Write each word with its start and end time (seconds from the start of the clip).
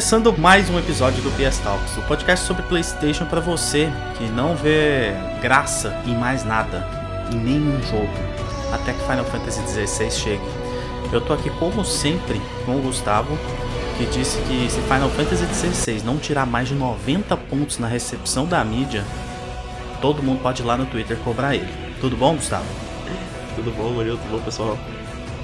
Começando 0.00 0.34
mais 0.38 0.70
um 0.70 0.78
episódio 0.78 1.22
do 1.22 1.30
PS 1.32 1.58
Talks, 1.58 1.94
o 1.98 2.02
podcast 2.04 2.46
sobre 2.46 2.62
PlayStation 2.62 3.26
para 3.26 3.38
você 3.38 3.92
que 4.16 4.24
não 4.24 4.56
vê 4.56 5.12
graça 5.42 5.94
em 6.06 6.14
mais 6.14 6.42
nada, 6.42 6.88
em 7.30 7.36
nenhum 7.36 7.82
jogo, 7.82 8.08
até 8.72 8.94
que 8.94 9.00
Final 9.00 9.26
Fantasy 9.26 9.60
XVI 9.60 10.10
chegue. 10.10 10.42
Eu 11.12 11.20
tô 11.20 11.34
aqui 11.34 11.50
como 11.50 11.84
sempre 11.84 12.40
com 12.64 12.76
o 12.76 12.80
Gustavo, 12.80 13.38
que 13.98 14.06
disse 14.06 14.38
que 14.44 14.70
se 14.70 14.80
Final 14.80 15.10
Fantasy 15.10 15.44
XVI 15.44 16.02
não 16.02 16.16
tirar 16.16 16.46
mais 16.46 16.68
de 16.68 16.74
90 16.74 17.36
pontos 17.36 17.78
na 17.78 17.86
recepção 17.86 18.46
da 18.46 18.64
mídia, 18.64 19.04
todo 20.00 20.22
mundo 20.22 20.40
pode 20.40 20.62
ir 20.62 20.64
lá 20.64 20.78
no 20.78 20.86
Twitter 20.86 21.18
cobrar 21.18 21.54
ele. 21.54 21.68
Tudo 22.00 22.16
bom, 22.16 22.36
Gustavo? 22.36 22.64
Tudo 23.54 23.70
bom, 23.70 23.90
Murilo? 23.90 24.16
Tudo 24.16 24.38
bom, 24.38 24.42
pessoal? 24.42 24.78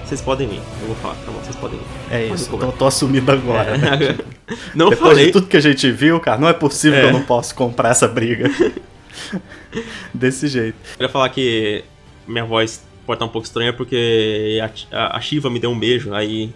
Vocês 0.07 0.21
podem 0.23 0.47
vir, 0.47 0.61
eu 0.83 0.87
vou 0.87 0.97
falar, 0.97 1.15
tá 1.17 1.33
bom? 1.33 1.39
Vocês 1.41 1.57
podem 1.57 1.79
vir. 1.79 1.87
É 2.15 2.27
isso, 2.29 2.49
tô, 2.57 2.71
tô 2.73 2.87
assumindo 2.87 3.31
agora. 3.33 3.71
É. 3.75 3.79
né? 3.79 4.19
Não 4.75 4.89
Depois 4.91 5.11
falei. 5.11 5.27
de 5.27 5.33
tudo 5.33 5.47
que 5.49 5.57
a 5.57 5.61
gente 5.61 5.91
viu, 5.91 6.21
cara, 6.21 6.39
não 6.39 6.49
é 6.49 6.53
possível 6.53 6.99
É. 6.99 7.03
que 7.03 7.09
eu 7.09 7.13
não 7.13 7.23
possa 7.25 7.53
comprar 7.53 7.89
essa 7.91 8.07
briga. 8.07 8.49
Desse 10.15 10.47
jeito. 10.47 10.77
Eu 10.93 10.97
queria 10.97 11.09
falar 11.09 11.29
que 11.31 11.83
minha 12.29 12.45
voz 12.45 12.85
pode 13.05 13.17
estar 13.17 13.25
um 13.25 13.29
pouco 13.29 13.47
estranha 13.47 13.73
porque 13.73 14.61
a, 14.93 14.97
a, 14.97 15.17
a 15.17 15.21
Shiva 15.21 15.51
me 15.51 15.59
deu 15.59 15.71
um 15.71 15.79
beijo, 15.79 16.15
aí 16.15 16.53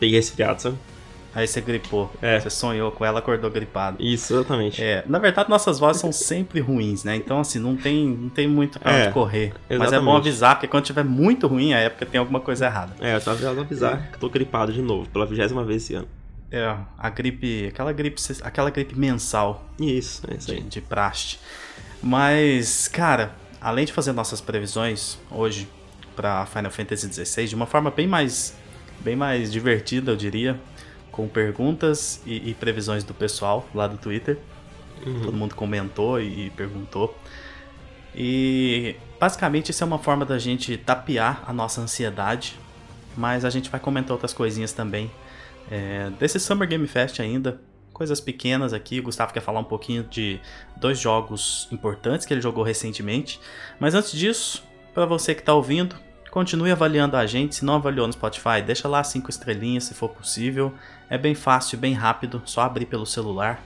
peguei 0.00 0.16
resfriado, 0.16 0.62
sabe? 0.62 0.76
Aí 1.38 1.46
você 1.46 1.60
gripou. 1.60 2.10
É. 2.20 2.40
Você 2.40 2.50
sonhou 2.50 2.90
com 2.90 3.04
ela, 3.04 3.20
acordou 3.20 3.48
gripado. 3.48 4.02
Isso, 4.02 4.34
exatamente. 4.34 4.82
É, 4.82 5.04
na 5.06 5.20
verdade, 5.20 5.48
nossas 5.48 5.78
vozes 5.78 6.00
são 6.00 6.10
sempre 6.10 6.58
ruins, 6.58 7.04
né? 7.04 7.14
Então, 7.14 7.38
assim, 7.38 7.60
não 7.60 7.76
tem, 7.76 8.08
não 8.08 8.28
tem 8.28 8.48
muito 8.48 8.80
pra 8.80 8.90
É, 8.90 9.02
onde 9.04 9.12
correr. 9.12 9.52
Mas 9.68 9.70
é 9.70 9.74
exatamente. 9.82 10.04
bom 10.04 10.16
avisar, 10.16 10.54
porque 10.56 10.66
quando 10.66 10.84
tiver 10.84 11.04
muito 11.04 11.46
ruim, 11.46 11.72
é 11.72 11.88
porque 11.88 12.04
tem 12.04 12.18
alguma 12.18 12.40
coisa 12.40 12.66
errada. 12.66 12.92
É, 13.00 13.14
eu 13.14 13.20
tava 13.20 13.36
avisado 13.36 13.60
avisar 13.60 14.08
que 14.08 14.16
eu 14.16 14.18
tô 14.20 14.28
gripado 14.28 14.72
de 14.72 14.82
novo, 14.82 15.08
pela 15.10 15.24
vigésima 15.24 15.64
vez 15.64 15.84
esse 15.84 15.94
ano. 15.94 16.08
É, 16.50 16.74
a 16.98 17.08
gripe, 17.08 17.68
aquela 17.68 17.92
gripe, 17.92 18.20
aquela 18.42 18.70
gripe 18.70 18.98
mensal 18.98 19.64
Isso, 19.78 20.22
é 20.28 20.34
isso 20.34 20.48
de, 20.48 20.54
aí. 20.54 20.60
de 20.62 20.80
praste. 20.80 21.38
Mas, 22.02 22.88
cara, 22.88 23.32
além 23.60 23.84
de 23.84 23.92
fazer 23.92 24.12
nossas 24.12 24.40
previsões 24.40 25.18
hoje 25.30 25.68
pra 26.16 26.46
Final 26.46 26.70
Fantasy 26.72 27.08
XVI 27.24 27.46
de 27.46 27.54
uma 27.54 27.66
forma 27.66 27.90
bem 27.92 28.08
mais, 28.08 28.56
bem 29.00 29.14
mais 29.14 29.52
divertida, 29.52 30.10
eu 30.10 30.16
diria, 30.16 30.58
com 31.18 31.26
perguntas 31.26 32.22
e, 32.24 32.50
e 32.50 32.54
previsões 32.54 33.02
do 33.02 33.12
pessoal 33.12 33.68
lá 33.74 33.88
do 33.88 33.96
Twitter. 33.96 34.38
Uhum. 35.04 35.22
Todo 35.24 35.36
mundo 35.36 35.54
comentou 35.56 36.20
e, 36.20 36.48
perguntou. 36.50 37.18
E 38.14 38.94
basicamente 39.18 39.72
isso 39.72 39.82
é 39.82 39.86
uma 39.86 39.98
forma 39.98 40.24
da 40.24 40.38
gente 40.38 40.76
tapear 40.76 41.42
a 41.44 41.52
nossa 41.52 41.80
ansiedade, 41.80 42.54
mas 43.16 43.44
a 43.44 43.50
gente 43.50 43.68
vai 43.68 43.80
comentar 43.80 44.12
outras 44.12 44.32
coisinhas 44.32 44.72
também. 44.72 45.10
É, 45.68 46.08
desse 46.20 46.38
Summer 46.38 46.68
Game 46.68 46.86
Fest 46.86 47.18
ainda, 47.18 47.60
coisas 47.92 48.20
pequenas 48.20 48.72
aqui. 48.72 49.00
O 49.00 49.02
Gustavo 49.02 49.32
quer 49.32 49.40
falar 49.40 49.58
um 49.58 49.64
pouquinho 49.64 50.04
de 50.04 50.40
dois 50.76 51.00
jogos 51.00 51.66
importantes 51.72 52.26
que 52.26 52.32
ele 52.32 52.40
jogou 52.40 52.62
recentemente. 52.62 53.40
Mas 53.80 53.92
antes 53.92 54.12
disso, 54.12 54.62
para 54.94 55.04
você 55.04 55.34
que 55.34 55.40
está 55.40 55.52
ouvindo, 55.52 55.96
continue 56.30 56.70
avaliando 56.70 57.16
a 57.16 57.26
gente. 57.26 57.56
Se 57.56 57.64
não 57.64 57.74
avaliou 57.74 58.06
no 58.06 58.12
Spotify, 58.12 58.62
deixa 58.64 58.86
lá 58.86 59.02
cinco 59.02 59.30
estrelinhas 59.30 59.82
se 59.82 59.94
for 59.94 60.10
possível. 60.10 60.72
É 61.10 61.16
bem 61.16 61.34
fácil, 61.34 61.78
bem 61.78 61.94
rápido, 61.94 62.42
só 62.44 62.62
abrir 62.62 62.86
pelo 62.86 63.06
celular. 63.06 63.62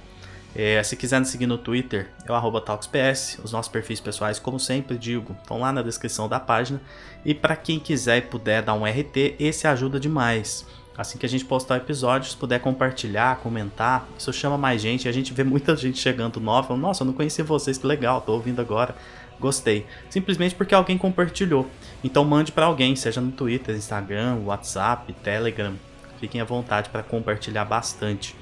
É, 0.55 0.83
se 0.83 0.97
quiser 0.97 1.19
nos 1.19 1.31
seguir 1.31 1.47
no 1.47 1.57
Twitter, 1.57 2.11
é 2.27 2.33
o 2.33 2.61
TalksPS. 2.61 3.41
Os 3.43 3.53
nossos 3.53 3.73
perfis 3.73 4.01
pessoais, 4.01 4.39
como 4.39 4.61
sempre 4.61 4.99
digo, 4.99 5.35
estão 5.41 5.61
lá 5.61 5.73
na 5.73 5.83
descrição 5.83 6.29
da 6.29 6.39
página. 6.39 6.81
E 7.25 7.35
para 7.35 7.57
quem 7.57 7.81
quiser 7.81 8.19
e 8.19 8.23
puder 8.23 8.63
dar 8.63 8.75
um 8.75 8.85
RT, 8.85 9.37
esse 9.39 9.67
ajuda 9.67 9.99
demais. 9.99 10.67
Assim 10.97 11.17
que 11.17 11.25
a 11.25 11.29
gente 11.29 11.45
postar 11.45 11.75
o 11.75 11.77
episódio, 11.79 12.31
se 12.31 12.37
puder 12.37 12.61
compartilhar, 12.61 13.39
comentar, 13.39 14.07
isso 14.19 14.31
chama 14.31 14.59
mais 14.59 14.83
gente. 14.83 15.09
A 15.09 15.13
gente 15.13 15.33
vê 15.33 15.43
muita 15.43 15.75
gente 15.75 15.99
chegando 15.99 16.39
nova, 16.39 16.69
falando, 16.69 16.83
nossa, 16.83 17.03
eu 17.03 17.07
não 17.07 17.15
conhecia 17.15 17.43
vocês, 17.43 17.79
que 17.79 17.87
legal, 17.87 18.21
tô 18.21 18.33
ouvindo 18.35 18.61
agora, 18.61 18.95
gostei. 19.41 19.87
Simplesmente 20.11 20.55
porque 20.55 20.75
alguém 20.75 20.99
compartilhou. 20.99 21.67
Então 22.05 22.25
mande 22.27 22.53
para 22.53 22.67
alguém, 22.67 22.95
seja 22.95 23.23
no 23.23 23.33
Twitter, 23.33 23.75
Instagram, 23.75 24.41
WhatsApp, 24.45 25.11
Telegram. 25.15 25.75
Fiquem 26.23 26.41
à 26.41 26.45
vontade 26.45 26.89
para 26.89 27.03
compartilhar 27.03 27.65
bastante. 27.65 28.37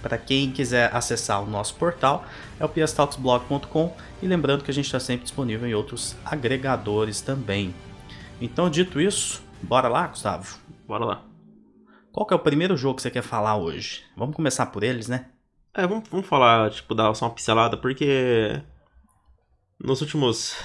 Para 0.00 0.16
quem 0.16 0.50
quiser 0.50 0.88
acessar 0.90 1.42
o 1.42 1.46
nosso 1.46 1.74
portal, 1.74 2.24
é 2.58 2.64
o 2.64 2.68
pstalksblog.com 2.68 3.94
e 4.22 4.26
lembrando 4.26 4.64
que 4.64 4.70
a 4.70 4.74
gente 4.74 4.86
está 4.86 4.98
sempre 4.98 5.24
disponível 5.24 5.68
em 5.68 5.74
outros 5.74 6.16
agregadores 6.24 7.20
também. 7.20 7.74
Então, 8.40 8.70
dito 8.70 8.98
isso, 8.98 9.42
bora 9.60 9.86
lá, 9.86 10.06
Gustavo? 10.06 10.58
Bora 10.88 11.04
lá. 11.04 11.24
Qual 12.10 12.24
que 12.24 12.32
é 12.32 12.36
o 12.38 12.40
primeiro 12.40 12.74
jogo 12.74 12.96
que 12.96 13.02
você 13.02 13.10
quer 13.10 13.22
falar 13.22 13.58
hoje? 13.58 14.02
Vamos 14.16 14.34
começar 14.34 14.64
por 14.64 14.82
eles, 14.82 15.06
né? 15.06 15.26
É, 15.74 15.86
vamos, 15.86 16.08
vamos 16.08 16.26
falar, 16.26 16.70
tipo, 16.70 16.94
dar 16.94 17.12
só 17.14 17.26
uma 17.26 17.34
pincelada, 17.34 17.76
porque 17.76 18.62
nos 19.78 20.00
últimos 20.00 20.56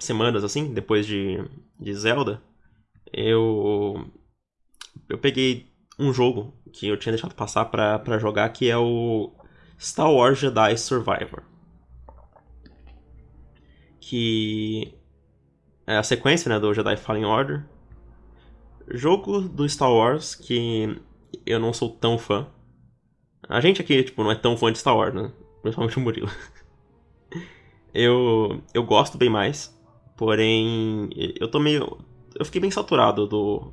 semanas, 0.00 0.42
assim, 0.42 0.74
depois 0.74 1.06
de, 1.06 1.38
de 1.78 1.94
Zelda, 1.94 2.42
eu 3.12 4.10
eu 5.08 5.18
peguei 5.18 5.67
um 5.98 6.12
jogo 6.12 6.54
que 6.72 6.86
eu 6.86 6.96
tinha 6.96 7.12
deixado 7.12 7.34
passar 7.34 7.64
pra 7.64 8.18
jogar, 8.18 8.48
que 8.50 8.70
é 8.70 8.76
o 8.76 9.32
Star 9.78 10.12
Wars 10.12 10.38
Jedi 10.38 10.76
Survivor. 10.76 11.42
Que 14.00 14.94
é 15.86 15.96
a 15.96 16.02
sequência, 16.02 16.48
né, 16.48 16.58
do 16.60 16.72
Jedi 16.72 16.96
Fallen 16.96 17.24
Order. 17.24 17.64
Jogo 18.88 19.40
do 19.40 19.68
Star 19.68 19.92
Wars 19.92 20.34
que 20.34 21.00
eu 21.44 21.58
não 21.58 21.72
sou 21.72 21.90
tão 21.90 22.18
fã. 22.18 22.46
A 23.48 23.60
gente 23.60 23.80
aqui, 23.80 24.02
tipo, 24.02 24.22
não 24.22 24.30
é 24.30 24.34
tão 24.34 24.56
fã 24.56 24.72
de 24.72 24.78
Star 24.78 24.96
Wars, 24.96 25.14
né? 25.14 25.32
Principalmente 25.62 25.98
o 25.98 26.00
Murilo. 26.00 26.30
eu, 27.92 28.62
eu 28.72 28.84
gosto 28.84 29.18
bem 29.18 29.28
mais, 29.28 29.76
porém, 30.16 31.08
eu 31.40 31.48
tô 31.50 31.58
meio... 31.58 31.98
Eu 32.38 32.44
fiquei 32.44 32.60
bem 32.60 32.70
saturado 32.70 33.26
do 33.26 33.72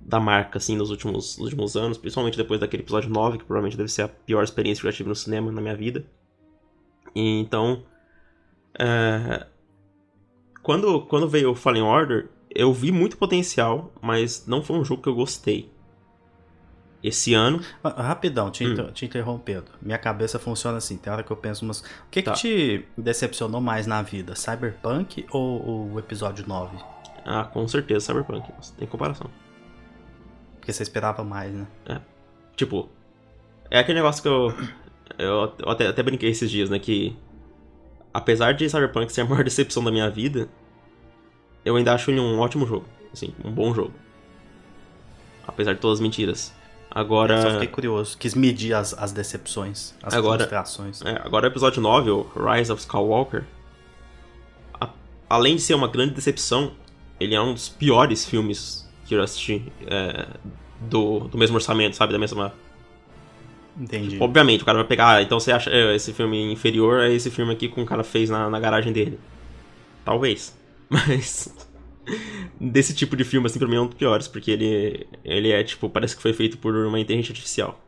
da 0.00 0.18
marca, 0.18 0.58
assim, 0.58 0.76
nos 0.76 0.90
últimos, 0.90 1.36
nos 1.38 1.46
últimos 1.46 1.76
anos, 1.76 1.98
principalmente 1.98 2.36
depois 2.36 2.58
daquele 2.60 2.82
episódio 2.82 3.10
9, 3.10 3.38
que 3.38 3.44
provavelmente 3.44 3.76
deve 3.76 3.88
ser 3.90 4.02
a 4.02 4.08
pior 4.08 4.42
experiência 4.42 4.80
que 4.80 4.86
eu 4.88 4.90
já 4.92 4.96
tive 4.96 5.08
no 5.08 5.14
cinema 5.14 5.52
na 5.52 5.60
minha 5.60 5.76
vida. 5.76 6.04
E, 7.14 7.40
então, 7.40 7.82
é, 8.78 9.46
quando, 10.62 11.02
quando 11.02 11.28
veio 11.28 11.50
o 11.50 11.54
Fallen 11.54 11.82
Order, 11.82 12.28
eu 12.54 12.72
vi 12.72 12.90
muito 12.90 13.16
potencial, 13.16 13.92
mas 14.02 14.46
não 14.46 14.62
foi 14.62 14.76
um 14.78 14.84
jogo 14.84 15.02
que 15.02 15.08
eu 15.08 15.14
gostei. 15.14 15.70
Esse 17.02 17.32
ano, 17.32 17.60
Ah, 17.82 18.02
Rapidão, 18.02 18.50
te, 18.50 18.64
Hum. 18.66 18.72
inter- 18.72 18.92
te 18.92 19.06
interrompendo. 19.06 19.70
Minha 19.80 19.96
cabeça 19.96 20.38
funciona 20.38 20.76
assim, 20.78 20.98
tem 20.98 21.10
hora 21.10 21.22
que 21.22 21.30
eu 21.30 21.36
penso 21.36 21.64
umas... 21.64 21.80
O 21.80 21.84
que, 22.10 22.20
Tá. 22.22 22.32
que 22.32 22.38
te 22.40 22.84
decepcionou 22.96 23.58
mais 23.60 23.86
na 23.86 24.02
vida? 24.02 24.34
Cyberpunk 24.36 25.24
ou, 25.32 25.66
ou 25.66 25.92
o 25.92 25.98
episódio 25.98 26.46
9? 26.46 26.76
ah, 27.24 27.44
com 27.44 27.66
certeza, 27.68 28.06
Cyberpunk, 28.06 28.50
nossa, 28.54 28.74
tem 28.76 28.86
comparação. 28.88 29.30
Porque 30.60 30.72
você 30.72 30.82
esperava 30.82 31.24
mais, 31.24 31.52
né? 31.52 31.66
Tipo, 32.54 32.88
é 33.70 33.78
aquele 33.78 33.98
negócio 33.98 34.22
que 34.22 34.28
eu. 34.28 34.54
Eu, 35.18 35.52
eu 35.58 35.68
até, 35.70 35.86
até 35.88 36.02
brinquei 36.02 36.30
esses 36.30 36.50
dias, 36.50 36.70
né? 36.70 36.78
Que. 36.78 37.16
Apesar 38.12 38.52
de 38.52 38.68
Cyberpunk 38.68 39.10
ser 39.12 39.22
a 39.22 39.24
maior 39.26 39.42
decepção 39.44 39.82
da 39.82 39.90
minha 39.90 40.08
vida, 40.10 40.48
eu 41.64 41.76
ainda 41.76 41.94
acho 41.94 42.10
ele 42.10 42.20
um 42.20 42.38
ótimo 42.38 42.66
jogo. 42.66 42.86
Assim, 43.12 43.34
um 43.44 43.50
bom 43.50 43.74
jogo. 43.74 43.92
Apesar 45.46 45.72
de 45.74 45.80
todas 45.80 45.98
as 45.98 46.02
mentiras. 46.02 46.52
Agora. 46.90 47.40
Só 47.40 47.50
fiquei 47.52 47.68
curioso. 47.68 48.18
Quis 48.18 48.34
medir 48.34 48.74
as, 48.74 48.92
as 48.94 49.12
decepções, 49.12 49.94
as 50.02 50.12
Agora- 50.14 50.38
frustrações. 50.40 51.02
É, 51.02 51.20
agora 51.24 51.46
o 51.46 51.50
episódio 51.50 51.80
9, 51.80 52.10
o 52.10 52.22
Rise 52.36 52.70
of 52.72 52.80
Skywalker. 52.82 53.44
a- 54.80 54.90
além 55.28 55.56
de 55.56 55.62
ser 55.62 55.74
uma 55.74 55.88
grande 55.88 56.14
decepção, 56.14 56.72
ele 57.18 57.34
é 57.34 57.40
um 57.40 57.54
dos 57.54 57.68
piores 57.68 58.24
filmes 58.24 58.88
que 59.10 59.14
eu 59.16 59.22
assisti. 59.22 59.62
é, 59.86 60.26
do, 60.80 61.20
do 61.28 61.36
mesmo 61.36 61.56
orçamento, 61.56 61.96
sabe? 61.96 62.12
Da 62.12 62.18
mesma 62.18 62.54
Entendi. 63.78 64.18
Obviamente, 64.20 64.62
o 64.62 64.64
cara 64.66 64.78
vai 64.78 64.86
pegar. 64.86 65.16
ah, 65.16 65.22
Então 65.22 65.38
você 65.40 65.52
acha 65.52 65.70
é, 65.70 65.94
esse 65.94 66.12
filme 66.12 66.52
inferior 66.52 67.00
a 67.00 67.10
esse 67.10 67.30
filme 67.30 67.52
aqui 67.52 67.68
que 67.68 67.80
um 67.80 67.84
cara 67.84 68.04
fez 68.04 68.30
na, 68.30 68.48
na 68.48 68.60
garagem 68.60 68.92
dele. 68.92 69.18
Talvez. 70.04 70.56
Mas. 70.88 71.54
Desse 72.60 72.94
tipo 72.94 73.16
de 73.16 73.24
filme, 73.24 73.46
assim, 73.46 73.58
pra 73.58 73.68
mim 73.68 73.76
é 73.76 73.80
um 73.80 73.86
dos 73.86 73.94
piores, 73.94 74.26
porque 74.26 74.50
ele, 74.50 75.06
ele 75.24 75.50
é, 75.52 75.62
tipo, 75.62 75.88
parece 75.88 76.16
que 76.16 76.22
foi 76.22 76.32
feito 76.32 76.58
por 76.58 76.74
uma 76.74 76.98
inteligência 76.98 77.32
artificial. 77.32 77.80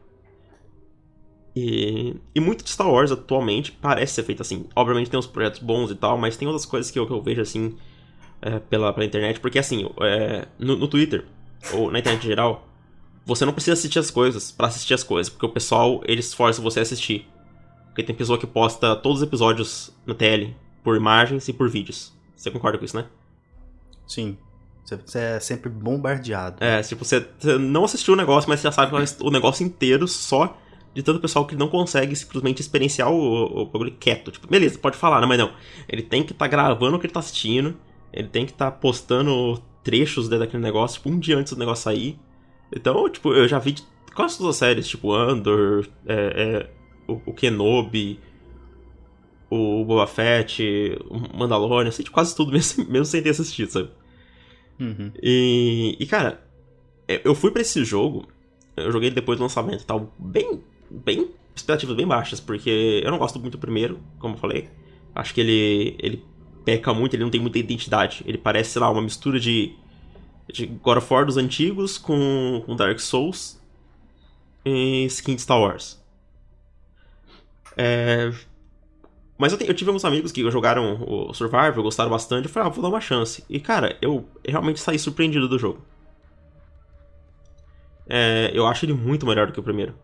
E, 1.54 2.14
e 2.34 2.40
muito 2.40 2.64
de 2.64 2.70
Star 2.70 2.90
Wars 2.90 3.10
atualmente 3.12 3.72
parece 3.72 4.14
ser 4.14 4.22
feito 4.22 4.40
assim. 4.40 4.66
Obviamente 4.74 5.10
tem 5.10 5.18
uns 5.18 5.26
projetos 5.26 5.60
bons 5.60 5.90
e 5.90 5.94
tal, 5.94 6.16
mas 6.16 6.36
tem 6.36 6.48
outras 6.48 6.64
coisas 6.64 6.90
que 6.90 6.98
eu, 6.98 7.06
que 7.06 7.12
eu 7.12 7.20
vejo 7.22 7.42
assim 7.42 7.76
é, 8.42 8.58
pela, 8.58 8.92
pela 8.92 9.06
internet. 9.06 9.40
Porque 9.40 9.58
assim, 9.58 9.88
é, 10.00 10.46
no, 10.58 10.76
no 10.76 10.88
Twitter, 10.88 11.24
ou 11.72 11.90
na 11.90 12.00
internet 12.00 12.24
em 12.24 12.28
geral, 12.28 12.68
você 13.24 13.44
não 13.44 13.52
precisa 13.52 13.74
assistir 13.74 13.98
as 13.98 14.10
coisas 14.10 14.50
pra 14.50 14.66
assistir 14.66 14.94
as 14.94 15.02
coisas, 15.02 15.30
porque 15.30 15.46
o 15.46 15.48
pessoal, 15.48 16.02
eles 16.04 16.34
forçam 16.34 16.62
você 16.62 16.80
a 16.80 16.82
assistir. 16.82 17.26
Porque 17.86 18.02
tem 18.02 18.14
pessoa 18.14 18.38
que 18.38 18.46
posta 18.46 18.96
todos 18.96 19.18
os 19.18 19.26
episódios 19.26 19.94
na 20.06 20.14
TL, 20.14 20.54
por 20.82 20.96
imagens 20.96 21.46
e 21.48 21.52
por 21.52 21.68
vídeos. 21.68 22.12
Você 22.34 22.50
concorda 22.50 22.78
com 22.78 22.84
isso, 22.84 22.96
né? 22.96 23.06
Sim. 24.06 24.36
Você 24.84 25.18
é 25.18 25.40
sempre 25.40 25.70
bombardeado. 25.70 26.62
É, 26.62 26.82
tipo, 26.82 27.04
você, 27.04 27.24
não 27.60 27.84
assistiu 27.84 28.14
o 28.14 28.16
negócio, 28.16 28.48
mas 28.48 28.60
você 28.60 28.64
já 28.64 28.72
sabe 28.72 28.92
o 29.20 29.30
negócio 29.30 29.64
inteiro 29.64 30.08
só 30.08 30.58
de 30.94 31.02
tanto 31.02 31.20
pessoal 31.20 31.46
que 31.46 31.54
não 31.54 31.68
consegue 31.68 32.14
simplesmente 32.14 32.60
experienciar 32.60 33.10
o, 33.10 33.62
o 33.62 33.66
bagulho 33.66 33.92
quieto. 33.92 34.30
Tipo, 34.30 34.46
beleza, 34.48 34.78
pode 34.78 34.96
falar, 34.96 35.20
né? 35.20 35.26
Mas 35.26 35.38
não. 35.38 35.52
Ele 35.88 36.02
tem 36.02 36.22
que 36.22 36.32
estar 36.32 36.46
tá 36.46 36.50
gravando 36.50 36.96
o 36.96 37.00
que 37.00 37.06
ele 37.06 37.12
tá 37.12 37.20
assistindo. 37.20 37.76
Ele 38.12 38.28
tem 38.28 38.46
que 38.46 38.52
estar 38.52 38.70
tá 38.70 38.76
postando 38.76 39.60
trechos 39.82 40.28
daquele 40.28 40.62
negócio, 40.62 40.98
tipo, 40.98 41.10
um 41.10 41.18
dia 41.18 41.36
antes 41.36 41.52
do 41.52 41.58
negócio 41.58 41.84
sair. 41.84 42.18
Então, 42.74 43.08
tipo, 43.08 43.32
eu 43.32 43.46
já 43.48 43.58
vi 43.58 43.74
quase 44.14 44.38
todas 44.38 44.50
as 44.50 44.56
séries, 44.56 44.88
tipo, 44.88 45.12
Andor, 45.12 45.86
é, 46.06 46.14
é, 46.14 46.70
o, 47.10 47.20
o 47.26 47.34
Kenobi, 47.34 48.20
o 49.50 49.84
Boba 49.84 50.06
Fett, 50.06 50.62
o 51.08 51.36
Mandalorian, 51.36 51.88
assim, 51.88 52.02
tipo, 52.02 52.14
quase 52.14 52.34
tudo, 52.34 52.52
mesmo, 52.52 52.84
mesmo 52.86 53.04
sem 53.04 53.22
ter 53.22 53.30
assistido, 53.30 53.70
sabe? 53.70 53.90
Uhum. 54.80 55.12
E, 55.22 55.96
e, 55.98 56.06
cara, 56.06 56.42
é, 57.06 57.20
eu 57.24 57.34
fui 57.34 57.50
para 57.50 57.62
esse 57.62 57.84
jogo, 57.84 58.26
eu 58.76 58.90
joguei 58.90 59.10
depois 59.10 59.38
do 59.38 59.42
lançamento 59.42 59.82
e 59.82 59.86
tal, 59.86 60.12
bem 60.18 60.62
bem 60.90 61.30
expectativas 61.54 61.96
bem 61.96 62.06
baixas, 62.06 62.40
porque 62.40 63.00
eu 63.02 63.10
não 63.10 63.18
gosto 63.18 63.38
muito 63.38 63.52
do 63.52 63.58
primeiro, 63.58 63.98
como 64.18 64.34
eu 64.34 64.38
falei. 64.38 64.68
Acho 65.14 65.34
que 65.34 65.40
ele 65.40 65.96
ele 65.98 66.24
peca 66.64 66.92
muito, 66.94 67.14
ele 67.14 67.24
não 67.24 67.30
tem 67.30 67.40
muita 67.40 67.58
identidade. 67.58 68.22
Ele 68.26 68.38
parece, 68.38 68.70
sei 68.70 68.80
lá, 68.80 68.90
uma 68.90 69.02
mistura 69.02 69.38
de, 69.38 69.74
de 70.52 70.66
God 70.66 70.98
of 70.98 71.12
War 71.12 71.26
dos 71.26 71.36
antigos 71.36 71.98
com, 71.98 72.62
com 72.64 72.76
Dark 72.76 72.98
Souls 72.98 73.60
e 74.64 75.04
skin 75.06 75.34
de 75.34 75.42
Star 75.42 75.60
Wars. 75.60 76.00
É... 77.76 78.32
Mas 79.38 79.52
eu, 79.52 79.58
te, 79.58 79.66
eu, 79.66 79.74
tive 79.74 79.90
alguns 79.90 80.04
amigos 80.04 80.30
que 80.30 80.48
jogaram 80.50 81.02
o 81.02 81.34
Survivor, 81.34 81.82
gostaram 81.82 82.10
bastante. 82.10 82.46
Eu 82.46 82.50
falei, 82.50 82.68
ah, 82.68 82.72
vou 82.72 82.82
dar 82.82 82.88
uma 82.88 83.00
chance. 83.00 83.44
E, 83.48 83.58
cara, 83.58 83.96
eu 84.00 84.24
realmente 84.46 84.78
saí 84.78 84.98
surpreendido 84.98 85.48
do 85.48 85.58
jogo. 85.58 85.82
É, 88.08 88.50
eu 88.54 88.66
acho 88.66 88.84
ele 88.84 88.92
muito 88.92 89.26
melhor 89.26 89.48
do 89.48 89.52
que 89.52 89.58
o 89.58 89.62
primeiro. 89.62 89.94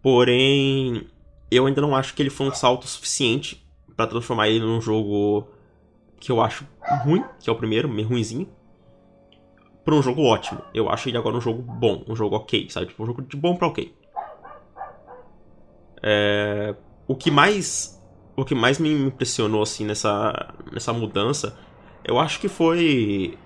Porém, 0.00 1.08
eu 1.50 1.66
ainda 1.66 1.80
não 1.80 1.96
acho 1.96 2.14
que 2.14 2.22
ele 2.22 2.30
foi 2.30 2.46
um 2.46 2.54
salto 2.54 2.86
suficiente 2.86 3.65
para 3.96 4.06
transformar 4.06 4.48
ele 4.48 4.64
num 4.64 4.80
jogo 4.80 5.48
que 6.20 6.30
eu 6.30 6.40
acho 6.40 6.66
ruim, 7.04 7.24
que 7.40 7.48
é 7.48 7.52
o 7.52 7.56
primeiro, 7.56 7.88
meio 7.88 8.08
ruimzinho, 8.08 8.48
pra 9.84 9.94
um 9.94 10.02
jogo 10.02 10.22
ótimo. 10.22 10.60
Eu 10.74 10.88
acho 10.90 11.08
ele 11.08 11.16
agora 11.16 11.36
um 11.36 11.40
jogo 11.40 11.62
bom, 11.62 12.04
um 12.08 12.14
jogo 12.14 12.36
ok, 12.36 12.68
sabe? 12.70 12.86
Tipo, 12.86 13.02
um 13.02 13.06
jogo 13.06 13.22
de 13.22 13.36
bom 13.36 13.56
pra 13.56 13.68
ok. 13.68 13.94
É... 16.02 16.74
O 17.08 17.14
que 17.14 17.30
mais 17.30 17.94
o 18.36 18.44
que 18.44 18.54
mais 18.54 18.78
me 18.78 18.92
impressionou 18.92 19.62
assim 19.62 19.84
nessa 19.84 20.54
nessa 20.70 20.92
mudança, 20.92 21.56
eu 22.04 22.18
acho 22.18 22.38
que 22.38 22.48
foi 22.48 23.38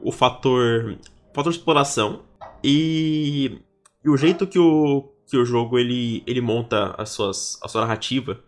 o 0.00 0.10
fator 0.10 0.96
o 1.30 1.34
fator 1.34 1.52
de 1.52 1.58
exploração 1.58 2.22
e, 2.62 3.60
e 4.02 4.08
o 4.08 4.16
jeito 4.16 4.46
que 4.46 4.58
o 4.58 5.14
que 5.26 5.36
o 5.36 5.44
jogo 5.44 5.78
ele, 5.78 6.22
ele 6.26 6.40
monta 6.40 6.94
as 6.98 7.10
suas, 7.10 7.58
a 7.62 7.68
sua 7.68 7.82
narrativa, 7.82 8.40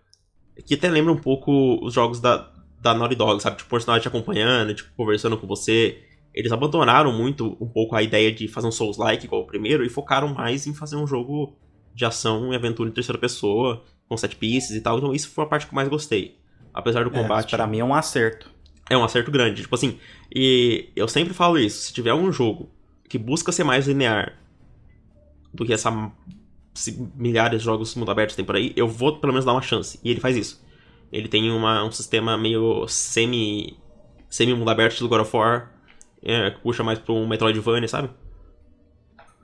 que 0.64 0.74
até 0.74 0.88
lembra 0.88 1.12
um 1.12 1.18
pouco 1.18 1.84
os 1.84 1.92
jogos 1.92 2.20
da, 2.20 2.50
da 2.80 2.94
Naughty 2.94 3.14
Dog, 3.14 3.42
sabe? 3.42 3.56
Tipo, 3.56 3.68
o 3.68 3.70
personagem 3.70 4.02
te 4.02 4.08
acompanhando, 4.08 4.74
tipo, 4.74 4.90
conversando 4.96 5.36
com 5.36 5.46
você. 5.46 6.02
Eles 6.34 6.52
abandonaram 6.52 7.12
muito 7.12 7.56
um 7.60 7.68
pouco 7.68 7.94
a 7.96 8.02
ideia 8.02 8.30
de 8.32 8.46
fazer 8.46 8.66
um 8.66 8.72
Souls-like 8.72 9.24
igual 9.24 9.42
o 9.42 9.46
primeiro 9.46 9.84
e 9.84 9.88
focaram 9.88 10.28
mais 10.32 10.66
em 10.66 10.74
fazer 10.74 10.96
um 10.96 11.06
jogo 11.06 11.56
de 11.94 12.04
ação 12.04 12.52
e 12.52 12.56
aventura 12.56 12.90
em 12.90 12.92
terceira 12.92 13.18
pessoa, 13.18 13.82
com 14.08 14.16
set 14.16 14.36
pieces 14.36 14.76
e 14.76 14.80
tal. 14.80 14.98
Então 14.98 15.14
isso 15.14 15.30
foi 15.30 15.44
a 15.44 15.46
parte 15.46 15.66
que 15.66 15.72
eu 15.72 15.76
mais 15.76 15.88
gostei. 15.88 16.38
Apesar 16.74 17.04
do 17.04 17.10
é, 17.10 17.22
combate. 17.22 17.54
É, 17.54 17.56
para 17.56 17.66
mim 17.66 17.78
é 17.78 17.84
um 17.84 17.94
acerto. 17.94 18.50
É 18.88 18.96
um 18.96 19.02
acerto 19.02 19.30
grande. 19.30 19.62
Tipo 19.62 19.74
assim, 19.74 19.98
e 20.34 20.90
eu 20.94 21.08
sempre 21.08 21.32
falo 21.32 21.58
isso: 21.58 21.86
se 21.86 21.92
tiver 21.92 22.12
um 22.12 22.30
jogo 22.30 22.70
que 23.08 23.18
busca 23.18 23.50
ser 23.50 23.64
mais 23.64 23.86
linear 23.86 24.38
do 25.54 25.64
que 25.64 25.72
essa 25.72 25.90
milhares 27.14 27.60
de 27.60 27.64
jogos 27.64 27.94
mundo 27.94 28.10
aberto 28.10 28.34
tem 28.34 28.44
por 28.44 28.56
aí, 28.56 28.72
eu 28.76 28.88
vou 28.88 29.18
pelo 29.18 29.32
menos 29.32 29.44
dar 29.44 29.52
uma 29.52 29.62
chance. 29.62 29.98
E 30.02 30.10
ele 30.10 30.20
faz 30.20 30.36
isso. 30.36 30.64
Ele 31.12 31.28
tem 31.28 31.50
uma, 31.50 31.84
um 31.84 31.90
sistema 31.90 32.36
meio 32.36 32.86
semi 32.88 33.76
semi 34.28 34.54
mundo 34.54 34.70
aberto 34.70 35.00
do 35.00 35.08
God 35.08 35.20
of 35.20 35.36
War, 35.36 35.72
é, 36.22 36.50
que 36.50 36.60
puxa 36.60 36.82
mais 36.82 36.98
para 36.98 37.14
um 37.14 37.26
Metroidvania, 37.26 37.88
sabe? 37.88 38.10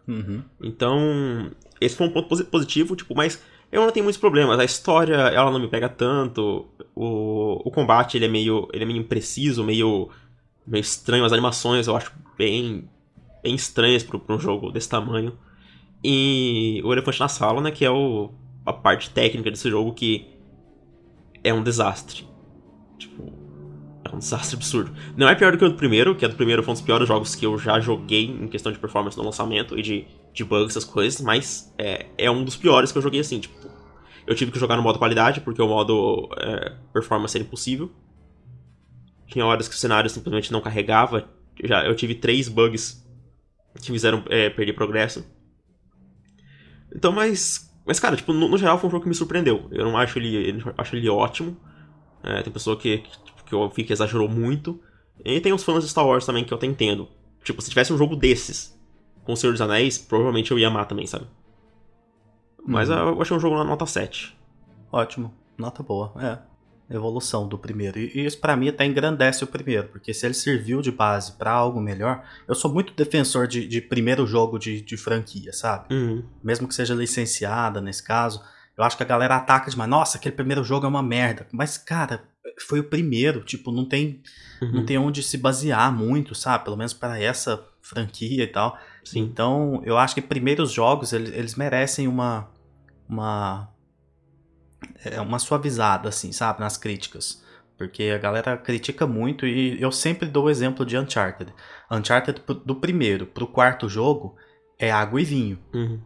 Uhum. 0.07 0.43
Então, 0.61 1.51
esse 1.81 1.97
foi 1.97 2.07
um 2.07 2.11
ponto 2.11 2.45
positivo, 2.47 2.97
tipo, 2.97 3.15
mas 3.15 3.43
eu 3.71 3.83
não 3.83 3.91
tenho 3.91 4.05
muitos 4.05 4.21
problemas. 4.21 4.59
A 4.59 4.65
história, 4.65 5.15
ela 5.15 5.51
não 5.51 5.59
me 5.59 5.69
pega 5.69 5.89
tanto. 5.89 6.67
O, 6.95 7.67
o 7.67 7.71
combate, 7.71 8.19
ele 8.19 8.27
é 8.27 8.29
meio 8.29 8.69
ele 8.73 8.85
é 8.85 8.87
meio 8.87 8.99
impreciso, 8.99 9.65
meio 9.65 10.11
meio 10.67 10.83
estranho. 10.83 11.25
As 11.25 11.33
animações 11.33 11.87
eu 11.87 11.97
acho 11.97 12.13
bem 12.37 12.89
bem 13.43 13.55
estranhas 13.55 14.03
para 14.03 14.21
um 14.29 14.39
jogo 14.39 14.71
desse 14.71 14.89
tamanho. 14.89 15.37
E 16.05 16.81
o 16.85 16.93
Elefante 16.93 17.21
na 17.21 17.29
Sala, 17.29 17.61
né, 17.61 17.71
que 17.71 17.85
é 17.85 17.91
o, 17.91 18.31
a 18.67 18.73
parte 18.73 19.11
técnica 19.11 19.51
desse 19.51 19.71
jogo 19.71 19.93
que 19.93 20.27
é 21.45 21.53
um 21.53 21.63
desastre. 21.63 22.27
Tipo, 22.99 23.33
é 24.05 24.15
um 24.15 24.19
desastre 24.19 24.57
absurdo. 24.57 24.93
Não 25.17 25.29
é 25.29 25.35
pior 25.35 25.53
do 25.53 25.59
que 25.59 25.65
o 25.65 25.69
do 25.69 25.77
primeiro, 25.77 26.15
que 26.15 26.25
é 26.25 26.29
do 26.29 26.35
primeiro 26.35 26.63
foi 26.63 26.73
um 26.73 26.75
dos 26.75 26.83
piores 26.83 27.07
jogos 27.07 27.35
que 27.35 27.47
eu 27.47 27.57
já 27.59 27.79
joguei 27.81 28.25
em 28.25 28.49
questão 28.49 28.73
de 28.73 28.79
performance 28.79 29.17
no 29.17 29.25
lançamento 29.25 29.79
e 29.79 29.83
de, 29.83 30.07
de 30.33 30.45
bugs, 30.45 30.77
essas 30.77 30.85
coisas, 30.85 31.21
mas 31.21 31.73
é, 31.79 32.07
é 32.19 32.31
um 32.31 32.45
dos 32.45 32.57
piores 32.57 32.91
que 32.93 32.99
eu 32.99 33.03
joguei 33.03 33.21
assim, 33.21 33.41
tipo. 33.41 33.55
Eu 34.25 34.37
tive 34.37 34.53
que 34.53 34.59
jogar 34.59 34.77
no 34.77 34.83
modo 34.83 35.01
qualidade, 35.01 35.41
porque 35.41 35.61
o 35.61 35.67
modo 35.67 36.29
é, 36.39 36.77
performance 36.93 37.37
era 37.37 37.45
impossível. 37.45 37.91
Tinha 39.27 39.45
horas 39.45 39.67
que 39.67 39.75
o 39.75 39.79
cenário 39.79 40.09
simplesmente 40.09 40.53
não 40.53 40.61
carregava. 40.61 41.29
Já, 41.65 41.85
eu 41.85 41.97
tive 41.97 42.15
três 42.15 42.49
bugs 42.49 43.05
que 43.81 43.91
fizeram 43.91 44.23
é, 44.29 44.49
perder 44.49 44.75
progresso. 44.75 45.25
Então, 46.95 47.13
mas. 47.13 47.71
Mas, 47.85 47.99
cara, 47.99 48.17
tipo, 48.17 48.33
no, 48.33 48.49
no, 48.49 48.57
geral 48.57 48.79
foi 48.79 48.89
um 48.89 48.91
jogo 48.91 49.03
que 49.03 49.09
me 49.09 49.15
surpreendeu. 49.15 49.67
Eu 49.71 49.85
não 49.85 49.97
acho 49.97 50.19
ele. 50.19 50.51
Eu 50.65 50.75
acho 50.79 50.95
ele 50.95 51.09
ótimo. 51.09 51.57
É, 52.23 52.43
tem 52.43 52.53
pessoa 52.53 52.77
que, 52.77 52.99
que, 52.99 53.11
tipo, 53.11 53.45
que 53.45 53.55
eu 53.55 53.69
vi 53.69 53.85
que 53.85 53.93
exagerou 53.93 54.29
muito. 54.29 54.81
E 55.25 55.41
tem 55.41 55.53
os 55.53 55.65
fãs 55.65 55.85
de 55.85 55.91
Star 55.91 56.07
Wars 56.07 56.25
também 56.25 56.45
que 56.45 56.53
eu 56.53 56.57
até 56.57 56.67
entendo. 56.67 57.09
Tipo, 57.43 57.61
se 57.61 57.71
tivesse 57.71 57.93
um 57.93 57.99
jogo 57.99 58.15
desses 58.15 58.79
com 59.25 59.33
o 59.33 59.37
Senhor 59.37 59.53
dos 59.53 59.61
Anéis, 59.61 59.99
provavelmente 59.99 60.51
eu 60.51 60.59
ia 60.59 60.69
amar 60.69 60.87
também, 60.87 61.07
sabe? 61.07 61.27
Mas 62.65 62.89
uhum. 62.89 62.97
eu 62.97 63.23
achei 63.23 63.37
um 63.37 63.41
jogo 63.41 63.57
na 63.57 63.65
nota 63.65 63.87
7. 63.87 64.37
Ótimo. 64.91 65.33
Nota 65.59 65.83
boa, 65.83 66.13
é 66.17 66.52
evolução 66.97 67.49
do 67.49 67.59
primeiro. 67.59 67.99
E 67.99 68.25
isso 68.25 68.39
para 68.39 68.57
mim 68.57 68.69
até 68.69 68.85
engrandece 68.85 69.45
o 69.45 69.47
primeiro, 69.47 69.89
porque 69.89 70.13
se 70.13 70.27
ele 70.27 70.35
serviu 70.35 70.81
de 70.81 70.91
base 70.91 71.33
para 71.33 71.51
algo 71.51 71.81
melhor, 71.81 72.25
eu 72.47 72.55
sou 72.55 72.73
muito 72.73 72.93
defensor 72.95 73.47
de, 73.47 73.67
de 73.67 73.81
primeiro 73.81 74.27
jogo 74.27 74.59
de, 74.59 74.81
de 74.81 74.97
franquia, 74.97 75.53
sabe? 75.53 75.95
Uhum. 75.95 76.25
Mesmo 76.43 76.69
que 76.69 76.75
seja 76.75 76.95
licenciada 76.95 77.81
nesse 77.81 78.03
caso, 78.03 78.43
eu 78.77 78.85
acho 78.85 78.97
que 78.97 79.03
a 79.03 79.07
galera 79.07 79.37
ataca 79.37 79.71
demais. 79.71 79.91
Nossa, 79.91 80.19
aquele 80.19 80.35
primeiro 80.35 80.65
jogo 80.65 80.87
é 80.87 80.89
uma 80.89 81.03
merda. 81.03 81.47
Mas, 81.53 81.77
cara, 81.77 82.23
foi 82.61 82.81
o 82.81 82.85
primeiro, 82.85 83.43
tipo, 83.43 83.71
não 83.71 83.85
tem, 83.85 84.23
uhum. 84.61 84.73
não 84.73 84.87
tem 84.87 84.99
onde 84.99 85.23
se 85.23 85.37
basear 85.37 85.93
muito, 85.93 86.35
sabe? 86.35 86.65
Pelo 86.65 86.77
menos 86.77 86.93
para 86.93 87.21
essa 87.21 87.63
franquia 87.81 88.45
e 88.45 88.47
tal. 88.47 88.79
Sim. 89.05 89.21
Então, 89.21 89.83
eu 89.85 89.99
acho 89.99 90.15
que 90.15 90.23
primeiros 90.23 90.73
jogos, 90.73 91.13
eles, 91.13 91.31
eles 91.33 91.55
merecem 91.55 92.09
uma, 92.09 92.49
uma 93.09 93.69
é 95.05 95.21
uma 95.21 95.39
suavizada, 95.39 96.09
assim, 96.09 96.33
sabe, 96.33 96.61
nas 96.61 96.77
críticas. 96.77 97.43
Porque 97.77 98.05
a 98.05 98.19
galera 98.19 98.57
critica 98.57 99.07
muito 99.07 99.47
e 99.47 99.81
eu 99.81 99.91
sempre 99.91 100.29
dou 100.29 100.45
o 100.45 100.51
exemplo 100.51 100.87
de 100.87 100.97
Uncharted. 100.97 101.53
Uncharted 101.91 102.41
do 102.65 102.77
primeiro 102.77 103.27
pro 103.27 103.47
quarto 103.47 103.89
jogo 103.89 104.37
é 104.79 104.91
água 104.91 105.21
e 105.21 105.25
vinho. 105.25 105.59
Uhum. 105.75 106.01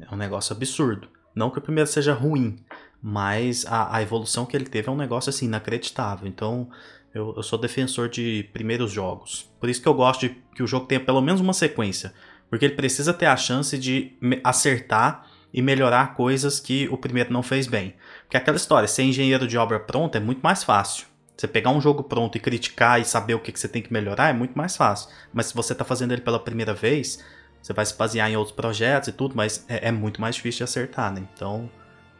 É 0.00 0.12
um 0.12 0.16
negócio 0.16 0.54
absurdo. 0.54 1.08
Não 1.34 1.50
que 1.50 1.58
o 1.58 1.62
primeiro 1.62 1.88
seja 1.88 2.12
ruim, 2.12 2.56
mas 3.02 3.64
a, 3.66 3.96
a 3.96 4.02
evolução 4.02 4.44
que 4.44 4.56
ele 4.56 4.66
teve 4.66 4.88
é 4.88 4.92
um 4.92 4.96
negócio 4.96 5.30
assim 5.30 5.46
inacreditável. 5.46 6.26
Então 6.26 6.68
eu, 7.14 7.34
eu, 7.36 7.42
sou 7.42 7.58
defensor 7.58 8.08
de 8.08 8.48
primeiros 8.52 8.90
jogos. 8.90 9.48
Por 9.60 9.68
isso 9.68 9.80
que 9.80 9.88
eu 9.88 9.94
gosto 9.94 10.22
de 10.22 10.30
que 10.54 10.62
o 10.62 10.66
jogo 10.66 10.86
tenha 10.86 11.00
pelo 11.00 11.20
menos 11.20 11.40
uma 11.40 11.52
sequência. 11.52 12.12
Porque 12.48 12.64
ele 12.64 12.74
precisa 12.74 13.14
ter 13.14 13.26
a 13.26 13.36
chance 13.36 13.78
de 13.78 14.12
acertar 14.42 15.26
e 15.52 15.62
melhorar 15.62 16.14
coisas 16.14 16.60
que 16.60 16.88
o 16.90 16.96
primeiro 16.96 17.32
não 17.32 17.42
fez 17.42 17.66
bem. 17.66 17.94
Porque 18.30 18.36
aquela 18.36 18.56
história, 18.56 18.86
ser 18.86 19.02
engenheiro 19.02 19.44
de 19.44 19.58
obra 19.58 19.80
pronta 19.80 20.18
é 20.18 20.20
muito 20.20 20.38
mais 20.40 20.62
fácil. 20.62 21.04
Você 21.36 21.48
pegar 21.48 21.70
um 21.70 21.80
jogo 21.80 22.04
pronto 22.04 22.36
e 22.36 22.40
criticar 22.40 23.00
e 23.00 23.04
saber 23.04 23.34
o 23.34 23.40
que, 23.40 23.50
que 23.50 23.58
você 23.58 23.66
tem 23.66 23.82
que 23.82 23.92
melhorar 23.92 24.28
é 24.28 24.32
muito 24.32 24.56
mais 24.56 24.76
fácil. 24.76 25.10
Mas 25.32 25.46
se 25.46 25.54
você 25.54 25.72
está 25.72 25.84
fazendo 25.84 26.12
ele 26.12 26.20
pela 26.20 26.38
primeira 26.38 26.72
vez, 26.72 27.24
você 27.60 27.72
vai 27.72 27.84
se 27.84 27.96
basear 27.96 28.30
em 28.30 28.36
outros 28.36 28.54
projetos 28.54 29.08
e 29.08 29.12
tudo, 29.12 29.34
mas 29.34 29.64
é, 29.68 29.88
é 29.88 29.90
muito 29.90 30.20
mais 30.20 30.36
difícil 30.36 30.58
de 30.58 30.62
acertar, 30.62 31.12
né? 31.12 31.26
Então, 31.34 31.68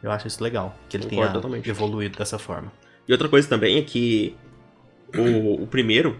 eu 0.03 0.11
acho 0.11 0.27
isso 0.27 0.43
legal, 0.43 0.75
que 0.89 0.97
ele 0.97 1.05
Concordo 1.05 1.21
tenha 1.21 1.33
totalmente. 1.33 1.69
evoluído 1.69 2.17
dessa 2.17 2.37
forma. 2.37 2.73
E 3.07 3.13
outra 3.13 3.29
coisa 3.29 3.47
também 3.47 3.77
é 3.77 3.81
que 3.81 4.35
o, 5.15 5.63
o 5.63 5.67
primeiro, 5.67 6.19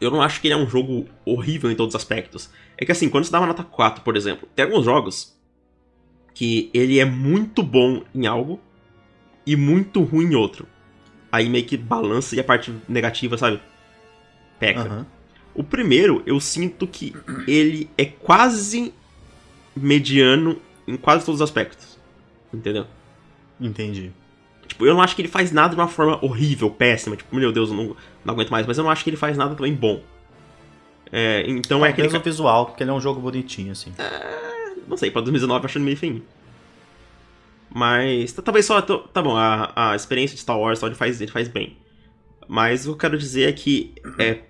eu 0.00 0.12
não 0.12 0.22
acho 0.22 0.40
que 0.40 0.46
ele 0.46 0.54
é 0.54 0.56
um 0.56 0.68
jogo 0.68 1.06
horrível 1.24 1.72
em 1.72 1.74
todos 1.74 1.96
os 1.96 2.00
aspectos. 2.00 2.50
É 2.78 2.84
que 2.84 2.92
assim, 2.92 3.08
quando 3.08 3.24
você 3.24 3.32
dá 3.32 3.40
uma 3.40 3.48
nota 3.48 3.64
4, 3.64 4.04
por 4.04 4.16
exemplo, 4.16 4.48
tem 4.54 4.64
alguns 4.64 4.84
jogos 4.84 5.36
que 6.32 6.70
ele 6.72 7.00
é 7.00 7.04
muito 7.04 7.64
bom 7.64 8.04
em 8.14 8.28
algo 8.28 8.60
e 9.46 9.56
muito 9.56 10.02
ruim 10.02 10.32
em 10.32 10.34
outro. 10.34 10.66
Aí 11.30 11.48
meio 11.48 11.64
que 11.64 11.76
balança 11.76 12.36
e 12.36 12.40
a 12.40 12.44
parte 12.44 12.72
negativa, 12.88 13.38
sabe? 13.38 13.60
peca. 14.62 14.80
Aham. 14.80 15.06
O 15.54 15.64
primeiro, 15.64 16.22
eu 16.24 16.38
sinto 16.40 16.86
que 16.86 17.14
ele 17.48 17.90
é 17.98 18.06
quase 18.06 18.94
mediano 19.76 20.58
em 20.86 20.96
quase 20.96 21.26
todos 21.26 21.40
os 21.40 21.44
aspectos. 21.44 21.98
Entendeu? 22.54 22.86
Entendi. 23.60 24.12
Tipo, 24.66 24.86
eu 24.86 24.94
não 24.94 25.02
acho 25.02 25.14
que 25.14 25.20
ele 25.20 25.28
faz 25.28 25.52
nada 25.52 25.74
de 25.74 25.80
uma 25.80 25.88
forma 25.88 26.24
horrível, 26.24 26.70
péssima. 26.70 27.16
Tipo, 27.16 27.36
meu 27.36 27.52
Deus, 27.52 27.70
eu 27.70 27.76
não, 27.76 27.96
não 28.24 28.34
aguento 28.34 28.50
mais. 28.50 28.66
Mas 28.66 28.78
eu 28.78 28.84
não 28.84 28.90
acho 28.90 29.04
que 29.04 29.10
ele 29.10 29.16
faz 29.16 29.36
nada 29.36 29.54
também 29.54 29.74
bom. 29.74 30.00
É, 31.10 31.44
então 31.46 31.84
é 31.84 31.90
aquele. 31.90 32.08
O 32.08 32.20
visual, 32.22 32.66
porque 32.66 32.82
ele 32.82 32.90
é 32.90 32.94
um 32.94 33.00
jogo 33.00 33.20
bonitinho, 33.20 33.72
assim. 33.72 33.92
Não 34.88 34.96
sei, 34.96 35.10
pra 35.10 35.20
2019 35.20 35.64
eu 35.64 35.66
achando 35.66 35.84
meio 35.84 35.96
feio. 35.96 36.22
Mas 37.74 38.32
tá- 38.32 38.42
talvez 38.42 38.66
só. 38.66 38.80
Tá 38.82 39.22
bom, 39.22 39.36
a, 39.36 39.92
a 39.92 39.96
experiência 39.96 40.34
de 40.34 40.42
Star 40.42 40.58
Wars 40.58 40.78
só 40.78 40.86
ele 40.86 40.94
faz, 40.94 41.20
ele 41.20 41.30
faz 41.30 41.48
bem. 41.48 41.76
Mas 42.48 42.82
o 42.86 42.90
que 42.90 42.92
eu 42.94 42.98
quero 43.10 43.18
dizer 43.18 43.48
é 43.48 43.52
que, 43.52 43.94
é, 44.18 44.40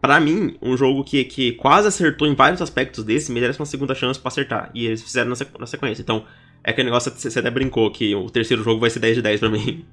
pra 0.00 0.18
mim, 0.20 0.56
um 0.62 0.76
jogo 0.76 1.04
que, 1.04 1.24
que 1.24 1.52
quase 1.52 1.88
acertou 1.88 2.26
em 2.26 2.34
vários 2.34 2.62
aspectos 2.62 3.04
desse 3.04 3.30
merece 3.30 3.58
uma 3.60 3.66
segunda 3.66 3.94
chance 3.94 4.18
pra 4.18 4.28
acertar. 4.28 4.70
E 4.74 4.86
eles 4.86 5.02
fizeram 5.02 5.28
na, 5.28 5.36
sequ- 5.36 5.58
na 5.58 5.66
sequência. 5.66 6.00
Então, 6.00 6.24
é 6.64 6.70
aquele 6.70 6.86
negócio 6.86 7.10
que 7.12 7.20
você 7.20 7.38
até 7.38 7.50
brincou 7.50 7.90
que 7.90 8.14
o 8.14 8.30
terceiro 8.30 8.62
jogo 8.62 8.80
vai 8.80 8.88
ser 8.90 9.00
10 9.00 9.16
de 9.16 9.22
10 9.22 9.40
pra 9.40 9.50
mim. 9.50 9.84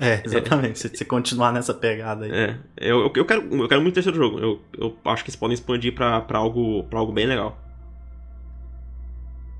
É, 0.00 0.22
exatamente. 0.24 0.78
Se 0.78 0.88
você 0.88 1.04
continuar 1.04 1.52
nessa 1.52 1.74
pegada 1.74 2.24
aí. 2.24 2.32
É, 2.32 2.58
eu, 2.78 3.00
eu, 3.02 3.12
eu 3.14 3.24
quero, 3.24 3.42
eu 3.54 3.68
quero 3.68 3.80
muito 3.82 3.92
o 3.92 3.94
terceiro 3.94 4.16
jogo. 4.18 4.38
Eu, 4.40 4.60
eu 4.76 4.96
acho 5.04 5.22
que 5.22 5.28
eles 5.30 5.36
podem 5.36 5.54
expandir 5.54 5.94
pra, 5.94 6.24
algo, 6.32 6.82
pra 6.84 6.98
algo 6.98 7.12
bem 7.12 7.26
legal. 7.26 7.56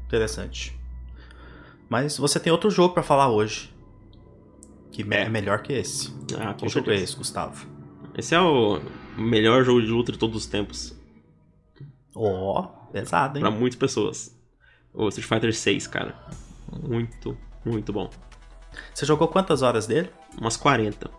Interessante. 0.07 0.75
Mas 1.93 2.17
você 2.17 2.41
tem 2.41 2.51
outro 2.51 2.71
jogo 2.71 2.95
pra 2.95 3.03
falar 3.03 3.29
hoje. 3.29 3.71
Que 4.91 5.03
É. 5.13 5.25
é 5.25 5.29
melhor 5.29 5.61
que 5.63 5.75
esse. 5.75 6.11
Ah, 6.41 6.55
Que 6.55 6.67
jogo 6.67 6.91
é 6.91 6.95
esse, 6.97 7.15
Gustavo? 7.15 7.67
Esse 8.17 8.35
é 8.35 8.41
o 8.41 8.81
melhor 9.15 9.63
jogo 9.63 9.83
de 9.83 9.89
luta 9.89 10.11
de 10.11 10.17
todos 10.17 10.35
os 10.39 10.47
tempos. 10.47 10.95
Ó, 12.17 12.63
pesado, 12.91 13.37
hein? 13.37 13.43
Pra 13.43 13.51
muitas 13.51 13.79
pessoas. 13.79 14.35
O 14.95 15.07
Street 15.09 15.29
Fighter 15.29 15.55
6, 15.55 15.87
cara. 15.87 16.15
Muito, 16.83 17.37
muito 17.63 17.93
bom. 17.93 18.09
Você 18.95 19.05
jogou 19.05 19.29
quantas 19.29 19.61
horas 19.61 19.87
dele? 19.87 20.09
Umas 20.41 20.57
40. 20.57 21.11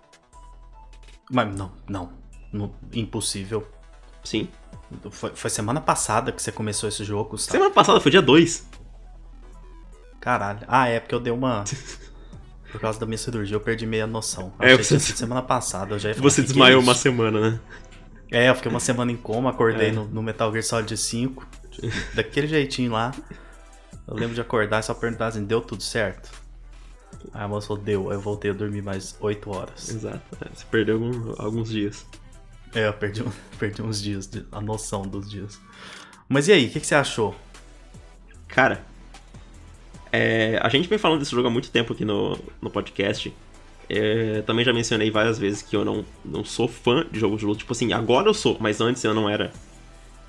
Mas 1.32 1.56
não, 1.56 1.72
não. 1.88 2.12
Não- 2.52 2.74
impossível. 2.92 3.68
Sim. 4.24 4.48
Foi, 5.12 5.36
foi 5.36 5.50
semana 5.52 5.80
passada 5.80 6.32
que 6.32 6.42
você 6.42 6.52
começou 6.52 6.90
esse 6.90 7.04
jogo, 7.04 7.30
Gustavo. 7.32 7.58
Semana 7.60 7.72
passada 7.76 8.00
foi 8.00 8.10
dia 8.10 8.24
2. 8.24 8.68
Caralho. 10.24 10.60
Ah, 10.70 10.88
é 10.88 11.00
porque 11.02 11.14
eu 11.14 11.20
dei 11.20 11.34
uma. 11.34 11.66
Por 12.72 12.80
causa 12.80 12.98
da 13.00 13.06
minha 13.06 13.18
cirurgia, 13.18 13.56
eu 13.56 13.60
perdi 13.62 13.86
meia 13.86 14.08
noção. 14.08 14.54
É, 14.58 14.72
achei 14.74 14.98
você- 15.00 15.12
que 15.12 15.20
semana 15.20 15.42
passada. 15.42 15.96
Eu 15.96 16.00
já 16.00 16.14
Você 16.14 16.42
"Que 16.42 16.48
que 16.48 16.52
é 16.52 16.54
desmaiou 16.54 16.80
isso?" 16.80 16.90
uma 16.90 16.96
semana, 16.96 17.52
né? 17.52 17.60
É, 18.32 18.50
eu 18.50 18.56
fiquei 18.56 18.72
uma 18.72 18.80
semana 18.80 19.12
em 19.12 19.18
coma, 19.18 19.50
acordei 19.52 19.90
É. 19.90 19.92
no, 19.92 20.06
no 20.06 20.24
Metal 20.24 20.50
Gear 20.52 20.64
Solid 20.64 20.96
5. 20.98 21.46
Daquele 22.16 22.48
jeitinho 22.48 22.92
lá. 22.94 23.12
Eu 24.08 24.16
lembro 24.16 24.34
de 24.34 24.42
acordar 24.42 24.80
e 24.80 24.84
só 24.84 24.94
perguntar 24.94 25.28
assim, 25.28 25.44
deu 25.44 25.62
tudo 25.62 25.84
certo? 25.84 26.32
Aí 27.34 27.44
a 27.44 27.48
moça 27.48 27.68
falou, 27.68 27.84
deu. 27.84 28.10
Aí 28.10 28.16
eu 28.16 28.22
voltei 28.22 28.50
a 28.52 28.54
dormir 28.54 28.82
mais 28.82 29.16
8 29.20 29.52
horas. 29.52 29.90
Exato. 29.90 30.22
É, 30.42 30.50
Você 30.54 30.66
perdeu 30.72 30.96
algum- 30.96 31.36
alguns 31.38 31.70
dias. 31.70 32.06
É, 32.74 32.88
eu 32.88 32.94
perdi, 32.94 33.24
perdi 33.60 33.82
uns 33.84 34.02
dias, 34.02 34.28
a 34.52 34.60
noção 34.62 35.04
dos 35.04 35.30
dias. 35.30 35.60
Mas 36.28 36.48
e 36.48 36.54
aí, 36.54 36.66
o 36.68 36.70
que, 36.72 36.80
que 36.80 36.88
você 36.88 36.96
achou? 36.96 37.36
Cara, 38.48 38.84
é, 40.14 40.60
a 40.62 40.70
gente 40.70 40.88
vem 40.88 41.00
falando 41.00 41.20
desse 41.20 41.32
jogo 41.32 41.48
há 41.48 41.52
muito 41.52 41.72
tempo 41.72 41.92
aqui 41.92 42.06
no, 42.06 42.38
no 42.62 42.70
podcast. 42.70 43.34
É, 43.90 44.42
também 44.44 44.64
já 44.64 44.72
mencionei 44.72 45.10
várias 45.10 45.40
vezes 45.40 45.64
que 45.64 45.76
eu 45.76 45.84
não, 45.84 46.06
não 46.24 46.46
sou 46.46 46.68
fã 46.68 47.04
de 47.12 47.20
jogos 47.20 47.40
de 47.40 47.46
luta. 47.46 47.60
Tipo 47.60 47.74
assim, 47.74 47.92
agora 47.92 48.30
eu 48.30 48.34
sou, 48.34 48.56
mas 48.60 48.80
antes 48.80 49.04
eu 49.04 49.14
não 49.14 49.28
era 49.28 49.52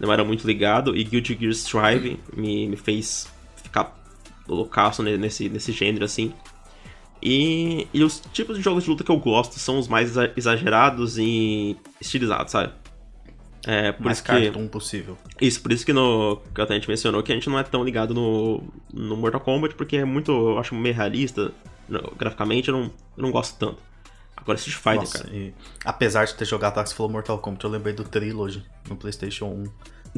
não 0.00 0.10
era 0.10 0.24
muito 0.24 0.46
ligado. 0.46 0.96
E 0.96 1.04
Guilty 1.04 1.36
Gear 1.38 1.52
Strive 1.52 2.18
me, 2.34 2.66
me 2.66 2.76
fez 2.76 3.28
ficar 3.62 3.94
loucaço 4.48 5.02
ne- 5.02 5.18
nesse, 5.18 5.50
nesse 5.50 5.70
gênero, 5.70 6.04
assim. 6.04 6.32
E, 7.22 7.86
e 7.92 8.02
os 8.02 8.20
tipos 8.32 8.56
de 8.56 8.62
jogos 8.62 8.84
de 8.84 8.90
luta 8.90 9.04
que 9.04 9.10
eu 9.10 9.18
gosto 9.18 9.58
são 9.58 9.78
os 9.78 9.86
mais 9.86 10.10
exa- 10.10 10.32
exagerados 10.36 11.18
e 11.18 11.76
estilizados, 12.00 12.52
sabe? 12.52 12.72
É, 13.66 13.92
por 13.92 14.04
Mais 14.04 14.18
isso 14.18 14.24
que... 14.26 14.30
cartoon 14.44 14.68
possível. 14.68 15.16
Isso, 15.40 15.60
por 15.62 15.72
isso 15.72 15.86
que, 15.86 15.92
no, 15.92 16.40
que 16.54 16.60
até 16.60 16.74
a 16.74 16.76
gente 16.76 16.88
mencionou 16.88 17.22
que 17.22 17.32
a 17.32 17.34
gente 17.34 17.48
não 17.48 17.58
é 17.58 17.62
tão 17.62 17.82
ligado 17.84 18.12
no, 18.12 18.62
no 18.92 19.16
Mortal 19.16 19.40
Kombat, 19.40 19.74
porque 19.74 19.96
é 19.96 20.04
muito, 20.04 20.30
eu 20.32 20.58
acho 20.58 20.74
meio 20.74 20.94
realista, 20.94 21.50
no- 21.88 22.12
graficamente 22.18 22.68
eu 22.68 22.74
não, 22.76 22.82
eu 23.16 23.22
não 23.22 23.30
gosto 23.30 23.58
tanto. 23.58 23.78
Agora 24.36 24.58
Street 24.58 24.76
Fighter, 24.76 24.98
Nossa, 25.00 25.18
cara. 25.24 25.34
e 25.34 25.54
apesar 25.84 26.24
de 26.26 26.34
ter 26.34 26.44
jogado 26.44 26.74
que 26.82 26.88
você 26.90 26.94
falou 26.94 27.10
Mortal 27.10 27.38
Kombat, 27.38 27.64
eu 27.64 27.70
lembrei 27.70 27.94
do 27.94 28.04
Trilogy 28.04 28.62
no 28.88 28.96
Playstation 28.96 29.46
1. 29.46 29.64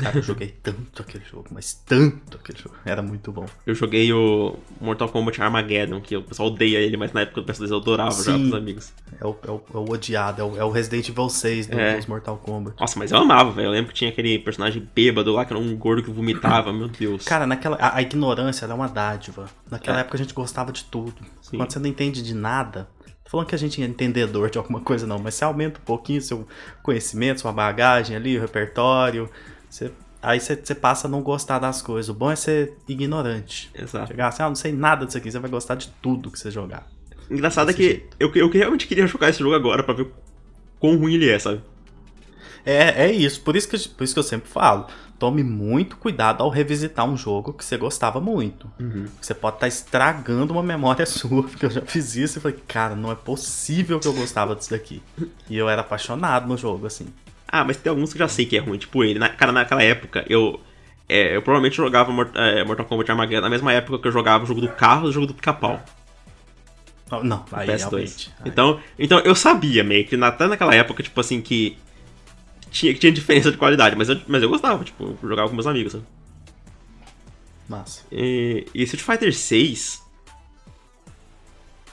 Cara, 0.00 0.18
eu 0.18 0.22
joguei 0.22 0.48
tanto 0.62 1.00
aquele 1.02 1.24
jogo, 1.24 1.46
mas 1.50 1.72
tanto 1.72 2.36
aquele 2.36 2.58
jogo. 2.58 2.74
Era 2.84 3.00
muito 3.02 3.32
bom. 3.32 3.46
Eu 3.66 3.74
joguei 3.74 4.12
o 4.12 4.56
Mortal 4.80 5.08
Kombat 5.08 5.40
Armageddon, 5.40 6.00
que 6.02 6.14
o 6.16 6.22
pessoal 6.22 6.48
odeia 6.50 6.78
ele, 6.78 6.96
mas 6.98 7.12
na 7.14 7.22
época 7.22 7.40
do 7.40 7.50
PS2 7.50 7.70
eu 7.70 7.78
adorava 7.78 8.10
jogar 8.10 8.32
com 8.32 8.38
Sim. 8.38 8.48
os 8.48 8.54
amigos. 8.54 8.92
É 9.20 9.26
o, 9.26 9.36
é 9.46 9.50
o, 9.50 9.62
é 9.74 9.76
o 9.78 9.90
odiado, 9.90 10.42
é 10.42 10.44
o, 10.44 10.56
é 10.58 10.64
o 10.64 10.70
Resident 10.70 11.08
Evil 11.08 11.28
6 11.30 11.66
do- 11.66 11.78
É. 11.80 11.96
dos 11.96 12.06
Mortal 12.06 12.36
Kombat. 12.36 12.76
Nossa, 12.78 12.98
mas 12.98 13.10
eu 13.10 13.18
amava, 13.18 13.50
velho. 13.52 13.68
Eu 13.68 13.72
lembro 13.72 13.88
que 13.92 13.94
tinha 13.98 14.10
aquele 14.10 14.38
personagem 14.38 14.86
bêbado 14.94 15.32
lá, 15.32 15.44
que 15.46 15.52
era 15.52 15.60
um 15.62 15.74
gordo 15.76 16.02
que 16.02 16.10
vomitava, 16.10 16.72
meu 16.74 16.88
Deus. 16.88 17.24
Cara, 17.24 17.46
naquela, 17.46 17.76
a, 17.76 17.96
a 17.96 18.02
ignorância 18.02 18.64
ela 18.66 18.74
é 18.74 18.76
uma 18.76 18.88
dádiva. 18.88 19.48
Naquela 19.70 19.98
É. 19.98 20.00
época 20.02 20.16
a 20.16 20.20
gente 20.20 20.34
gostava 20.34 20.72
de 20.72 20.84
tudo. 20.84 21.14
Sim. 21.40 21.56
Quando 21.56 21.72
você 21.72 21.78
não 21.78 21.86
entende 21.86 22.22
de 22.22 22.34
nada, 22.34 22.86
tô 23.24 23.30
falando 23.30 23.46
que 23.46 23.54
a 23.54 23.58
gente 23.58 23.82
é 23.82 23.86
entendedor 23.86 24.50
de 24.50 24.58
alguma 24.58 24.80
coisa, 24.80 25.06
não, 25.06 25.18
mas 25.18 25.34
você 25.36 25.44
aumenta 25.44 25.80
um 25.80 25.84
pouquinho 25.84 26.20
seu 26.20 26.46
conhecimento, 26.82 27.40
sua 27.40 27.52
bagagem 27.52 28.14
ali, 28.14 28.36
o 28.36 28.40
repertório. 28.42 29.30
Você, 29.68 29.90
aí 30.22 30.40
você, 30.40 30.74
passa 30.74 31.06
a 31.06 31.10
não 31.10 31.22
gostar 31.22 31.58
das 31.58 31.82
coisas. 31.82 32.08
O 32.08 32.14
bom 32.14 32.30
é 32.30 32.36
ser 32.36 32.74
ignorante. 32.88 33.70
Exato. 33.74 34.08
Chegar 34.08 34.28
assim, 34.28 34.42
ah, 34.42 34.48
não 34.48 34.56
sei 34.56 34.72
nada 34.72 35.04
disso 35.06 35.18
aqui, 35.18 35.30
você 35.30 35.38
vai 35.38 35.50
gostar 35.50 35.74
de 35.74 35.88
tudo 36.02 36.30
que 36.30 36.38
você 36.38 36.50
jogar. 36.50 36.86
Engraçado 37.30 37.70
é 37.70 37.74
que 37.74 38.04
eu, 38.20 38.30
eu 38.34 38.48
realmente 38.48 38.86
queria 38.86 39.06
jogar 39.06 39.28
esse 39.30 39.40
jogo 39.40 39.54
agora 39.54 39.82
pra 39.82 39.94
ver 39.94 40.08
quão 40.78 40.96
ruim 40.96 41.14
ele 41.14 41.28
é, 41.28 41.38
sabe? 41.38 41.60
É, 42.64 43.04
é 43.06 43.12
isso. 43.12 43.40
Por 43.42 43.56
isso, 43.56 43.68
que, 43.68 43.76
eu- 43.76 43.80
por 43.96 44.04
isso 44.04 44.14
que 44.14 44.18
eu 44.18 44.22
sempre 44.24 44.48
falo. 44.48 44.86
Tome 45.18 45.42
muito 45.42 45.96
cuidado 45.96 46.42
ao 46.42 46.50
revisitar 46.50 47.06
um 47.06 47.16
jogo 47.16 47.52
que 47.54 47.64
você 47.64 47.76
gostava 47.78 48.20
muito. 48.20 48.70
Você 49.20 49.32
pode 49.34 49.56
estar 49.56 49.66
estragando 49.68 50.52
uma 50.52 50.62
memória 50.62 51.06
sua, 51.06 51.42
porque 51.42 51.64
eu 51.64 51.70
já 51.70 51.80
fiz 51.80 52.16
isso 52.16 52.38
e 52.38 52.40
falei, 52.42 52.58
cara, 52.68 52.94
não 52.94 53.10
é 53.10 53.14
possível 53.14 53.98
que 53.98 54.06
eu 54.06 54.12
gostava 54.12 54.54
disso 54.54 54.70
daqui. 54.70 55.02
E 55.48 55.56
eu 55.56 55.68
era 55.70 55.80
apaixonado 55.80 56.46
no 56.46 56.56
jogo, 56.56 56.86
assim. 56.86 57.06
Ah, 57.48 57.64
mas 57.64 57.76
tem 57.76 57.90
alguns 57.90 58.12
que 58.12 58.16
eu 58.20 58.26
já 58.26 58.28
sei 58.28 58.44
que 58.46 58.56
é 58.56 58.60
ruim, 58.60 58.78
tipo 58.78 59.02
ele. 59.04 59.18
Na, 59.18 59.28
cara, 59.28 59.52
naquela 59.52 59.82
época, 59.82 60.24
eu. 60.28 60.60
é, 61.08 61.36
eu 61.36 61.42
provavelmente 61.42 61.76
jogava 61.76 62.10
é, 62.34 62.64
Mortal 62.64 62.86
Kombat 62.86 63.10
Armageddon 63.10 63.42
na 63.42 63.50
mesma 63.50 63.72
época 63.72 63.98
que 63.98 64.08
eu 64.08 64.12
jogava 64.12 64.44
o 64.44 64.46
jogo 64.46 64.60
do 64.60 64.68
carro 64.68 65.06
e 65.06 65.10
o 65.10 65.12
jogo 65.12 65.26
do 65.26 65.34
pica-pau. 65.34 65.82
Não, 67.22 67.44
aí 67.52 67.68
PS2. 67.68 67.78
realmente. 67.78 68.34
aí- 68.40 68.48
Então, 68.50 68.80
então 68.98 69.18
eu 69.20 69.34
sabia 69.34 69.84
meio 69.84 70.04
que 70.06 70.16
na- 70.16 70.26
até 70.28 70.46
naquela 70.48 70.74
época, 70.74 71.02
tipo 71.04 71.20
assim, 71.20 71.40
que 71.40 71.78
tinha, 72.72 72.92
que 72.92 72.98
tinha 72.98 73.12
diferença 73.12 73.52
de 73.52 73.56
qualidade, 73.56 73.94
mas 73.94 74.08
eu, 74.08 74.20
mas 74.26 74.42
eu 74.42 74.48
gostava, 74.48 74.82
tipo, 74.84 75.16
eu 75.22 75.28
jogava 75.28 75.48
com 75.48 75.54
meus 75.54 75.68
amigos, 75.68 75.92
sabe? 75.92 76.04
Massa. 77.68 78.02
E, 78.10 78.66
e 78.74 78.82
Street 78.82 79.04
Fighter 79.04 79.32
6. 79.32 80.02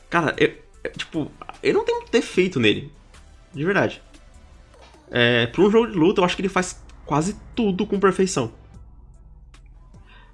Cara, 0.10 0.34
eu, 0.38 0.52
eu, 0.84 0.92
tipo, 0.98 1.32
eu 1.62 1.74
não 1.74 1.86
tenho 1.86 2.04
defeito 2.12 2.60
nele. 2.60 2.92
De 3.54 3.64
verdade. 3.64 4.02
É, 5.16 5.46
pra 5.46 5.62
um 5.62 5.70
jogo 5.70 5.92
de 5.92 5.96
luta, 5.98 6.20
eu 6.22 6.26
acho 6.26 6.36
que 6.36 6.42
ele 6.42 6.50
faz 6.50 6.84
quase 7.06 7.36
tudo 7.56 7.86
com 7.86 8.00
perfeição. 8.00 8.52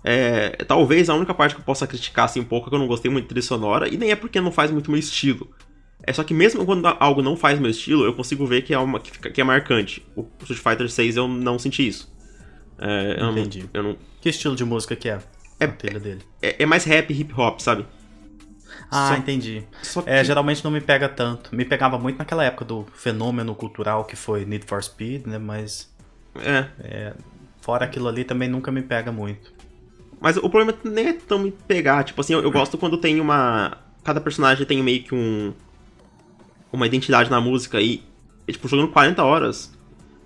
É, 0.03 0.51
talvez 0.65 1.09
a 1.09 1.13
única 1.15 1.33
parte 1.33 1.53
que 1.55 1.59
eu 1.61 1.65
possa 1.65 1.85
criticar 1.85 2.23
assim 2.25 2.39
um 2.39 2.45
pouco 2.45 2.67
é 2.67 2.69
que 2.69 2.75
eu 2.75 2.79
não 2.79 2.87
gostei 2.87 3.11
muito 3.11 3.23
de 3.25 3.29
trilha 3.29 3.41
sonora, 3.45 3.93
e 3.93 3.97
nem 3.97 4.11
é 4.11 4.15
porque 4.15 4.39
não 4.39 4.51
faz 4.51 4.71
muito 4.71 4.89
meu 4.89 4.99
estilo. 4.99 5.49
É 6.01 6.13
só 6.13 6.23
que 6.23 6.33
mesmo 6.33 6.65
quando 6.65 6.85
algo 6.87 7.21
não 7.21 7.35
faz 7.35 7.59
meu 7.59 7.69
estilo, 7.69 8.05
eu 8.05 8.13
consigo 8.13 8.45
ver 8.45 8.61
que 8.61 8.73
é, 8.73 8.79
uma, 8.79 8.99
que, 9.01 9.11
fica- 9.11 9.29
que 9.29 9.41
é 9.41 9.43
marcante. 9.43 10.05
O 10.15 10.25
Street 10.43 10.61
Fighter 10.61 10.89
6 10.89 11.17
eu 11.17 11.27
não 11.27 11.59
senti 11.59 11.85
isso. 11.85 12.09
É, 12.79 13.17
eu 13.19 13.25
não- 13.25 13.37
Entendi. 13.37 13.69
eu 13.73 13.83
não, 13.83 13.97
Que 14.21 14.29
estilo 14.29 14.55
de 14.55 14.63
música 14.63 14.95
que 14.95 15.09
é? 15.09 15.19
É- 15.59 15.67
dele. 15.67 16.21
é, 16.41 16.63
é 16.63 16.65
mais 16.65 16.85
rap, 16.85 17.11
hip 17.13 17.33
hop, 17.37 17.59
sabe? 17.59 17.85
Ah, 18.91 19.09
Só- 19.09 19.15
entendi. 19.17 19.63
Só 19.81 20.01
que... 20.01 20.09
É, 20.09 20.23
geralmente 20.23 20.63
não 20.63 20.71
me 20.71 20.81
pega 20.81 21.07
tanto. 21.09 21.55
Me 21.55 21.65
pegava 21.65 21.97
muito 21.97 22.17
naquela 22.17 22.43
época 22.43 22.65
do 22.65 22.85
fenômeno 22.93 23.53
cultural 23.55 24.05
que 24.05 24.15
foi 24.15 24.45
Need 24.45 24.65
for 24.65 24.83
Speed, 24.83 25.25
né? 25.25 25.37
Mas 25.37 25.89
é, 26.35 27.13
fora 27.61 27.85
aquilo 27.85 28.07
ali 28.07 28.23
também 28.23 28.47
nunca 28.49 28.71
me 28.71 28.81
pega 28.81 29.11
muito. 29.11 29.51
mas 30.21 30.37
o 30.37 30.49
problema 30.49 30.77
nem 30.83 31.07
é 31.07 31.13
tão 31.13 31.39
me 31.39 31.51
pegar. 31.51 32.03
Tipo 32.03 32.21
assim, 32.21 32.33
eu, 32.33 32.41
eu 32.41 32.51
gosto 32.51 32.77
quando 32.77 32.97
tem 32.97 33.19
uma. 33.19 33.77
Cada 34.03 34.21
personagem 34.21 34.65
tem 34.65 34.81
meio 34.83 35.03
que 35.03 35.13
um. 35.15 35.53
Uma 36.71 36.85
identidade 36.85 37.29
na 37.31 37.41
música 37.41 37.81
e. 37.81 38.03
e, 38.47 38.51
tipo, 38.51 38.67
jogando 38.67 38.91
40 38.91 39.23
horas. 39.23 39.71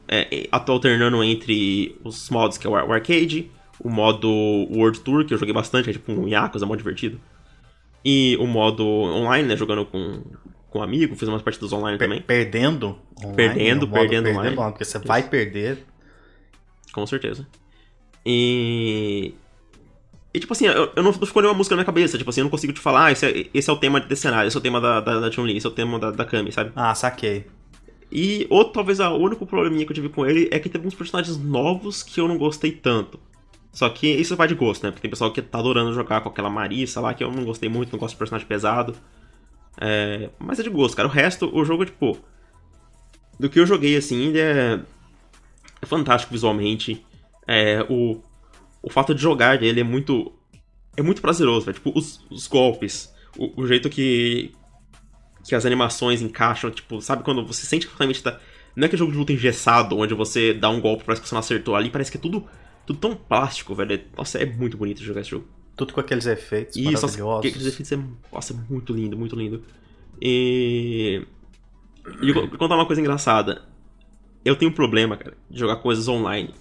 É, 0.07 0.47
tô 0.65 0.73
alternando 0.73 1.23
entre 1.23 1.97
os 2.03 2.29
modos 2.29 2.57
que 2.57 2.67
é 2.67 2.69
o 2.69 2.75
arcade, 2.75 3.49
o 3.79 3.89
modo 3.89 4.29
World 4.29 4.99
Tour, 4.99 5.25
que 5.25 5.33
eu 5.33 5.37
joguei 5.37 5.53
bastante, 5.53 5.89
é 5.89 5.93
tipo 5.93 6.11
um 6.11 6.27
Yakuza, 6.27 6.65
é 6.65 6.67
mó 6.67 6.75
divertido. 6.75 7.19
E 8.03 8.37
o 8.39 8.45
modo 8.45 8.85
online, 8.85 9.47
né? 9.47 9.55
Jogando 9.55 9.85
com, 9.85 10.21
com 10.69 10.79
um 10.79 10.83
amigo, 10.83 11.15
fiz 11.15 11.27
umas 11.29 11.41
partidas 11.41 11.71
online 11.71 11.97
Per- 11.97 12.07
também. 12.07 12.21
Perdendo 12.21 12.97
online, 13.17 13.35
Perdendo, 13.35 13.87
perdendo 13.87 14.23
perder 14.23 14.37
online. 14.37 14.55
bom, 14.55 14.71
porque 14.71 14.85
você 14.85 14.99
vai 14.99 15.23
perder. 15.23 15.85
Com 16.91 17.05
certeza. 17.07 17.47
E. 18.25 19.33
E, 20.33 20.39
tipo 20.39 20.51
assim, 20.51 20.65
eu, 20.65 20.91
eu 20.95 21.03
não, 21.03 21.11
não 21.11 21.25
ficou 21.27 21.41
nenhuma 21.43 21.57
música 21.57 21.75
na 21.75 21.81
minha 21.81 21.85
cabeça. 21.85 22.17
Tipo 22.17 22.29
assim, 22.31 22.41
eu 22.41 22.45
não 22.45 22.51
consigo 22.51 22.73
te 22.73 22.79
falar, 22.79 23.05
ah, 23.05 23.11
esse 23.11 23.25
é, 23.25 23.45
esse 23.53 23.69
é 23.69 23.73
o 23.73 23.77
tema 23.77 23.99
desse 23.99 24.23
cenário, 24.23 24.47
esse 24.47 24.57
é 24.57 24.59
o 24.59 24.63
tema 24.63 24.81
da, 24.81 24.99
da, 24.99 25.19
da 25.19 25.31
Chun-Li, 25.31 25.55
esse 25.57 25.65
é 25.65 25.69
o 25.69 25.73
tema 25.73 25.99
da, 25.99 26.09
da 26.09 26.25
Kami, 26.25 26.51
sabe? 26.51 26.71
Ah, 26.75 26.95
saquei. 26.95 27.45
E 28.11 28.45
outro, 28.49 28.73
talvez 28.73 28.99
o 28.99 29.15
único 29.15 29.45
probleminha 29.45 29.85
que 29.85 29.91
eu 29.91 29.95
tive 29.95 30.09
com 30.09 30.25
ele 30.25 30.47
é 30.51 30.59
que 30.59 30.69
teve 30.69 30.87
uns 30.87 30.95
personagens 30.95 31.37
novos 31.37 32.01
que 32.03 32.19
eu 32.19 32.27
não 32.27 32.37
gostei 32.37 32.71
tanto. 32.71 33.19
Só 33.73 33.89
que 33.89 34.07
isso 34.07 34.35
vai 34.35 34.47
de 34.47 34.53
gosto, 34.53 34.83
né? 34.83 34.91
Porque 34.91 35.01
tem 35.01 35.09
pessoal 35.09 35.33
que 35.33 35.41
tá 35.41 35.57
adorando 35.57 35.93
jogar 35.93 36.21
com 36.21 36.29
aquela 36.29 36.49
Marissa 36.49 37.01
lá, 37.01 37.11
que 37.11 37.23
eu 37.23 37.31
não 37.31 37.43
gostei 37.43 37.67
muito, 37.67 37.91
não 37.91 37.99
gosto 37.99 38.13
de 38.13 38.19
personagem 38.19 38.47
pesado. 38.47 38.95
É, 39.81 40.29
mas 40.37 40.59
é 40.59 40.63
de 40.63 40.69
gosto, 40.69 40.95
cara. 40.95 41.07
O 41.07 41.11
resto, 41.11 41.49
o 41.51 41.65
jogo, 41.65 41.83
tipo. 41.83 42.19
Do 43.39 43.49
que 43.49 43.59
eu 43.59 43.65
joguei, 43.65 43.97
assim, 43.97 44.27
ele 44.27 44.39
é. 44.39 44.79
É 45.81 45.85
fantástico 45.87 46.31
visualmente. 46.31 47.03
É, 47.47 47.83
o, 47.89 48.21
o 48.81 48.89
fato 48.91 49.15
de 49.15 49.21
jogar 49.21 49.57
dele 49.57 49.81
é 49.81 49.83
muito. 49.83 50.31
É 50.95 51.01
muito 51.01 51.19
prazeroso, 51.19 51.65
velho. 51.65 51.75
Tipo, 51.75 51.97
os, 51.97 52.23
os 52.29 52.45
golpes, 52.45 53.11
o, 53.35 53.63
o 53.63 53.67
jeito 53.67 53.89
que. 53.89 54.53
Que 55.43 55.55
as 55.55 55.65
animações 55.65 56.21
encaixam, 56.21 56.71
tipo, 56.71 57.01
sabe 57.01 57.23
quando 57.23 57.45
você 57.45 57.65
sente 57.65 57.87
que 57.87 57.97
realmente 57.97 58.21
tá. 58.21 58.39
Não 58.75 58.85
é 58.85 58.87
que 58.87 58.95
é 58.95 58.97
jogo 58.97 59.11
de 59.11 59.17
luta 59.17 59.33
engessado, 59.33 59.97
onde 59.97 60.13
você 60.13 60.53
dá 60.53 60.69
um 60.69 60.79
golpe, 60.79 61.03
parece 61.03 61.21
que 61.21 61.27
você 61.27 61.35
não 61.35 61.39
acertou 61.39 61.75
ali, 61.75 61.89
parece 61.89 62.11
que 62.11 62.17
é 62.17 62.21
tudo. 62.21 62.47
Tudo 62.85 62.99
tão 62.99 63.15
plástico, 63.15 63.73
velho. 63.73 64.01
Nossa, 64.17 64.37
é 64.37 64.45
muito 64.45 64.77
bonito 64.77 65.01
jogar 65.01 65.21
esse 65.21 65.29
jogo. 65.29 65.47
Tudo 65.75 65.93
com 65.93 65.99
aqueles 65.99 66.25
efeitos 66.25 66.75
Isso, 66.75 66.91
nossa, 66.91 67.07
maravilhosos. 67.07 67.45
aqueles 67.49 67.67
efeitos 67.67 67.91
é, 67.91 67.99
nossa, 68.31 68.53
é 68.53 68.57
muito 68.71 68.93
lindo, 68.93 69.17
muito 69.17 69.35
lindo. 69.35 69.63
E. 70.21 71.25
E 72.21 72.29
eu 72.29 72.33
vou 72.33 72.47
contar 72.57 72.75
uma 72.75 72.85
coisa 72.85 73.01
engraçada. 73.01 73.63
Eu 74.45 74.55
tenho 74.55 74.71
um 74.71 74.73
problema, 74.73 75.15
cara, 75.15 75.35
de 75.49 75.59
jogar 75.59 75.77
coisas 75.77 76.07
online. 76.07 76.53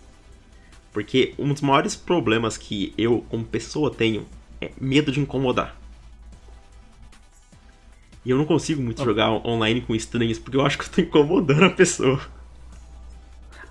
Porque 0.92 1.34
um 1.38 1.52
dos 1.52 1.62
maiores 1.62 1.96
problemas 1.96 2.56
que 2.56 2.92
eu, 2.96 3.24
como 3.28 3.44
pessoa, 3.44 3.90
tenho 3.90 4.26
é 4.60 4.70
medo 4.80 5.10
de 5.10 5.18
incomodar. 5.18 5.76
E 8.24 8.30
eu 8.30 8.38
não 8.38 8.44
consigo 8.44 8.80
muito 8.80 9.02
jogar 9.02 9.30
online 9.44 9.80
com 9.80 9.94
estranhos, 9.94 10.38
porque 10.38 10.56
eu 10.56 10.64
acho 10.64 10.78
que 10.78 10.84
eu 10.84 10.90
tô 10.90 11.00
incomodando 11.00 11.64
a 11.64 11.70
pessoa. 11.70 12.20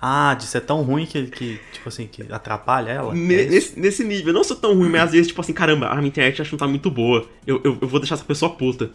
Ah, 0.04 0.34
de 0.34 0.46
ser 0.46 0.62
tão 0.62 0.82
ruim 0.82 1.06
que, 1.06 1.28
que 1.28 1.60
tipo 1.72 1.88
assim, 1.88 2.08
que 2.08 2.22
atrapalha 2.32 2.90
ela? 2.90 3.12
É 3.12 3.16
nesse, 3.50 3.78
nesse 3.78 4.02
nível, 4.04 4.28
eu 4.30 4.34
não 4.34 4.42
sou 4.42 4.56
tão 4.56 4.74
ruim, 4.74 4.88
mas 4.88 5.02
às 5.02 5.12
vezes, 5.12 5.28
tipo 5.28 5.40
assim, 5.40 5.52
caramba, 5.52 5.86
a 5.86 5.94
minha 5.96 6.08
internet 6.08 6.42
acho 6.42 6.50
que 6.50 6.54
não 6.54 6.58
tá 6.58 6.66
muito 6.66 6.90
boa. 6.90 7.24
Eu, 7.46 7.60
eu, 7.62 7.78
eu 7.80 7.86
vou 7.86 8.00
deixar 8.00 8.16
essa 8.16 8.24
pessoa 8.24 8.50
puta. 8.52 8.90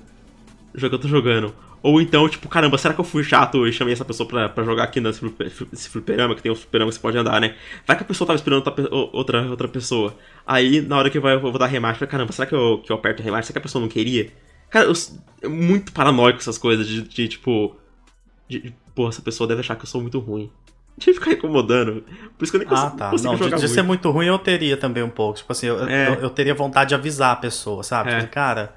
O 0.75 0.79
jogo 0.79 0.89
que 0.89 0.95
eu 0.95 0.99
tô 0.99 1.07
jogando. 1.07 1.55
Ou 1.81 2.01
então, 2.01 2.27
tipo, 2.27 2.49
caramba, 2.49 2.77
será 2.77 2.93
que 2.93 2.99
eu 2.99 3.05
fui 3.05 3.23
chato 3.23 3.65
e 3.65 3.71
chamei 3.71 3.93
essa 3.93 4.03
pessoa 4.03 4.27
pra, 4.27 4.49
pra 4.49 4.63
jogar 4.65 4.83
aqui 4.83 4.99
nesse 4.99 5.19
fliper- 5.19 5.51
nesse 5.71 5.87
fliperama, 5.89 6.35
que 6.35 6.41
tem 6.41 6.51
um 6.51 6.55
fliperama 6.55 6.89
que 6.91 6.95
você 6.95 7.01
pode 7.01 7.17
andar, 7.17 7.39
né? 7.39 7.55
Vai 7.85 7.95
que 7.95 8.03
a 8.03 8.05
pessoa 8.05 8.27
tava 8.27 8.35
esperando 8.35 8.57
outra, 8.67 8.89
outra, 9.13 9.49
outra 9.49 9.67
pessoa. 9.69 10.13
Aí, 10.45 10.81
na 10.81 10.97
hora 10.97 11.09
que 11.09 11.17
eu 11.17 11.21
vou, 11.21 11.31
eu 11.31 11.39
vou 11.39 11.57
dar 11.57 11.67
rematch, 11.67 11.93
eu 11.95 11.99
falei, 11.99 12.11
caramba, 12.11 12.31
será 12.33 12.45
que 12.45 12.53
eu, 12.55 12.79
que 12.85 12.91
eu 12.91 12.95
aperto 12.97 13.23
rematch? 13.23 13.45
Será 13.45 13.53
que 13.53 13.59
a 13.59 13.61
pessoa 13.61 13.81
não 13.81 13.87
queria? 13.87 14.29
Cara, 14.69 14.85
eu, 14.85 14.91
s- 14.91 15.17
é 15.41 15.47
muito 15.47 15.93
paranoico 15.93 16.39
essas 16.39 16.57
coisas 16.57 16.85
de, 16.85 17.01
de, 17.03 17.27
tipo... 17.29 17.77
De, 18.49 18.59
de, 18.59 18.73
pô, 18.93 19.07
essa 19.07 19.21
pessoa 19.21 19.47
deve 19.47 19.61
achar 19.61 19.75
que 19.77 19.83
eu 19.83 19.87
sou 19.87 20.01
muito 20.01 20.19
ruim. 20.19 20.51
De 21.05 21.13
ficar 21.13 21.31
incomodando. 21.33 22.03
Por 22.37 22.43
isso 22.43 22.51
que 22.51 22.57
eu 22.57 22.59
nem 22.59 22.67
Ah, 22.67 22.71
consigo, 22.81 22.97
tá. 22.97 23.09
consigo 23.11 23.29
Não, 23.29 23.37
de, 23.37 23.43
jogar 23.43 23.55
de 23.57 23.61
muito. 23.63 23.73
ser 23.75 23.81
muito 23.83 24.09
ruim 24.11 24.25
eu 24.27 24.39
teria 24.39 24.75
também 24.77 25.03
um 25.03 25.09
pouco. 25.09 25.37
Tipo 25.37 25.51
assim, 25.51 25.67
eu, 25.67 25.87
É. 25.87 26.09
eu, 26.09 26.13
eu 26.15 26.29
teria 26.31 26.55
vontade 26.55 26.89
de 26.89 26.95
avisar 26.95 27.33
a 27.33 27.35
pessoa, 27.35 27.83
sabe? 27.83 28.09
É. 28.11 28.19
Tipo, 28.21 28.31
cara, 28.31 28.73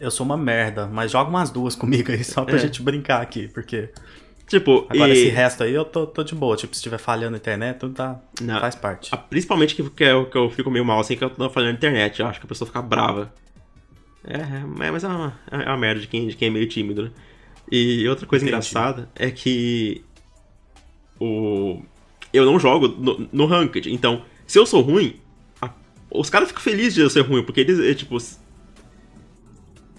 eu 0.00 0.10
sou 0.10 0.24
uma 0.24 0.36
merda, 0.36 0.86
mas 0.86 1.10
joga 1.10 1.28
umas 1.28 1.50
duas 1.50 1.74
comigo 1.74 2.12
aí 2.12 2.22
só 2.24 2.44
pra 2.44 2.54
É. 2.54 2.58
gente 2.58 2.80
brincar 2.82 3.20
aqui, 3.20 3.48
porque 3.48 3.90
Tipo, 4.46 4.86
agora 4.88 5.08
e... 5.08 5.12
esse 5.12 5.28
resto 5.28 5.64
aí 5.64 5.74
eu 5.74 5.84
tô, 5.84 6.06
tô 6.06 6.22
de 6.22 6.32
boa. 6.32 6.56
Tipo, 6.56 6.72
se 6.72 6.78
estiver 6.78 6.98
falhando 6.98 7.34
a 7.34 7.36
internet, 7.36 7.78
tudo 7.80 7.94
tá, 7.94 8.20
Não. 8.40 8.60
faz 8.60 8.76
parte. 8.76 9.10
Ah, 9.12 9.16
Principalmente 9.16 9.74
que, 9.74 9.82
que, 9.90 10.04
eu, 10.04 10.26
que 10.26 10.38
eu 10.38 10.48
fico 10.50 10.70
meio 10.70 10.84
mal 10.84 11.00
assim, 11.00 11.16
que 11.16 11.24
eu 11.24 11.30
tô 11.30 11.50
falando 11.50 11.70
na 11.70 11.74
internet. 11.74 12.20
Eu 12.20 12.28
acho 12.28 12.38
que 12.38 12.46
a 12.46 12.48
pessoa 12.48 12.64
fica 12.64 12.80
brava. 12.80 13.32
É, 14.24 14.36
é, 14.38 14.90
mas 14.90 15.02
é 15.02 15.08
uma, 15.08 15.36
é 15.50 15.56
uma 15.68 15.76
merda 15.76 16.00
de 16.00 16.06
quem, 16.06 16.28
de 16.28 16.36
quem 16.36 16.46
é 16.46 16.50
meio 16.52 16.68
tímido, 16.68 17.02
né? 17.04 17.10
E 17.72 18.06
outra 18.08 18.24
coisa 18.24 18.44
Entendi. 18.44 18.54
engraçada 18.56 19.08
é 19.16 19.32
que. 19.32 20.04
O. 21.20 21.82
Eu 22.32 22.44
não 22.44 22.58
jogo 22.58 22.88
no, 22.88 23.28
no 23.32 23.46
Ranked. 23.46 23.92
Então, 23.92 24.22
se 24.46 24.58
eu 24.58 24.66
sou 24.66 24.80
ruim, 24.82 25.16
a- 25.60 25.70
os 26.10 26.28
caras 26.30 26.48
ficam 26.48 26.62
felizes 26.62 26.94
de 26.94 27.00
eu 27.00 27.10
ser 27.10 27.22
ruim, 27.22 27.42
porque 27.44 27.60
eles, 27.60 27.78
é, 27.80 27.94
tipo. 27.94 28.16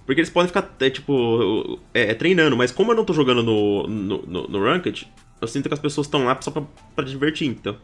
Porque 0.06 0.22
eles 0.22 0.30
podem 0.30 0.48
ficar, 0.48 0.74
é, 0.80 0.90
tipo, 0.90 1.80
é, 1.94 2.14
treinando, 2.14 2.56
mas 2.56 2.72
como 2.72 2.92
eu 2.92 2.96
não 2.96 3.04
tô 3.04 3.14
jogando 3.14 3.44
no, 3.44 3.84
no, 3.88 4.22
no, 4.26 4.48
no 4.48 4.64
Ranked, 4.64 5.06
eu 5.42 5.48
sinto 5.48 5.68
que 5.68 5.74
as 5.74 5.80
pessoas 5.80 6.08
estão 6.08 6.24
lá 6.24 6.38
só 6.42 6.50
pra, 6.50 6.62
pra 6.96 7.04
divertir, 7.04 7.48
então. 7.48 7.76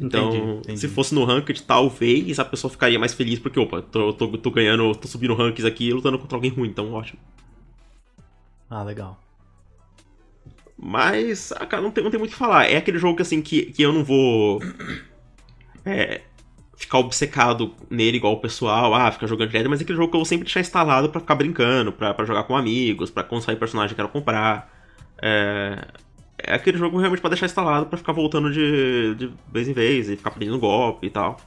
Então, 0.00 0.28
Entendi, 0.28 0.58
entendi. 0.58 0.80
se 0.80 0.86
fosse 0.88 1.14
no 1.14 1.24
Ranked, 1.24 1.62
talvez 1.62 2.38
a 2.38 2.44
pessoa 2.44 2.70
ficaria 2.70 2.98
mais 2.98 3.14
feliz, 3.14 3.38
porque, 3.38 3.58
opa, 3.58 3.82
tô, 3.82 4.12
tô, 4.12 4.28
tô 4.38 4.50
ganhando, 4.50 4.94
tô 4.94 5.08
subindo 5.08 5.34
rankings 5.34 5.66
aqui 5.66 5.88
e 5.88 5.92
lutando 5.92 6.18
contra 6.18 6.36
alguém 6.36 6.50
ruim, 6.50 6.68
então 6.68 6.92
ótimo. 6.92 7.18
Ah, 8.70 8.82
legal. 8.84 9.16
Mas, 10.80 11.52
ah, 11.52 11.66
cara, 11.66 11.82
não 11.82 11.90
tem, 11.90 12.04
não 12.04 12.10
tem 12.10 12.18
muito 12.20 12.30
o 12.32 12.34
que 12.34 12.38
falar. 12.38 12.66
É 12.66 12.76
aquele 12.76 12.98
jogo 12.98 13.16
que, 13.16 13.22
assim, 13.22 13.42
que, 13.42 13.66
que 13.66 13.82
eu 13.82 13.92
não 13.92 14.04
vou 14.04 14.60
é, 15.84 16.22
ficar 16.76 16.98
obcecado 16.98 17.74
nele 17.90 18.16
igual 18.18 18.34
o 18.34 18.40
pessoal, 18.40 18.94
ah, 18.94 19.10
ficar 19.10 19.26
jogando 19.26 19.50
direto, 19.50 19.68
mas 19.70 19.80
é 19.80 19.84
aquele 19.84 19.96
jogo 19.96 20.10
que 20.10 20.16
eu 20.16 20.20
vou 20.20 20.24
sempre 20.26 20.44
deixar 20.44 20.60
instalado 20.60 21.08
pra 21.10 21.20
ficar 21.20 21.34
brincando, 21.34 21.92
pra, 21.92 22.14
pra 22.14 22.24
jogar 22.24 22.44
com 22.44 22.56
amigos, 22.56 23.10
pra 23.10 23.24
quando 23.24 23.42
sair 23.42 23.56
personagem 23.56 23.94
que 23.94 24.00
eu 24.00 24.06
quero 24.06 24.12
comprar. 24.12 24.72
É, 25.20 25.86
é 26.38 26.54
aquele 26.54 26.78
jogo 26.78 26.98
realmente 26.98 27.20
pra 27.20 27.30
deixar 27.30 27.46
instalado 27.46 27.86
pra 27.86 27.98
ficar 27.98 28.12
voltando 28.12 28.52
de, 28.52 29.14
de 29.16 29.32
vez 29.52 29.68
em 29.68 29.72
vez 29.72 30.08
e 30.08 30.16
ficar 30.16 30.30
aprendendo 30.30 30.58
golpe 30.58 31.06
e 31.06 31.10
tal. 31.10 31.40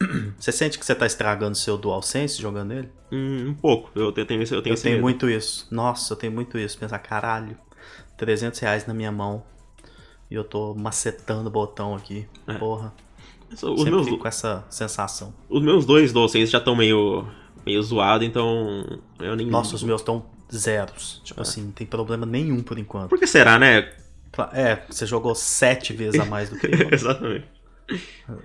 Você 0.38 0.52
sente 0.52 0.78
que 0.78 0.86
você 0.86 0.94
tá 0.94 1.06
estragando 1.06 1.56
seu 1.56 1.76
DualSense 1.76 2.40
jogando 2.40 2.72
ele? 2.72 2.88
Hum, 3.10 3.48
um 3.48 3.54
pouco, 3.54 3.90
eu 3.96 4.12
tenho, 4.12 4.22
eu 4.22 4.26
tenho, 4.26 4.42
esse- 4.42 4.54
eu 4.54 4.62
tenho 4.62 4.76
Eu 4.76 4.80
tenho 4.80 5.00
muito 5.00 5.28
isso. 5.28 5.66
Nossa, 5.72 6.12
eu 6.12 6.16
tenho 6.16 6.32
muito 6.32 6.56
isso. 6.56 6.78
Pensar, 6.78 6.98
caralho, 7.00 7.56
300 8.18 8.60
reais 8.60 8.86
na 8.86 8.92
minha 8.92 9.10
mão 9.10 9.42
e 10.30 10.34
eu 10.34 10.44
tô 10.44 10.74
macetando 10.74 11.48
o 11.48 11.50
botão 11.50 11.94
aqui. 11.94 12.28
É. 12.46 12.54
Porra. 12.54 12.92
Os 13.50 13.60
Sempre 13.60 13.90
meus, 13.90 14.04
fico 14.04 14.18
com 14.18 14.28
essa 14.28 14.62
sensação. 14.68 15.32
os 15.48 15.62
meus 15.62 15.86
dois 15.86 16.12
DualSense 16.12 16.52
já 16.52 16.58
estão 16.58 16.76
meio, 16.76 17.26
meio 17.64 17.82
zoados, 17.82 18.26
então 18.28 18.84
eu 19.18 19.34
nem... 19.34 19.46
Nossa, 19.46 19.74
os 19.74 19.82
meus 19.82 20.02
estão 20.02 20.26
zeros. 20.52 21.20
É. 21.22 21.24
Tipo 21.28 21.40
assim, 21.40 21.62
não 21.64 21.72
tem 21.72 21.86
problema 21.86 22.26
nenhum 22.26 22.62
por 22.62 22.78
enquanto. 22.78 23.08
Por 23.08 23.18
que 23.18 23.26
será, 23.26 23.58
né? 23.58 23.90
É, 24.52 24.82
você 24.88 25.06
jogou 25.06 25.34
sete 25.34 25.94
vezes 25.94 26.20
a 26.20 26.26
mais 26.26 26.50
do 26.50 26.58
que 26.58 26.66
eu. 26.68 26.92
Exatamente. 26.92 27.46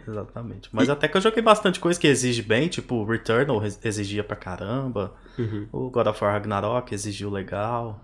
Exatamente. 0.08 0.70
Mas 0.72 0.90
até 0.90 1.10
que 1.10 1.18
eu 1.18 1.22
joguei 1.22 1.44
bastante 1.44 1.80
coisa 1.80 2.00
que 2.00 2.08
exige 2.08 2.42
bem, 2.42 2.70
tipo, 2.70 2.96
o 2.96 3.06
Returnal 3.06 3.62
exigia 3.84 4.24
pra 4.24 4.38
caramba. 4.38 5.14
Uhum. 5.38 5.68
O 5.72 5.90
God 5.90 6.08
of 6.08 6.24
War 6.24 6.34
Ragnarok 6.34 6.94
exigiu 6.94 7.30
legal. 7.30 8.00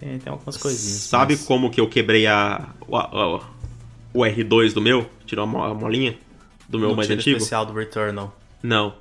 Tem, 0.00 0.18
tem 0.18 0.32
algumas 0.32 0.56
coisinhas. 0.56 1.02
Sabe 1.02 1.34
mas- 1.36 1.44
como 1.44 1.70
que 1.70 1.80
eu 1.80 1.88
quebrei 1.88 2.26
a, 2.26 2.68
o, 2.88 2.96
a- 2.96 3.40
o 4.14 4.20
R2 4.20 4.72
do 4.72 4.80
meu? 4.80 5.08
Tirou 5.26 5.44
a, 5.44 5.46
mo- 5.46 5.62
a 5.62 5.74
molinha? 5.74 6.18
Do 6.68 6.78
meu 6.78 6.90
no 6.90 6.96
mais 6.96 7.10
antigo? 7.10 7.36
especial 7.36 7.66
do 7.66 7.72
Returnal. 7.74 8.34
Não. 8.62 8.94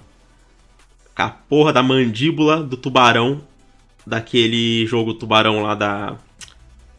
Com 1.16 1.22
a 1.24 1.30
porra 1.30 1.72
da 1.74 1.82
mandíbula 1.82 2.62
do 2.62 2.76
tubarão 2.78 3.42
daquele 4.06 4.86
jogo 4.88 5.14
tubarão 5.14 5.62
lá 5.62 5.76
da... 5.76 6.18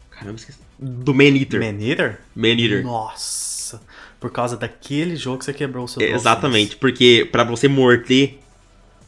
Caramba, 0.09 0.37
esqueci. 0.37 0.59
Do 0.79 1.13
Man 1.13 1.35
Eater. 1.37 1.59
Man 1.59 1.83
Eater? 1.83 2.19
Man 2.35 2.47
Eater. 2.59 2.83
Nossa. 2.83 3.81
Por 4.19 4.31
causa 4.31 4.55
daquele 4.57 5.15
jogo 5.15 5.39
que 5.39 5.45
você 5.45 5.53
quebrou 5.53 5.85
o 5.85 5.87
seu. 5.87 6.01
Exatamente, 6.01 6.75
porque 6.75 7.27
pra 7.31 7.43
você 7.43 7.67
morder 7.67 8.39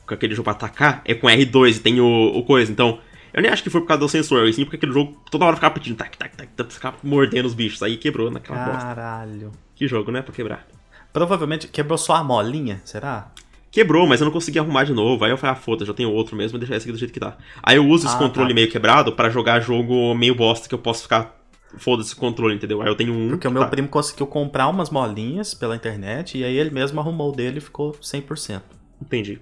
com 0.06 0.14
aquele 0.14 0.36
jogo 0.36 0.44
pra 0.44 0.54
atacar, 0.54 1.02
é 1.06 1.14
com 1.14 1.28
R2 1.28 1.78
e 1.78 1.80
tem 1.80 2.00
o, 2.02 2.32
o 2.36 2.44
coisa. 2.44 2.72
Então, 2.72 3.00
eu 3.34 3.42
nem 3.42 3.52
acho 3.52 3.64
que 3.64 3.70
foi 3.70 3.82
por 3.82 3.88
causa 3.88 4.02
do 4.02 4.10
sensor, 4.10 4.48
e 4.48 4.54
sim 4.54 4.64
porque 4.64 4.76
aquele 4.78 4.92
jogo 4.94 5.20
toda 5.32 5.46
hora 5.46 5.56
ficava 5.56 5.74
pedindo 5.74 5.96
tac, 5.98 6.18
tac, 6.18 6.36
tac, 6.38 6.50
tac, 6.56 6.74
ficava 6.74 6.98
mordendo 7.04 7.46
os 7.46 7.54
bichos. 7.54 7.82
Aí 7.84 7.98
quebrou 7.98 8.30
naquela 8.32 8.64
bosta. 8.66 8.82
Caralho. 8.82 9.52
Que 9.76 9.88
jogo, 9.88 10.12
né? 10.12 10.22
Pra 10.22 10.34
quebrar. 10.34 10.68
Provavelmente 11.12 11.68
quebrou 11.68 11.98
só 11.98 12.16
a 12.16 12.24
molinha, 12.24 12.82
será? 12.86 13.32
Quebrou, 13.72 14.06
mas 14.08 14.22
eu 14.22 14.26
não 14.26 14.32
consegui 14.32 14.60
arrumar 14.60 14.84
de 14.84 14.94
novo. 14.94 15.26
Aí 15.26 15.32
eu 15.32 15.38
falei, 15.38 15.56
ah, 15.56 15.60
foda, 15.60 15.84
já 15.84 15.94
tenho 15.94 16.12
outro 16.12 16.36
mesmo, 16.36 16.60
deixar 16.60 16.76
esse 16.76 16.86
aqui 16.86 16.92
do 16.92 16.98
jeito 16.98 17.12
que 17.14 17.20
tá. 17.20 17.36
Aí 17.62 17.78
eu 17.78 17.88
uso 17.88 18.06
esse 18.06 18.16
Ah, 18.16 18.20
controle 18.20 18.50
tá. 18.50 18.56
meio 18.56 18.70
quebrado 18.70 19.12
pra 19.14 19.30
jogar 19.32 19.60
jogo 19.62 20.14
meio 20.14 20.36
bosta 20.36 20.70
que 20.70 20.76
eu 20.76 20.80
posso 20.80 21.04
ficar. 21.04 21.40
Foda-se 21.78 22.14
o 22.14 22.18
controle, 22.18 22.54
entendeu? 22.54 22.84
Aí 22.84 22.88
eu 22.88 22.96
tenho 22.96 23.12
um. 23.14 23.30
Porque 23.30 23.48
o 23.48 23.52
meu 23.52 23.64
tá- 23.64 23.68
primo 23.70 23.88
conseguiu 23.88 24.28
comprar 24.28 24.68
umas 24.68 24.92
molinhas 24.92 25.56
pela 25.56 25.76
internet 25.76 26.38
e 26.38 26.44
aí 26.44 26.56
ele 26.56 26.70
mesmo 26.70 27.00
arrumou 27.00 27.32
o 27.32 27.36
dele 27.36 27.58
e 27.58 27.62
ficou 27.62 27.94
100%. 28.00 28.62
Entendi. 29.02 29.42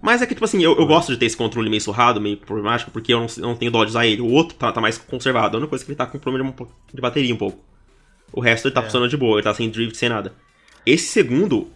Mas 0.00 0.22
é 0.22 0.26
que, 0.26 0.34
tipo 0.34 0.44
assim, 0.44 0.62
eu, 0.62 0.76
eu 0.78 0.86
gosto 0.86 1.12
de 1.12 1.18
ter 1.18 1.26
esse 1.26 1.36
controle 1.36 1.68
meio 1.68 1.82
surrado, 1.82 2.20
meio 2.20 2.36
problemático, 2.36 2.90
porque 2.90 3.12
eu 3.12 3.20
não, 3.20 3.26
não 3.38 3.56
tenho 3.56 3.70
dó 3.70 3.84
de 3.84 3.90
usar 3.90 4.06
ele. 4.06 4.22
O 4.22 4.30
outro 4.30 4.56
tá, 4.56 4.70
tá 4.70 4.80
mais 4.80 4.96
conservado. 4.96 5.56
A 5.56 5.58
única 5.58 5.70
coisa 5.70 5.82
é 5.82 5.86
que 5.86 5.90
ele 5.90 5.96
tá 5.96 6.06
com 6.06 6.18
problema 6.18 6.52
de, 6.52 6.62
um 6.62 7.00
bateria 7.00 7.34
um 7.34 7.38
pouco. 7.38 7.58
O 8.32 8.40
resto 8.40 8.68
ele 8.68 8.74
tá 8.74 8.80
É. 8.80 8.84
funcionando 8.84 9.10
de 9.10 9.16
boa, 9.16 9.36
ele 9.38 9.42
tá 9.44 9.52
sem 9.54 9.68
drift, 9.68 9.96
sem 9.96 10.08
nada. 10.08 10.32
Esse 10.86 11.06
segundo, 11.08 11.68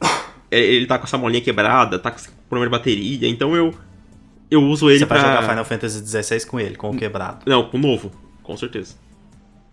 é, 0.51 0.61
ele 0.61 0.87
tá 0.87 0.99
com 0.99 1.05
essa 1.05 1.19
molinha 1.19 1.43
quebrada, 1.43 1.99
tá 1.99 2.11
com 2.11 2.19
problema 2.49 2.71
de 2.71 2.79
bateria, 2.79 3.29
então 3.29 3.57
eu. 3.57 3.75
Eu 4.51 4.63
uso 4.63 4.91
ele 4.91 4.99
Você 4.99 5.07
pra... 5.07 5.19
vai 5.19 5.31
jogar 5.35 5.49
Final 5.49 5.65
Fantasy 5.65 6.07
XVI 6.07 6.47
com 6.47 6.61
ele, 6.61 6.77
com 6.77 6.91
o 6.91 6.97
quebrado. 6.97 7.43
Não, 7.47 7.65
com 7.71 7.79
o 7.79 7.81
novo, 7.81 8.13
com 8.43 8.55
certeza. 8.55 8.97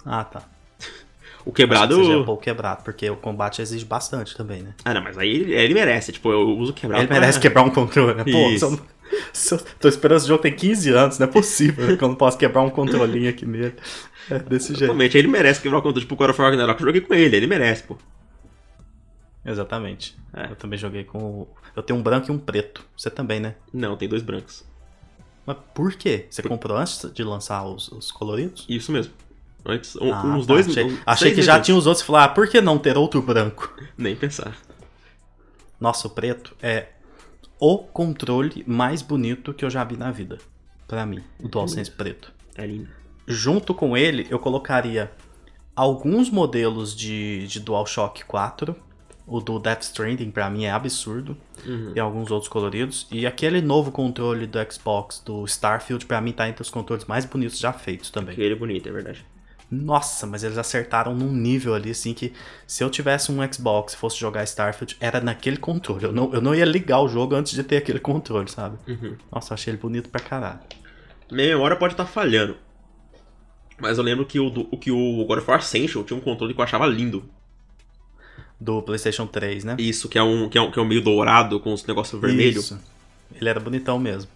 Ah, 0.06 0.24
tá. 0.24 0.44
O 1.50 1.52
quebrado... 1.52 1.98
Que 1.98 2.06
seja 2.06 2.24
pouco 2.24 2.44
quebrado, 2.44 2.84
porque 2.84 3.10
o 3.10 3.16
combate 3.16 3.60
exige 3.62 3.84
bastante 3.84 4.38
também, 4.38 4.62
né? 4.62 4.76
Ah, 4.86 4.94
não, 4.94 5.02
mas 5.02 5.18
aí 5.18 5.30
ele, 5.30 5.54
ele 5.54 5.74
merece. 5.74 6.12
Tipo, 6.12 6.32
eu 6.32 6.48
uso 6.58 6.72
o 6.72 6.74
quebrado 6.76 7.04
Ele 7.04 7.12
merece 7.12 7.40
pra... 7.40 7.42
quebrar 7.50 7.64
um 7.64 7.72
controle, 7.72 8.14
né? 8.14 8.24
Pô, 8.24 8.50
Isso. 8.52 8.66
eu 9.56 9.58
tô 9.80 9.88
esperando 9.88 10.18
esse 10.18 10.28
jogo 10.28 10.42
tem 10.44 10.56
15 10.56 10.92
anos, 10.92 11.18
não 11.18 11.26
é 11.28 11.30
possível 11.30 11.98
que 11.98 12.04
eu 12.04 12.08
não 12.08 12.16
posso 12.16 12.38
quebrar 12.38 12.62
um 12.62 12.70
controlinho 12.70 13.30
aqui 13.30 13.46
nele. 13.46 13.74
É 14.30 14.38
desse 14.38 14.68
jeito. 14.70 14.84
Exatamente, 14.84 15.18
aí 15.18 15.22
ele 15.22 15.28
merece 15.28 15.60
quebrar 15.60 15.80
o 15.80 15.82
controle. 15.82 16.02
Tipo, 16.06 16.14
o 16.14 16.18
God 16.18 16.30
of 16.30 16.40
Ragnarok, 16.40 16.80
eu 16.80 16.86
joguei 16.88 17.02
com 17.02 17.14
ele, 17.16 17.36
ele 17.36 17.48
merece, 17.48 17.82
pô. 17.84 17.98
Exatamente. 19.44 20.16
É. 20.34 20.52
Eu 20.52 20.56
também 20.56 20.78
joguei 20.78 21.04
com. 21.04 21.18
o- 21.18 21.48
Eu 21.76 21.82
tenho 21.82 21.98
um 21.98 22.04
branco 22.04 22.30
e 22.30 22.32
um 22.32 22.38
preto. 22.38 22.86
Você 22.96 23.10
também, 23.10 23.40
né? 23.40 23.56
Não, 23.74 23.96
tem 23.98 24.08
dois 24.08 24.22
brancos. 24.22 24.64
Mas 25.46 25.58
por 25.74 25.94
quê? 25.94 26.28
Você 26.30 26.44
comprou 26.44 26.78
antes 26.78 27.12
de 27.12 27.24
lançar 27.24 27.66
os, 27.66 27.88
os 27.92 28.12
coloridos? 28.12 28.66
Isso 28.70 28.92
mesmo. 28.92 29.14
Antes, 29.66 29.96
um- 29.98 30.14
Ah, 30.14 30.24
uns 30.26 30.46
tá. 30.48 30.54
dois... 30.54 30.68
Achei, 30.68 31.00
achei 31.06 31.34
que 31.36 31.42
já 31.42 31.54
meses 31.54 31.66
tinha 31.66 31.78
os 31.78 31.86
outros 31.86 32.04
e 32.04 32.08
falei, 32.08 32.22
ah, 32.24 32.28
por 32.30 32.48
que 32.48 32.62
não 32.62 32.78
ter 32.78 32.98
outro 32.98 33.22
branco? 33.22 33.74
antes. 33.78 33.90
Nem 33.98 34.16
pensar. 34.16 34.56
Nossa, 35.80 36.08
o 36.08 36.10
preto 36.10 36.56
é 36.62 36.88
o 37.60 37.78
controle 37.80 38.64
mais 38.68 39.02
bonito 39.02 39.54
que 39.54 39.64
eu 39.66 39.70
já 39.70 39.84
vi 39.84 39.98
na 39.98 40.12
vida. 40.12 40.38
Pra 40.88 41.06
mim, 41.06 41.22
o 41.40 41.48
DualSense 41.48 41.92
preto. 41.92 42.32
É 42.56 42.66
lindo. 42.66 42.90
Junto 43.28 43.74
com 43.76 43.96
ele, 43.96 44.26
eu 44.30 44.40
colocaria 44.40 45.12
alguns 45.76 46.30
modelos 46.30 46.96
de, 46.96 47.46
de 47.48 47.60
DualShock 47.60 48.26
4. 48.26 48.76
O 49.28 49.40
do 49.40 49.60
Death 49.60 49.84
Stranding, 49.84 50.32
pra 50.32 50.50
mim, 50.50 50.66
é 50.66 50.72
absurdo. 50.72 51.38
Uhum. 51.64 51.94
E 51.96 52.00
alguns 52.00 52.32
outros 52.32 52.50
coloridos. 52.50 53.06
E 53.12 53.28
aquele 53.28 53.62
novo 53.62 53.92
controle 53.92 54.48
do 54.48 54.58
Xbox, 54.72 55.22
do 55.24 55.46
Starfield, 55.46 56.08
pra 56.08 56.20
mim 56.20 56.32
tá 56.32 56.50
entre 56.50 56.64
os 56.64 56.70
controles 56.72 57.06
mais 57.06 57.26
bonitos 57.26 57.60
já 57.60 57.72
feitos 57.72 58.10
também. 58.10 58.34
Ele 58.40 58.54
é 58.54 58.58
bonito, 58.58 58.90
é 58.90 58.92
verdade. 58.92 59.24
Nossa, 59.72 60.26
mas 60.26 60.44
eles 60.44 60.58
acertaram 60.58 61.14
num 61.16 61.32
nível 61.32 61.76
ali, 61.76 61.92
assim, 61.92 62.14
que 62.14 62.34
se 62.66 62.84
eu 62.84 62.90
tivesse 62.90 63.32
um 63.32 63.54
Xbox 63.54 63.94
e 63.94 63.98
fosse 63.98 64.18
jogar 64.18 64.44
Starfield, 64.44 64.98
era 65.00 65.22
naquele 65.22 65.58
controle. 65.58 66.06
Eu 66.06 66.12
não, 66.12 66.34
eu 66.34 66.42
não 66.42 66.56
ia 66.56 66.66
ligar 66.66 67.00
o 67.02 67.08
jogo 67.08 67.36
antes 67.36 67.54
de 67.54 67.64
ter 67.64 67.78
aquele 67.78 68.00
controle, 68.00 68.50
sabe? 68.50 68.78
Uhum. 68.88 69.16
Nossa, 69.32 69.52
eu 69.52 69.56
achei 69.56 69.72
ele 69.72 69.78
bonito 69.80 70.10
pra 70.10 70.20
caralho. 70.20 70.60
Minha 71.32 71.50
memória 71.50 71.76
pode 71.78 71.94
estar 71.94 72.06
falhando. 72.08 72.58
Mas 73.80 73.98
eu 74.00 74.04
lembro 74.04 74.26
que 74.26 74.40
o, 74.40 74.50
do- 74.50 74.66
que 74.78 74.92
o 74.92 75.24
God 75.26 75.38
of 75.40 75.50
War 75.50 75.60
Ascension 75.60 76.04
tinha 76.04 76.18
um 76.18 76.22
controle 76.22 76.54
que 76.54 76.60
eu 76.60 76.64
achava 76.64 76.88
lindo. 76.88 77.24
Do 78.60 78.82
PlayStation 78.82 79.26
3, 79.28 79.64
né? 79.64 79.76
Isso, 79.80 80.10
que 80.10 80.18
é 80.18 80.24
um, 80.24 80.50
que 80.50 80.58
é 80.58 80.62
um, 80.62 80.70
que 80.72 80.80
é 80.80 80.82
um 80.82 80.86
meio 80.86 81.02
dourado 81.02 81.60
com 81.60 81.72
os 81.74 81.86
negócios 81.86 82.20
vermelhos. 82.20 82.74
Ele 83.34 83.48
era 83.50 83.60
bonitão 83.60 83.98
mesmo. 84.00 84.30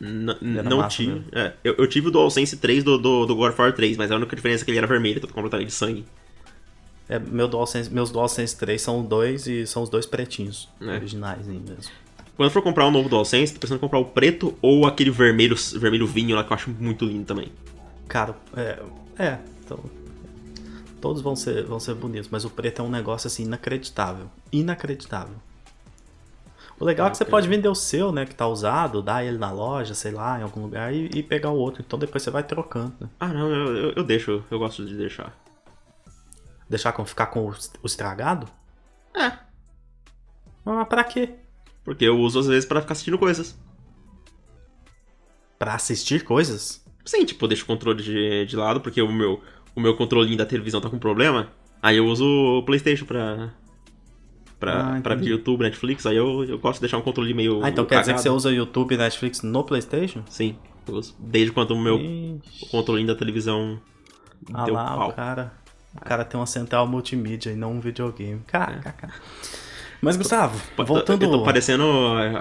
N- 0.00 0.62
não 0.62 0.78
massa 0.78 0.96
tive. 0.96 1.24
É, 1.32 1.52
eu, 1.64 1.74
eu 1.78 1.86
tive 1.86 2.08
o 2.08 2.10
DualSense 2.10 2.56
3 2.56 2.84
do, 2.84 2.98
do, 2.98 3.26
do 3.26 3.34
God 3.34 3.50
of 3.52 3.60
War 3.60 3.72
3, 3.72 3.96
mas 3.96 4.10
a 4.10 4.16
única 4.16 4.36
diferença 4.36 4.62
é 4.62 4.64
que 4.64 4.70
ele 4.70 4.78
era 4.78 4.86
vermelho, 4.86 5.20
todo 5.20 5.32
completamente 5.32 5.68
de 5.68 5.74
sangue. 5.74 6.04
É, 7.08 7.18
meu 7.18 7.46
DualSense, 7.46 7.92
meus 7.92 8.10
DualSense 8.10 8.56
3 8.56 8.80
são 8.82 9.02
dois 9.04 9.46
e 9.46 9.66
são 9.66 9.82
os 9.82 9.88
dois 9.88 10.06
pretinhos. 10.06 10.68
É. 10.80 10.94
Originais 10.94 11.48
ainda 11.48 11.74
mesmo. 11.74 11.92
Quando 12.36 12.50
for 12.50 12.62
comprar 12.62 12.86
um 12.86 12.90
novo 12.90 13.08
DualSense, 13.08 13.54
tô 13.54 13.60
pensando 13.60 13.78
em 13.78 13.80
comprar 13.80 13.98
o 13.98 14.04
preto 14.04 14.54
ou 14.60 14.86
aquele 14.86 15.10
vermelho, 15.10 15.56
vermelho 15.76 16.06
vinho 16.06 16.36
lá 16.36 16.44
que 16.44 16.52
eu 16.52 16.54
acho 16.54 16.70
muito 16.70 17.04
lindo 17.06 17.24
também. 17.24 17.50
Cara, 18.08 18.36
é. 18.56 18.82
É, 19.18 19.38
então. 19.64 19.78
Todos 21.00 21.22
vão 21.22 21.36
ser, 21.36 21.64
vão 21.64 21.78
ser 21.80 21.94
bonitos, 21.94 22.28
mas 22.30 22.44
o 22.44 22.50
preto 22.50 22.82
é 22.82 22.84
um 22.84 22.90
negócio 22.90 23.28
assim 23.28 23.44
inacreditável. 23.44 24.26
Inacreditável. 24.52 25.36
O 26.78 26.84
legal 26.84 27.06
é 27.06 27.10
que 27.10 27.16
você 27.16 27.24
Ok. 27.24 27.30
pode 27.30 27.48
vender 27.48 27.68
o 27.68 27.74
seu, 27.74 28.12
né, 28.12 28.26
que 28.26 28.34
tá 28.34 28.46
usado, 28.46 29.00
dar 29.02 29.24
ele 29.24 29.38
na 29.38 29.50
loja, 29.50 29.94
sei 29.94 30.12
lá, 30.12 30.38
em 30.38 30.42
algum 30.42 30.60
lugar, 30.62 30.92
e, 30.94 31.06
e 31.14 31.22
pegar 31.22 31.50
o 31.50 31.56
outro. 31.56 31.82
Então 31.86 31.98
depois 31.98 32.22
você 32.22 32.30
vai 32.30 32.42
trocando, 32.42 32.94
né? 33.00 33.08
Ah, 33.18 33.28
não, 33.28 33.50
eu, 33.50 33.76
eu, 33.76 33.92
eu 33.96 34.04
deixo, 34.04 34.44
eu 34.50 34.58
gosto 34.58 34.84
de 34.84 34.94
deixar. 34.96 35.32
Deixar 36.68 36.92
com, 36.92 37.04
ficar 37.06 37.26
com 37.26 37.46
o, 37.46 37.50
o 37.82 37.86
estragado? 37.86 38.46
É, 39.14 39.32
Mas 40.64 40.88
pra 40.88 41.02
quê? 41.04 41.34
porque 41.84 42.04
eu 42.04 42.18
uso 42.18 42.40
às 42.40 42.46
vezes 42.48 42.64
pra 42.68 42.80
ficar 42.80 42.92
assistindo 42.92 43.16
coisas. 43.18 43.56
Pra 45.58 45.74
assistir 45.74 46.24
coisas? 46.24 46.84
Sim, 47.04 47.24
tipo, 47.24 47.44
eu 47.44 47.48
deixo 47.48 47.62
o 47.64 47.66
controle 47.66 48.02
de, 48.02 48.44
de 48.44 48.56
lado, 48.56 48.80
porque 48.80 49.00
o 49.00 49.10
meu, 49.10 49.40
o 49.74 49.80
meu 49.80 49.96
controlinho 49.96 50.36
da 50.36 50.44
televisão 50.44 50.80
tá 50.80 50.90
com 50.90 50.98
problema. 50.98 51.52
Aí 51.80 51.96
eu 51.96 52.06
uso 52.06 52.24
o 52.26 52.62
Playstation 52.64 53.06
pra. 53.06 53.54
Pra, 54.58 54.96
Ah, 54.96 55.00
pra. 55.02 55.14
YouTube, 55.16 55.62
Netflix, 55.62 56.06
aí 56.06 56.16
eu, 56.16 56.42
eu 56.44 56.58
gosto 56.58 56.76
de 56.76 56.80
deixar 56.82 56.96
um 56.98 57.02
controle 57.02 57.34
meio. 57.34 57.62
Ah, 57.62 57.68
então 57.68 57.84
quer 57.84 58.00
dizer 58.00 58.14
que 58.14 58.20
você 58.22 58.30
usa 58.30 58.50
YouTube 58.50 58.94
e 58.94 58.98
Netflix 58.98 59.42
no 59.42 59.62
PlayStation? 59.64 60.22
Sim, 60.30 60.56
eu 60.88 60.94
uso. 60.94 61.14
Desde 61.18 61.52
quando 61.52 61.72
o 61.72 61.78
meu 61.80 61.98
Ixi. 61.98 62.66
controlinho 62.70 63.06
da 63.08 63.14
televisão 63.14 63.78
Ah 64.54 64.64
deu 64.64 64.74
lá, 64.74 64.96
pau. 64.96 65.10
o 65.10 65.12
cara. 65.12 65.52
O 65.94 66.00
cara 66.04 66.24
tem 66.24 66.38
uma 66.40 66.46
central 66.46 66.86
multimídia 66.86 67.50
e 67.50 67.56
não 67.56 67.72
um 67.72 67.80
videogame. 67.80 68.40
Caraca. 68.46 69.08
Mas, 70.00 70.16
Gustavo, 70.16 70.58
voltando. 70.86 71.22
Eu 71.24 71.30
tô 71.30 71.42
parecendo 71.42 71.84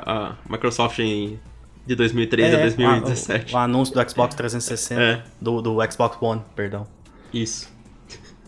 a, 0.05 0.29
a 0.29 0.35
Microsoft 0.49 0.99
em, 0.99 1.39
de 1.85 1.95
2013 1.95 2.55
a 2.55 2.59
É, 2.59 2.61
2017. 2.61 3.53
O, 3.53 3.55
o 3.55 3.59
anúncio 3.59 3.93
do 3.93 4.09
Xbox 4.09 4.35
360. 4.35 5.01
É. 5.01 5.23
Do, 5.41 5.61
do 5.61 5.77
Xbox 5.91 6.17
One, 6.21 6.41
perdão. 6.55 6.85
Isso. 7.33 7.73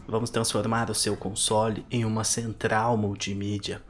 Vamos 0.08 0.30
transformar 0.30 0.90
o 0.90 0.96
seu 0.96 1.18
console 1.18 1.86
em 1.92 2.06
uma 2.06 2.24
central 2.24 2.96
multimídia. 2.98 3.82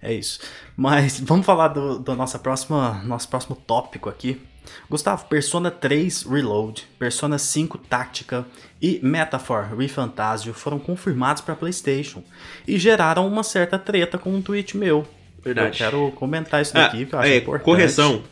É 0.00 0.12
isso. 0.12 0.38
Mas 0.76 1.18
vamos 1.20 1.44
falar 1.44 1.68
do, 1.68 1.98
do 1.98 2.14
nossa 2.14 2.38
próxima, 2.38 3.02
nosso 3.04 3.28
próximo 3.28 3.56
tópico 3.56 4.08
aqui. 4.08 4.40
Gustavo, 4.88 5.26
Persona 5.26 5.70
3 5.70 6.22
Reload, 6.22 6.86
Persona 6.98 7.38
5 7.38 7.76
Táctica 7.78 8.46
e 8.80 8.98
Metaphor 9.02 9.66
Refantasio 9.76 10.54
foram 10.54 10.78
confirmados 10.78 11.42
para 11.42 11.54
PlayStation 11.54 12.22
e 12.66 12.78
geraram 12.78 13.26
uma 13.26 13.42
certa 13.42 13.78
treta 13.78 14.16
com 14.16 14.30
um 14.34 14.40
tweet 14.40 14.76
meu. 14.76 15.06
Verdade. 15.42 15.82
Eu 15.82 15.90
quero 15.90 16.12
comentar 16.12 16.62
isso 16.62 16.72
Ah, 16.78 16.82
daqui, 16.84 17.04
que 17.04 17.14
eu 17.14 17.18
acho 17.18 17.28
é, 17.28 17.36
importante. 17.38 17.64
correção. 17.64 18.22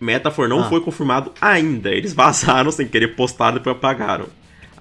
Metafor 0.00 0.48
não 0.48 0.60
Ah. 0.62 0.68
foi 0.68 0.80
confirmado 0.80 1.32
ainda. 1.40 1.90
Eles 1.90 2.12
vazaram 2.12 2.72
sem 2.72 2.88
querer 2.88 3.14
postar 3.14 3.50
e 3.52 3.54
depois 3.58 3.76
apagaram. 3.76 4.26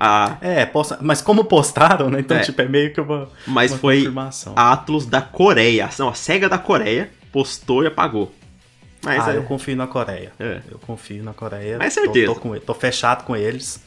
Ah, 0.03 0.37
É, 0.41 0.65
posta... 0.65 0.97
mas 0.99 1.21
como 1.21 1.43
postaram, 1.45 2.09
né? 2.09 2.19
Então, 2.21 2.37
É. 2.37 2.39
tipo, 2.41 2.59
é 2.59 2.67
meio 2.67 2.91
que 2.91 2.99
uma, 2.99 3.29
mas 3.45 3.71
uma 3.71 3.77
foi 3.79 4.11
a 4.55 4.71
Atlus 4.73 5.05
da 5.05 5.21
Coreia. 5.21 5.87
Não, 5.99 6.09
a 6.09 6.13
SEGA 6.15 6.49
da 6.49 6.57
Coreia 6.57 7.11
postou 7.31 7.83
e 7.83 7.87
apagou. 7.87 8.33
Mas 9.03 9.27
ah, 9.27 9.33
é, 9.33 9.37
eu 9.37 9.43
confio 9.43 9.75
na 9.75 9.85
Coreia. 9.87 10.31
É. 10.39 10.61
Eu 10.69 10.79
confio 10.79 11.23
na 11.23 11.33
Coreia. 11.33 11.77
Mas 11.77 11.93
Tô- 11.93 12.01
certeza. 12.01 12.33
Tô, 12.33 12.39
com, 12.39 12.57
tô 12.59 12.73
fechado 12.73 13.23
com 13.25 13.35
eles. 13.35 13.83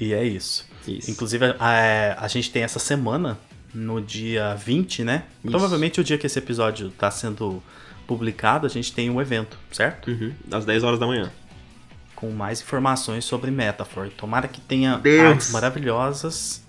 E 0.00 0.12
é 0.14 0.22
isso. 0.24 0.68
Isso. 0.86 1.10
Inclusive, 1.10 1.54
a, 1.58 2.16
a 2.24 2.28
gente 2.28 2.50
tem 2.50 2.62
essa 2.62 2.78
semana, 2.78 3.36
no 3.74 4.00
dia 4.00 4.54
20, 4.54 5.02
né? 5.04 5.24
Isso. 5.42 5.50
Provavelmente 5.50 6.00
o 6.00 6.04
dia 6.04 6.16
que 6.16 6.26
esse 6.26 6.38
episódio 6.38 6.90
tá 6.90 7.10
sendo 7.10 7.62
publicado, 8.06 8.66
a 8.66 8.70
gente 8.70 8.92
tem 8.92 9.08
um 9.10 9.20
evento, 9.20 9.56
certo? 9.70 10.10
Uhum, 10.10 10.32
às 10.50 10.64
10 10.64 10.82
horas 10.82 10.98
da 10.98 11.06
manhã. 11.06 11.30
Com 12.20 12.30
mais 12.30 12.60
informações 12.60 13.24
sobre 13.24 13.50
Metaphor. 13.50 14.10
Tomara 14.10 14.46
que 14.46 14.60
tenha 14.60 14.98
Deus. 14.98 15.26
artes 15.26 15.50
maravilhosas. 15.52 16.62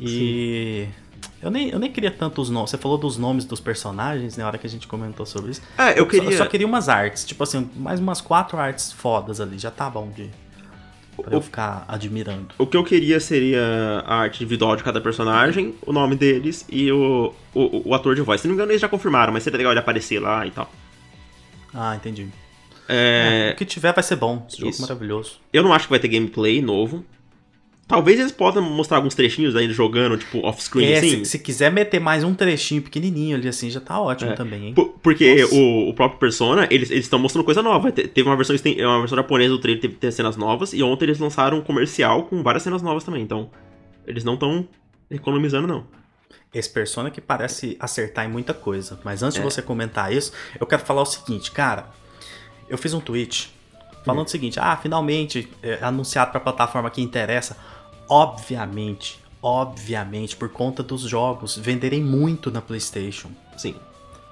E. 0.00 0.86
Eu 1.42 1.50
nem, 1.50 1.70
eu 1.70 1.78
nem 1.78 1.90
queria 1.90 2.10
tanto 2.10 2.40
os 2.40 2.48
nomes. 2.50 2.70
Você 2.70 2.78
falou 2.78 2.96
dos 2.96 3.16
nomes 3.18 3.44
dos 3.44 3.58
personagens 3.60 4.36
na 4.36 4.46
hora 4.46 4.56
que 4.58 4.66
a 4.66 4.70
gente 4.70 4.86
comentou 4.86 5.26
sobre 5.26 5.50
isso. 5.50 5.62
Ah, 5.76 5.90
eu 5.90 6.04
Só- 6.04 6.10
queria. 6.10 6.30
Eu 6.30 6.38
só 6.38 6.46
queria 6.46 6.66
umas 6.66 6.88
artes, 6.88 7.24
tipo 7.24 7.42
assim, 7.42 7.68
mais 7.74 7.98
umas 7.98 8.20
quatro 8.20 8.56
artes 8.58 8.92
fodas 8.92 9.40
ali, 9.40 9.58
já 9.58 9.70
tá 9.70 9.90
bom 9.90 10.08
de. 10.10 10.30
Pra 11.16 11.32
eu 11.34 11.38
O- 11.38 11.42
ficar 11.42 11.84
admirando. 11.88 12.48
O 12.56 12.66
que 12.66 12.76
eu 12.76 12.82
queria 12.84 13.18
seria 13.20 13.60
a 14.06 14.14
arte 14.20 14.36
individual 14.42 14.76
de 14.76 14.82
cada 14.84 15.00
personagem, 15.00 15.74
o 15.86 15.92
nome 15.92 16.14
deles 16.16 16.64
e 16.70 16.90
o, 16.90 17.34
o, 17.52 17.90
o 17.90 17.94
ator 17.94 18.14
de 18.14 18.22
voz. 18.22 18.40
Se 18.40 18.46
não 18.46 18.52
me 18.52 18.56
engano, 18.56 18.70
eles 18.72 18.80
já 18.80 18.88
confirmaram, 18.88 19.32
mas 19.32 19.42
seria 19.42 19.58
legal 19.58 19.72
ele 19.72 19.80
aparecer 19.80 20.20
lá 20.20 20.46
e 20.46 20.50
tal. 20.52 20.70
Ah, 21.74 21.94
entendi. 21.96 22.28
É, 22.92 23.50
O 23.54 23.56
que 23.56 23.64
tiver 23.64 23.92
vai 23.94 24.02
ser 24.02 24.16
bom. 24.16 24.44
Esse 24.48 24.58
jogo 24.58 24.70
Isso. 24.70 24.82
é 24.82 24.86
maravilhoso. 24.86 25.32
Eu 25.52 25.62
não 25.62 25.72
acho 25.72 25.86
que 25.86 25.90
vai 25.90 25.98
ter 26.00 26.08
gameplay 26.08 26.60
novo. 26.62 27.04
Talvez 27.88 28.18
eles 28.18 28.32
possam 28.32 28.62
mostrar 28.62 28.96
alguns 28.98 29.14
trechinhos 29.14 29.54
ainda 29.54 29.74
jogando, 29.74 30.16
tipo, 30.16 30.38
off-screen, 30.46 30.92
É, 30.92 30.98
assim. 30.98 31.24
se, 31.24 31.32
se 31.32 31.38
quiser 31.40 31.70
meter 31.70 32.00
mais 32.00 32.24
um 32.24 32.32
trechinho 32.32 32.80
pequenininho 32.80 33.36
ali 33.36 33.48
assim, 33.48 33.68
já 33.68 33.80
tá 33.80 34.00
ótimo 34.00 34.30
É. 34.30 34.34
também, 34.34 34.68
hein? 34.68 34.74
Por- 34.74 34.94
Porque 35.02 35.44
o, 35.52 35.90
o 35.90 35.94
próprio 35.94 36.18
Persona, 36.18 36.66
eles 36.70 36.90
estão 36.90 37.18
mostrando 37.18 37.44
coisa 37.44 37.60
nova. 37.62 37.90
Te- 37.92 38.06
Teve 38.08 38.26
uma 38.28 38.36
versão, 38.36 38.54
uma 38.56 39.00
versão 39.00 39.16
japonesa 39.16 39.50
do 39.50 39.58
trailer, 39.58 39.82
teve, 39.82 39.94
teve 39.94 40.12
cenas 40.12 40.36
novas, 40.36 40.72
e 40.72 40.82
ontem 40.82 41.04
eles 41.06 41.18
lançaram 41.18 41.58
um 41.58 41.60
comercial 41.62 42.22
com 42.22 42.42
várias 42.42 42.62
cenas 42.62 42.80
novas 42.80 43.04
também. 43.04 43.22
Então, 43.22 43.50
eles 44.06 44.24
não 44.24 44.34
estão 44.34 44.66
economizando, 45.10 45.66
não. 45.66 45.84
Esse 46.54 46.70
Persona 46.70 47.10
que 47.10 47.20
parece 47.20 47.76
acertar 47.80 48.24
em 48.24 48.28
muita 48.28 48.54
coisa. 48.54 48.98
Mas 49.04 49.22
antes 49.22 49.36
É. 49.36 49.40
de 49.40 49.44
você 49.44 49.60
comentar 49.60 50.10
isso, 50.12 50.32
eu 50.58 50.66
quero 50.66 50.82
falar 50.82 51.02
o 51.02 51.06
seguinte, 51.06 51.50
cara. 51.50 51.90
Eu 52.72 52.78
fiz 52.78 52.94
um 52.94 53.00
tweet 53.00 53.52
falando 54.02 54.26
o 54.26 54.30
seguinte: 54.30 54.58
ah, 54.58 54.74
finalmente 54.74 55.46
é 55.62 55.78
anunciado 55.84 56.30
pra 56.30 56.40
plataforma 56.40 56.90
que 56.90 57.02
interessa. 57.02 57.54
Obviamente, 58.08 59.22
obviamente, 59.42 60.34
por 60.34 60.48
conta 60.48 60.82
dos 60.82 61.02
jogos 61.02 61.54
venderem 61.58 62.02
muito 62.02 62.50
na 62.50 62.62
PlayStation. 62.62 63.28
Sim. 63.58 63.74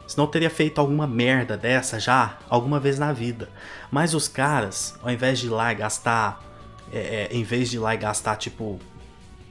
Senão 0.06 0.26
teria 0.26 0.48
feito 0.48 0.80
alguma 0.80 1.06
merda 1.06 1.54
dessa 1.54 2.00
já 2.00 2.38
alguma 2.48 2.80
vez 2.80 2.98
na 2.98 3.12
vida. 3.12 3.50
Mas 3.90 4.14
os 4.14 4.26
caras, 4.26 4.98
ao 5.02 5.10
invés 5.10 5.38
de 5.38 5.46
ir 5.46 5.50
lá 5.50 5.70
e 5.70 5.74
gastar. 5.74 6.42
É, 6.92 6.98
é, 6.98 7.28
em 7.30 7.44
vez 7.44 7.68
de 7.68 7.76
ir 7.76 7.78
lá 7.78 7.94
e 7.94 7.98
gastar, 7.98 8.34
tipo, 8.36 8.80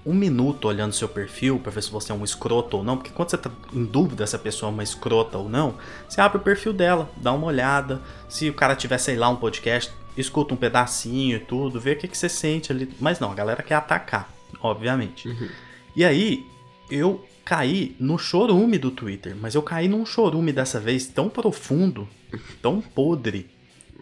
um 0.09 0.13
minuto 0.13 0.67
olhando 0.67 0.91
seu 0.91 1.07
perfil 1.07 1.59
para 1.59 1.71
ver 1.71 1.83
se 1.83 1.91
você 1.91 2.11
é 2.11 2.15
um 2.15 2.23
escroto 2.23 2.77
ou 2.77 2.83
não, 2.83 2.97
porque 2.97 3.11
quando 3.11 3.29
você 3.29 3.37
tá 3.37 3.51
em 3.71 3.85
dúvida 3.85 4.25
se 4.25 4.35
a 4.35 4.39
pessoa 4.39 4.71
é 4.71 4.73
uma 4.73 4.81
escrota 4.81 5.37
ou 5.37 5.47
não, 5.47 5.75
você 6.07 6.19
abre 6.19 6.39
o 6.39 6.41
perfil 6.41 6.73
dela, 6.73 7.07
dá 7.17 7.31
uma 7.31 7.45
olhada. 7.45 8.01
Se 8.27 8.49
o 8.49 8.53
cara 8.53 8.75
tiver, 8.75 8.97
sei 8.97 9.15
lá, 9.15 9.29
um 9.29 9.35
podcast, 9.35 9.93
escuta 10.17 10.55
um 10.55 10.57
pedacinho 10.57 11.37
e 11.37 11.39
tudo, 11.39 11.79
vê 11.79 11.91
o 11.91 11.95
que, 11.95 12.07
que 12.07 12.17
você 12.17 12.27
sente 12.27 12.71
ali. 12.71 12.91
Mas 12.99 13.19
não, 13.19 13.31
a 13.31 13.35
galera 13.35 13.61
quer 13.61 13.75
atacar, 13.75 14.33
obviamente. 14.63 15.27
Uhum. 15.27 15.47
E 15.95 16.03
aí, 16.03 16.43
eu 16.89 17.23
caí 17.45 17.95
no 17.99 18.17
chorume 18.17 18.79
do 18.79 18.89
Twitter, 18.89 19.35
mas 19.39 19.53
eu 19.53 19.61
caí 19.61 19.87
num 19.87 20.07
chorume 20.07 20.51
dessa 20.51 20.79
vez 20.79 21.05
tão 21.05 21.29
profundo, 21.29 22.09
tão 22.63 22.81
podre, 22.81 23.47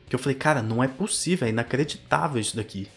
que 0.07 0.15
eu 0.15 0.19
falei, 0.19 0.37
cara, 0.37 0.61
não 0.61 0.81
é 0.81 0.87
possível, 0.87 1.45
é 1.45 1.51
inacreditável 1.51 2.39
isso 2.39 2.55
daqui. 2.55 2.87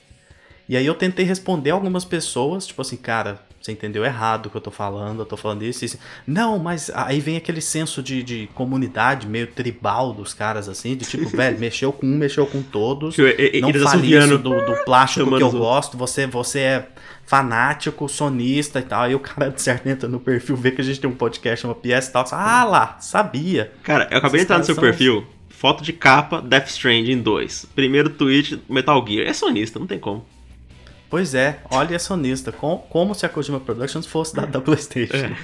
E 0.71 0.77
aí 0.77 0.87
eu 0.87 0.95
tentei 0.95 1.25
responder 1.25 1.71
algumas 1.71 2.05
pessoas, 2.05 2.65
tipo 2.65 2.81
assim, 2.81 2.97
cara, 2.97 3.41
você 3.61 3.73
entendeu 3.73 4.05
errado 4.05 4.47
o 4.47 4.51
que 4.51 4.57
eu 4.57 4.61
tô 4.61 4.71
falando, 4.71 5.19
eu 5.19 5.27
tô 5.27 5.37
falando 5.37 5.65
isso 5.65 5.85
e 5.85 5.87
isso. 5.87 5.99
Não, 6.25 6.61
mas 6.61 6.93
aí 6.95 7.19
vem 7.19 7.37
aquele 7.37 7.61
senso 7.61 8.01
de, 8.01 8.23
de 8.23 8.49
comunidade 8.55 9.27
meio 9.27 9.49
tribal 9.49 10.13
dos 10.13 10.33
caras, 10.33 10.69
assim, 10.69 10.95
de 10.95 11.05
tipo, 11.05 11.27
velho, 11.37 11.59
mexeu 11.59 11.93
com 11.93 12.07
um, 12.07 12.17
mexeu 12.17 12.47
com 12.47 12.63
todos. 12.63 13.19
Eu, 13.19 13.25
não 13.63 13.73
fale 13.83 14.17
isso 14.17 14.39
do, 14.39 14.65
do 14.65 14.85
plástico 14.85 15.37
que 15.37 15.43
eu 15.43 15.51
gosto, 15.51 15.97
você, 15.97 16.25
você 16.29 16.61
é 16.61 16.89
fanático, 17.27 18.09
sonista 18.09 18.79
e 18.79 18.85
tal. 18.85 19.03
Aí 19.03 19.15
o 19.17 19.19
cara 19.19 19.51
de 19.51 19.61
certo 19.61 19.89
entra 19.89 20.09
no 20.09 20.21
perfil, 20.21 20.55
vê 20.55 20.71
que 20.71 20.81
a 20.81 20.85
gente 20.85 21.01
tem 21.01 21.11
um 21.11 21.17
podcast, 21.17 21.67
uma 21.67 21.75
PS 21.75 22.07
e 22.07 22.13
tal. 22.13 22.25
Ah 22.31 22.63
lá, 22.63 22.97
sabia. 23.01 23.73
Cara, 23.83 24.07
eu 24.09 24.19
acabei 24.19 24.39
de 24.39 24.45
entrar 24.45 24.59
no 24.59 24.65
seu 24.65 24.77
são... 24.77 24.83
perfil, 24.83 25.27
foto 25.49 25.83
de 25.83 25.93
capa, 25.93 26.41
Death 26.41 26.69
Stranding 26.69 27.23
2. 27.23 27.67
Primeiro 27.75 28.09
tweet, 28.09 28.63
Metal 28.69 29.05
Gear. 29.05 29.27
É 29.27 29.33
sonista, 29.33 29.77
não 29.77 29.89
tem 29.89 29.99
como. 29.99 30.25
Pois 31.11 31.35
é, 31.35 31.61
olha, 31.71 31.97
é 31.97 31.99
sonista. 31.99 32.53
Com, 32.53 32.79
como 32.89 33.15
se 33.15 33.27
a 33.27 33.29
Kojima 33.29 33.61
Productions 33.61 34.07
fosse 34.07 34.35
da, 34.35 34.47
da 34.47 34.61
PlayStation. 34.61 35.17
É. 35.17 35.37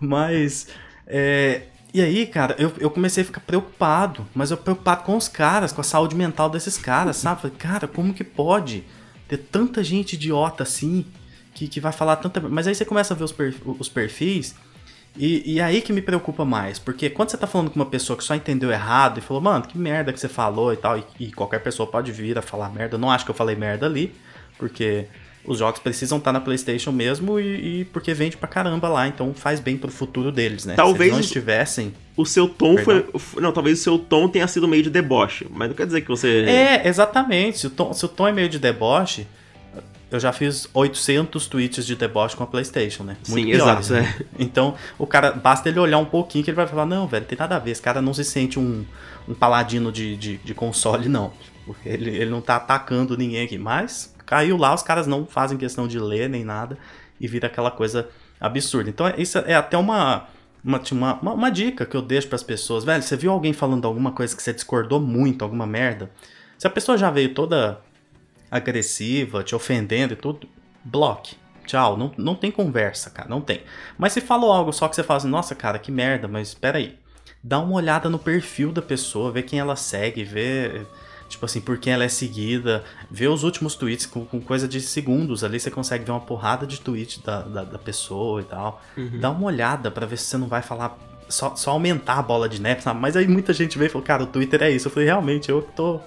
Mas. 0.00 0.66
É, 1.06 1.62
e 1.94 2.02
aí, 2.02 2.26
cara, 2.26 2.56
eu, 2.58 2.72
eu 2.78 2.90
comecei 2.90 3.22
a 3.22 3.26
ficar 3.26 3.40
preocupado. 3.40 4.26
Mas 4.34 4.50
eu 4.50 4.56
preocupado 4.56 5.04
com 5.04 5.16
os 5.16 5.28
caras, 5.28 5.72
com 5.72 5.80
a 5.80 5.84
saúde 5.84 6.16
mental 6.16 6.50
desses 6.50 6.76
caras, 6.76 7.16
sabe? 7.16 7.42
Falei, 7.42 7.56
cara, 7.56 7.86
como 7.86 8.12
que 8.12 8.24
pode 8.24 8.84
ter 9.28 9.38
tanta 9.38 9.82
gente 9.82 10.14
idiota 10.14 10.64
assim? 10.64 11.06
que, 11.54 11.68
que 11.68 11.80
vai 11.80 11.92
falar 11.92 12.16
tanta. 12.16 12.40
Mas 12.40 12.66
aí 12.66 12.74
você 12.74 12.84
começa 12.84 13.14
a 13.14 13.16
ver 13.16 13.24
os, 13.24 13.32
perfis, 13.32 13.62
os 13.64 13.88
perfis 13.88 14.54
e, 15.16 15.54
e 15.54 15.60
aí 15.60 15.80
que 15.80 15.92
me 15.92 16.02
preocupa 16.02 16.44
mais, 16.44 16.78
porque 16.78 17.08
quando 17.08 17.30
você 17.30 17.36
tá 17.36 17.46
falando 17.46 17.70
com 17.70 17.76
uma 17.76 17.86
pessoa 17.86 18.16
que 18.16 18.24
só 18.24 18.34
entendeu 18.34 18.70
errado 18.70 19.18
e 19.18 19.20
falou, 19.20 19.40
mano, 19.40 19.64
que 19.64 19.78
merda 19.78 20.12
que 20.12 20.18
você 20.18 20.28
falou 20.28 20.72
e 20.72 20.76
tal, 20.76 20.98
e, 20.98 21.04
e 21.20 21.32
qualquer 21.32 21.60
pessoa 21.60 21.88
pode 21.88 22.10
vir 22.10 22.36
a 22.36 22.42
falar 22.42 22.68
merda, 22.70 22.96
eu 22.96 22.98
não 22.98 23.10
acho 23.10 23.24
que 23.24 23.30
eu 23.30 23.34
falei 23.34 23.54
merda 23.54 23.86
ali, 23.86 24.12
porque 24.64 25.04
os 25.44 25.58
jogos 25.58 25.78
precisam 25.78 26.16
estar 26.16 26.32
na 26.32 26.40
PlayStation 26.40 26.90
mesmo 26.90 27.38
e, 27.38 27.80
e, 27.80 27.84
porque 27.84 28.14
vende 28.14 28.34
pra 28.34 28.48
caramba 28.48 28.88
lá, 28.88 29.06
então 29.06 29.34
faz 29.34 29.60
bem 29.60 29.76
pro 29.76 29.90
futuro 29.90 30.32
deles, 30.32 30.64
né? 30.64 30.74
Talvez 30.74 30.96
Se 30.96 31.02
eles 31.02 31.12
não 31.12 31.20
estivessem. 31.20 31.94
O 32.16 32.24
seu 32.24 32.48
tom 32.48 32.76
Perdão. 32.76 33.04
foi. 33.18 33.42
Não, 33.42 33.52
talvez 33.52 33.78
o 33.78 33.82
seu 33.82 33.98
tom 33.98 34.26
tenha 34.26 34.48
sido 34.48 34.66
meio 34.66 34.82
de 34.82 34.88
deboche, 34.88 35.46
mas 35.50 35.68
não 35.68 35.76
quer 35.76 35.84
dizer 35.84 36.00
que 36.00 36.08
você. 36.08 36.46
É, 36.48 36.88
exatamente. 36.88 37.58
Se 37.58 37.66
o 37.66 37.70
tom, 37.70 37.92
se 37.92 38.02
o 38.06 38.08
tom 38.08 38.26
é 38.26 38.32
meio 38.32 38.48
de 38.48 38.58
deboche, 38.58 39.26
eu 40.10 40.18
já 40.18 40.32
fiz 40.32 40.66
800 40.72 41.46
tweets 41.46 41.84
de 41.84 41.94
deboche 41.94 42.34
com 42.34 42.42
a 42.42 42.46
PlayStation, 42.46 43.02
né? 43.02 43.18
Muito 43.28 43.44
Sim, 43.44 43.52
piores, 43.52 43.90
exato. 43.90 43.92
Né? 43.92 44.16
É. 44.18 44.24
Então, 44.42 44.76
o 44.98 45.06
cara, 45.06 45.32
basta 45.32 45.68
ele 45.68 45.78
olhar 45.78 45.98
um 45.98 46.06
pouquinho 46.06 46.42
que 46.42 46.48
ele 46.48 46.56
vai 46.56 46.66
falar: 46.66 46.86
não, 46.86 47.06
velho, 47.06 47.26
tem 47.26 47.36
nada 47.36 47.56
a 47.56 47.58
ver. 47.58 47.72
Esse 47.72 47.82
cara 47.82 48.00
não 48.00 48.14
se 48.14 48.24
sente 48.24 48.58
um, 48.58 48.82
um 49.28 49.34
paladino 49.34 49.92
de, 49.92 50.16
de, 50.16 50.38
de 50.38 50.54
console, 50.54 51.06
não. 51.06 51.34
Ele, 51.84 52.10
ele 52.10 52.30
não 52.30 52.40
tá 52.40 52.56
atacando 52.56 53.16
ninguém 53.16 53.44
aqui. 53.44 53.58
Mas 53.58 54.13
caiu 54.26 54.56
lá, 54.56 54.74
os 54.74 54.82
caras 54.82 55.06
não 55.06 55.26
fazem 55.26 55.58
questão 55.58 55.86
de 55.86 55.98
ler 55.98 56.28
nem 56.28 56.44
nada 56.44 56.78
e 57.20 57.26
vira 57.28 57.46
aquela 57.46 57.70
coisa 57.70 58.08
absurda. 58.40 58.90
Então, 58.90 59.12
isso 59.16 59.38
é 59.38 59.54
até 59.54 59.76
uma. 59.76 60.28
Uma, 60.66 60.80
uma, 60.92 61.32
uma 61.34 61.50
dica 61.50 61.84
que 61.84 61.94
eu 61.94 62.00
deixo 62.00 62.26
para 62.26 62.36
as 62.36 62.42
pessoas, 62.42 62.84
velho, 62.84 63.02
você 63.02 63.18
viu 63.18 63.30
alguém 63.30 63.52
falando 63.52 63.86
alguma 63.86 64.12
coisa 64.12 64.34
que 64.34 64.42
você 64.42 64.50
discordou 64.50 64.98
muito, 64.98 65.44
alguma 65.44 65.66
merda? 65.66 66.10
Se 66.56 66.66
a 66.66 66.70
pessoa 66.70 66.96
já 66.96 67.10
veio 67.10 67.34
toda 67.34 67.82
agressiva, 68.50 69.44
te 69.44 69.54
ofendendo 69.54 70.14
e 70.14 70.16
tudo, 70.16 70.48
bloque. 70.82 71.36
Tchau, 71.66 71.96
não, 71.96 72.12
não 72.16 72.34
tem 72.34 72.50
conversa, 72.50 73.10
cara, 73.10 73.28
não 73.28 73.40
tem. 73.40 73.62
Mas 73.98 74.12
se 74.12 74.20
falou 74.20 74.52
algo 74.52 74.72
só 74.72 74.86
que 74.88 74.94
você 74.96 75.02
fala 75.02 75.18
assim, 75.18 75.28
nossa, 75.28 75.54
cara, 75.54 75.78
que 75.78 75.90
merda, 75.90 76.28
mas 76.28 76.48
espera 76.48 76.78
aí. 76.78 76.98
Dá 77.42 77.58
uma 77.58 77.74
olhada 77.74 78.08
no 78.08 78.18
perfil 78.18 78.70
da 78.72 78.82
pessoa, 78.82 79.32
vê 79.32 79.42
quem 79.42 79.58
ela 79.58 79.76
segue, 79.76 80.24
vê, 80.24 80.86
tipo 81.34 81.44
assim, 81.46 81.60
por 81.60 81.78
quem 81.78 81.92
ela 81.92 82.04
é 82.04 82.08
seguida, 82.08 82.84
vê 83.10 83.28
os 83.28 83.42
últimos 83.42 83.74
tweets 83.74 84.06
com, 84.06 84.24
com 84.24 84.40
coisa 84.40 84.66
de 84.66 84.80
segundos 84.80 85.44
ali, 85.44 85.60
você 85.60 85.70
consegue 85.70 86.04
ver 86.04 86.12
uma 86.12 86.20
porrada 86.20 86.66
de 86.66 86.80
tweets 86.80 87.18
da, 87.22 87.42
da, 87.42 87.64
da 87.64 87.78
pessoa 87.78 88.40
e 88.40 88.44
tal. 88.44 88.82
Uhum. 88.96 89.20
Dá 89.20 89.30
uma 89.30 89.46
olhada 89.46 89.90
para 89.90 90.06
ver 90.06 90.16
se 90.16 90.24
você 90.24 90.38
não 90.38 90.48
vai 90.48 90.62
falar 90.62 90.98
só, 91.28 91.54
só 91.56 91.72
aumentar 91.72 92.18
a 92.18 92.22
bola 92.22 92.48
de 92.48 92.60
neve, 92.60 92.82
sabe? 92.82 93.00
Mas 93.00 93.16
aí 93.16 93.26
muita 93.26 93.52
gente 93.52 93.76
veio 93.78 93.88
e 93.88 93.90
falou, 93.90 94.06
cara, 94.06 94.22
o 94.22 94.26
Twitter 94.26 94.62
é 94.62 94.70
isso. 94.70 94.88
Eu 94.88 94.92
falei, 94.92 95.06
realmente, 95.06 95.50
eu 95.50 95.62
tô 95.62 96.00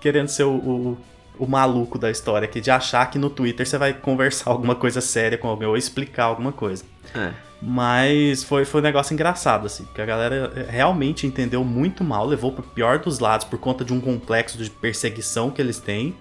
querendo 0.00 0.28
ser 0.28 0.44
o, 0.44 0.54
o, 0.54 0.98
o 1.38 1.46
maluco 1.46 1.98
da 1.98 2.10
história 2.10 2.46
aqui, 2.46 2.60
de 2.60 2.70
achar 2.70 3.10
que 3.10 3.18
no 3.18 3.30
Twitter 3.30 3.66
você 3.66 3.78
vai 3.78 3.92
conversar 3.92 4.50
alguma 4.52 4.74
coisa 4.74 5.00
séria 5.00 5.38
com 5.38 5.48
alguém 5.48 5.66
ou 5.66 5.76
explicar 5.76 6.24
alguma 6.24 6.52
coisa. 6.52 6.84
É. 7.16 7.32
Mas 7.60 8.44
foi, 8.44 8.64
foi 8.64 8.80
um 8.80 8.84
negócio 8.84 9.14
engraçado, 9.14 9.66
assim, 9.66 9.84
porque 9.84 10.02
a 10.02 10.06
galera 10.06 10.66
realmente 10.68 11.26
entendeu 11.26 11.64
muito 11.64 12.04
mal, 12.04 12.26
levou 12.26 12.52
pro 12.52 12.62
pior 12.62 12.98
dos 12.98 13.18
lados 13.18 13.46
por 13.46 13.58
conta 13.58 13.84
de 13.84 13.92
um 13.94 14.00
complexo 14.00 14.58
de 14.58 14.68
perseguição 14.68 15.50
que 15.50 15.60
eles 15.60 15.78
têm. 15.78 16.14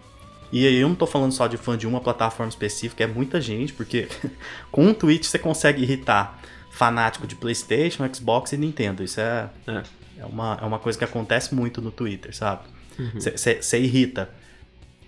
E 0.51 0.65
aí 0.65 0.77
eu 0.77 0.87
não 0.87 0.95
tô 0.95 1.05
falando 1.05 1.33
só 1.33 1.47
de 1.47 1.57
fã 1.57 1.77
de 1.77 1.85
uma 1.85 1.99
plataforma 1.99 2.49
específica, 2.49 3.03
é 3.03 3.07
muita 3.07 3.41
gente, 3.41 3.73
porque 3.73 4.07
com 4.71 4.85
um 4.85 4.93
tweet 4.93 5.27
você 5.27 5.37
consegue 5.37 5.83
irritar 5.83 6.39
fanático 6.71 7.27
de 7.27 7.35
PlayStation, 7.35 8.07
Xbox 8.13 8.53
e 8.53 8.57
Nintendo. 8.57 9.03
Isso 9.03 9.19
é, 9.19 9.49
é. 9.67 9.83
é, 10.19 10.25
uma, 10.25 10.57
é 10.61 10.65
uma 10.65 10.79
coisa 10.79 10.97
que 10.97 11.03
acontece 11.03 11.53
muito 11.53 11.81
no 11.81 11.91
Twitter, 11.91 12.35
sabe? 12.35 12.63
Você 13.13 13.77
uhum. 13.77 13.83
irrita 13.83 14.29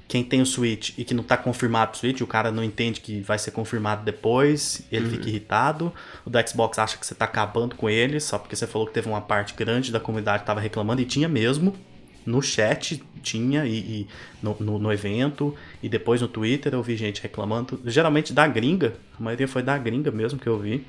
quem 0.07 0.23
tem 0.23 0.41
o 0.41 0.45
Switch 0.45 0.93
e 0.97 1.03
que 1.03 1.13
não 1.13 1.23
tá 1.23 1.35
confirmado 1.35 1.93
o 1.93 1.97
Switch, 1.97 2.21
o 2.21 2.27
cara 2.27 2.49
não 2.49 2.63
entende 2.63 3.01
que 3.01 3.19
vai 3.19 3.37
ser 3.37 3.51
confirmado 3.51 4.05
depois, 4.05 4.81
ele 4.89 5.05
uhum. 5.05 5.11
fica 5.11 5.27
irritado. 5.27 5.91
O 6.25 6.29
do 6.29 6.39
Xbox 6.47 6.79
acha 6.79 6.97
que 6.97 7.05
você 7.05 7.13
tá 7.13 7.25
acabando 7.25 7.75
com 7.75 7.89
ele, 7.89 8.19
só 8.19 8.37
porque 8.37 8.55
você 8.55 8.65
falou 8.65 8.87
que 8.87 8.93
teve 8.93 9.09
uma 9.09 9.19
parte 9.19 9.53
grande 9.53 9.91
da 9.91 9.99
comunidade 9.99 10.43
que 10.43 10.47
tava 10.47 10.61
reclamando, 10.61 11.01
e 11.01 11.05
tinha 11.05 11.27
mesmo. 11.27 11.75
No 12.25 12.41
chat 12.41 13.01
tinha, 13.21 13.65
e, 13.65 13.77
e 13.77 14.07
no, 14.41 14.55
no, 14.59 14.79
no, 14.79 14.91
evento, 14.91 15.55
e 15.81 15.87
depois 15.87 16.21
no 16.21 16.27
Twitter 16.27 16.73
eu 16.73 16.83
vi 16.83 16.95
gente 16.95 17.21
reclamando. 17.21 17.79
Geralmente 17.85 18.33
da 18.33 18.47
gringa, 18.47 18.95
a 19.17 19.23
maioria 19.23 19.47
foi 19.47 19.63
da 19.63 19.77
gringa 19.77 20.11
mesmo 20.11 20.39
que 20.39 20.47
eu 20.47 20.57
vi. 20.57 20.85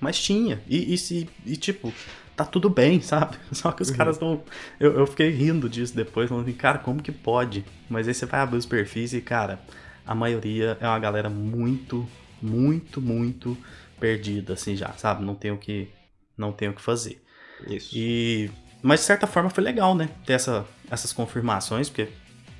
Mas 0.00 0.18
tinha. 0.18 0.62
E, 0.68 0.94
e, 0.94 1.28
e 1.44 1.56
tipo, 1.56 1.92
tá 2.40 2.50
tudo 2.50 2.70
bem, 2.70 3.00
sabe? 3.00 3.36
Só 3.52 3.70
que 3.70 3.82
os 3.82 3.90
uhum. 3.90 3.96
caras 3.96 4.18
não. 4.18 4.42
Eu, 4.78 4.98
eu 5.00 5.06
fiquei 5.06 5.30
rindo 5.30 5.68
disso 5.68 5.94
depois, 5.94 6.28
falando 6.28 6.44
assim, 6.44 6.56
cara, 6.56 6.78
como 6.78 7.02
que 7.02 7.12
pode? 7.12 7.64
Mas 7.88 8.08
aí 8.08 8.14
você 8.14 8.26
vai 8.26 8.40
abrir 8.40 8.56
os 8.56 8.66
perfis 8.66 9.12
e, 9.12 9.20
cara, 9.20 9.60
a 10.06 10.14
maioria 10.14 10.78
é 10.80 10.86
uma 10.86 10.98
galera 10.98 11.28
muito, 11.28 12.08
muito, 12.40 13.00
muito 13.00 13.56
perdida, 13.98 14.54
assim 14.54 14.74
já, 14.74 14.92
sabe? 14.92 15.22
Não 15.22 15.34
tem 15.34 15.50
o 15.50 15.58
que, 15.58 15.88
não 16.36 16.52
tem 16.52 16.68
o 16.68 16.72
que 16.72 16.80
fazer. 16.80 17.22
Isso. 17.66 17.90
E. 17.94 18.50
Mas 18.82 19.00
de 19.00 19.06
certa 19.06 19.26
forma 19.26 19.50
foi 19.50 19.62
legal, 19.62 19.94
né? 19.94 20.08
Ter 20.24 20.32
essa, 20.32 20.64
essas 20.90 21.12
confirmações, 21.12 21.90
porque 21.90 22.08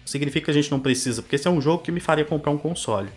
significa 0.04 0.44
que 0.44 0.50
a 0.50 0.54
gente 0.54 0.70
não 0.70 0.78
precisa. 0.78 1.22
Porque 1.22 1.36
esse 1.36 1.48
é 1.48 1.50
um 1.50 1.62
jogo 1.62 1.82
que 1.82 1.90
me 1.90 2.00
faria 2.00 2.26
comprar 2.26 2.52
um 2.52 2.58
console. 2.58 3.08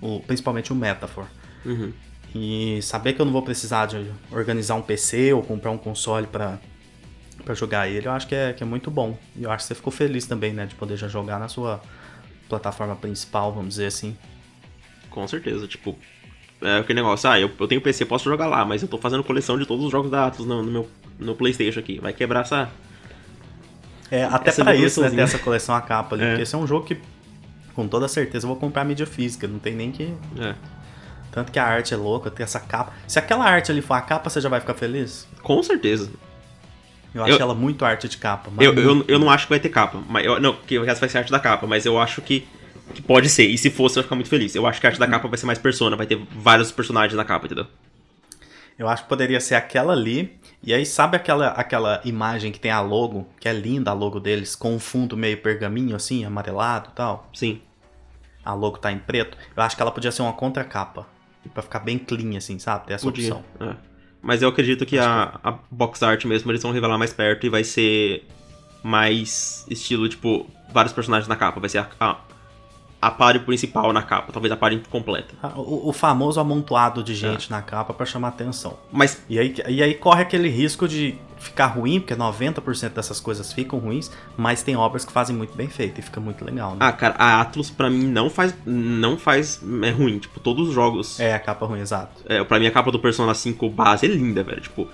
O, 0.00 0.20
principalmente 0.20 0.72
o 0.72 0.76
Metaphor. 0.76 1.26
Uhum. 1.64 1.92
E 2.38 2.82
saber 2.82 3.14
que 3.14 3.20
eu 3.20 3.24
não 3.24 3.32
vou 3.32 3.42
precisar 3.42 3.86
de 3.86 4.10
organizar 4.30 4.74
um 4.74 4.82
PC 4.82 5.32
ou 5.32 5.42
comprar 5.42 5.70
um 5.70 5.78
console 5.78 6.26
para 6.26 6.58
para 7.44 7.54
jogar 7.54 7.86
ele, 7.88 8.08
eu 8.08 8.10
acho 8.10 8.26
que 8.26 8.34
é, 8.34 8.52
que 8.52 8.64
é 8.64 8.66
muito 8.66 8.90
bom. 8.90 9.16
E 9.36 9.44
eu 9.44 9.52
acho 9.52 9.62
que 9.62 9.68
você 9.68 9.74
ficou 9.76 9.92
feliz 9.92 10.26
também, 10.26 10.52
né, 10.52 10.66
de 10.66 10.74
poder 10.74 10.96
já 10.96 11.06
jogar 11.06 11.38
na 11.38 11.46
sua 11.46 11.80
plataforma 12.48 12.96
principal, 12.96 13.52
vamos 13.52 13.74
dizer 13.74 13.86
assim. 13.86 14.16
Com 15.10 15.28
certeza, 15.28 15.68
tipo, 15.68 15.96
é 16.60 16.78
aquele 16.78 17.00
negócio, 17.00 17.30
ah, 17.30 17.38
eu, 17.38 17.48
eu 17.56 17.68
tenho 17.68 17.80
PC, 17.80 18.04
posso 18.04 18.28
jogar 18.28 18.48
lá, 18.48 18.64
mas 18.64 18.82
eu 18.82 18.88
tô 18.88 18.98
fazendo 18.98 19.22
coleção 19.22 19.56
de 19.56 19.64
todos 19.64 19.84
os 19.84 19.92
jogos 19.92 20.10
da 20.10 20.26
Atos 20.26 20.44
no, 20.44 20.60
no 20.60 20.72
meu 20.72 20.88
no 21.18 21.34
PlayStation 21.34 21.80
aqui. 21.80 21.98
Vai 22.00 22.12
quebrar 22.12 22.40
essa. 22.40 22.68
É, 24.10 24.24
até 24.24 24.50
essa 24.50 24.62
pra 24.62 24.74
isso, 24.74 25.00
né, 25.00 25.10
ter 25.10 25.20
essa 25.20 25.38
coleção 25.38 25.74
a 25.74 25.80
capa 25.80 26.14
ali. 26.14 26.24
É. 26.24 26.28
Porque 26.28 26.42
esse 26.42 26.54
é 26.54 26.58
um 26.58 26.66
jogo 26.66 26.86
que, 26.86 26.98
com 27.74 27.88
toda 27.88 28.06
certeza, 28.08 28.44
eu 28.44 28.48
vou 28.48 28.56
comprar 28.56 28.84
mídia 28.84 29.06
física. 29.06 29.46
Não 29.48 29.58
tem 29.58 29.74
nem 29.74 29.90
que. 29.90 30.12
É. 30.38 30.54
Tanto 31.36 31.52
que 31.52 31.58
a 31.58 31.66
arte 31.66 31.92
é 31.92 31.96
louca, 31.98 32.30
tem 32.30 32.42
essa 32.42 32.58
capa. 32.58 32.94
Se 33.06 33.18
aquela 33.18 33.44
arte 33.44 33.70
ali 33.70 33.82
for 33.82 33.92
a 33.92 34.00
capa, 34.00 34.30
você 34.30 34.40
já 34.40 34.48
vai 34.48 34.58
ficar 34.58 34.72
feliz? 34.72 35.28
Com 35.42 35.62
certeza. 35.62 36.10
Eu 37.14 37.22
acho 37.22 37.34
eu, 37.34 37.38
ela 37.38 37.54
muito 37.54 37.84
arte 37.84 38.08
de 38.08 38.16
capa. 38.16 38.50
Eu, 38.58 38.72
eu, 38.72 39.04
eu, 39.06 39.18
não 39.18 39.28
acho 39.28 39.44
que 39.44 39.50
vai 39.50 39.60
ter 39.60 39.68
capa. 39.68 40.02
Mas 40.08 40.24
eu, 40.24 40.40
não, 40.40 40.54
porque 40.54 40.78
o 40.78 40.82
resto 40.82 41.00
vai 41.00 41.10
ser 41.10 41.18
arte 41.18 41.30
da 41.30 41.38
capa, 41.38 41.66
mas 41.66 41.84
eu 41.84 42.00
acho 42.00 42.22
que, 42.22 42.48
que 42.94 43.02
pode 43.02 43.28
ser. 43.28 43.44
E 43.44 43.58
se 43.58 43.68
fosse, 43.68 43.98
eu 43.98 44.00
ia 44.00 44.04
ficar 44.04 44.14
muito 44.14 44.30
feliz. 44.30 44.54
Eu 44.54 44.66
acho 44.66 44.80
que 44.80 44.86
a 44.86 44.88
arte 44.88 44.98
da 44.98 45.06
capa 45.06 45.28
vai 45.28 45.36
ser 45.36 45.44
mais 45.44 45.58
persona, 45.58 45.94
vai 45.94 46.06
ter 46.06 46.18
vários 46.34 46.72
personagens 46.72 47.14
na 47.14 47.22
capa, 47.22 47.44
entendeu? 47.44 47.66
Eu 48.78 48.88
acho 48.88 49.02
que 49.02 49.08
poderia 49.10 49.38
ser 49.38 49.56
aquela 49.56 49.92
ali 49.92 50.38
E 50.62 50.72
aí, 50.72 50.86
sabe 50.86 51.18
aquela, 51.18 51.48
aquela 51.48 52.00
imagem 52.02 52.50
que 52.50 52.58
tem 52.58 52.70
a 52.70 52.80
logo, 52.80 53.28
que 53.38 53.46
é 53.46 53.52
linda 53.52 53.90
a 53.90 53.94
logo 53.94 54.18
deles, 54.18 54.56
com 54.56 54.74
um 54.74 54.78
fundo 54.78 55.18
meio 55.18 55.36
pergaminho, 55.36 55.94
assim, 55.94 56.24
amarelado 56.24 56.88
e 56.92 56.96
tal? 56.96 57.28
Sim. 57.34 57.60
A 58.42 58.54
logo 58.54 58.78
tá 58.78 58.90
em 58.90 58.98
preto. 58.98 59.36
Eu 59.54 59.62
acho 59.62 59.76
que 59.76 59.82
ela 59.82 59.92
podia 59.92 60.10
ser 60.10 60.22
uma 60.22 60.32
contracapa. 60.32 61.14
Pra 61.52 61.62
ficar 61.62 61.80
bem 61.80 61.98
clean, 61.98 62.36
assim, 62.36 62.58
sabe? 62.58 62.86
Ter 62.86 62.94
essa 62.94 63.04
Podia. 63.04 63.34
opção. 63.34 63.44
É. 63.68 63.74
Mas 64.22 64.42
eu 64.42 64.48
acredito 64.48 64.84
que 64.84 64.98
a, 64.98 65.38
a 65.42 65.52
box 65.70 66.02
art 66.02 66.24
mesmo 66.24 66.50
eles 66.50 66.62
vão 66.62 66.72
revelar 66.72 66.98
mais 66.98 67.12
perto 67.12 67.46
e 67.46 67.48
vai 67.48 67.62
ser 67.62 68.26
mais 68.82 69.64
estilo, 69.70 70.08
tipo, 70.08 70.46
vários 70.72 70.92
personagens 70.92 71.28
na 71.28 71.36
capa. 71.36 71.60
Vai 71.60 71.68
ser 71.68 71.78
a, 71.78 71.88
a, 72.00 72.16
a 73.02 73.10
party 73.10 73.40
principal 73.40 73.92
na 73.92 74.02
capa, 74.02 74.32
talvez 74.32 74.50
a 74.52 74.56
party 74.56 74.82
completa. 74.90 75.34
Ah, 75.42 75.52
O, 75.56 75.88
o 75.90 75.92
famoso 75.92 76.40
amontoado 76.40 77.02
de 77.02 77.14
gente 77.14 77.50
na 77.50 77.62
capa 77.62 77.92
pra 77.94 78.06
chamar 78.06 78.28
atenção. 78.28 78.78
Mas 78.90 79.22
E 79.28 79.38
aí, 79.38 79.54
e 79.68 79.82
aí 79.82 79.94
corre 79.94 80.22
aquele 80.22 80.48
risco 80.48 80.88
de 80.88 81.16
ficar 81.38 81.66
ruim, 81.66 82.00
porque 82.00 82.14
90% 82.14 82.90
dessas 82.90 83.20
coisas 83.20 83.52
ficam 83.52 83.78
ruins, 83.78 84.10
mas 84.36 84.62
tem 84.62 84.76
obras 84.76 85.04
que 85.04 85.12
fazem 85.12 85.36
muito 85.36 85.56
bem 85.56 85.68
feito 85.68 85.98
e 85.98 86.02
fica 86.02 86.20
muito 86.20 86.44
legal, 86.44 86.72
né? 86.72 86.78
Ah, 86.80 86.92
cara, 86.92 87.14
a 87.18 87.40
Atlus 87.40 87.70
pra 87.70 87.90
mim 87.90 88.06
não 88.06 88.30
faz. 88.30 88.54
Não 88.64 89.18
faz. 89.18 89.60
É 89.82 89.90
ruim. 89.90 90.18
Tipo, 90.18 90.40
todos 90.40 90.68
os 90.68 90.74
jogos. 90.74 91.20
É, 91.20 91.34
a 91.34 91.38
capa 91.38 91.66
ruim, 91.66 91.80
exato. 91.80 92.22
É, 92.26 92.42
pra 92.44 92.58
mim 92.58 92.66
a 92.66 92.70
capa 92.70 92.90
do 92.90 92.98
Persona 92.98 93.34
5 93.34 93.68
base 93.70 94.06
é 94.06 94.08
linda, 94.08 94.42
velho. 94.42 94.60
Tipo, 94.60 94.88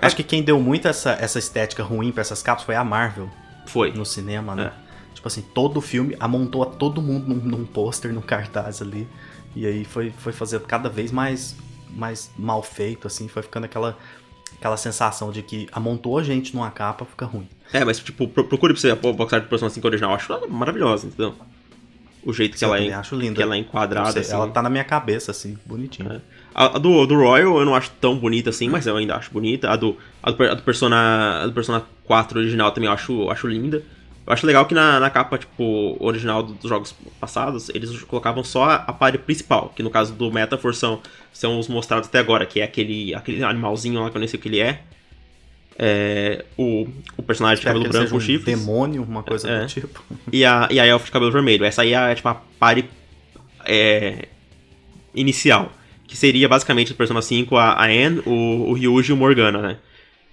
Acho 0.00 0.16
que 0.16 0.22
quem 0.22 0.42
deu 0.42 0.60
muito 0.60 0.86
essa, 0.86 1.12
essa 1.12 1.38
estética 1.38 1.82
ruim 1.82 2.12
pra 2.12 2.20
essas 2.20 2.42
capas 2.42 2.64
foi 2.64 2.74
a 2.74 2.84
Marvel 2.84 3.28
foi. 3.66 3.92
no 3.92 4.04
cinema, 4.04 4.54
né? 4.54 4.72
Tipo 5.14 5.28
assim, 5.28 5.42
todo 5.42 5.78
o 5.78 5.80
filme 5.80 6.16
amontou 6.20 6.62
a 6.62 6.66
todo 6.66 7.02
mundo 7.02 7.34
num, 7.34 7.58
num 7.58 7.64
pôster, 7.66 8.12
num 8.12 8.20
cartaz 8.20 8.80
ali. 8.80 9.08
E 9.56 9.66
aí 9.66 9.84
foi, 9.84 10.10
foi 10.10 10.32
fazendo 10.32 10.64
cada 10.64 10.88
vez 10.88 11.10
mais, 11.10 11.56
mais 11.90 12.30
mal 12.38 12.62
feito, 12.62 13.06
assim, 13.06 13.26
foi 13.26 13.42
ficando 13.42 13.64
aquela, 13.64 13.98
aquela 14.56 14.76
sensação 14.76 15.30
de 15.30 15.42
que 15.42 15.66
amontou 15.72 16.18
a 16.18 16.22
gente 16.22 16.54
numa 16.54 16.70
capa, 16.70 17.04
fica 17.04 17.26
ruim. 17.26 17.48
É, 17.72 17.84
mas 17.84 17.98
tipo, 17.98 18.26
pro- 18.28 18.44
procure 18.44 18.72
pra 18.72 18.80
você 18.80 18.90
a 18.90 18.96
box 18.96 19.32
art 19.34 19.44
do 19.44 19.48
Persona 19.48 19.70
5 19.70 19.86
original. 19.86 20.10
Eu 20.12 20.16
acho 20.16 20.32
ela 20.32 20.46
maravilhosa, 20.46 21.06
entendeu? 21.06 21.34
O 22.24 22.32
jeito 22.32 22.58
que 22.58 22.64
Eu 22.64 22.74
ela 22.74 22.84
é. 22.84 22.92
acho 22.92 23.14
linda. 23.14 23.36
Que 23.36 23.42
ela 23.42 23.54
é 23.54 23.58
enquadrada, 23.58 24.10
sei, 24.12 24.22
assim. 24.22 24.32
Ela 24.32 24.48
tá 24.48 24.60
na 24.60 24.68
minha 24.68 24.84
cabeça, 24.84 25.30
assim, 25.30 25.56
bonitinha. 25.64 26.14
É. 26.14 26.20
A, 26.54 26.76
a 26.76 26.78
do, 26.78 27.06
do 27.06 27.14
Royal 27.14 27.58
eu 27.58 27.64
não 27.64 27.74
acho 27.74 27.90
tão 28.00 28.16
bonita 28.18 28.50
assim, 28.50 28.68
mas 28.68 28.86
eu 28.86 28.96
ainda 28.96 29.14
acho 29.16 29.30
bonita. 29.30 29.70
A 29.70 29.76
do, 29.76 29.96
a 30.22 30.30
do, 30.30 30.42
a 30.44 30.54
do 30.54 30.62
Persona, 30.62 31.42
a 31.42 31.46
do 31.46 31.52
Persona 31.52 31.82
4 32.04 32.40
original 32.40 32.72
também 32.72 32.88
eu 32.88 32.92
acho, 32.92 33.30
acho 33.30 33.46
linda. 33.46 33.82
Eu 34.28 34.34
acho 34.34 34.46
legal 34.46 34.66
que 34.66 34.74
na, 34.74 35.00
na 35.00 35.08
capa, 35.08 35.38
tipo, 35.38 35.96
original 35.98 36.42
do- 36.42 36.52
dos 36.52 36.68
jogos 36.68 36.94
passados, 37.18 37.70
eles 37.70 38.02
colocavam 38.04 38.44
só 38.44 38.64
a, 38.64 38.92
party 38.92 39.16
principal, 39.18 39.72
que 39.74 39.82
no 39.82 39.88
caso 39.88 40.12
do 40.12 40.30
Metaphor 40.30 40.74
são, 40.74 41.00
são 41.32 41.58
os 41.58 41.66
mostrados 41.66 42.08
até 42.10 42.18
agora, 42.18 42.44
que 42.44 42.60
é 42.60 42.64
aquele, 42.64 43.14
aquele 43.14 43.42
animalzinho 43.42 44.00
lá 44.02 44.10
que 44.10 44.16
eu 44.16 44.20
nem 44.20 44.28
sei 44.28 44.38
o 44.38 44.42
que 44.42 44.48
ele 44.48 44.60
é. 44.60 44.82
É, 45.78 46.44
o, 46.58 46.86
o 47.16 47.22
personagem 47.22 47.60
de 47.60 47.66
cabelo 47.66 47.88
branco 47.88 48.10
com 48.10 48.16
um 48.16 48.20
chifres. 48.20 48.44
demônio, 48.58 49.02
uma 49.02 49.22
coisa 49.22 49.48
É. 49.48 49.60
do 49.60 49.66
tipo. 49.66 50.04
E 50.32 50.44
a, 50.44 50.68
e 50.70 50.78
a 50.78 50.84
elfa 50.86 51.06
de 51.06 51.10
cabelo 51.12 51.32
vermelho. 51.32 51.64
Essa 51.64 51.82
aí 51.82 51.94
é 51.94 52.14
tipo 52.14 52.28
a 52.28 52.34
party 52.34 52.84
é, 53.64 54.28
inicial. 55.14 55.72
Que 56.06 56.16
seria 56.16 56.48
basicamente 56.48 56.88
do 56.92 56.96
Persona 56.96 57.22
5 57.22 57.56
a, 57.56 57.72
a 57.72 57.84
Anne, 57.86 58.20
o, 58.26 58.70
o 58.70 58.72
Ryuji 58.74 59.10
e 59.10 59.14
o 59.14 59.16
Morgana, 59.16 59.60
né? 59.62 59.76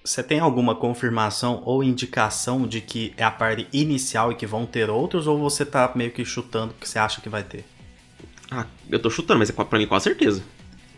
Você 0.06 0.22
tem 0.22 0.39
alguma 0.39 0.76
confirmação 0.76 1.63
ou 1.65 1.84
indicação 1.84 2.68
de 2.68 2.80
que 2.80 3.12
é 3.18 3.24
a 3.24 3.32
parte 3.32 3.68
inicial 3.74 4.32
e 4.32 4.36
que 4.36 4.46
vão 4.46 4.63
ter 4.65 4.88
outros, 4.89 5.26
ou 5.26 5.39
você 5.39 5.65
tá 5.65 5.91
meio 5.96 6.12
que 6.12 6.24
chutando 6.24 6.76
que 6.80 6.88
você 6.88 7.00
acha 7.00 7.20
que 7.22 7.28
vai 7.28 7.41
ter? 7.44 7.65
Ah, 8.52 8.65
eu 8.89 9.00
tô 9.00 9.10
chutando, 9.10 9.39
mas 9.39 9.50
é 9.50 9.54
pra 9.54 9.80
mim 9.80 9.88
com 9.88 10.00
certeza. 10.00 10.44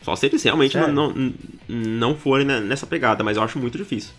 Só 0.01 0.13
se 0.15 0.25
eles 0.25 0.43
realmente 0.43 0.73
Sério? 0.73 0.93
não, 0.93 1.09
não, 1.13 1.33
não 1.69 2.15
forem 2.17 2.45
ne- 2.45 2.59
nessa 2.59 2.85
pegada, 2.85 3.23
mas 3.23 3.37
eu 3.37 3.43
acho 3.43 3.57
muito 3.57 3.77
difícil. 3.77 4.11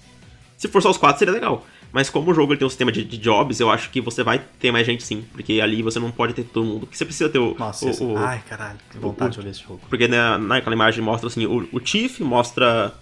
Se 0.56 0.68
for 0.68 0.82
só 0.82 0.90
os 0.90 0.96
quatro, 0.96 1.18
seria 1.18 1.34
legal. 1.34 1.66
Mas 1.92 2.08
como 2.10 2.30
o 2.30 2.34
jogo 2.34 2.56
tem 2.56 2.66
um 2.66 2.70
sistema 2.70 2.90
de, 2.90 3.04
de 3.04 3.16
jobs, 3.18 3.60
eu 3.60 3.70
acho 3.70 3.90
que 3.90 4.00
você 4.00 4.22
vai 4.22 4.42
ter 4.58 4.72
mais 4.72 4.86
gente 4.86 5.02
sim. 5.02 5.22
Porque 5.32 5.60
ali 5.60 5.82
você 5.82 5.98
não 5.98 6.10
pode 6.10 6.32
ter 6.34 6.44
todo 6.44 6.64
mundo. 6.66 6.80
Porque 6.80 6.96
você 6.96 7.04
precisa 7.04 7.28
ter 7.28 7.38
o. 7.38 7.54
Nossa, 7.58 7.86
o- 7.86 8.12
o- 8.14 8.16
ai 8.18 8.42
caralho, 8.48 8.78
que 8.90 8.98
vontade 8.98 9.34
de 9.34 9.40
olhar 9.40 9.50
esse 9.50 9.60
jogo. 9.62 9.80
Porque 9.88 10.08
na, 10.08 10.36
naquela 10.38 10.74
imagem 10.74 11.02
mostra 11.04 11.28
assim, 11.28 11.46
o, 11.46 11.68
o 11.72 11.80
Chief 11.84 12.20
mostra 12.20 12.92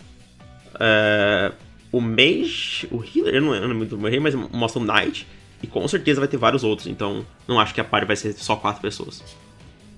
é, 0.78 1.52
o 1.96 2.00
Mage, 2.00 2.88
o 2.90 3.02
Healer, 3.02 3.34
eu 3.36 3.42
não 3.42 3.50
lembro 3.50 3.74
muito 3.76 3.96
do 3.96 4.06
rei, 4.08 4.18
mas 4.20 4.34
mostra 4.34 4.80
o 4.80 4.84
Knight. 4.84 5.26
E 5.62 5.66
com 5.66 5.86
certeza 5.88 6.20
vai 6.20 6.28
ter 6.28 6.36
vários 6.36 6.62
outros, 6.62 6.86
então 6.86 7.24
não 7.48 7.58
acho 7.58 7.72
que 7.74 7.80
a 7.80 7.84
party 7.84 8.06
vai 8.06 8.16
ser 8.16 8.32
só 8.34 8.56
quatro 8.56 8.82
pessoas. 8.82 9.22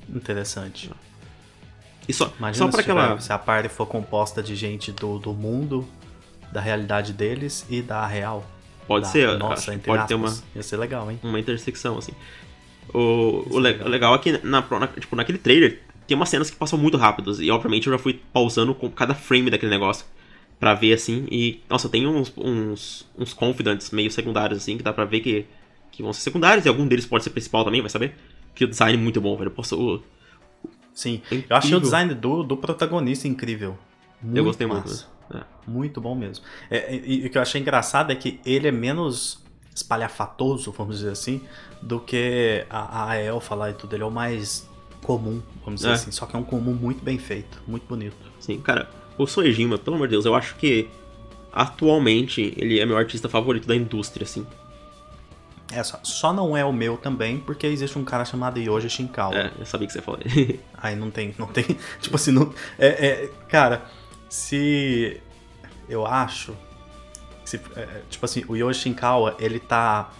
Interessante. 0.08 0.90
E 2.08 2.12
só, 2.12 2.32
Imagina 2.38 2.66
só 2.66 2.70
para 2.70 2.80
aquela. 2.80 3.08
tiver- 3.08 3.20
se 3.20 3.32
a 3.32 3.38
party 3.38 3.68
for 3.68 3.86
composta 3.86 4.42
de 4.42 4.54
gente 4.56 4.92
do, 4.92 5.18
do 5.18 5.32
mundo, 5.34 5.86
da 6.52 6.60
realidade 6.60 7.12
deles 7.12 7.66
e 7.68 7.82
da 7.82 8.06
real. 8.06 8.46
Pode 8.86 9.04
da 9.04 9.10
ser, 9.10 9.36
nossa, 9.38 9.74
entre 9.74 9.86
pode 9.86 10.06
ter 10.08 10.14
uma, 10.14 10.28
aspas. 10.28 10.44
Ia 10.54 10.62
ser 10.62 10.76
legal, 10.78 11.10
hein? 11.10 11.18
uma 11.22 11.38
intersecção, 11.38 11.98
assim. 11.98 12.12
O, 12.94 13.44
o 13.50 13.58
le- 13.58 13.82
legal 13.84 14.14
é 14.14 14.18
que 14.18 14.32
na, 14.42 14.62
na- 14.62 14.86
tipo, 14.86 15.14
naquele 15.14 15.36
trailer 15.36 15.82
tem 16.06 16.16
umas 16.16 16.30
cenas 16.30 16.48
que 16.48 16.56
passam 16.56 16.78
muito 16.78 16.96
rápidas. 16.96 17.38
E 17.40 17.50
obviamente 17.50 17.86
eu 17.86 17.92
já 17.92 17.98
fui 17.98 18.18
pausando 18.32 18.74
com 18.74 18.88
cada 18.90 19.14
frame 19.14 19.50
daquele 19.50 19.70
negócio. 19.70 20.06
Pra 20.58 20.74
ver 20.74 20.92
assim. 20.92 21.26
E. 21.30 21.60
Nossa, 21.68 21.88
tem 21.88 22.06
uns, 22.06 22.32
uns, 22.36 23.08
uns 23.16 23.32
confidants 23.32 23.90
meio 23.90 24.10
secundários, 24.10 24.58
assim, 24.58 24.76
que 24.76 24.82
dá 24.82 24.92
pra 24.92 25.04
ver 25.04 25.20
que, 25.20 25.46
que 25.92 26.02
vão 26.02 26.12
ser 26.12 26.20
secundários. 26.22 26.66
E 26.66 26.68
algum 26.68 26.86
deles 26.86 27.06
pode 27.06 27.22
ser 27.24 27.30
principal 27.30 27.64
também, 27.64 27.80
vai 27.80 27.90
saber? 27.90 28.14
Que 28.54 28.64
o 28.64 28.68
design 28.68 28.98
é 28.98 29.00
muito 29.00 29.20
bom, 29.20 29.36
velho. 29.36 29.50
Posso, 29.52 29.78
o- 29.80 30.02
Sim. 30.92 31.22
É 31.30 31.44
Eu 31.48 31.56
achei 31.56 31.74
o 31.76 31.80
design 31.80 32.12
do, 32.14 32.42
do 32.42 32.56
protagonista 32.56 33.28
incrível. 33.28 33.78
Muito 34.20 34.36
eu 34.36 34.42
gostei 34.44 34.66
muito. 34.66 34.88
massa. 34.88 35.06
né? 35.30 35.42
Muito 35.64 36.00
bom 36.00 36.14
mesmo. 36.16 36.44
É, 36.68 36.92
e, 36.96 37.22
e 37.22 37.26
o 37.26 37.30
que 37.30 37.38
eu 37.38 37.42
achei 37.42 37.60
engraçado 37.60 38.10
é 38.10 38.16
que 38.16 38.40
ele 38.44 38.66
é 38.66 38.72
menos 38.72 39.40
espalhafatoso, 39.72 40.72
vamos 40.72 40.96
dizer 40.98 41.10
assim, 41.12 41.40
do 41.80 42.00
que 42.00 42.66
a, 42.68 43.10
a 43.10 43.16
elfa 43.16 43.54
lá 43.54 43.70
e 43.70 43.74
tudo. 43.74 43.94
Ele 43.94 44.02
é 44.02 44.06
o 44.06 44.10
mais 44.10 44.68
comum, 45.04 45.40
vamos 45.64 45.80
dizer 45.82 45.90
É. 45.90 45.92
assim. 45.92 46.10
Só 46.10 46.26
que 46.26 46.34
é 46.34 46.38
um 46.38 46.42
comum 46.42 46.74
muito 46.74 47.02
bem 47.04 47.16
feito, 47.16 47.62
muito 47.64 47.86
bonito. 47.86 48.16
Sim, 48.40 48.60
cara, 48.60 48.90
o 49.18 49.26
Soejima, 49.26 49.76
pelo 49.76 49.96
amor 49.96 50.08
de 50.08 50.12
Deus, 50.12 50.24
eu 50.24 50.34
acho 50.34 50.54
que 50.56 50.88
atualmente 51.52 52.54
ele 52.56 52.78
é 52.78 52.86
meu 52.86 52.96
artista 52.96 53.28
favorito 53.28 53.66
da 53.66 53.74
indústria, 53.74 54.24
assim. 54.24 54.46
É, 55.70 55.82
só, 55.82 55.98
só 56.02 56.32
não 56.32 56.56
é 56.56 56.64
o 56.64 56.72
meu 56.72 56.96
também, 56.96 57.38
porque 57.38 57.66
existe 57.66 57.98
um 57.98 58.04
cara 58.04 58.24
chamado 58.24 58.58
Yoji 58.58 58.88
Shinkawa. 58.88 59.36
É, 59.36 59.52
eu 59.58 59.66
sabia 59.66 59.86
que 59.86 59.92
você 59.92 60.00
falar. 60.00 60.20
Aí 60.74 60.96
não 60.96 61.10
tem, 61.10 61.34
não 61.38 61.46
tem, 61.46 61.64
tipo 62.00 62.16
assim, 62.16 62.30
não, 62.30 62.52
é, 62.78 62.86
é, 63.06 63.30
cara, 63.48 63.82
se 64.28 65.20
eu 65.88 66.06
acho, 66.06 66.54
se, 67.44 67.60
é, 67.76 68.02
tipo 68.08 68.24
assim, 68.24 68.44
o 68.48 68.56
Yoshi 68.56 68.82
Shinkawa, 68.82 69.36
ele 69.38 69.58
tá 69.58 70.10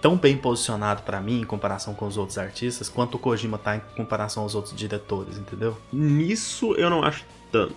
tão 0.00 0.16
bem 0.16 0.36
posicionado 0.36 1.02
pra 1.02 1.20
mim 1.20 1.40
em 1.40 1.44
comparação 1.44 1.94
com 1.94 2.06
os 2.06 2.16
outros 2.16 2.38
artistas, 2.38 2.88
quanto 2.88 3.16
o 3.16 3.18
Kojima 3.18 3.58
tá 3.58 3.76
em 3.76 3.80
comparação 3.96 4.44
aos 4.44 4.54
outros 4.54 4.74
diretores, 4.74 5.36
entendeu? 5.38 5.76
Nisso 5.92 6.74
eu 6.74 6.88
não 6.88 7.02
acho 7.02 7.24
tanto, 7.50 7.74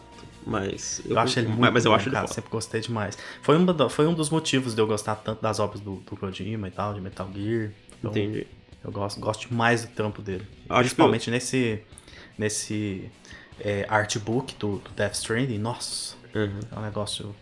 mas. 0.50 1.02
Eu, 1.06 1.18
acho 1.20 1.40
ele 1.40 1.48
muito 1.48 1.60
Mas 1.74 1.86
eu 1.86 1.92
bom, 1.92 1.96
acho 1.98 2.10
cara, 2.12 2.28
sempre 2.28 2.50
gostei 2.50 2.82
demais. 2.82 3.18
Foi, 3.42 3.64
da- 3.74 3.90
foi 3.90 4.08
um 4.08 4.14
dos 4.14 4.30
motivos 4.30 4.74
de 4.76 4.82
eu 4.82 4.88
gostar 4.88 5.16
tanto 5.16 5.42
das 5.42 5.60
obras 5.60 5.80
do, 5.82 5.96
do 5.98 6.16
Kojima 6.18 6.68
e 6.68 6.72
tal, 6.72 6.94
de 6.94 7.02
Metal 7.02 7.30
Gear. 7.34 7.72
Então, 8.00 8.12
Entendi. 8.12 8.48
Eu 8.84 8.92
gosto, 8.92 9.20
gosto 9.20 9.48
demais 9.50 9.84
do 9.84 9.90
trampo 9.90 10.22
dele. 10.22 10.46
Acho 10.70 10.80
Principalmente 10.82 11.30
nesse, 11.30 11.82
nesse 12.38 13.10
é, 13.60 13.86
artbook 13.90 14.56
do, 14.58 14.78
do 14.78 14.90
Death 14.96 15.16
Stranding. 15.16 15.58
Nossa, 15.58 16.16
Uhum. 16.34 16.60
é 16.72 16.80
um 16.80 16.82
negócio 16.84 17.36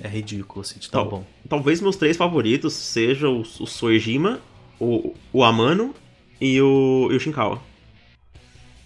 é 0.00 0.08
ridículo, 0.08 0.62
assim, 0.62 0.80
de 0.80 0.90
tão 0.90 1.02
Tal- 1.02 1.10
bom. 1.10 1.26
Talvez 1.48 1.80
meus 1.80 1.94
três 1.96 2.16
favoritos 2.16 2.72
sejam 2.72 3.36
o, 3.38 3.40
o 3.42 3.66
Soejima, 3.66 4.40
o, 4.80 5.14
o 5.32 5.44
Amano 5.44 5.94
e 6.40 6.60
o, 6.60 7.08
e 7.12 7.14
o 7.16 7.20
Shinkawa. 7.20 7.62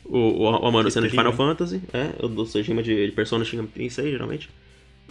O, 0.08 0.18
o, 0.18 0.42
o 0.42 0.66
Amano 0.66 0.90
sendo 0.90 1.04
de. 1.04 1.10
Final 1.10 1.32
Fantasy, 1.32 1.82
é, 1.92 2.24
o 2.24 2.28
do 2.28 2.46
Soejima 2.46 2.82
de, 2.82 3.06
de 3.06 3.12
Persona 3.12 3.44
Shin 3.44 3.66
36, 3.66 4.10
geralmente. 4.10 4.50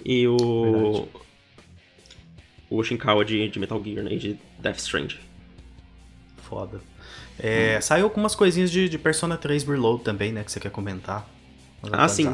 E 0.04 0.28
o. 0.28 0.38
Verdade. 0.38 1.08
O 2.70 2.84
Shinkawa 2.84 3.24
de, 3.24 3.48
de 3.48 3.60
Metal 3.60 3.82
Gear, 3.84 4.04
né? 4.04 4.14
E 4.14 4.18
de 4.18 4.40
Death 4.60 4.78
Stranding. 4.78 5.18
Foda. 6.38 6.82
É, 7.38 7.80
Saiu 7.82 8.06
algumas 8.06 8.34
coisinhas 8.34 8.72
de, 8.72 8.88
de 8.88 8.98
Persona 8.98 9.38
3 9.38 9.64
Reload 9.64 10.04
também, 10.04 10.32
né, 10.32 10.44
que 10.44 10.52
você 10.52 10.60
quer 10.60 10.72
comentar. 10.72 11.28
Ah, 11.92 12.08
sim. 12.08 12.32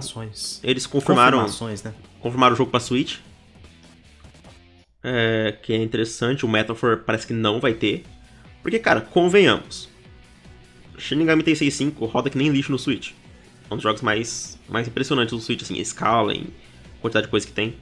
Eles 0.63 0.87
confirmaram, 0.87 1.45
né? 1.45 1.93
confirmaram 2.21 2.53
o 2.53 2.57
jogo 2.57 2.71
pra 2.71 2.79
Switch. 2.79 3.17
É, 5.03 5.57
que 5.61 5.73
é 5.73 5.77
interessante, 5.81 6.45
o 6.45 6.49
Metaphor 6.49 6.99
parece 7.05 7.27
que 7.27 7.33
não 7.33 7.59
vai 7.59 7.73
ter. 7.73 8.05
Porque, 8.61 8.79
cara, 8.79 9.01
convenhamos. 9.01 9.89
Shin 11.01 11.15
Megami 11.15 11.41
Tensei 11.41 11.71
5 11.71 12.05
roda 12.05 12.29
que 12.29 12.37
nem 12.37 12.49
lixo 12.49 12.71
no 12.71 12.77
Switch. 12.77 13.11
É 13.69 13.73
um 13.73 13.77
dos 13.77 13.83
jogos 13.83 14.01
mais, 14.01 14.59
mais 14.69 14.87
impressionantes 14.87 15.33
do 15.33 15.41
Switch, 15.41 15.61
assim, 15.61 15.77
escala, 15.79 16.33
em 16.33 16.47
quantidade 17.01 17.25
de 17.25 17.31
coisa 17.31 17.47
que 17.47 17.53
tem. 17.53 17.75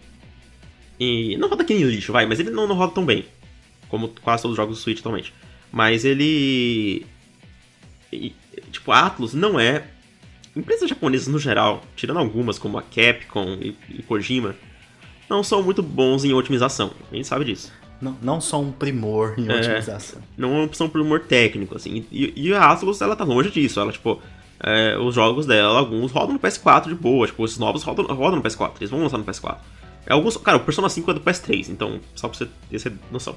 E 1.00 1.36
não 1.38 1.50
roda 1.50 1.66
que 1.66 1.74
nem 1.74 1.84
lixo, 1.84 2.14
vai, 2.14 2.26
mas 2.26 2.40
ele 2.40 2.50
não, 2.50 2.68
não 2.68 2.76
roda 2.76 2.94
tão 2.94 3.06
bem. 3.06 3.26
Como 3.90 4.08
quase 4.22 4.44
todos 4.44 4.54
os 4.54 4.58
jogos 4.58 4.78
do 4.78 4.82
Switch 4.82 5.00
atualmente. 5.00 5.34
Mas 5.72 6.06
ele. 6.06 7.06
e, 8.12 8.34
tipo, 8.72 8.92
a 8.92 9.06
Atlus 9.06 9.34
não 9.34 9.60
é. 9.60 9.86
Empresas 10.56 10.90
japonesas 10.90 11.28
no 11.28 11.40
geral, 11.40 11.84
tirando 11.96 12.18
algumas 12.18 12.58
como 12.58 12.78
a 12.78 12.82
Capcom 12.82 13.58
e, 13.62 13.76
e 13.90 14.04
Kojima, 14.04 14.56
não 15.30 15.44
são 15.44 15.62
muito 15.62 15.84
bons 15.84 16.24
em 16.24 16.34
otimização. 16.34 16.92
A 17.12 17.16
gente 17.16 17.28
sabe 17.28 17.46
disso. 17.46 17.72
Não, 18.02 18.16
não 18.22 18.40
são 18.42 18.64
um 18.64 18.72
primor 18.72 19.36
em 19.38 19.50
É. 19.50 19.56
otimização. 19.58 20.22
Não 20.38 20.72
são 20.74 20.88
por 20.90 21.02
humor 21.02 21.20
técnico, 21.22 21.76
assim. 21.76 22.06
E, 22.12 22.34
e 22.36 22.54
a 22.54 22.72
Atlus, 22.72 23.02
ela 23.02 23.16
tá 23.16 23.24
longe 23.24 23.52
disso. 23.52 23.80
Ela, 23.80 23.92
tipo, 23.92 24.22
é, 24.62 24.98
os 24.98 25.14
jogos 25.16 25.46
dela, 25.46 25.78
alguns 25.80 26.12
rodam 26.12 26.34
no 26.34 26.40
PS4 26.40 26.88
de 26.88 26.96
boa. 26.96 27.28
Tipo, 27.28 27.44
esses 27.46 27.58
novos 27.58 27.84
rodam, 27.84 28.06
rodam 28.06 28.38
no 28.38 28.42
PS4. 28.42 28.72
Eles 28.80 28.90
vão 28.90 29.02
lançar 29.02 29.18
no 29.18 29.26
PS4. 29.26 29.58
É, 30.06 30.14
Alguns, 30.14 30.38
cara, 30.38 30.58
o 30.58 30.62
Persona 30.62 30.88
5 30.90 31.12
é 31.12 31.14
do 31.14 31.20
PS3, 31.20 31.70
então, 31.70 32.00
só 32.16 32.28
pra 32.30 32.38
você 32.38 32.46
ter 32.70 32.76
essa 32.78 32.92
noção. 33.12 33.36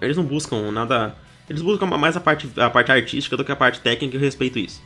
Eles 0.00 0.16
não 0.16 0.24
buscam 0.24 0.70
nada. 0.70 1.14
Eles 1.48 1.62
buscam 1.62 1.86
mais 1.86 2.16
a 2.16 2.20
parte, 2.20 2.48
a 2.56 2.68
parte 2.70 2.92
artística 2.92 3.36
do 3.36 3.44
que 3.44 3.52
a 3.52 3.56
parte 3.56 3.80
técnica 3.80 4.14
e 4.14 4.18
eu 4.18 4.20
respeito 4.22 4.58
isso. 4.58 4.82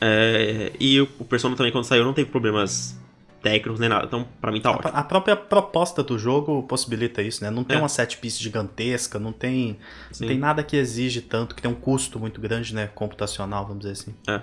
É, 0.00 0.72
e 0.78 1.00
o 1.00 1.06
Persona 1.24 1.56
também, 1.56 1.72
quando 1.72 1.84
saiu, 1.84 2.04
não 2.04 2.12
teve 2.12 2.30
problemas 2.30 2.98
técnicos 3.42 3.78
nem 3.80 3.88
nada. 3.88 4.06
Então, 4.06 4.26
pra 4.40 4.50
mim 4.52 4.60
tá 4.60 4.70
ótimo. 4.70 4.90
A 4.94 5.02
própria 5.02 5.36
proposta 5.36 6.02
do 6.02 6.18
jogo 6.18 6.62
possibilita 6.64 7.22
isso, 7.22 7.42
né? 7.44 7.50
Não 7.50 7.62
tem 7.64 7.76
É. 7.76 7.80
uma 7.80 7.88
set 7.88 8.16
piece 8.18 8.42
gigantesca, 8.42 9.18
não 9.18 9.32
tem, 9.32 9.78
Sim. 10.10 10.24
não 10.24 10.28
tem 10.28 10.38
nada 10.38 10.62
que 10.62 10.76
exige 10.76 11.20
tanto, 11.20 11.54
que 11.54 11.62
tem 11.62 11.70
um 11.70 11.74
custo 11.74 12.18
muito 12.18 12.40
grande, 12.40 12.74
né? 12.74 12.88
Computacional, 12.94 13.64
vamos 13.64 13.80
dizer 13.80 13.92
assim. 13.92 14.14
É. 14.28 14.40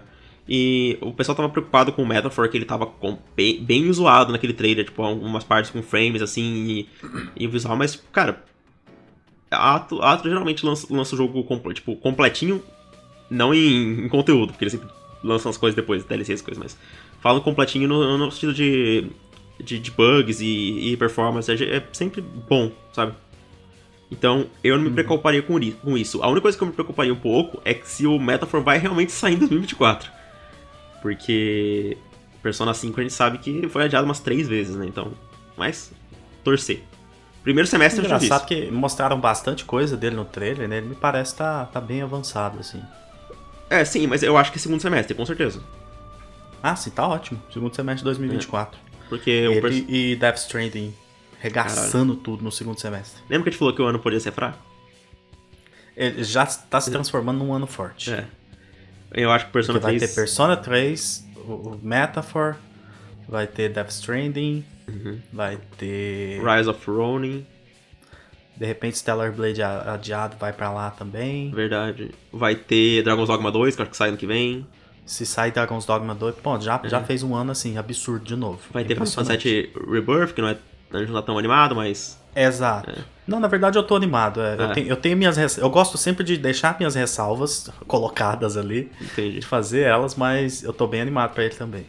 E 0.48 0.98
o 1.02 1.14
pessoal 1.14 1.36
tava 1.38 1.48
preocupado 1.50 1.94
com 1.94 2.04
o 2.04 2.06
Metaphor, 2.06 2.50
que 2.50 2.58
ele 2.58 2.66
tava 2.66 2.86
com- 2.86 3.18
bem, 3.36 3.64
bem 3.64 3.92
zoado 3.94 4.32
naquele 4.34 4.52
trailer, 4.54 4.84
tipo, 4.84 5.02
algumas 5.02 5.44
partes 5.44 5.72
com 5.72 5.82
frames 5.82 6.22
assim 6.22 6.86
e, 7.38 7.48
o 7.48 7.50
visual, 7.50 7.78
mas, 7.78 7.96
cara, 8.12 8.44
a 9.50 9.76
Atlas, 9.76 10.02
a 10.02 10.12
Atlas 10.14 10.30
geralmente 10.32 10.66
lança, 10.66 10.88
lança 10.90 11.16
o 11.16 11.18
jogo 11.18 11.46
tipo, 11.74 11.96
completinho, 11.96 12.62
não 13.30 13.54
em, 13.54 14.06
em 14.06 14.10
conteúdo, 14.10 14.52
porque 14.52 14.66
eles 14.66 14.74
sempre 14.74 14.90
lançam 15.24 15.50
as 15.50 15.56
coisas 15.58 15.76
depois, 15.76 16.04
DLCs 16.04 16.42
e 16.42 16.44
coisas, 16.44 16.62
mas 16.62 16.78
falam 17.24 17.42
completinho 17.42 17.88
no, 17.88 18.18
no 18.18 18.30
sentido 18.30 18.54
de, 18.54 19.10
de, 19.58 19.80
de 19.80 19.92
bugs 19.92 20.42
e, 20.42 20.92
e 20.92 20.98
performance, 20.98 21.50
é, 21.50 21.78
é 21.78 21.84
sempre 21.94 22.22
bom, 22.22 22.70
sabe? 22.92 23.14
Então, 24.12 24.46
eu 24.62 24.78
não 24.78 24.84
me 24.84 24.92
preocuparia 24.92 25.42
com, 25.42 25.58
com 25.82 25.98
isso. 25.98 26.22
A 26.22 26.28
única 26.28 26.42
coisa 26.42 26.58
que 26.58 26.64
eu 26.64 26.68
me 26.68 26.74
preocuparia 26.74 27.14
um 27.14 27.20
pouco 27.20 27.62
é 27.64 27.74
que 27.74 27.88
se 27.88 28.06
o 28.06 28.20
Metaphor 28.20 28.62
vai 28.62 28.78
realmente 28.78 29.14
sair 29.14 29.36
em 29.36 29.38
2024. 29.38 30.12
Porque 31.02 31.98
Persona 32.44 32.74
5 32.74 33.00
a 33.00 33.04
gente 33.04 33.14
sabe 33.14 33.38
que 33.38 33.70
foi 33.70 33.86
adiado 33.86 34.06
umas 34.06 34.20
três 34.20 34.48
vezes, 34.48 34.76
né? 34.76 34.86
Então, 34.86 35.14
mas 35.58 35.94
torcer. 36.44 36.84
Primeiro 37.42 37.68
semestre 37.68 38.04
eu 38.04 38.10
já. 38.10 38.18
Engraçado 38.18 38.46
que 38.46 38.70
mostraram 38.70 39.20
bastante 39.20 39.64
coisa 39.64 39.96
dele 39.96 40.18
no 40.18 40.26
trailer, 40.26 40.68
né? 40.68 40.78
Ele 40.78 40.90
me 40.90 40.96
parece 40.96 41.36
tá, 41.36 41.66
tá 41.66 41.80
bem 41.80 42.02
avançado, 42.02 42.60
assim. 42.60 42.82
É, 43.70 43.84
sim, 43.86 44.08
mas 44.08 44.22
eu 44.22 44.38
acho 44.38 44.52
que 44.52 44.58
é 44.58 44.62
segundo 44.62 44.82
semestre, 44.82 45.16
com 45.16 45.26
certeza. 45.26 45.62
Ah, 46.64 46.76
sim, 46.78 46.90
tá 46.90 47.06
ótimo. 47.06 47.40
Segundo 47.52 47.76
semestre 47.76 48.00
de 48.00 48.06
2024. 48.06 48.80
Porque 49.10 49.48
o 49.48 49.52
Ele 49.52 49.62
pers... 49.62 49.84
e 49.88 50.16
Death 50.16 50.38
Stranding 50.38 50.94
regaçando 51.40 52.16
tudo 52.16 52.42
no 52.42 52.52
segundo 52.52 52.80
semestre. 52.80 53.22
Lembra 53.30 53.44
que 53.44 53.50
a 53.50 53.52
gente 53.52 53.60
falou 53.60 53.76
que 53.76 53.82
o 53.82 53.86
ano 53.86 54.00
podia 54.00 54.20
ser 54.20 54.32
fraco? 54.32 54.58
Ele 55.96 56.24
já 56.24 56.46
tá 56.46 56.80
se 56.82 56.90
transformando 56.90 57.38
num 57.40 57.54
ano 57.54 57.68
forte. 57.68 58.12
É. 58.14 58.26
Eu 59.14 59.30
acho 59.32 59.46
que 59.46 59.50
o 59.50 59.54
Persona 59.54 59.80
Porque 59.80 59.92
vai 59.92 59.98
3... 60.00 60.10
ter 60.10 60.16
Persona 60.22 60.58
3, 60.58 61.28
o, 61.46 61.78
Metaphor, 61.84 62.56
vai 63.28 63.46
ter 63.46 63.70
Death 63.70 63.90
Stranding, 63.92 64.66
Uhum. 64.88 65.20
vai 65.32 65.58
ter. 65.78 66.42
Rise 66.44 66.68
of 66.70 66.90
Ronin, 66.90 67.46
De 68.58 68.66
repente 68.66 68.98
Stellar 68.98 69.32
Blade 69.32 69.62
adiado 69.64 70.36
vai 70.38 70.52
pra 70.54 70.72
lá 70.72 70.92
também. 70.92 71.52
verdade. 71.52 72.12
Vai 72.32 72.56
ter 72.56 73.02
Dragon's 73.04 73.28
Dogma 73.28 73.52
2, 73.52 73.76
que 73.76 73.82
acho 73.82 73.92
que 73.92 73.98
sai 73.98 74.10
ano 74.10 74.18
que 74.18 74.28
vem. 74.28 74.66
Se 75.06 75.26
sair 75.26 75.52
Dragon's 75.52 75.86
Dogma 75.86 76.16
2, 76.16 76.36
pô, 76.36 76.60
já, 76.60 76.80
já 76.86 77.02
fez 77.04 77.24
um 77.24 77.36
ano 77.36 77.52
assim, 77.52 77.78
absurdo 77.78 78.24
de 78.26 78.36
novo. 78.36 78.60
Vai 78.72 78.84
ter 78.86 78.94
Final. 78.96 79.08
Fantasy 79.08 79.70
Rebirth, 79.90 80.34
que 80.34 80.42
não 80.42 80.50
é, 80.50 80.58
não 80.92 81.14
tá 81.14 81.22
tão 81.22 81.38
animado, 81.38 81.76
mas... 81.76 82.22
Exato. 82.36 82.92
Não, 83.28 83.40
na 83.40 83.48
verdade 83.48 83.78
eu 83.78 83.84
tô 83.84 83.96
animado. 83.96 84.42
é, 84.42 84.56
Eu, 84.56 84.62
É. 84.64 84.74
tenho, 84.74 84.88
eu 84.88 84.96
tenho 84.96 85.16
minhas 85.18 85.38
res- 85.38 85.58
Eu 85.58 85.70
gosto 85.70 85.98
sempre 85.98 86.24
de 86.24 86.36
deixar 86.38 86.76
minhas 86.80 86.96
ressalvas 86.96 87.70
colocadas 87.86 88.58
ali, 88.58 88.92
Entendi. 89.00 89.40
de 89.40 89.46
fazer 89.46 89.82
elas, 89.82 90.16
mas 90.16 90.64
eu 90.64 90.74
tô 90.74 90.88
bem 90.88 91.02
animado 91.02 91.34
pra 91.34 91.44
ele 91.44 91.54
também. 91.56 91.86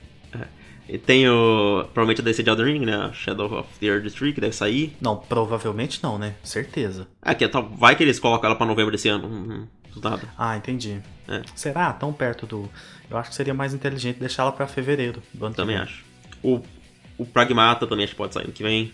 E 0.86 0.98
tem 0.98 1.26
o... 1.26 1.82
Provavelmente 1.94 2.20
a 2.20 2.24
DLC 2.24 2.42
de 2.42 2.50
Elden 2.50 2.66
Ring, 2.66 2.84
né? 2.84 3.10
Shadow 3.14 3.60
of 3.60 3.68
the 3.80 3.86
Earth 3.86 4.12
Tree, 4.12 4.34
que 4.34 4.40
deve 4.40 4.54
sair. 4.54 4.94
Não, 5.00 5.16
provavelmente 5.16 5.98
não, 6.02 6.18
né? 6.18 6.34
Certeza. 6.44 7.08
Ah, 7.22 7.34
que 7.34 7.42
é 7.42 7.50
vai 7.78 7.96
que 7.96 8.02
eles 8.02 8.18
colocam 8.18 8.48
ela 8.50 8.54
pra 8.54 8.66
novembro 8.66 8.92
desse 8.92 9.08
ano. 9.08 9.26
Hum, 9.26 9.48
hum, 9.96 10.00
nada. 10.02 10.28
Ah, 10.36 10.58
entendi. 10.58 11.00
É. 11.26 11.40
Será? 11.54 11.90
Tão 11.94 12.12
perto 12.12 12.44
do. 12.44 12.68
Eu 13.10 13.16
acho 13.18 13.30
que 13.30 13.36
seria 13.36 13.54
mais 13.54 13.74
inteligente 13.74 14.18
deixá-la 14.18 14.52
pra 14.52 14.66
fevereiro 14.66 15.22
do 15.32 15.46
ano 15.46 15.54
Também 15.54 15.76
acho. 15.76 16.04
O, 16.42 16.60
o 17.18 17.24
Pragmata 17.26 17.86
também 17.86 18.04
acho 18.04 18.12
que 18.12 18.16
pode 18.16 18.34
sair 18.34 18.44
ano 18.44 18.52
que 18.52 18.62
vem. 18.62 18.92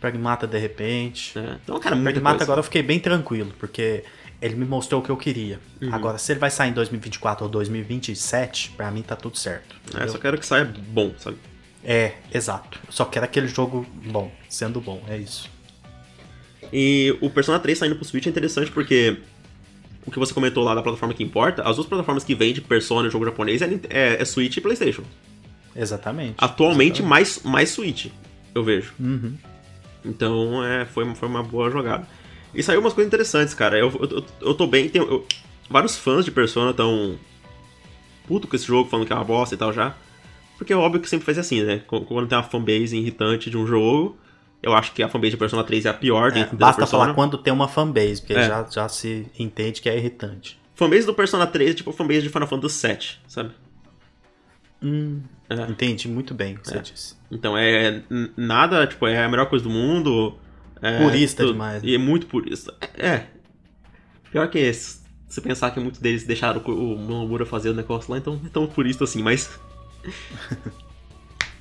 Pragmata 0.00 0.46
de 0.46 0.58
repente. 0.58 1.38
né? 1.38 1.58
Então, 1.62 1.78
cara, 1.80 1.94
muita 1.94 2.12
Pragmata 2.12 2.36
coisa. 2.36 2.44
agora 2.44 2.60
eu 2.60 2.64
fiquei 2.64 2.82
bem 2.82 2.98
tranquilo, 3.00 3.52
porque 3.58 4.04
ele 4.40 4.54
me 4.54 4.64
mostrou 4.64 5.00
o 5.00 5.04
que 5.04 5.10
eu 5.10 5.16
queria. 5.16 5.58
Uhum. 5.80 5.94
Agora, 5.94 6.18
se 6.18 6.32
ele 6.32 6.40
vai 6.40 6.50
sair 6.50 6.70
em 6.70 6.74
2024 6.74 7.44
ou 7.44 7.50
2027, 7.50 8.70
pra 8.76 8.90
mim 8.90 9.02
tá 9.02 9.16
tudo 9.16 9.38
certo. 9.38 9.74
É, 9.86 9.88
entendeu? 9.88 10.08
só 10.10 10.18
quero 10.18 10.38
que 10.38 10.44
saia 10.44 10.64
bom, 10.64 11.14
sabe? 11.18 11.38
É, 11.82 12.14
exato. 12.32 12.78
Só 12.90 13.04
quero 13.04 13.24
aquele 13.24 13.48
jogo 13.48 13.86
bom, 14.06 14.30
sendo 14.48 14.80
bom, 14.80 15.02
é 15.08 15.16
isso. 15.16 15.50
E 16.72 17.16
o 17.20 17.30
Persona 17.30 17.58
3 17.58 17.78
saindo 17.78 17.96
pro 17.96 18.04
Switch 18.04 18.26
é 18.26 18.30
interessante 18.30 18.70
porque 18.70 19.18
o 20.06 20.10
que 20.10 20.18
você 20.18 20.32
comentou 20.34 20.62
lá 20.62 20.74
da 20.74 20.82
plataforma 20.82 21.14
que 21.14 21.22
importa, 21.22 21.62
as 21.62 21.76
duas 21.76 21.88
plataformas 21.88 22.24
que 22.24 22.34
vende 22.34 22.60
Persona 22.60 23.08
e 23.08 23.10
jogo 23.10 23.24
japonês 23.24 23.62
é, 23.62 23.80
é, 23.90 24.20
é 24.20 24.24
Switch 24.24 24.56
e 24.56 24.60
PlayStation. 24.60 25.02
Exatamente. 25.74 26.34
Atualmente, 26.38 27.00
Exatamente. 27.00 27.08
mais, 27.08 27.42
mais 27.42 27.70
Switch, 27.70 28.06
eu 28.54 28.62
vejo. 28.62 28.92
Uhum. 29.00 29.34
Então, 30.04 30.64
é, 30.64 30.84
foi, 30.84 31.12
foi 31.14 31.28
uma 31.28 31.42
boa 31.42 31.70
jogada. 31.70 32.06
E 32.54 32.62
saiu 32.62 32.80
umas 32.80 32.92
coisas 32.92 33.08
interessantes, 33.08 33.54
cara. 33.54 33.78
Eu, 33.78 33.88
eu, 34.00 34.18
eu- 34.18 34.24
eu 34.48 34.54
tô 34.54 34.66
bem. 34.66 34.88
Tem, 34.88 35.02
eu- 35.02 35.26
vários 35.68 35.96
fãs 35.96 36.24
de 36.24 36.30
Persona 36.30 36.72
tão 36.72 37.18
puto 38.28 38.46
com 38.46 38.54
esse 38.54 38.66
jogo, 38.66 38.88
falando 38.88 39.06
que 39.06 39.12
é 39.12 39.16
uma 39.16 39.24
bosta 39.24 39.54
e 39.54 39.58
tal 39.58 39.72
já. 39.72 39.94
Porque 40.56 40.72
é 40.72 40.76
óbvio 40.76 41.00
que 41.00 41.08
sempre 41.08 41.24
faz 41.26 41.38
assim, 41.38 41.62
né? 41.62 41.80
Qu- 41.86 42.02
Quando 42.02 42.28
tem 42.28 42.38
uma 42.38 42.44
fanbase 42.44 42.96
irritante 42.96 43.50
de 43.50 43.56
um 43.56 43.66
jogo, 43.66 44.16
eu 44.64 44.74
acho 44.74 44.92
que 44.92 45.02
a 45.02 45.08
fanbase 45.08 45.32
de 45.32 45.36
Persona 45.36 45.62
3 45.64 45.86
é 45.86 45.88
a 45.90 45.94
pior 45.94 46.30
É, 46.30 46.34
dentro 46.34 46.56
da 46.56 46.66
basta 46.66 46.86
falar 46.86 47.14
quando 47.14 47.36
tem 47.38 47.52
uma 47.52 47.68
fanbase, 47.68 48.20
porque 48.20 48.32
É. 48.34 48.46
já, 48.46 48.64
já 48.70 48.88
se 48.88 49.26
entende 49.38 49.80
que 49.80 49.88
é 49.88 49.96
irritante. 49.96 50.58
Fanbase 50.74 51.06
do 51.06 51.14
Persona 51.14 51.46
3 51.46 51.70
é 51.70 51.74
tipo 51.74 51.92
fanbase 51.92 52.22
de 52.22 52.28
Final 52.30 52.48
Fantasy 52.48 52.86
VII, 52.88 52.98
sabe? 53.28 53.50
Hum, 54.82 55.22
É. 55.48 55.54
Entendi 55.70 56.08
muito 56.08 56.32
bem 56.34 56.54
o 56.54 56.58
que 56.60 56.68
você 56.68 56.78
É. 56.78 56.80
disse. 56.80 57.14
Então 57.30 57.56
é 57.56 58.02
n- 58.10 58.30
nada, 58.36 58.86
tipo, 58.86 59.06
é 59.06 59.22
a 59.22 59.28
melhor 59.28 59.46
coisa 59.46 59.62
do 59.62 59.70
mundo. 59.70 60.36
é 60.82 60.98
Purista 60.98 61.42
tudo- 61.42 61.52
demais, 61.52 61.82
né? 61.82 61.88
E 61.88 61.94
é 61.94 61.98
muito 61.98 62.26
purista. 62.26 62.74
É. 62.98 63.06
é. 63.08 63.26
Pior 64.30 64.48
que 64.48 64.58
esse. 64.58 65.02
Se 65.28 65.40
pensar 65.40 65.70
que 65.70 65.80
muitos 65.80 65.98
deles 66.00 66.24
deixaram 66.24 66.60
o 66.66 66.94
Nomura 66.98 67.46
fazer 67.46 67.70
o 67.70 67.74
negócio 67.74 68.10
lá, 68.12 68.18
então 68.18 68.38
é 68.44 68.48
tão 68.50 68.66
purista 68.66 69.04
assim, 69.04 69.22
mas. 69.22 69.58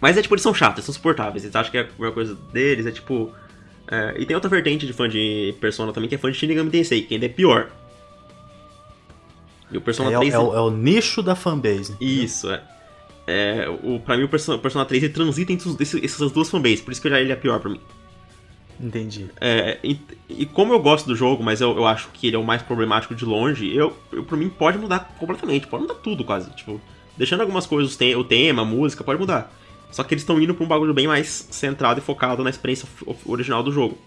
mas 0.04 0.18
é 0.18 0.22
tipo, 0.22 0.34
eles 0.36 0.44
são 0.44 0.54
chatos, 0.54 0.80
eles 0.80 0.86
são 0.86 0.94
suportáveis. 0.94 1.44
Eles 1.46 1.56
acham 1.56 1.72
que 1.72 1.78
é 1.78 1.82
a 1.82 1.88
melhor 1.98 2.14
coisa 2.14 2.36
deles, 2.52 2.86
é 2.86 2.92
tipo. 2.92 3.32
é, 3.88 4.16
E 4.20 4.26
tem 4.26 4.36
outra 4.36 4.50
vertente 4.50 4.86
de 4.86 4.92
fã 4.94 5.08
de 5.08 5.56
Persona 5.62 5.94
também, 5.94 6.10
que 6.10 6.16
é 6.16 6.18
fã 6.18 6.30
de 6.30 6.38
Shin 6.38 6.48
Megami 6.48 6.70
Tensei, 6.70 7.02
que 7.04 7.14
ainda 7.14 7.26
é 7.26 7.30
pior. 7.30 7.70
E 9.72 9.78
o 9.78 9.82
Persona 9.82 10.12
É, 10.12 10.18
o- 10.18 10.20
3 10.20 10.34
é 10.34 10.40
o, 10.40 10.54
é 10.56 10.62
o 10.62 10.70
nicho 10.70 11.22
da 11.24 11.36
fanbase. 11.36 11.96
isso, 12.00 12.52
é. 12.52 12.62
é 13.26 13.70
o, 13.82 14.00
pra 14.00 14.16
mim, 14.18 14.24
o 14.24 14.30
Persona, 14.30 14.58
Persona 14.60 14.86
3 14.86 15.04
ele 15.04 15.14
transita 15.14 15.52
entre 15.54 15.68
os- 15.70 15.96
essas 16.04 16.32
duas 16.32 16.50
fanbases, 16.50 16.82
por 16.82 16.92
isso 16.92 17.02
que 17.02 17.10
já 17.10 17.20
ele 17.20 17.32
é 17.32 17.36
pior 17.36 17.60
pra 17.60 17.70
mim. 17.72 17.80
Entendi. 18.80 19.30
É, 19.40 19.78
e, 19.84 20.00
e 20.30 20.46
como 20.46 20.74
eu 20.74 20.80
gosto 20.80 21.06
do 21.08 21.16
jogo, 21.16 21.42
mas 21.44 21.62
eu, 21.62 21.76
eu 21.78 21.86
acho 21.88 22.10
que 22.14 22.28
ele 22.28 22.36
é 22.36 22.40
o 22.40 22.44
mais 22.44 22.62
problemático 22.62 23.16
de 23.16 23.24
longe, 23.24 23.74
eu, 23.74 23.96
eu 24.12 24.24
pra 24.24 24.36
mim 24.36 24.50
pode 24.50 24.78
mudar 24.78 25.16
completamente, 25.18 25.68
pode 25.68 25.84
mudar 25.84 25.96
tudo 25.96 26.24
quase. 26.24 26.50
Tipo, 26.56 26.82
deixando 27.18 27.42
algumas 27.42 27.66
coisas, 27.66 27.96
o 27.98 28.20
o 28.20 28.24
tema, 28.24 28.64
a 28.64 28.66
música, 28.66 29.04
pode 29.04 29.20
mudar. 29.20 29.52
Só 29.94 30.04
que 30.04 30.14
eles 30.14 30.24
estão 30.24 30.42
indo 30.42 30.54
pra 30.54 30.66
um 30.66 30.68
bagulho 30.68 30.94
bem 30.94 31.08
mais 31.08 31.48
centrado 31.52 32.00
e 32.00 32.04
focado 32.04 32.44
na 32.44 32.50
experiência 32.50 32.86
original 33.26 33.64
do 33.64 33.72
jogo. 33.72 33.98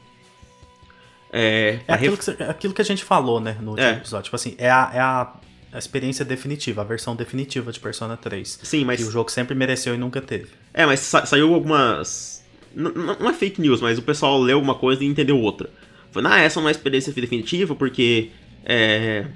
É, 1.32 1.80
É 1.86 1.92
aquilo 1.94 2.16
ref- 2.16 2.18
que, 2.18 2.24
você- 2.36 2.42
aquilo 2.44 2.74
que 2.74 2.82
a 2.82 2.84
gente 2.84 3.04
falou, 3.04 3.40
né, 3.40 3.56
no 3.60 3.70
último 3.70 3.86
É. 3.88 3.92
episódio. 3.92 4.24
Tipo 4.24 4.36
assim, 4.36 4.54
é 4.58 4.70
a, 4.70 4.90
é 4.94 4.98
a, 5.00 5.32
a 5.72 5.78
experiência 5.78 6.24
definitiva, 6.24 6.80
a 6.82 6.84
versão 6.84 7.14
definitiva 7.16 7.70
de 7.72 7.80
Persona 7.80 8.16
3. 8.16 8.58
Sim, 8.62 8.84
mas. 8.84 9.00
Que 9.00 9.06
o 9.08 9.10
jogo 9.10 9.30
sempre 9.30 9.54
mereceu 9.54 9.94
e 9.94 9.98
nunca 9.98 10.20
teve. 10.20 10.48
É, 10.72 10.86
mas 10.86 11.00
sa- 11.00 11.26
saiu 11.26 11.52
algumas. 11.54 12.44
n- 12.74 12.90
Não 13.20 13.28
é 13.30 13.32
fake 13.32 13.60
news, 13.60 13.80
mas 13.80 13.98
o 13.98 14.02
pessoal 14.02 14.40
leu 14.40 14.60
uma 14.60 14.74
coisa 14.74 15.02
e 15.04 15.06
entendeu 15.06 15.38
outra. 15.38 15.68
Foi, 16.10 16.22
ah, 16.26 16.38
essa 16.40 16.60
não 16.60 16.68
é 16.68 16.70
experiência 16.72 17.12
definitiva 17.12 17.74
porque. 17.74 18.30
É. 18.64 19.26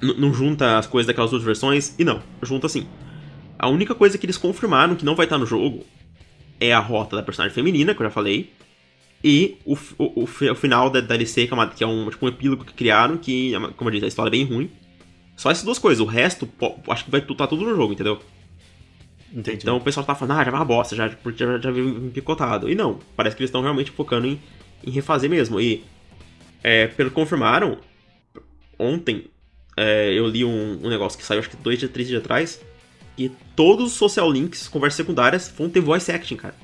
Não 0.00 0.34
junta 0.34 0.76
as 0.76 0.86
coisas 0.86 1.06
daquelas 1.06 1.30
duas 1.30 1.42
versões. 1.42 1.94
E 1.98 2.04
não, 2.04 2.22
junta 2.42 2.68
sim. 2.68 2.86
A 3.64 3.68
única 3.68 3.94
coisa 3.94 4.18
que 4.18 4.26
eles 4.26 4.36
confirmaram 4.36 4.94
que 4.94 5.06
não 5.06 5.14
vai 5.14 5.24
estar 5.24 5.38
no 5.38 5.46
jogo 5.46 5.86
é 6.60 6.70
a 6.70 6.78
rota 6.78 7.16
da 7.16 7.22
personagem 7.22 7.54
feminina, 7.54 7.94
que 7.94 8.02
eu 8.02 8.04
já 8.04 8.10
falei. 8.10 8.52
E 9.24 9.56
o, 9.64 9.72
o, 9.96 10.24
o 10.24 10.26
fi- 10.26 10.50
o 10.50 10.54
final 10.54 10.90
da 10.90 11.00
DLC, 11.00 11.46
que 11.46 11.54
é, 11.54 11.66
que 11.68 11.82
é 11.82 11.86
um, 11.86 12.10
tipo, 12.10 12.26
um 12.26 12.28
epílogo 12.28 12.62
que 12.62 12.74
criaram, 12.74 13.16
que, 13.16 13.54
é 13.54 13.58
como 13.72 13.88
eu 13.88 13.92
disse, 13.92 14.04
a 14.04 14.08
história 14.08 14.28
é 14.28 14.32
bem 14.32 14.44
ruim. 14.44 14.70
Só 15.34 15.50
essas 15.50 15.64
duas 15.64 15.78
coisas, 15.78 15.98
o 15.98 16.04
resto, 16.04 16.46
acho 16.90 17.06
que 17.06 17.10
vai 17.10 17.22
estar 17.22 17.46
tudo 17.46 17.64
no 17.64 17.74
jogo, 17.74 17.94
entendeu? 17.94 18.20
Entendi. 19.32 19.60
Então 19.62 19.78
o 19.78 19.80
pessoal 19.80 20.04
tá 20.04 20.14
falando, 20.14 20.38
ah, 20.38 20.44
já 20.44 20.50
vai 20.50 20.60
uma 20.60 20.66
bosta, 20.66 20.94
já, 20.94 21.08
porque 21.08 21.42
já, 21.42 21.58
já 21.58 21.70
veio 21.70 22.10
picotado. 22.12 22.68
E 22.68 22.74
não, 22.74 22.98
parece 23.16 23.34
que 23.34 23.40
eles 23.40 23.48
estão 23.48 23.62
realmente 23.62 23.90
focando 23.90 24.26
em, 24.26 24.38
em 24.86 24.90
refazer 24.90 25.30
mesmo. 25.30 25.58
E, 25.58 25.82
é, 26.62 26.86
pelo 26.88 27.08
que 27.08 27.14
confirmaram, 27.14 27.78
ontem 28.78 29.24
é, 29.74 30.12
eu 30.12 30.26
li 30.26 30.44
um, 30.44 30.84
um, 30.84 30.90
negócio 30.90 31.18
que 31.18 31.24
saiu 31.24 31.40
acho 31.40 31.48
que 31.48 31.56
dois, 31.56 31.80
três 31.80 32.08
dias 32.08 32.20
atrás, 32.20 32.60
e 33.16 33.30
todos 33.54 33.86
os 33.86 33.92
social 33.92 34.30
links, 34.30 34.68
conversas 34.68 34.96
secundárias, 34.96 35.52
vão 35.56 35.68
ter 35.68 35.80
voice 35.80 36.10
acting, 36.10 36.36
cara. 36.36 36.54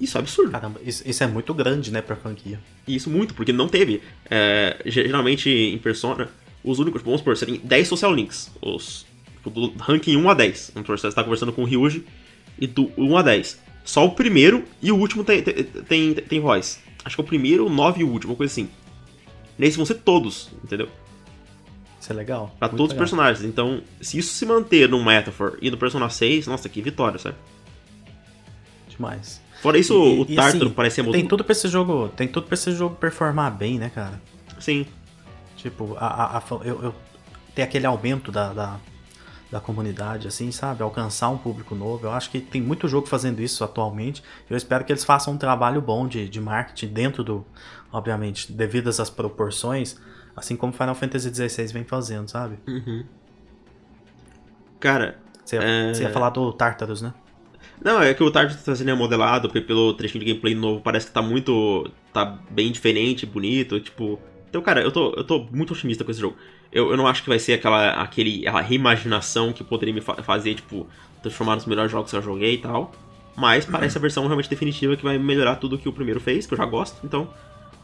Isso 0.00 0.16
é 0.16 0.20
absurdo. 0.20 0.50
Caramba, 0.50 0.80
isso, 0.84 1.02
isso 1.06 1.22
é 1.22 1.26
muito 1.26 1.52
grande, 1.52 1.90
né, 1.90 2.00
pra 2.00 2.16
franquia. 2.16 2.58
Isso 2.88 3.10
muito, 3.10 3.34
porque 3.34 3.52
não 3.52 3.68
teve. 3.68 4.02
É, 4.30 4.80
geralmente 4.86 5.50
em 5.50 5.78
Persona, 5.78 6.28
os 6.64 6.78
únicos, 6.78 7.02
vamos 7.02 7.20
supor, 7.20 7.36
tem 7.36 7.56
10 7.56 7.88
social 7.88 8.14
links, 8.14 8.50
os 8.62 9.06
tipo, 9.36 9.50
do 9.50 9.72
ranking 9.78 10.16
1 10.16 10.30
a 10.30 10.34
10. 10.34 10.70
Vamos 10.74 10.86
supor, 10.86 10.98
você 10.98 11.08
está 11.08 11.22
conversando 11.22 11.52
com 11.52 11.62
o 11.62 11.64
Ryuji 11.64 12.04
e 12.58 12.66
do 12.66 12.90
1 12.96 13.16
a 13.16 13.22
10. 13.22 13.60
Só 13.84 14.04
o 14.04 14.12
primeiro 14.12 14.64
e 14.82 14.92
o 14.92 14.96
último 14.96 15.24
tem, 15.24 15.42
tem, 15.42 15.64
tem, 15.64 16.14
tem 16.14 16.40
voz. 16.40 16.80
Acho 17.04 17.16
que 17.16 17.20
é 17.20 17.24
o 17.24 17.26
primeiro, 17.26 17.66
o 17.66 17.70
9 17.70 18.00
e 18.00 18.04
o 18.04 18.08
último, 18.08 18.32
uma 18.32 18.36
coisa 18.36 18.52
assim. 18.52 18.68
Nesses 19.58 19.76
vão 19.76 19.86
ser 19.86 19.94
todos, 19.96 20.50
entendeu? 20.64 20.88
Isso 22.00 22.12
é 22.12 22.16
legal. 22.16 22.54
Pra 22.58 22.68
todos 22.68 22.88
legal. 22.88 22.94
os 22.94 22.98
personagens. 22.98 23.44
Então, 23.44 23.82
se 24.00 24.18
isso 24.18 24.32
se 24.32 24.46
manter 24.46 24.88
no 24.88 25.04
Metaphor 25.04 25.58
e 25.60 25.70
no 25.70 25.76
Persona 25.76 26.08
6, 26.08 26.46
nossa, 26.46 26.68
que 26.68 26.80
vitória, 26.80 27.18
sabe? 27.18 27.36
Demais. 28.88 29.40
Fora 29.60 29.76
isso, 29.76 29.92
e, 29.92 30.20
o 30.20 30.26
e, 30.26 30.34
Tartaro 30.34 30.64
assim, 30.64 30.74
parece 30.74 31.02
muito. 31.02 31.14
Tem 31.14 31.28
tudo 31.28 31.44
pra 31.44 31.52
esse 31.52 31.68
jogo. 31.68 32.08
Tem 32.08 32.26
tudo 32.26 32.46
pra 32.46 32.54
esse 32.54 32.72
jogo 32.72 32.96
performar 32.96 33.54
bem, 33.54 33.78
né, 33.78 33.90
cara? 33.94 34.20
Sim. 34.58 34.86
Tipo, 35.56 35.94
a, 35.98 36.06
a, 36.06 36.38
a 36.38 36.42
eu, 36.64 36.82
eu, 36.82 36.94
tem 37.54 37.62
aquele 37.62 37.84
aumento 37.84 38.32
da, 38.32 38.54
da, 38.54 38.80
da, 39.50 39.60
comunidade, 39.60 40.26
assim, 40.26 40.50
sabe? 40.50 40.82
Alcançar 40.82 41.28
um 41.28 41.36
público 41.36 41.74
novo. 41.74 42.06
Eu 42.06 42.12
acho 42.12 42.30
que 42.30 42.40
tem 42.40 42.62
muito 42.62 42.88
jogo 42.88 43.06
fazendo 43.06 43.42
isso 43.42 43.62
atualmente. 43.62 44.22
Eu 44.48 44.56
espero 44.56 44.82
que 44.86 44.92
eles 44.92 45.04
façam 45.04 45.34
um 45.34 45.36
trabalho 45.36 45.82
bom 45.82 46.08
de, 46.08 46.26
de 46.26 46.40
marketing 46.40 46.88
dentro 46.88 47.22
do. 47.22 47.44
Obviamente, 47.92 48.50
devido 48.50 48.88
às 48.88 49.10
proporções, 49.10 49.98
assim 50.36 50.56
como 50.56 50.72
Final 50.72 50.94
Fantasy 50.94 51.32
XVI 51.32 51.66
vem 51.72 51.84
fazendo, 51.84 52.28
sabe? 52.28 52.58
Uhum. 52.66 53.04
Cara. 54.78 55.18
Você 55.44 55.56
ia, 55.56 55.62
é... 55.62 55.94
você 55.94 56.02
ia 56.02 56.10
falar 56.10 56.30
do 56.30 56.52
Tartarus, 56.52 57.02
né? 57.02 57.12
Não, 57.82 58.02
é 58.02 58.12
que 58.12 58.22
o 58.22 58.30
Tartarus 58.30 58.62
tá 58.62 58.74
sendo 58.74 58.96
modelado 58.96 59.48
pelo 59.50 59.94
trechinho 59.94 60.24
de 60.24 60.30
gameplay 60.30 60.54
novo, 60.54 60.80
parece 60.80 61.06
que 61.06 61.12
tá 61.12 61.22
muito. 61.22 61.90
tá 62.12 62.38
bem 62.50 62.70
diferente, 62.70 63.26
bonito, 63.26 63.80
tipo. 63.80 64.20
Então, 64.48 64.60
cara, 64.60 64.82
eu 64.82 64.90
tô, 64.90 65.12
eu 65.16 65.24
tô 65.24 65.46
muito 65.50 65.72
otimista 65.72 66.04
com 66.04 66.10
esse 66.10 66.20
jogo. 66.20 66.36
Eu, 66.72 66.90
eu 66.90 66.96
não 66.96 67.06
acho 67.06 67.22
que 67.22 67.28
vai 67.28 67.38
ser 67.38 67.54
aquela, 67.54 67.90
aquele, 68.02 68.46
aquela 68.46 68.60
reimaginação 68.60 69.52
que 69.52 69.62
poderia 69.62 69.94
me 69.94 70.00
fa 70.00 70.14
fazer, 70.22 70.54
tipo, 70.54 70.86
transformar 71.22 71.54
nos 71.54 71.66
melhores 71.66 71.90
jogos 71.90 72.10
que 72.10 72.16
eu 72.16 72.22
joguei 72.22 72.54
e 72.54 72.58
tal. 72.58 72.92
Mas 73.36 73.64
parece 73.64 73.96
a 73.96 74.00
versão 74.00 74.24
realmente 74.24 74.50
definitiva 74.50 74.96
que 74.96 75.04
vai 75.04 75.18
melhorar 75.18 75.56
tudo 75.56 75.78
que 75.78 75.88
o 75.88 75.92
primeiro 75.92 76.20
fez, 76.20 76.46
que 76.46 76.54
eu 76.54 76.58
já 76.58 76.66
gosto, 76.66 77.04
então 77.04 77.28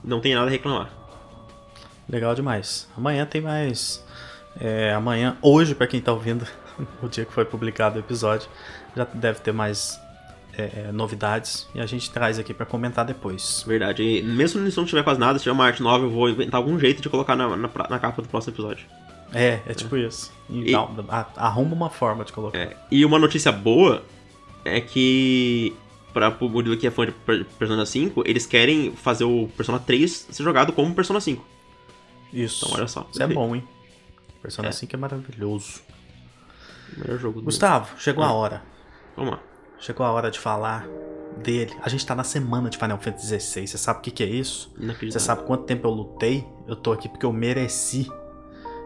não 0.04 0.20
tem 0.20 0.34
nada 0.34 0.46
a 0.46 0.50
reclamar. 0.50 0.90
Legal 2.08 2.34
demais. 2.34 2.88
Amanhã 2.96 3.26
tem 3.26 3.40
mais. 3.40 4.04
É, 4.60 4.92
amanhã, 4.92 5.36
hoje, 5.42 5.74
para 5.74 5.86
quem 5.86 6.00
tá 6.00 6.12
ouvindo, 6.12 6.46
o 7.02 7.08
dia 7.08 7.24
que 7.24 7.32
foi 7.32 7.44
publicado 7.44 7.96
o 7.96 8.00
episódio, 8.00 8.48
já 8.96 9.04
deve 9.04 9.40
ter 9.40 9.52
mais 9.52 10.00
é, 10.56 10.86
é, 10.88 10.92
novidades 10.92 11.68
e 11.74 11.80
a 11.80 11.86
gente 11.86 12.10
traz 12.10 12.38
aqui 12.38 12.54
para 12.54 12.64
comentar 12.64 13.04
depois. 13.04 13.64
Verdade. 13.66 14.02
E 14.02 14.22
mesmo 14.22 14.68
se 14.70 14.76
não 14.76 14.86
tiver 14.86 15.02
quase 15.02 15.20
nada, 15.20 15.38
se 15.38 15.42
tiver 15.42 15.52
uma 15.52 15.66
arte 15.66 15.82
nova, 15.82 16.04
eu 16.04 16.10
vou 16.10 16.28
inventar 16.28 16.58
algum 16.58 16.78
jeito 16.78 17.02
de 17.02 17.08
colocar 17.08 17.36
na, 17.36 17.56
na, 17.56 17.68
na 17.90 17.98
capa 17.98 18.22
do 18.22 18.28
próximo 18.28 18.54
episódio. 18.54 18.86
É, 19.34 19.60
é 19.66 19.74
tipo 19.74 19.96
é. 19.96 20.00
isso. 20.00 20.32
Então, 20.48 20.94
e, 20.96 21.04
arruma 21.36 21.74
uma 21.74 21.90
forma 21.90 22.24
de 22.24 22.32
colocar. 22.32 22.58
É, 22.58 22.76
e 22.90 23.04
uma 23.04 23.18
notícia 23.18 23.52
boa 23.52 24.02
é 24.64 24.80
que 24.80 25.74
para 26.14 26.28
o 26.28 26.32
público 26.32 26.80
que 26.80 26.86
é 26.86 26.90
fã 26.90 27.04
de 27.04 27.12
Persona 27.58 27.84
5, 27.84 28.22
eles 28.24 28.46
querem 28.46 28.92
fazer 28.92 29.24
o 29.24 29.50
Persona 29.54 29.78
3 29.78 30.28
ser 30.30 30.42
jogado 30.42 30.72
como 30.72 30.94
Persona 30.94 31.20
5. 31.20 31.55
Isso. 32.36 32.66
Então 32.66 32.78
olha 32.78 32.88
só. 32.88 33.06
Isso 33.10 33.22
é 33.22 33.26
bom, 33.26 33.56
hein? 33.56 33.66
Persona 34.42 34.68
é. 34.68 34.72
5 34.72 34.94
é 34.94 34.98
maravilhoso. 34.98 35.80
Melhor 36.96 37.18
jogo 37.18 37.42
Gustavo, 37.42 37.94
do... 37.94 38.00
chegou 38.00 38.22
ah. 38.22 38.28
a 38.28 38.32
hora. 38.32 38.62
Vamos 39.16 39.32
lá. 39.32 39.40
Chegou 39.78 40.04
a 40.04 40.12
hora 40.12 40.30
de 40.30 40.38
falar 40.38 40.86
dele. 41.42 41.74
A 41.82 41.88
gente 41.88 42.04
tá 42.04 42.14
na 42.14 42.24
semana 42.24 42.68
de 42.68 42.76
Final 42.78 42.98
Fantasy 42.98 43.40
XVI. 43.40 43.66
Você 43.66 43.78
sabe 43.78 43.98
o 43.98 44.02
que, 44.02 44.10
que 44.10 44.22
é 44.22 44.26
isso? 44.26 44.72
Você 45.02 45.18
sabe 45.18 45.44
quanto 45.44 45.64
tempo 45.64 45.86
eu 45.86 45.90
lutei? 45.90 46.46
Eu 46.66 46.76
tô 46.76 46.92
aqui 46.92 47.08
porque 47.08 47.26
eu 47.26 47.32
mereci. 47.32 48.06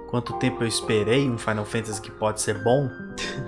Quanto 0.09 0.33
tempo 0.39 0.63
eu 0.63 0.69
esperei 0.69 1.29
um 1.29 1.39
Final 1.39 1.65
Fantasy 1.65 2.01
que 2.01 2.11
pode 2.11 2.41
ser 2.41 2.63
bom? 2.63 2.89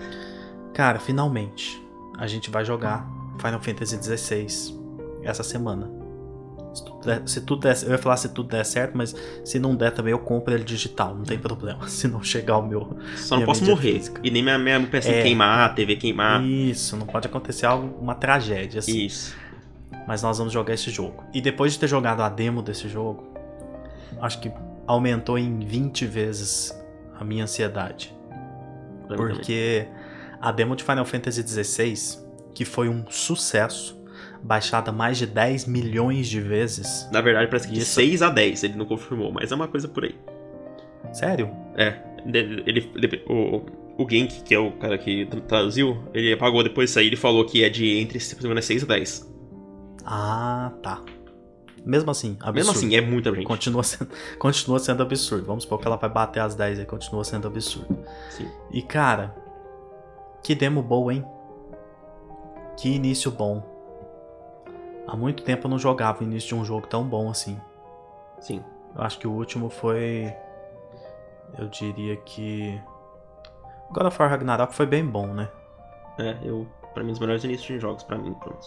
Cara, 0.75 0.99
finalmente 0.99 1.83
a 2.19 2.27
gente 2.27 2.51
vai 2.51 2.65
jogar 2.65 3.09
Final 3.39 3.61
Fantasy 3.61 3.97
XVI 4.01 4.47
essa 5.23 5.43
semana. 5.43 6.02
Se 6.75 6.85
tudo, 6.85 7.01
der, 7.05 7.23
se 7.27 7.41
tudo 7.43 7.61
der, 7.63 7.83
eu 7.83 7.91
ia 7.91 7.99
falar 7.99 8.17
se 8.17 8.29
tudo 8.31 8.49
der 8.49 8.65
certo, 8.65 8.97
mas 8.97 9.15
se 9.45 9.59
não 9.59 9.77
der 9.77 9.91
também 9.93 10.13
eu 10.13 10.19
compro 10.19 10.55
ele 10.55 10.65
digital, 10.65 11.15
não 11.15 11.25
tem 11.25 11.39
problema. 11.39 11.87
Se 11.89 12.09
não 12.09 12.23
chegar 12.23 12.59
o 12.59 12.67
meu. 12.67 12.97
Só 13.17 13.37
não 13.37 13.45
posso 13.45 13.65
morrer. 13.65 13.95
Física. 13.95 14.21
E 14.25 14.31
nem 14.31 14.43
minha, 14.43 14.59
minha 14.59 14.81
PC 14.87 15.11
é, 15.11 15.23
queimar, 15.23 15.71
a 15.71 15.75
TV 15.75 15.97
queimar. 15.97 16.43
Isso, 16.43 16.97
não 16.97 17.07
pode 17.07 17.27
acontecer 17.27 17.67
algo, 17.67 17.99
uma 18.01 18.15
tragédia 18.15 18.79
assim. 18.79 19.05
Isso. 19.05 19.37
Mas 20.07 20.23
nós 20.23 20.39
vamos 20.39 20.53
jogar 20.53 20.73
esse 20.73 20.91
jogo. 20.91 21.23
E 21.33 21.41
depois 21.41 21.75
de 21.75 21.79
ter 21.79 21.89
jogado 21.89 22.23
a 22.23 22.29
demo 22.29 22.63
desse 22.63 22.89
jogo, 22.89 23.33
acho 24.21 24.41
que 24.41 24.51
aumentou 24.87 25.39
em 25.39 25.61
20 25.61 26.07
vezes 26.07 26.75
a 27.19 27.25
minha 27.25 27.45
ansiedade. 27.45 28.15
Porque 29.07 29.87
a 30.41 30.51
demo 30.51 30.75
de 30.75 30.83
Final 30.83 31.05
Fantasy 31.05 31.47
XVI, 31.47 32.19
que 32.55 32.65
foi 32.65 32.89
um 32.89 33.05
sucesso, 33.09 34.02
baixada 34.43 34.91
mais 34.91 35.19
de 35.19 35.27
10 35.27 35.67
milhões 35.67 36.29
de 36.29 36.41
vezes. 36.41 37.09
Na 37.13 37.21
verdade, 37.21 37.49
parece 37.49 37.69
que 37.69 37.75
de 37.75 37.81
Isso... 37.81 37.95
6 37.95 38.23
a 38.23 38.29
10, 38.29 38.65
ele 38.65 38.75
não 38.75 38.87
confirmou, 38.87 39.33
mas 39.33 39.53
é 39.53 39.55
uma 39.55 39.69
coisa 39.69 39.89
por 39.89 40.05
aí. 40.05 40.15
Sério? 41.13 41.51
É. 41.77 41.95
Ele, 42.27 42.91
ele, 42.97 43.25
o, 43.29 43.63
o 43.99 44.09
Genk, 44.09 44.43
que 44.43 44.55
é 44.55 44.59
o 44.59 44.73
cara 44.73 44.97
que 44.97 45.27
traduziu, 45.49 46.03
ele 46.15 46.33
apagou 46.33 46.63
depois 46.63 46.91
disso 46.91 46.99
aí, 46.99 47.07
ele 47.07 47.17
falou 47.17 47.45
que 47.45 47.65
é 47.65 47.69
de 47.69 47.99
entre 47.99 48.19
se 48.21 48.37
não 48.47 48.61
6 48.61 48.83
a 48.83 48.87
10. 48.87 49.33
Ah, 50.05 50.73
tá. 50.83 51.01
Mesmo 51.85 52.11
assim, 52.11 52.37
absurdo. 52.41 52.55
Mesmo 52.55 52.71
assim, 52.73 52.95
é 52.95 53.01
muita 53.01 53.35
gente. 53.35 53.45
Continua 53.45 53.83
sendo, 53.83 54.11
continua 54.39 54.79
sendo 54.79 55.03
absurdo. 55.03 55.45
Vamos 55.45 55.65
supor 55.65 55.81
que 55.81 55.87
ela 55.87 55.97
vai 55.97 56.11
bater 56.11 56.41
as 56.41 56.55
10 56.55 56.81
aí, 56.81 56.87
continua 56.87 57.25
sendo 57.25 57.49
absurdo. 57.49 57.99
Sim. 58.31 58.49
E 58.73 58.83
cara, 58.83 59.35
que 60.43 60.55
demo 60.55 60.83
boa, 60.83 61.13
hein? 61.13 61.25
Que 62.77 62.89
início 62.89 63.31
bom. 63.31 63.72
Há 65.07 65.17
muito 65.17 65.43
tempo 65.43 65.67
eu 65.67 65.71
não 65.71 65.79
jogava 65.79 66.21
o 66.21 66.23
início 66.23 66.51
de 66.51 66.55
um 66.55 66.65
jogo 66.65 66.87
tão 66.87 67.05
bom 67.05 67.31
assim. 67.31 67.61
Sim. 68.41 68.63
Eu 68.95 69.03
acho 69.03 69.19
que 69.19 69.27
o 69.27 69.33
último 69.33 69.69
foi. 69.69 70.33
Eu 71.59 71.69
diria 71.69 72.17
que. 72.17 72.81
God 73.91 74.07
of 74.07 74.21
War 74.21 74.31
Ragnarok 74.31 74.75
foi 74.75 74.87
bem 74.87 75.05
bom, 75.05 75.29
né? 75.29 75.49
É, 76.19 76.37
eu. 76.43 76.67
Pra 76.95 77.03
mim, 77.03 77.13
os 77.13 77.19
melhores 77.19 77.43
inícios 77.45 77.67
de 77.67 77.79
jogos, 77.79 78.03
pra 78.03 78.19
mim, 78.19 78.35
pronto. 78.35 78.67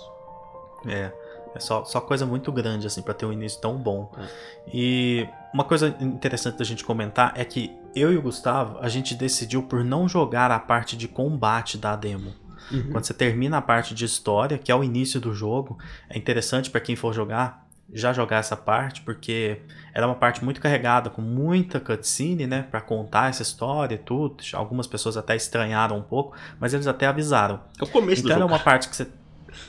É. 0.87 1.11
É 1.53 1.59
só, 1.59 1.85
só 1.85 2.01
coisa 2.01 2.25
muito 2.25 2.51
grande, 2.51 2.85
assim, 2.85 3.01
para 3.01 3.13
ter 3.13 3.25
um 3.25 3.31
início 3.31 3.61
tão 3.61 3.77
bom. 3.77 4.11
É. 4.17 4.27
E 4.73 5.29
uma 5.53 5.63
coisa 5.63 5.95
interessante 6.01 6.57
da 6.57 6.65
gente 6.65 6.83
comentar 6.83 7.31
é 7.35 7.45
que 7.45 7.73
eu 7.95 8.11
e 8.11 8.17
o 8.17 8.21
Gustavo, 8.21 8.77
a 8.79 8.89
gente 8.89 9.15
decidiu 9.15 9.63
por 9.63 9.83
não 9.83 10.07
jogar 10.07 10.51
a 10.51 10.59
parte 10.59 10.97
de 10.97 11.07
combate 11.07 11.77
da 11.77 11.95
demo. 11.95 12.33
Uhum. 12.71 12.91
Quando 12.91 13.05
você 13.05 13.13
termina 13.13 13.57
a 13.57 13.61
parte 13.61 13.93
de 13.93 14.05
história, 14.05 14.57
que 14.57 14.71
é 14.71 14.75
o 14.75 14.83
início 14.83 15.19
do 15.19 15.33
jogo, 15.33 15.77
é 16.09 16.17
interessante 16.17 16.69
para 16.69 16.81
quem 16.81 16.95
for 16.95 17.13
jogar 17.13 17.65
já 17.93 18.11
jogar 18.11 18.37
essa 18.37 18.57
parte, 18.57 19.01
porque 19.01 19.59
era 19.93 20.05
uma 20.07 20.15
parte 20.15 20.43
muito 20.43 20.59
carregada, 20.59 21.09
com 21.09 21.21
muita 21.21 21.79
cutscene, 21.79 22.47
né, 22.47 22.63
para 22.63 22.81
contar 22.81 23.29
essa 23.29 23.43
história 23.43 23.95
e 23.95 23.97
tudo. 23.97 24.37
Algumas 24.53 24.87
pessoas 24.87 25.15
até 25.17 25.35
estranharam 25.35 25.97
um 25.97 26.01
pouco, 26.01 26.35
mas 26.59 26.73
eles 26.73 26.87
até 26.87 27.05
avisaram. 27.05 27.59
É 27.79 27.83
o 27.83 27.87
começo 27.87 28.21
então 28.21 28.23
do 28.23 28.27
jogo. 28.29 28.33
Então 28.33 28.41
é 28.41 28.45
uma 28.45 28.59
parte 28.59 28.89
que 28.89 28.95
você. 28.95 29.07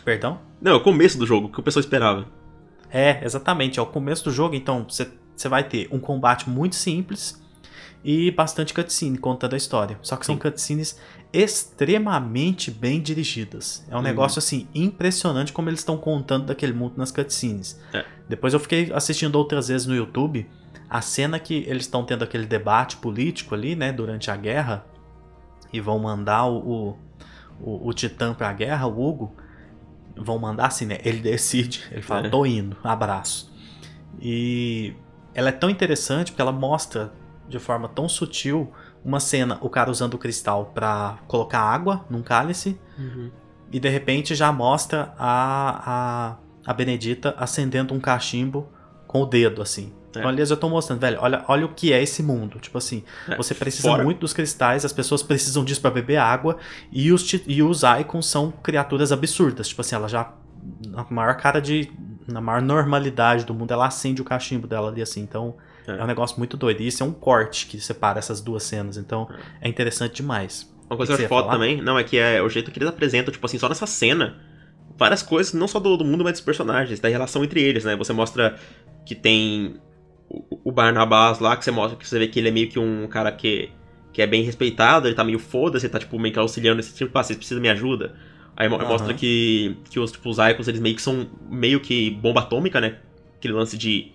Perdão? 0.04 0.40
Não, 0.60 0.72
é 0.72 0.74
o 0.74 0.80
começo 0.80 1.18
do 1.18 1.26
jogo, 1.26 1.50
que 1.50 1.60
o 1.60 1.62
pessoal 1.62 1.80
esperava. 1.80 2.26
É, 2.90 3.22
exatamente. 3.24 3.78
É 3.78 3.82
o 3.82 3.86
começo 3.86 4.24
do 4.24 4.32
jogo, 4.32 4.54
então 4.54 4.86
você, 4.88 5.08
você 5.36 5.48
vai 5.48 5.62
ter 5.62 5.88
um 5.92 5.98
combate 5.98 6.48
muito 6.48 6.74
simples 6.74 7.40
e 8.08 8.30
bastante 8.30 8.72
cutscene 8.72 9.18
contando 9.18 9.54
a 9.54 9.56
história. 9.56 9.98
Só 10.00 10.16
que 10.16 10.24
Sim. 10.24 10.34
são 10.34 10.38
cutscenes 10.38 10.96
extremamente 11.32 12.70
bem 12.70 13.00
dirigidas. 13.00 13.84
É 13.90 13.94
um 13.94 13.96
uhum. 13.96 14.04
negócio 14.04 14.38
assim 14.38 14.68
impressionante 14.72 15.52
como 15.52 15.68
eles 15.68 15.80
estão 15.80 15.98
contando 15.98 16.46
daquele 16.46 16.72
mundo 16.72 16.94
nas 16.96 17.10
cutscenes. 17.10 17.80
É. 17.92 18.04
Depois 18.28 18.54
eu 18.54 18.60
fiquei 18.60 18.92
assistindo 18.94 19.34
outras 19.34 19.66
vezes 19.66 19.88
no 19.88 19.94
YouTube 19.94 20.48
a 20.88 21.00
cena 21.00 21.40
que 21.40 21.64
eles 21.66 21.82
estão 21.82 22.04
tendo 22.04 22.22
aquele 22.22 22.46
debate 22.46 22.96
político 22.98 23.56
ali, 23.56 23.74
né, 23.74 23.92
durante 23.92 24.30
a 24.30 24.36
guerra 24.36 24.86
e 25.72 25.80
vão 25.80 25.98
mandar 25.98 26.46
o, 26.46 26.58
o, 26.58 26.98
o, 27.60 27.88
o 27.88 27.92
Titã 27.92 28.32
pra 28.32 28.52
guerra, 28.52 28.86
o 28.86 29.04
Hugo. 29.04 29.34
Vão 30.16 30.38
mandar 30.38 30.66
assim, 30.66 30.86
né? 30.86 30.98
Ele 31.04 31.18
decide, 31.18 31.82
ele 31.90 32.02
fala, 32.02 32.28
é. 32.28 32.30
tô 32.30 32.46
indo, 32.46 32.76
abraço. 32.84 33.52
E 34.22 34.94
ela 35.34 35.48
é 35.48 35.52
tão 35.52 35.68
interessante 35.68 36.30
porque 36.30 36.40
ela 36.40 36.52
mostra 36.52 37.12
de 37.48 37.58
forma 37.58 37.88
tão 37.88 38.08
sutil 38.08 38.72
uma 39.04 39.20
cena, 39.20 39.58
o 39.60 39.68
cara 39.70 39.90
usando 39.90 40.14
o 40.14 40.18
cristal 40.18 40.72
pra 40.74 41.18
colocar 41.28 41.60
água 41.60 42.04
num 42.10 42.22
cálice, 42.22 42.78
Uhum. 42.98 43.30
e 43.70 43.78
de 43.78 43.88
repente 43.88 44.34
já 44.34 44.50
mostra 44.52 45.14
a, 45.18 46.36
a, 46.66 46.70
a 46.70 46.74
Benedita 46.74 47.34
acendendo 47.38 47.94
um 47.94 48.00
cachimbo 48.00 48.68
com 49.06 49.22
o 49.22 49.26
dedo, 49.26 49.62
assim. 49.62 49.92
É. 50.14 50.18
Então 50.20 50.28
ali 50.30 50.40
eu 50.40 50.56
tô 50.56 50.68
mostrando, 50.68 50.98
velho, 51.00 51.18
olha, 51.20 51.44
olha 51.46 51.66
o 51.66 51.68
que 51.74 51.92
é 51.92 52.02
esse 52.02 52.22
mundo. 52.22 52.58
Tipo 52.58 52.78
assim, 52.78 53.04
É, 53.28 53.36
você 53.36 53.54
precisa 53.54 53.88
fora- 53.90 54.02
muito 54.02 54.18
dos 54.20 54.32
cristais, 54.32 54.84
as 54.84 54.92
pessoas 54.92 55.22
precisam 55.22 55.62
disso 55.64 55.80
pra 55.80 55.90
beber 55.90 56.16
água, 56.16 56.56
e 56.90 57.12
os, 57.12 57.30
e 57.46 57.62
os 57.62 57.82
icons 58.00 58.26
são 58.26 58.50
criaturas 58.50 59.12
absurdas. 59.12 59.68
Tipo 59.68 59.82
assim, 59.82 59.94
ela 59.94 60.08
já, 60.08 60.32
na 60.88 61.06
maior 61.10 61.36
cara 61.36 61.60
de. 61.60 61.92
Na 62.26 62.40
maior 62.40 62.60
normalidade 62.60 63.44
do 63.44 63.54
mundo, 63.54 63.70
ela 63.72 63.86
acende 63.86 64.20
o 64.20 64.24
cachimbo 64.24 64.66
dela 64.66 64.88
ali, 64.88 65.00
assim. 65.00 65.20
Então, 65.20 65.54
É. 65.86 65.98
é, 65.98 66.02
um 66.02 66.06
negócio 66.06 66.38
muito 66.38 66.56
doido. 66.56 66.80
E 66.80 66.86
isso 66.86 67.02
é 67.02 67.06
um 67.06 67.12
corte 67.12 67.66
que 67.66 67.80
separa 67.80 68.18
essas 68.18 68.40
duas 68.40 68.62
cenas. 68.62 68.96
Então, 68.96 69.28
é 69.60 69.68
interessante 69.68 70.16
demais. 70.16 70.72
Uma 70.88 70.96
coisa 70.96 71.12
que 71.12 71.16
que 71.16 71.24
eu 71.24 71.28
você 71.28 71.34
acho 71.34 71.34
foda 71.34 71.48
falar? 71.48 71.52
também, 71.54 71.82
não, 71.82 71.98
é 71.98 72.04
que 72.04 72.16
é 72.16 72.40
o 72.42 72.48
jeito 72.48 72.70
que 72.70 72.78
eles 72.78 72.88
apresentam, 72.88 73.32
tipo 73.32 73.44
assim, 73.44 73.58
só 73.58 73.68
nessa 73.68 73.86
cena, 73.86 74.36
várias 74.96 75.22
coisas, 75.22 75.52
não 75.52 75.66
só 75.66 75.80
do, 75.80 75.96
do 75.96 76.04
mundo, 76.04 76.22
mas 76.22 76.34
dos 76.34 76.42
personagens, 76.42 77.00
da 77.00 77.08
relação 77.08 77.42
entre 77.44 77.60
eles, 77.60 77.84
né? 77.84 77.96
Você 77.96 78.12
mostra 78.12 78.56
que 79.04 79.14
tem 79.14 79.76
o, 80.28 80.60
o 80.64 80.72
Barnabás 80.72 81.38
lá, 81.38 81.56
que 81.56 81.64
você 81.64 81.70
mostra 81.70 81.98
que 81.98 82.06
você 82.06 82.18
vê 82.18 82.28
que 82.28 82.38
ele 82.38 82.48
é 82.48 82.52
meio 82.52 82.68
que 82.68 82.78
um 82.78 83.06
cara 83.08 83.32
que, 83.32 83.70
que 84.12 84.22
é 84.22 84.26
bem 84.26 84.42
respeitado, 84.42 85.08
ele 85.08 85.14
tá 85.14 85.24
meio 85.24 85.38
foda-se, 85.38 85.86
ele 85.86 85.92
tá 85.92 85.98
tipo 85.98 86.18
meio 86.18 86.32
que 86.32 86.38
auxiliando 86.38 86.80
esse 86.80 86.94
tipo, 86.94 87.16
ah, 87.18 87.22
vocês 87.22 87.36
precisam 87.36 87.60
me 87.60 87.68
ajuda. 87.68 88.14
Aí 88.56 88.68
Aham. 88.68 88.86
mostra 88.86 89.12
que, 89.12 89.76
que 89.90 90.00
os, 90.00 90.12
tipo, 90.12 90.30
os 90.30 90.38
Icons, 90.38 90.66
eles 90.66 90.80
meio 90.80 90.96
que 90.96 91.02
são 91.02 91.28
meio 91.50 91.80
que 91.80 92.10
bomba 92.10 92.40
atômica, 92.40 92.80
né? 92.80 92.96
Aquele 93.36 93.52
lance 93.52 93.76
de 93.76 94.12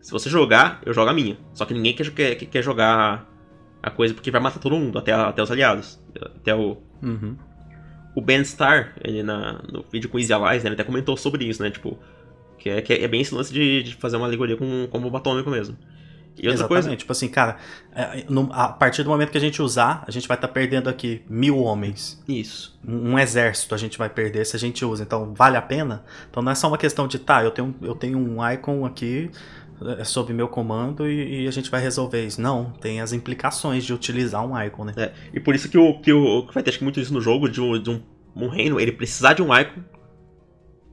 se 0.00 0.10
você 0.10 0.28
jogar, 0.30 0.80
eu 0.84 0.92
jogo 0.92 1.10
a 1.10 1.12
minha. 1.14 1.36
Só 1.54 1.64
que 1.64 1.74
ninguém 1.74 1.94
quer, 1.94 2.10
quer, 2.10 2.34
quer 2.36 2.62
jogar 2.62 3.26
a 3.82 3.90
coisa 3.90 4.12
porque 4.14 4.30
vai 4.30 4.40
matar 4.40 4.58
todo 4.60 4.76
mundo, 4.76 4.98
até, 4.98 5.12
até 5.12 5.42
os 5.42 5.50
aliados. 5.50 6.00
Até 6.36 6.54
o, 6.54 6.78
Uhum. 7.02 7.34
o 8.14 8.20
Ben 8.20 8.40
Starr, 8.42 8.92
ele 9.02 9.22
na, 9.22 9.62
no 9.72 9.82
vídeo 9.90 10.08
com 10.10 10.18
Easy 10.18 10.32
Allies, 10.32 10.62
né, 10.64 10.68
ele 10.68 10.74
até 10.74 10.84
comentou 10.84 11.16
sobre 11.16 11.44
isso, 11.44 11.62
né? 11.62 11.70
Tipo, 11.70 11.98
que 12.58 12.68
é, 12.68 12.82
que 12.82 12.92
é 12.92 13.08
bem 13.08 13.22
esse 13.22 13.34
lance 13.34 13.52
de, 13.52 13.82
de 13.82 13.94
fazer 13.94 14.16
uma 14.18 14.26
alegoria 14.26 14.56
com, 14.56 14.86
com 14.90 15.00
bomba 15.00 15.18
atômica 15.18 15.48
mesmo. 15.50 15.76
E 16.36 16.46
outra 16.46 16.54
Exatamente. 16.60 16.68
coisa. 16.68 16.96
Tipo 16.96 17.12
assim, 17.12 17.28
cara, 17.28 17.56
é, 17.94 18.24
no- 18.28 18.48
a 18.52 18.68
partir 18.68 19.02
do 19.02 19.10
momento 19.10 19.30
que 19.30 19.36
a 19.36 19.40
gente 19.40 19.60
usar, 19.60 20.04
a 20.06 20.10
gente 20.10 20.28
vai 20.28 20.36
estar 20.36 20.48
perdendo 20.48 20.88
aqui 20.88 21.22
mil 21.28 21.58
homens. 21.58 22.22
Isso. 22.28 22.78
Um, 22.86 23.12
um 23.12 23.18
exército 23.18 23.74
a 23.74 23.78
gente 23.78 23.98
vai 23.98 24.08
perder 24.08 24.44
se 24.46 24.56
a 24.56 24.58
gente 24.58 24.84
usa. 24.84 25.02
Então, 25.02 25.34
vale 25.34 25.56
a 25.56 25.62
pena? 25.62 26.04
Então 26.30 26.42
não 26.42 26.52
é 26.52 26.54
só 26.54 26.68
uma 26.68 26.78
questão 26.78 27.06
de, 27.08 27.18
tá, 27.18 27.42
eu 27.42 27.50
tenho, 27.50 27.74
eu 27.82 27.94
tenho 27.94 28.18
um 28.18 28.46
icon 28.52 28.86
aqui 28.86 29.30
é, 29.98 30.04
sob 30.04 30.32
meu 30.32 30.48
comando 30.48 31.08
e, 31.08 31.44
e 31.44 31.48
a 31.48 31.50
gente 31.50 31.70
vai 31.70 31.80
resolver 31.80 32.24
isso. 32.24 32.40
Não, 32.40 32.72
tem 32.80 33.00
as 33.00 33.12
implicações 33.12 33.84
de 33.84 33.94
utilizar 33.94 34.44
um 34.46 34.60
icon, 34.62 34.84
né? 34.84 34.94
É, 34.96 35.12
e 35.32 35.40
por 35.40 35.54
isso 35.54 35.68
que 35.68 35.78
o 35.78 36.00
que, 36.00 36.12
o, 36.12 36.46
que 36.46 36.54
vai 36.54 36.62
ter 36.62 36.70
acho 36.70 36.78
que 36.78 36.84
muito 36.84 37.00
isso 37.00 37.12
no 37.12 37.20
jogo, 37.20 37.48
de 37.48 37.60
um, 37.60 37.80
de 37.80 37.90
um, 37.90 38.02
um 38.34 38.48
reino, 38.48 38.80
ele 38.80 38.92
precisar 38.92 39.32
de 39.32 39.42
um 39.42 39.56
Icon 39.56 39.82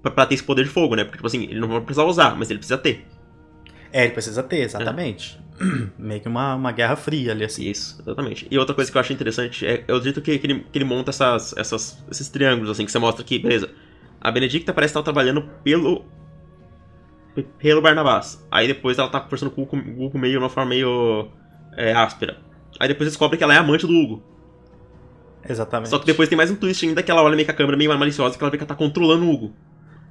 pra, 0.02 0.12
pra 0.12 0.26
ter 0.26 0.36
esse 0.36 0.44
poder 0.44 0.64
de 0.64 0.70
fogo, 0.70 0.96
né? 0.96 1.04
Porque, 1.04 1.18
tipo 1.18 1.28
assim, 1.28 1.44
ele 1.44 1.60
não 1.60 1.68
vai 1.68 1.82
precisar 1.82 2.06
usar, 2.06 2.36
mas 2.36 2.50
ele 2.50 2.60
precisa 2.60 2.78
ter. 2.78 3.06
É, 3.92 4.04
ele 4.04 4.14
precisa 4.14 4.44
ter, 4.44 4.62
exatamente. 4.62 5.40
Meio 5.98 6.22
que 6.22 6.28
uma, 6.28 6.56
uma 6.56 6.72
guerra 6.72 6.96
fria 6.96 7.32
ali, 7.32 7.44
assim. 7.44 7.70
Isso, 7.70 7.98
exatamente. 8.02 8.48
E 8.50 8.58
outra 8.58 8.76
coisa 8.76 8.92
que 8.92 8.98
eu 8.98 9.02
achei 9.02 9.16
interessante 9.16 9.66
é, 9.66 9.84
é 9.88 9.94
o 9.94 10.02
jeito 10.02 10.22
que, 10.22 10.38
que, 10.38 10.48
ele, 10.48 10.66
que 10.72 10.78
ele 10.78 10.86
monta 10.86 11.10
essas, 11.10 11.56
essas, 11.58 12.04
esses 12.12 12.30
triângulos, 12.30 12.70
assim, 12.70 12.86
que 12.86 12.92
você 12.92 13.00
mostra 13.00 13.24
que, 13.24 13.40
beleza, 13.40 13.70
a 14.20 14.32
Benedicta 14.32 14.74
parece 14.74 14.92
estar 14.92 15.04
trabalhando 15.04 15.42
pelo. 15.64 16.06
Pelo 17.44 17.82
Barnabás. 17.82 18.46
Aí 18.52 18.68
depois 18.68 18.98
ela 18.98 19.10
tá 19.10 19.20
conversando 19.20 19.52
com 19.52 19.62
o 19.64 20.06
Hugo, 20.06 20.18
meio 20.18 20.34
de 20.34 20.38
uma 20.38 20.50
forma 20.50 20.70
meio 20.70 21.28
é, 21.76 21.94
áspera. 21.94 22.38
Aí 22.80 22.88
depois 22.88 23.10
descobre 23.10 23.38
que 23.38 23.44
ela 23.44 23.54
é 23.54 23.58
amante 23.58 23.86
do 23.88 23.94
Hugo. 23.94 24.24
Exatamente. 25.48 25.90
Só 25.90 26.00
que 26.00 26.06
depois 26.06 26.28
tem 26.28 26.38
mais 26.38 26.52
um 26.52 26.56
twist 26.56 26.86
ainda 26.86 27.02
que 27.02 27.10
ela 27.10 27.22
olha 27.24 27.36
meio 27.36 27.46
com 27.46 27.52
a 27.52 27.56
câmera 27.56 27.78
meio 27.78 27.98
maliciosa 27.98 28.38
que 28.38 28.44
ela 28.44 28.52
vê 28.52 28.58
que 28.58 28.64
ela 28.64 28.68
tá 28.68 28.76
controlando 28.76 29.26
o 29.26 29.32
Hugo. 29.34 29.54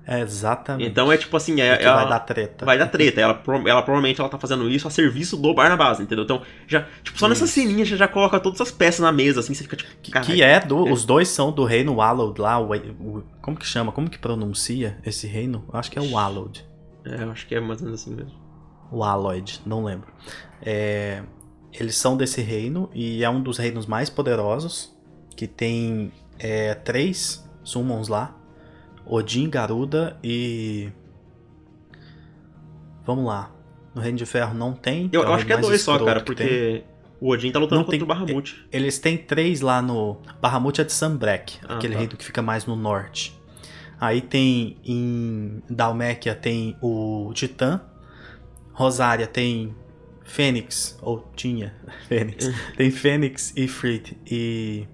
É, 0.09 0.21
exatamente. 0.21 0.89
Então 0.89 1.11
é 1.11 1.17
tipo 1.17 1.37
assim, 1.37 1.61
é. 1.61 1.77
que 1.77 1.85
ela- 1.85 1.97
vai 2.03 2.09
dar 2.09 2.21
treta. 2.21 2.65
vai 2.65 2.79
dar 2.79 2.87
treta. 2.87 3.21
Ela, 3.21 3.43
ela 3.67 3.83
provavelmente 3.83 4.21
ela 4.21 4.29
tá 4.31 4.39
fazendo 4.39 4.71
isso 4.71 4.87
a 4.87 4.91
serviço 4.91 5.37
do 5.37 5.53
Barnabás, 5.53 5.99
entendeu? 5.99 6.23
Então, 6.25 6.43
já, 6.69 6.87
tipo, 7.03 7.19
só 7.19 7.27
nessa 7.29 7.45
Isso. 7.45 7.55
ceninha 7.55 7.85
já, 7.85 7.97
já 7.97 8.07
coloca 8.09 8.39
todas 8.39 8.61
as 8.61 8.71
peças 8.71 9.01
na 9.01 9.11
mesa, 9.11 9.41
assim, 9.41 9.53
você 9.53 9.65
fica 9.65 9.75
tipo, 9.77 9.91
Que, 10.01 10.13
caralho. 10.13 10.33
que 10.33 10.43
é 10.43 10.61
do. 10.61 10.85
Os 10.91 11.05
dois 11.05 11.27
são 11.29 11.51
do 11.51 11.65
reino 11.65 11.95
Wallowed 11.97 12.41
lá. 12.41 12.57
O, 12.61 12.73
o- 12.73 13.25
como 13.43 13.57
que 13.57 13.67
chama? 13.67 13.91
Como 13.91 14.09
que 14.09 14.17
pronuncia 14.17 14.97
esse 15.05 15.27
reino? 15.27 15.65
Eu 15.73 15.79
acho 15.79 15.91
que 15.91 15.99
é 15.99 16.03
o 16.03 16.13
Wallowed. 16.13 16.65
É, 17.07 17.23
eu 17.23 17.31
acho 17.31 17.47
que 17.47 17.55
é 17.55 17.61
mais 17.61 17.81
ou 17.81 17.87
menos 17.87 18.01
assim 18.03 18.15
mesmo. 18.15 18.33
O 18.91 19.03
Aloyd, 19.03 19.61
não 19.67 19.85
lembro. 19.85 20.09
É, 20.63 21.23
eles 21.73 21.97
são 21.97 22.17
desse 22.17 22.41
reino 22.41 22.89
e 22.95 23.23
é 23.25 23.31
um 23.31 23.43
dos 23.43 23.59
reinos 23.59 23.87
mais 23.87 24.09
poderosos. 24.11 24.95
Que 25.37 25.47
tem 25.47 26.13
é, 26.39 26.75
três 26.75 27.47
summons 27.63 28.09
lá: 28.09 28.35
Odin, 29.05 29.49
Garuda 29.51 30.17
e. 30.25 30.91
Vamos 33.05 33.25
lá. 33.27 33.53
No 33.95 34.03
Reino 34.03 34.19
de 34.19 34.27
Ferro 34.27 34.55
não 34.55 34.73
tem. 34.73 35.09
Eu, 35.13 35.23
é 35.23 35.27
o 35.27 35.29
eu 35.29 35.35
acho 35.35 35.47
que 35.47 35.53
é 35.53 35.57
dois 35.59 35.81
só, 35.81 35.99
cara, 36.05 36.21
porque 36.23 36.85
o 37.21 37.31
Odin 37.31 37.51
tá 37.51 37.59
lutando 37.59 37.81
Não 37.81 37.85
contra 37.85 37.99
tem- 37.99 38.03
o 38.05 38.07
Bahamut. 38.07 38.67
Eles 38.73 38.99
têm 38.99 39.17
três 39.17 39.61
lá 39.61 39.81
no. 39.81 40.19
Bahamut 40.41 40.81
é 40.81 40.85
de 40.85 40.93
Sambrek, 40.93 41.59
Ah, 41.69 41.77
aquele 41.77 41.95
tá. 41.95 41.99
reino 42.01 42.17
que 42.17 42.25
fica 42.25 42.43
mais 42.43 42.67
no 42.67 42.77
norte. 42.77 43.35
Aí 44.01 44.21
tem 44.21 44.77
em 44.85 45.63
Dalméquia 45.71 46.35
tem 46.35 46.77
o 46.83 47.31
Titã. 47.35 47.81
Rosária 48.73 49.27
tem 49.27 49.75
Fênix, 50.25 50.99
ou 51.01 51.27
tinha 51.35 51.75
Fênix. 52.09 52.51
tem 52.77 52.91
Fênix, 52.91 53.53
Ifrit 53.57 54.17
e, 54.31 54.87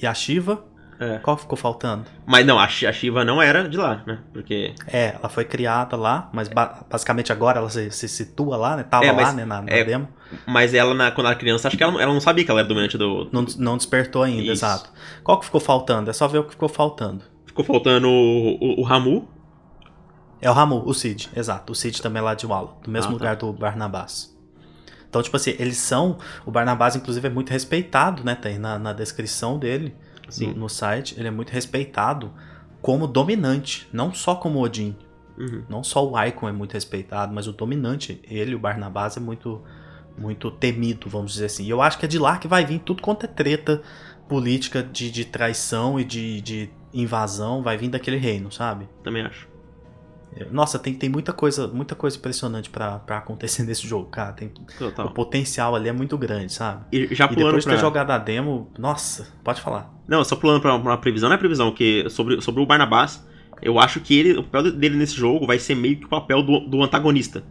e 0.00 0.06
a 0.06 0.14
Shiva. 0.14 0.64
É. 1.00 1.18
Qual 1.18 1.36
ficou 1.36 1.56
faltando? 1.56 2.06
Mas 2.26 2.44
não, 2.44 2.58
a, 2.58 2.64
a 2.64 2.68
Shiva 2.68 3.24
não 3.24 3.40
era 3.40 3.68
de 3.68 3.76
lá, 3.76 4.02
né? 4.04 4.18
Porque. 4.32 4.74
É, 4.88 5.14
ela 5.16 5.28
foi 5.28 5.44
criada 5.44 5.94
lá, 5.96 6.28
mas 6.32 6.48
ba- 6.48 6.84
basicamente 6.90 7.30
agora 7.30 7.60
ela 7.60 7.70
se, 7.70 7.88
se 7.92 8.08
situa 8.08 8.56
lá, 8.56 8.76
né? 8.76 8.82
Tava 8.82 9.04
É, 9.06 9.12
lá, 9.12 9.22
mas 9.22 9.34
né, 9.34 9.44
na, 9.44 9.62
na 9.62 9.70
é- 9.70 9.84
demo. 9.84 10.08
Mas 10.44 10.74
ela, 10.74 10.92
na- 10.94 11.12
quando 11.12 11.26
ela 11.26 11.30
era 11.34 11.38
criança, 11.38 11.68
acho 11.68 11.76
que 11.76 11.82
ela, 11.84 11.92
não- 11.92 12.00
ela 12.00 12.12
não 12.12 12.20
sabia 12.20 12.44
que 12.44 12.50
ela 12.50 12.58
era 12.58 12.68
dominante 12.68 12.98
do. 12.98 13.28
Não, 13.30 13.46
não 13.58 13.76
despertou 13.76 14.24
ainda, 14.24 14.42
Isso. 14.42 14.50
exato. 14.64 14.90
Qual 15.22 15.38
que 15.38 15.44
ficou 15.44 15.60
faltando? 15.60 16.10
É 16.10 16.12
só 16.12 16.26
ver 16.26 16.38
o 16.38 16.44
que 16.44 16.50
ficou 16.50 16.68
faltando. 16.68 17.22
Ficou 17.58 17.64
faltando 17.64 18.08
o, 18.08 18.56
o, 18.60 18.80
o 18.80 18.82
Ramu. 18.82 19.28
É 20.40 20.48
o 20.48 20.52
Ramu, 20.52 20.82
o 20.86 20.94
Cid, 20.94 21.28
exato. 21.34 21.72
O 21.72 21.74
Cid 21.74 22.00
também 22.00 22.20
é 22.20 22.22
lá 22.22 22.34
de 22.34 22.46
Wallo, 22.46 22.76
do 22.82 22.90
mesmo 22.90 23.08
Ah, 23.08 23.12
tá. 23.12 23.18
lugar 23.18 23.36
do 23.36 23.52
Barnabás. 23.52 24.36
Então, 25.08 25.22
tipo 25.22 25.36
assim, 25.36 25.54
eles 25.58 25.78
são. 25.78 26.18
O 26.46 26.50
Barnabás, 26.50 26.94
inclusive, 26.94 27.26
é 27.26 27.30
muito 27.30 27.50
respeitado, 27.50 28.22
né? 28.22 28.34
Tem 28.34 28.58
na, 28.58 28.78
na 28.78 28.92
descrição 28.92 29.58
dele, 29.58 29.94
Sim. 30.28 30.48
no, 30.48 30.54
no 30.60 30.68
site, 30.68 31.14
ele 31.18 31.26
é 31.28 31.30
muito 31.30 31.50
respeitado 31.50 32.32
como 32.80 33.06
dominante, 33.08 33.88
não 33.92 34.14
só 34.14 34.36
como 34.36 34.62
Odin. 34.62 34.94
Uhum. 35.36 35.64
Não 35.68 35.82
só 35.82 36.08
o 36.08 36.24
Icon 36.24 36.48
é 36.48 36.52
muito 36.52 36.72
respeitado, 36.74 37.32
mas 37.32 37.46
o 37.46 37.52
dominante, 37.52 38.20
ele, 38.28 38.54
o 38.54 38.58
Barnabás, 38.58 39.16
é 39.16 39.20
muito, 39.20 39.62
muito 40.16 40.50
temido, 40.50 41.08
vamos 41.08 41.32
dizer 41.32 41.46
assim. 41.46 41.64
E 41.64 41.70
eu 41.70 41.80
acho 41.80 41.98
que 41.98 42.04
é 42.04 42.08
de 42.08 42.18
lá 42.18 42.38
que 42.38 42.46
vai 42.46 42.64
vir 42.64 42.80
tudo 42.80 43.02
quanto 43.02 43.24
é 43.24 43.28
treta 43.28 43.82
política 44.28 44.82
de, 44.82 45.10
de 45.10 45.24
traição 45.24 45.98
e 45.98 46.04
de, 46.04 46.40
de 46.42 46.70
invasão, 46.92 47.62
vai 47.62 47.76
vir 47.76 47.88
daquele 47.88 48.16
reino, 48.16 48.50
sabe? 48.50 48.88
Também 49.02 49.22
acho. 49.22 49.48
Nossa, 50.50 50.78
tem, 50.78 50.94
tem 50.94 51.08
muita 51.08 51.32
coisa, 51.32 51.66
muita 51.66 51.94
coisa 51.94 52.16
impressionante 52.16 52.70
pra 52.70 52.98
pra 52.98 53.18
acontecer 53.18 53.62
nesse 53.64 53.86
jogo, 53.86 54.06
cara. 54.06 54.32
Tem, 54.32 54.48
o 54.48 54.78
Total. 54.78 55.10
potencial 55.10 55.74
ali 55.74 55.88
é 55.88 55.92
muito 55.92 56.16
grande, 56.16 56.52
sabe? 56.52 56.84
E 56.92 57.14
já 57.14 57.26
E 57.26 57.34
depois 57.34 57.64
de 57.64 57.64
pra... 57.64 57.74
ter 57.74 57.80
jogado 57.80 58.10
a 58.10 58.18
demo, 58.18 58.70
nossa, 58.78 59.28
pode 59.42 59.60
falar. 59.60 59.92
Não, 60.06 60.22
só 60.24 60.36
pulando 60.36 60.60
pra 60.60 60.74
uma 60.74 60.98
previsão, 60.98 61.28
não 61.28 61.36
é 61.36 61.38
previsão, 61.38 61.72
que 61.72 62.08
sobre, 62.10 62.40
sobre 62.40 62.62
o 62.62 62.66
Barnabás, 62.66 63.26
eu 63.60 63.78
acho 63.78 64.00
que 64.00 64.18
ele, 64.18 64.38
o 64.38 64.44
papel 64.44 64.72
dele 64.72 64.96
nesse 64.96 65.14
jogo 65.14 65.46
vai 65.46 65.58
ser 65.58 65.74
meio 65.74 65.96
que 65.96 66.06
o 66.06 66.08
papel 66.08 66.42
do, 66.42 66.60
do 66.60 66.82
antagonista. 66.82 67.42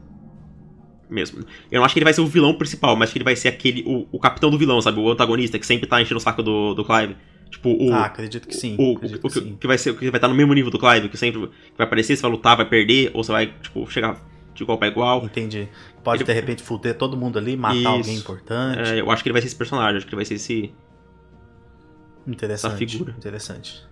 Mesmo. 1.10 1.40
Eu 1.72 1.80
não 1.80 1.86
acho 1.86 1.94
que 1.94 2.00
ele 2.00 2.04
vai 2.04 2.14
ser 2.14 2.22
o 2.22 2.28
vilão 2.28 2.54
principal, 2.54 2.96
mas 2.96 3.12
que 3.12 3.18
ele 3.18 3.24
vai 3.24 3.36
ser 3.36 3.48
aquele. 3.48 3.84
O, 3.86 4.08
o 4.12 4.20
capitão 4.20 4.50
do 4.50 4.58
vilão, 4.58 4.82
sabe? 4.82 5.00
O 5.00 5.10
antagonista 5.10 5.58
que 5.58 5.66
sempre 5.66 5.88
tá 5.88 6.02
enchendo 6.02 6.18
o 6.18 6.22
saco 6.22 6.44
do, 6.44 6.74
do 6.74 6.84
Clive. 6.84 7.16
Tipo, 7.50 7.70
o. 7.70 7.94
ah, 7.94 8.06
acredito 8.06 8.48
que 8.48 8.56
sim. 8.56 8.76
o, 8.78 8.94
o, 8.94 9.00
que 9.00 9.18
que, 9.18 9.30
sim. 9.30 9.58
que 9.60 9.68
vai 9.68 9.78
ser 9.78 9.96
que 9.96 10.10
vai 10.12 10.18
estar 10.18 10.28
no 10.28 10.36
mesmo 10.36 10.54
nível 10.54 10.70
do 10.70 10.78
Clive, 10.78 11.08
que 11.08 11.18
sempre 11.18 11.50
vai 11.78 11.88
aparecer, 11.88 12.16
você 12.16 12.22
vai 12.22 12.32
lutar, 12.32 12.58
vai 12.58 12.66
perder, 12.68 13.12
ou 13.14 13.24
você 13.24 13.32
vai, 13.32 13.54
tipo, 13.62 13.90
chegar 13.90 14.22
de 14.54 14.64
igual 14.64 14.78
pra 14.78 14.88
igual. 14.88 15.24
Entendi. 15.24 15.70
Pode 16.04 16.24
Ele- 16.24 16.28
de 16.28 16.34
repente 16.34 16.62
fuder 16.64 16.98
todo 16.98 17.16
mundo 17.16 17.40
ali, 17.40 17.56
matar 17.56 17.78
Isso. 17.78 17.88
alguém 17.88 18.16
importante. 18.16 18.90
É, 18.90 19.00
eu 19.00 19.10
acho 19.10 19.24
que 19.24 19.30
ele 19.30 19.34
vai 19.34 19.42
ser 19.42 19.48
esse 19.48 19.56
personagem, 19.56 19.98
acho 19.98 20.06
que 20.06 20.10
ele 20.10 20.18
vai 20.18 20.26
ser 20.26 20.34
esse. 20.34 20.74
Interessante. 22.28 22.72
essa 22.74 22.78
figura. 22.78 23.16
Interessante. 23.18 23.86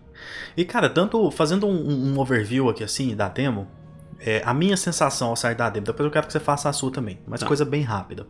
E, 0.57 0.65
cara, 0.65 0.89
tanto 0.89 1.29
fazendo 1.31 1.65
um, 1.67 2.11
um 2.13 2.19
overview 2.19 2.69
aqui 2.69 2.83
assim 2.83 3.15
da 3.15 3.29
demo, 3.29 3.67
é, 4.19 4.41
a 4.45 4.53
minha 4.53 4.77
sensação 4.77 5.29
ao 5.29 5.35
sair 5.35 5.55
da 5.55 5.69
demo, 5.69 5.85
depois 5.85 6.05
eu 6.05 6.11
quero 6.11 6.25
que 6.27 6.33
você 6.33 6.39
faça 6.39 6.69
a 6.69 6.73
sua 6.73 6.91
também, 6.91 7.19
mas 7.27 7.39
Tá. 7.41 7.47
coisa 7.47 7.65
bem 7.65 7.81
rápida. 7.81 8.25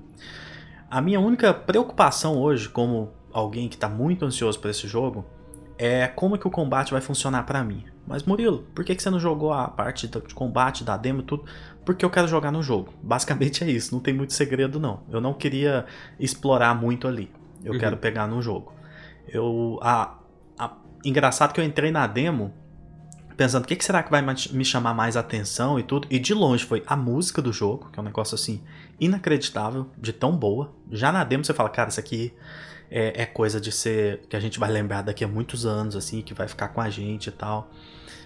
A 0.89 1.01
minha 1.01 1.19
única 1.19 1.53
preocupação 1.53 2.37
hoje, 2.37 2.69
como 2.69 3.11
alguém 3.33 3.67
que 3.67 3.77
tá 3.77 3.89
muito 3.89 4.23
ansioso 4.25 4.59
por 4.59 4.69
esse 4.69 4.87
jogo, 4.87 5.25
é 5.77 6.07
como 6.07 6.37
que 6.37 6.47
o 6.47 6.51
combate 6.51 6.91
vai 6.91 7.01
funcionar 7.01 7.43
pra 7.43 7.63
mim. 7.63 7.83
Mas 8.07 8.23
Murilo, 8.23 8.59
por 8.73 8.85
que, 8.85 8.95
que 8.95 9.01
você 9.03 9.09
não 9.09 9.19
jogou 9.19 9.51
a 9.51 9.67
parte 9.67 10.07
do- 10.07 10.21
de 10.21 10.33
combate 10.33 10.83
da 10.83 10.95
demo 10.95 11.21
e 11.21 11.23
tudo? 11.23 11.43
Porque 11.83 12.05
eu 12.05 12.09
quero 12.09 12.27
jogar 12.27 12.51
no 12.51 12.61
jogo. 12.63 12.93
Basicamente 13.03 13.63
é 13.63 13.69
isso, 13.69 13.93
não 13.93 13.99
tem 13.99 14.13
muito 14.13 14.31
segredo 14.33 14.79
não. 14.79 15.01
Eu 15.11 15.19
não 15.19 15.33
queria 15.33 15.85
explorar 16.19 16.73
muito 16.75 17.07
ali. 17.07 17.29
eu 17.63 17.73
uhum. 17.73 17.79
quero 17.79 17.97
pegar 17.97 18.27
no 18.27 18.41
jogo. 18.41 18.71
Eu. 19.27 19.79
A, 19.81 20.19
a, 20.57 20.71
engraçado 21.03 21.51
que 21.51 21.59
eu 21.59 21.63
entrei 21.65 21.91
na 21.91 22.05
demo 22.05 22.53
pensando 23.35 23.63
o 23.63 23.67
que, 23.67 23.75
que 23.75 23.85
será 23.85 24.01
que 24.01 24.11
vai 24.11 24.21
me 24.21 24.65
chamar 24.65 24.93
mais 24.93 25.17
atenção 25.17 25.79
e 25.79 25.83
tudo. 25.83 26.07
E 26.09 26.19
de 26.19 26.33
longe 26.33 26.65
foi 26.65 26.83
a 26.87 26.95
música 26.95 27.41
do 27.41 27.51
jogo, 27.51 27.89
que 27.91 27.99
é 27.99 28.01
um 28.01 28.05
negócio 28.05 28.35
assim 28.35 28.61
inacreditável, 28.99 29.87
de 29.97 30.13
tão 30.13 30.35
boa. 30.35 30.73
Já 30.91 31.11
na 31.11 31.23
demo 31.23 31.43
você 31.43 31.53
fala, 31.53 31.69
cara, 31.69 31.89
isso 31.89 31.99
aqui 31.99 32.33
é, 32.89 33.23
é, 33.23 33.25
coisa 33.25 33.59
de 33.59 33.71
ser 33.71 34.21
que 34.29 34.35
a 34.35 34.39
gente 34.39 34.59
vai 34.59 34.71
lembrar 34.71 35.01
daqui 35.01 35.23
a 35.23 35.27
muitos 35.27 35.65
anos, 35.65 35.95
assim, 35.95 36.21
que 36.21 36.33
vai 36.33 36.47
ficar 36.47 36.69
com 36.69 36.81
a 36.81 36.89
gente 36.89 37.27
e 37.27 37.31
tal. 37.31 37.69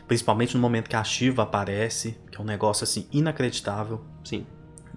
Principalmente 0.08 0.56
no 0.56 0.62
momento 0.62 0.90
que 0.90 0.96
a 0.96 1.04
Shiva 1.04 1.44
aparece, 1.44 2.18
que 2.32 2.38
é 2.38 2.42
um 2.42 2.46
negócio 2.46 2.84
assim 2.84 3.08
inacreditável. 3.12 4.02
Sim. 4.24 4.46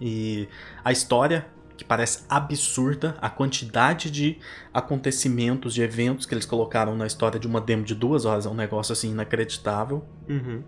E 0.00 0.48
a 0.84 0.90
história 0.90 1.46
que 1.82 1.88
parece 1.88 2.24
absurda, 2.28 3.16
a 3.20 3.28
quantidade 3.28 4.10
de 4.10 4.38
acontecimentos, 4.72 5.74
de 5.74 5.82
eventos 5.82 6.24
que 6.24 6.32
eles 6.32 6.46
colocaram 6.46 6.94
na 6.96 7.06
história 7.06 7.38
de 7.38 7.46
uma 7.46 7.60
demo 7.60 7.84
de 7.84 7.94
duas 7.94 8.24
horas 8.24 8.46
é 8.46 8.48
um 8.48 8.54
negócio 8.54 8.92
assim 8.92 9.10
inacreditável. 9.10 10.04
Uhum. 10.28 10.62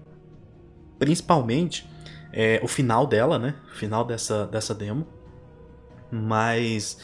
Principalmente 0.98 1.88
é, 2.32 2.60
o 2.62 2.68
final 2.68 3.06
dela, 3.06 3.38
né? 3.38 3.54
O 3.72 3.76
final 3.76 4.04
dessa, 4.04 4.46
dessa 4.46 4.74
demo. 4.74 5.06
Mas 6.10 6.98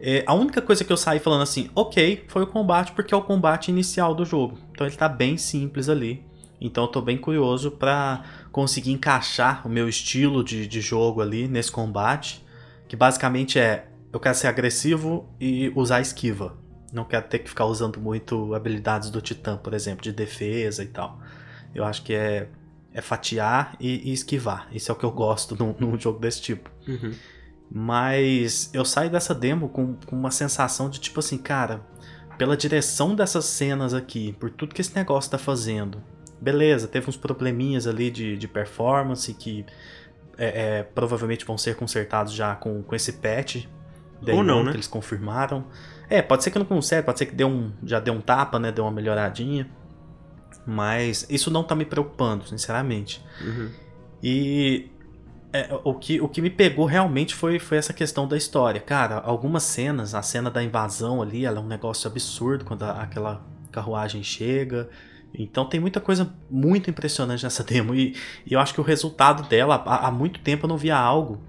é, 0.00 0.24
a 0.26 0.34
única 0.34 0.60
coisa 0.60 0.84
que 0.84 0.92
eu 0.92 0.96
saí 0.96 1.20
falando 1.20 1.42
assim, 1.42 1.70
ok, 1.74 2.24
foi 2.28 2.42
o 2.42 2.46
combate 2.46 2.92
porque 2.92 3.14
é 3.14 3.16
o 3.16 3.22
combate 3.22 3.68
inicial 3.68 4.14
do 4.14 4.24
jogo. 4.24 4.58
Então 4.72 4.86
ele 4.86 4.96
tá 4.96 5.08
bem 5.08 5.38
simples 5.38 5.88
ali. 5.88 6.26
Então 6.60 6.84
eu 6.84 6.88
tô 6.88 7.00
bem 7.00 7.16
curioso 7.16 7.70
para 7.70 8.24
conseguir 8.50 8.90
encaixar 8.90 9.64
o 9.64 9.70
meu 9.70 9.88
estilo 9.88 10.42
de, 10.42 10.66
de 10.66 10.80
jogo 10.80 11.20
ali 11.20 11.46
nesse 11.46 11.70
combate. 11.70 12.43
Que 12.88 12.96
basicamente 12.96 13.58
é, 13.58 13.86
eu 14.12 14.20
quero 14.20 14.34
ser 14.34 14.46
agressivo 14.46 15.28
e 15.40 15.72
usar 15.74 16.00
esquiva. 16.00 16.56
Não 16.92 17.04
quero 17.04 17.26
ter 17.26 17.40
que 17.40 17.48
ficar 17.48 17.66
usando 17.66 18.00
muito 18.00 18.54
habilidades 18.54 19.10
do 19.10 19.20
Titã, 19.20 19.56
por 19.56 19.74
exemplo, 19.74 20.02
de 20.02 20.12
defesa 20.12 20.82
e 20.82 20.86
tal. 20.86 21.18
Eu 21.74 21.84
acho 21.84 22.02
que 22.04 22.14
é, 22.14 22.48
é 22.92 23.00
fatiar 23.00 23.76
e, 23.80 24.10
e 24.10 24.12
esquivar. 24.12 24.68
Isso 24.72 24.92
é 24.92 24.94
o 24.94 24.96
que 24.96 25.04
eu 25.04 25.10
gosto 25.10 25.56
num, 25.56 25.74
num 25.78 25.98
jogo 25.98 26.20
desse 26.20 26.40
tipo. 26.40 26.70
Uhum. 26.86 27.12
Mas 27.68 28.70
eu 28.72 28.84
saio 28.84 29.10
dessa 29.10 29.34
demo 29.34 29.68
com, 29.68 29.94
com 29.94 30.14
uma 30.14 30.30
sensação 30.30 30.88
de 30.88 31.00
tipo 31.00 31.18
assim, 31.18 31.36
cara, 31.36 31.84
pela 32.38 32.56
direção 32.56 33.14
dessas 33.14 33.44
cenas 33.46 33.92
aqui, 33.94 34.32
por 34.38 34.50
tudo 34.50 34.74
que 34.74 34.80
esse 34.80 34.94
negócio 34.94 35.30
tá 35.30 35.38
fazendo. 35.38 36.00
Beleza, 36.40 36.86
teve 36.86 37.08
uns 37.08 37.16
probleminhas 37.16 37.86
ali 37.86 38.10
de, 38.10 38.36
de 38.36 38.46
performance 38.46 39.32
que 39.34 39.64
é, 40.38 40.78
é, 40.78 40.82
provavelmente 40.82 41.44
vão 41.44 41.56
ser 41.58 41.76
consertados 41.76 42.32
já 42.32 42.54
com, 42.54 42.82
com 42.82 42.94
esse 42.94 43.14
patch. 43.14 43.66
Ou 44.26 44.42
não, 44.42 44.64
né? 44.64 44.70
Que 44.70 44.76
eles 44.76 44.86
confirmaram. 44.86 45.66
É, 46.08 46.22
pode 46.22 46.44
ser 46.44 46.50
que 46.50 46.58
não 46.58 46.66
conserte, 46.66 47.04
pode 47.04 47.18
ser 47.18 47.26
que 47.26 47.34
deu 47.34 47.48
um, 47.48 47.72
já 47.82 48.00
deu 48.00 48.14
um 48.14 48.20
tapa, 48.20 48.58
né? 48.58 48.72
Deu 48.72 48.84
uma 48.84 48.90
melhoradinha. 48.90 49.68
Mas 50.66 51.26
isso 51.28 51.50
não 51.50 51.62
tá 51.62 51.74
me 51.74 51.84
preocupando, 51.84 52.46
sinceramente. 52.46 53.22
Uhum. 53.40 53.70
E 54.22 54.90
é, 55.52 55.68
o, 55.84 55.94
que, 55.94 56.20
o 56.20 56.28
que 56.28 56.40
me 56.40 56.50
pegou 56.50 56.86
realmente 56.86 57.34
foi, 57.34 57.58
foi 57.58 57.78
essa 57.78 57.92
questão 57.92 58.26
da 58.26 58.36
história. 58.36 58.80
Cara, 58.80 59.18
algumas 59.18 59.62
cenas, 59.62 60.14
a 60.14 60.22
cena 60.22 60.50
da 60.50 60.62
invasão 60.62 61.20
ali, 61.20 61.44
ela 61.44 61.58
é 61.58 61.60
um 61.60 61.66
negócio 61.66 62.10
absurdo 62.10 62.64
quando 62.64 62.82
a, 62.82 63.02
aquela 63.02 63.44
carruagem 63.70 64.22
chega. 64.22 64.88
Então 65.36 65.64
tem 65.64 65.80
muita 65.80 66.00
coisa 66.00 66.32
muito 66.50 66.88
impressionante 66.88 67.42
nessa 67.42 67.62
demo. 67.64 67.94
E, 67.94 68.14
e 68.46 68.54
eu 68.54 68.60
acho 68.60 68.72
que 68.72 68.80
o 68.80 68.84
resultado 68.84 69.48
dela, 69.48 69.82
há, 69.86 70.08
há, 70.08 70.10
muito 70.10 70.40
tempo 70.40 70.66
eu 70.66 70.68
não 70.68 70.76
via 70.76 70.96
algo 70.96 71.42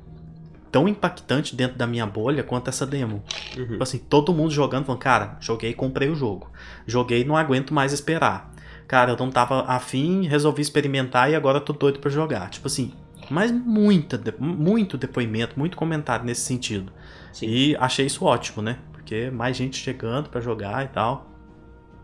tão 0.72 0.90
impactante 0.90 1.56
dentro 1.56 1.78
da 1.78 1.88
minha 1.88 2.06
bolha 2.06 2.44
quanto 2.44 2.68
essa 2.68 2.86
demo. 2.86 3.24
Uhum. 3.56 3.68
Tipo 3.68 3.84
assim, 3.84 3.98
todo 3.98 4.34
mundo 4.34 4.52
jogando, 4.52 4.86
falando, 4.86 5.00
cara, 5.00 5.38
joguei 5.40 5.70
e 5.70 5.74
comprei 5.74 6.10
o 6.10 6.16
jogo. 6.16 6.52
Joguei 6.86 7.24
não 7.24 7.38
aguento 7.38 7.74
mais 7.74 7.94
esperar. 7.94 8.52
Cara, 8.88 9.14
eu 9.14 9.18
não 9.18 9.32
tava 9.32 9.62
afim, 9.62 10.28
resolvi 10.28 10.62
experimentar 10.62 11.32
e 11.32 11.36
agora 11.36 11.62
tô 11.62 11.72
doido 11.72 12.00
pra 12.00 12.12
jogar. 12.12 12.50
Tipo 12.50 12.68
assim, 12.68 12.92
mas 13.30 13.52
muita, 13.52 14.22
muito 14.38 14.98
depoimento, 14.98 15.58
muito 15.58 15.78
comentário 15.78 16.26
nesse 16.26 16.42
sentido. 16.42 16.92
Sim. 17.32 17.48
E 17.48 17.76
achei 17.78 18.06
isso 18.06 18.26
ótimo, 18.26 18.62
né? 18.62 18.78
Porque 18.92 19.30
mais 19.32 19.56
gente 19.56 19.78
chegando 19.78 20.30
para 20.30 20.42
jogar 20.42 20.86
e 20.86 20.88
tal. 20.90 21.35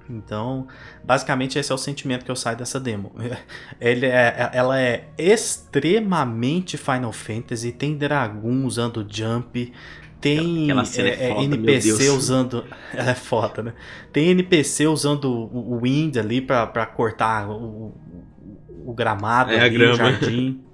Então, 0.09 0.67
basicamente 1.03 1.57
esse 1.57 1.71
é 1.71 1.75
o 1.75 1.77
sentimento 1.77 2.25
que 2.25 2.31
eu 2.31 2.35
saio 2.35 2.57
dessa 2.57 2.79
demo. 2.79 3.13
Ele 3.79 4.05
é, 4.05 4.09
é 4.09 4.49
ela 4.53 4.79
é 4.79 5.07
extremamente 5.17 6.77
Final 6.77 7.11
Fantasy, 7.11 7.71
tem 7.71 7.97
dragão 7.97 8.65
usando 8.65 9.05
jump, 9.09 9.71
tem 10.21 10.69
é, 10.69 10.73
é 10.73 11.29
foda, 11.29 11.43
NPC 11.43 12.09
usando. 12.09 12.65
Ela 12.93 13.09
é 13.09 13.15
foda, 13.15 13.63
né? 13.63 13.73
Tem 14.13 14.29
NPC 14.29 14.85
usando 14.85 15.25
o, 15.25 15.73
o 15.73 15.79
Wind 15.81 16.15
ali 16.17 16.39
pra, 16.39 16.67
pra 16.67 16.85
cortar 16.85 17.49
o, 17.49 17.91
o 18.85 18.93
gramado, 18.93 19.51
é 19.51 19.61
ali, 19.61 19.83
o 19.83 19.95
jardim. 19.95 20.61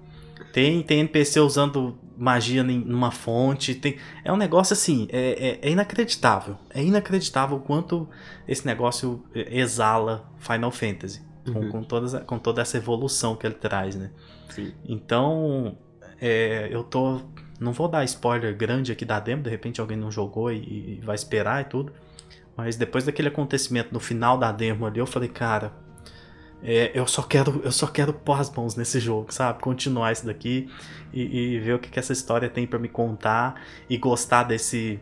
Tem, 0.53 0.81
tem 0.81 1.01
NPC 1.01 1.39
usando 1.39 1.99
magia 2.17 2.61
em 2.61 2.79
numa 2.79 3.11
fonte. 3.11 3.75
Tem, 3.75 3.97
é 4.23 4.31
um 4.31 4.37
negócio 4.37 4.73
assim, 4.73 5.07
é, 5.11 5.59
é, 5.61 5.67
é 5.67 5.71
inacreditável. 5.71 6.57
É 6.69 6.83
inacreditável 6.83 7.57
o 7.57 7.59
quanto 7.59 8.07
esse 8.47 8.65
negócio 8.65 9.23
exala 9.33 10.29
Final 10.39 10.71
Fantasy. 10.71 11.21
Uhum. 11.45 11.53
Com, 11.53 11.69
com, 11.69 11.83
todas, 11.83 12.23
com 12.25 12.39
toda 12.39 12.61
essa 12.61 12.77
evolução 12.77 13.35
que 13.35 13.47
ele 13.47 13.55
traz, 13.55 13.95
né? 13.95 14.11
Sim. 14.49 14.73
Então, 14.85 15.77
é, 16.19 16.67
eu 16.71 16.83
tô. 16.83 17.21
Não 17.59 17.71
vou 17.71 17.87
dar 17.87 18.03
spoiler 18.03 18.55
grande 18.55 18.91
aqui 18.91 19.05
da 19.05 19.19
demo, 19.19 19.41
de 19.41 19.49
repente 19.49 19.81
alguém 19.81 19.97
não 19.97 20.11
jogou 20.11 20.51
e, 20.51 20.99
e 20.99 21.01
vai 21.03 21.15
esperar 21.15 21.61
e 21.61 21.65
tudo. 21.65 21.91
Mas 22.55 22.75
depois 22.75 23.05
daquele 23.05 23.27
acontecimento 23.27 23.93
no 23.93 23.99
final 23.99 24.37
da 24.37 24.51
demo 24.51 24.85
ali, 24.85 24.99
eu 24.99 25.05
falei, 25.05 25.29
cara, 25.29 25.71
é, 26.63 26.91
eu 26.93 27.05
só 27.05 27.21
quero 27.21 27.61
eu 27.63 27.71
só 27.71 27.87
quero 27.87 28.13
pôr 28.13 28.39
as 28.39 28.49
mãos 28.49 28.75
nesse 28.75 28.99
jogo, 28.99 29.33
sabe? 29.33 29.61
Continuar 29.61 30.11
isso 30.11 30.25
daqui 30.25 30.69
e, 31.13 31.55
e 31.55 31.59
ver 31.59 31.75
o 31.75 31.79
que, 31.79 31.89
que 31.89 31.99
essa 31.99 32.13
história 32.13 32.49
tem 32.49 32.65
para 32.65 32.79
me 32.79 32.89
contar 32.89 33.61
e 33.89 33.97
gostar 33.97 34.43
desse 34.43 34.99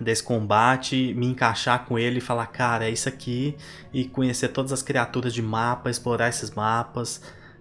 desse 0.00 0.22
combate, 0.22 1.12
me 1.14 1.26
encaixar 1.26 1.84
com 1.84 1.98
ele 1.98 2.18
e 2.18 2.20
falar, 2.20 2.46
cara, 2.46 2.86
é 2.86 2.90
isso 2.90 3.08
aqui 3.08 3.56
e 3.92 4.04
conhecer 4.04 4.48
todas 4.48 4.72
as 4.72 4.80
criaturas 4.80 5.34
de 5.34 5.42
mapa, 5.42 5.90
explorar 5.90 6.28
esses 6.28 6.52
mapas. 6.52 7.20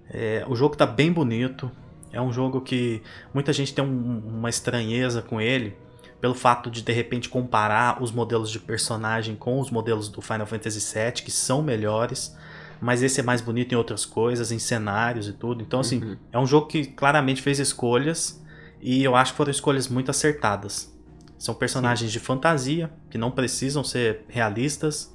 É, 0.09 0.45
o 0.47 0.55
jogo 0.55 0.75
tá 0.75 0.85
bem 0.85 1.11
bonito. 1.11 1.71
É 2.13 2.21
um 2.21 2.31
jogo 2.31 2.61
que 2.61 3.01
muita 3.33 3.51
gente 3.51 3.73
tem 3.73 3.83
um, 3.83 4.19
uma 4.19 4.49
estranheza 4.49 5.21
com 5.21 5.41
ele 5.41 5.75
pelo 6.21 6.33
fato 6.33 6.69
de 6.69 6.81
de 6.81 6.91
repente 6.91 7.29
comparar 7.29 8.01
os 8.01 8.11
modelos 8.11 8.49
de 8.51 8.59
personagem 8.59 9.35
com 9.35 9.59
os 9.59 9.69
modelos 9.69 10.09
do 10.09 10.21
Final 10.21 10.47
Fantasy 10.47 10.79
VII, 10.79 11.23
que 11.23 11.31
são 11.31 11.61
melhores 11.61 12.35
mas 12.81 13.01
esse 13.01 13.19
é 13.19 13.23
mais 13.23 13.41
bonito 13.41 13.73
em 13.73 13.75
outras 13.75 14.05
coisas, 14.05 14.51
em 14.51 14.59
cenários 14.59 15.27
e 15.27 15.33
tudo. 15.33 15.61
Então, 15.61 15.79
assim, 15.79 16.03
uhum. 16.03 16.17
é 16.31 16.39
um 16.39 16.45
jogo 16.45 16.67
que 16.67 16.85
claramente 16.85 17.41
fez 17.41 17.59
escolhas 17.59 18.43
e 18.81 19.03
eu 19.03 19.15
acho 19.15 19.33
que 19.33 19.37
foram 19.37 19.51
escolhas 19.51 19.87
muito 19.87 20.11
acertadas. 20.11 20.93
São 21.37 21.53
personagens 21.53 22.11
Sim. 22.11 22.19
de 22.19 22.23
fantasia 22.23 22.91
que 23.09 23.17
não 23.17 23.31
precisam 23.31 23.83
ser 23.83 24.25
realistas 24.27 25.13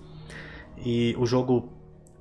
e 0.85 1.15
o 1.19 1.27
jogo 1.27 1.73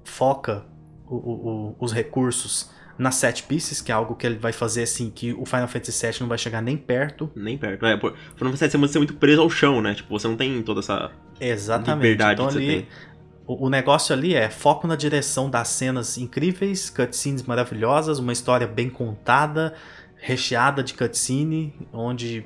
foca 0.03 0.65
o, 1.07 1.15
o, 1.15 1.75
os 1.79 1.91
recursos 1.91 2.71
nas 2.97 3.15
set 3.15 3.43
pieces, 3.43 3.81
que 3.81 3.91
é 3.91 3.95
algo 3.95 4.15
que 4.15 4.27
ele 4.27 4.37
vai 4.37 4.51
fazer 4.51 4.83
assim 4.83 5.09
que 5.09 5.33
o 5.33 5.45
Final 5.45 5.67
Fantasy 5.67 6.05
VII 6.05 6.17
não 6.21 6.27
vai 6.27 6.37
chegar 6.37 6.61
nem 6.61 6.77
perto. 6.77 7.31
Nem 7.35 7.57
perto. 7.57 7.85
É, 7.85 7.95
o 7.95 7.99
Final 7.99 8.53
Fantasy 8.53 8.77
VII 8.77 8.79
você 8.79 8.97
é 8.97 8.99
muito 8.99 9.15
preso 9.15 9.41
ao 9.41 9.49
chão, 9.49 9.81
né? 9.81 9.95
Tipo, 9.95 10.17
você 10.17 10.27
não 10.27 10.35
tem 10.35 10.61
toda 10.61 10.81
essa 10.81 11.11
Exatamente. 11.39 12.03
liberdade 12.03 12.33
então, 12.33 12.47
que 12.47 12.53
você 12.53 12.59
ali, 12.59 12.67
tem 12.67 12.87
o, 13.45 13.69
negócio 13.69 14.13
ali 14.13 14.33
é 14.33 14.49
foco 14.49 14.87
na 14.87 14.95
direção 14.95 15.49
das 15.49 15.67
cenas 15.69 16.17
incríveis, 16.17 16.89
cutscenes 16.89 17.43
maravilhosas, 17.43 18.19
uma 18.19 18.31
história 18.31 18.67
bem 18.67 18.89
contada, 18.89 19.73
recheada 20.15 20.83
de 20.83 20.93
cutscene, 20.93 21.73
onde 21.91 22.45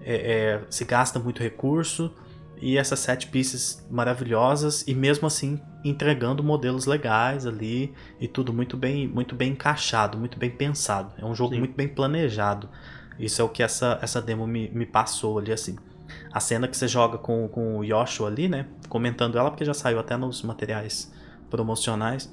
é, 0.00 0.14
é, 0.14 0.60
se 0.70 0.84
gasta 0.84 1.18
muito 1.18 1.42
recurso 1.42 2.12
e 2.60 2.76
essas 2.76 2.98
sete 2.98 3.26
pieces 3.28 3.86
maravilhosas 3.90 4.84
e 4.86 4.94
mesmo 4.94 5.26
assim 5.26 5.60
entregando 5.84 6.42
modelos 6.42 6.84
legais 6.84 7.46
ali 7.46 7.94
e 8.20 8.28
tudo 8.28 8.52
muito 8.52 8.76
bem 8.76 9.08
muito 9.08 9.34
bem 9.34 9.52
encaixado, 9.52 10.18
muito 10.18 10.38
bem 10.38 10.50
pensado. 10.50 11.14
É 11.18 11.24
um 11.24 11.34
jogo 11.34 11.54
Sim. 11.54 11.60
muito 11.60 11.74
bem 11.74 11.88
planejado. 11.88 12.68
Isso 13.18 13.40
é 13.40 13.44
o 13.44 13.48
que 13.48 13.62
essa, 13.62 13.98
essa 14.02 14.20
demo 14.20 14.46
me, 14.46 14.70
me 14.70 14.86
passou 14.86 15.38
ali 15.38 15.52
assim 15.52 15.76
a 16.32 16.40
cena 16.40 16.68
que 16.68 16.76
você 16.76 16.86
joga 16.86 17.18
com, 17.18 17.48
com 17.48 17.78
o 17.78 17.84
Yoshua 17.84 18.28
ali, 18.28 18.48
né? 18.48 18.66
Comentando 18.88 19.38
ela, 19.38 19.50
porque 19.50 19.64
já 19.64 19.74
saiu 19.74 19.98
até 19.98 20.16
nos 20.16 20.42
materiais 20.42 21.12
promocionais. 21.48 22.32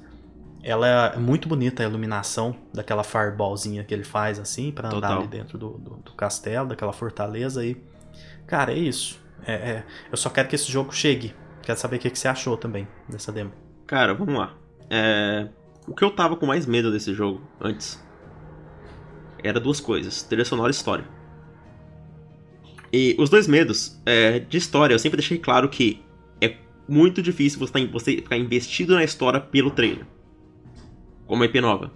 Ela 0.62 1.12
é 1.14 1.16
muito 1.18 1.48
bonita 1.48 1.82
a 1.82 1.86
iluminação 1.86 2.54
daquela 2.72 3.04
fireballzinha 3.04 3.84
que 3.84 3.94
ele 3.94 4.04
faz 4.04 4.38
assim 4.38 4.72
para 4.72 4.88
andar 4.88 5.16
ali 5.16 5.26
dentro 5.26 5.56
do, 5.56 5.70
do, 5.78 5.96
do, 5.96 6.12
castelo, 6.12 6.68
daquela 6.68 6.92
fortaleza 6.92 7.60
aí. 7.60 7.82
Cara, 8.46 8.72
é 8.72 8.78
isso. 8.78 9.20
É, 9.44 9.52
é, 9.52 9.84
eu 10.10 10.16
só 10.16 10.30
quero 10.30 10.48
que 10.48 10.54
esse 10.54 10.70
jogo 10.70 10.92
chegue. 10.92 11.34
Quero 11.62 11.78
saber 11.78 11.96
o 11.96 11.98
que, 11.98 12.10
que 12.10 12.18
você 12.18 12.28
achou 12.28 12.56
também 12.56 12.88
dessa 13.08 13.30
demo. 13.30 13.52
Cara, 13.86 14.14
vamos 14.14 14.34
lá. 14.34 14.54
É... 14.90 15.48
O 15.86 15.94
que 15.94 16.04
eu 16.04 16.10
tava 16.10 16.36
com 16.36 16.44
mais 16.44 16.66
medo 16.66 16.90
desse 16.92 17.14
jogo 17.14 17.40
antes 17.60 18.02
era 19.42 19.60
duas 19.60 19.80
coisas: 19.80 20.22
trilha 20.22 20.44
sonora 20.44 20.70
e 20.70 20.74
história. 20.74 21.17
E 22.92 23.14
os 23.18 23.28
dois 23.28 23.46
medos, 23.46 24.00
é, 24.06 24.38
de 24.38 24.56
história, 24.56 24.94
eu 24.94 24.98
sempre 24.98 25.18
deixei 25.18 25.38
claro 25.38 25.68
que 25.68 26.02
é 26.40 26.54
muito 26.88 27.22
difícil 27.22 27.58
você, 27.58 27.72
tá, 27.72 27.80
você 27.92 28.16
ficar 28.16 28.36
investido 28.36 28.94
na 28.94 29.04
história 29.04 29.40
pelo 29.40 29.70
trailer. 29.70 30.06
Como 31.26 31.42
a 31.42 31.46
IP 31.46 31.60
nova. 31.60 31.92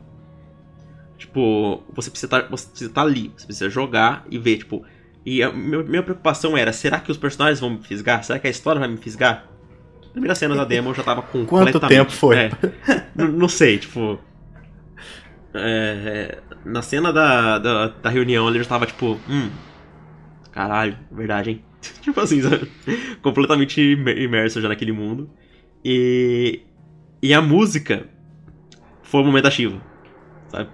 Tipo, 1.16 1.82
você 1.92 2.10
precisa 2.10 2.26
estar 2.26 2.42
tá, 2.42 2.48
você 2.50 2.88
tá 2.88 3.02
ali, 3.02 3.32
você 3.36 3.46
precisa 3.46 3.70
jogar 3.70 4.26
e 4.30 4.38
ver, 4.38 4.58
tipo. 4.58 4.84
E 5.24 5.42
a 5.42 5.52
minha, 5.52 5.82
minha 5.82 6.02
preocupação 6.02 6.56
era, 6.56 6.72
será 6.72 6.98
que 6.98 7.10
os 7.10 7.16
personagens 7.16 7.60
vão 7.60 7.70
me 7.70 7.82
fisgar? 7.82 8.24
Será 8.24 8.38
que 8.38 8.48
a 8.48 8.50
história 8.50 8.80
vai 8.80 8.88
me 8.88 8.96
fisgar? 8.96 9.46
Primeira 10.12 10.34
cena 10.34 10.54
da 10.54 10.64
demo 10.64 10.90
eu 10.90 10.94
já 10.94 11.02
tava 11.02 11.22
com 11.22 11.46
Quanto 11.46 11.80
tempo 11.80 12.10
foi? 12.10 12.36
É, 12.36 12.50
não 13.14 13.48
sei, 13.48 13.78
tipo. 13.78 14.18
É, 15.54 16.38
na 16.64 16.82
cena 16.82 17.12
da, 17.12 17.58
da, 17.58 17.88
da, 17.88 18.10
reunião 18.10 18.48
ele 18.48 18.58
já 18.58 18.68
tava 18.68 18.86
tipo, 18.86 19.18
hum. 19.28 19.50
Caralho, 20.52 20.96
verdade, 21.10 21.50
hein? 21.50 21.64
tipo 22.00 22.20
assim, 22.20 22.40
sabe? 22.42 22.70
completamente 23.22 23.80
imerso 23.80 24.60
já 24.60 24.68
naquele 24.68 24.92
mundo. 24.92 25.28
E. 25.84 26.60
E 27.20 27.32
a 27.32 27.40
música 27.40 28.06
foi 29.02 29.20
o 29.20 29.24
momento 29.24 29.46
ativo, 29.46 29.80
sabe? 30.48 30.68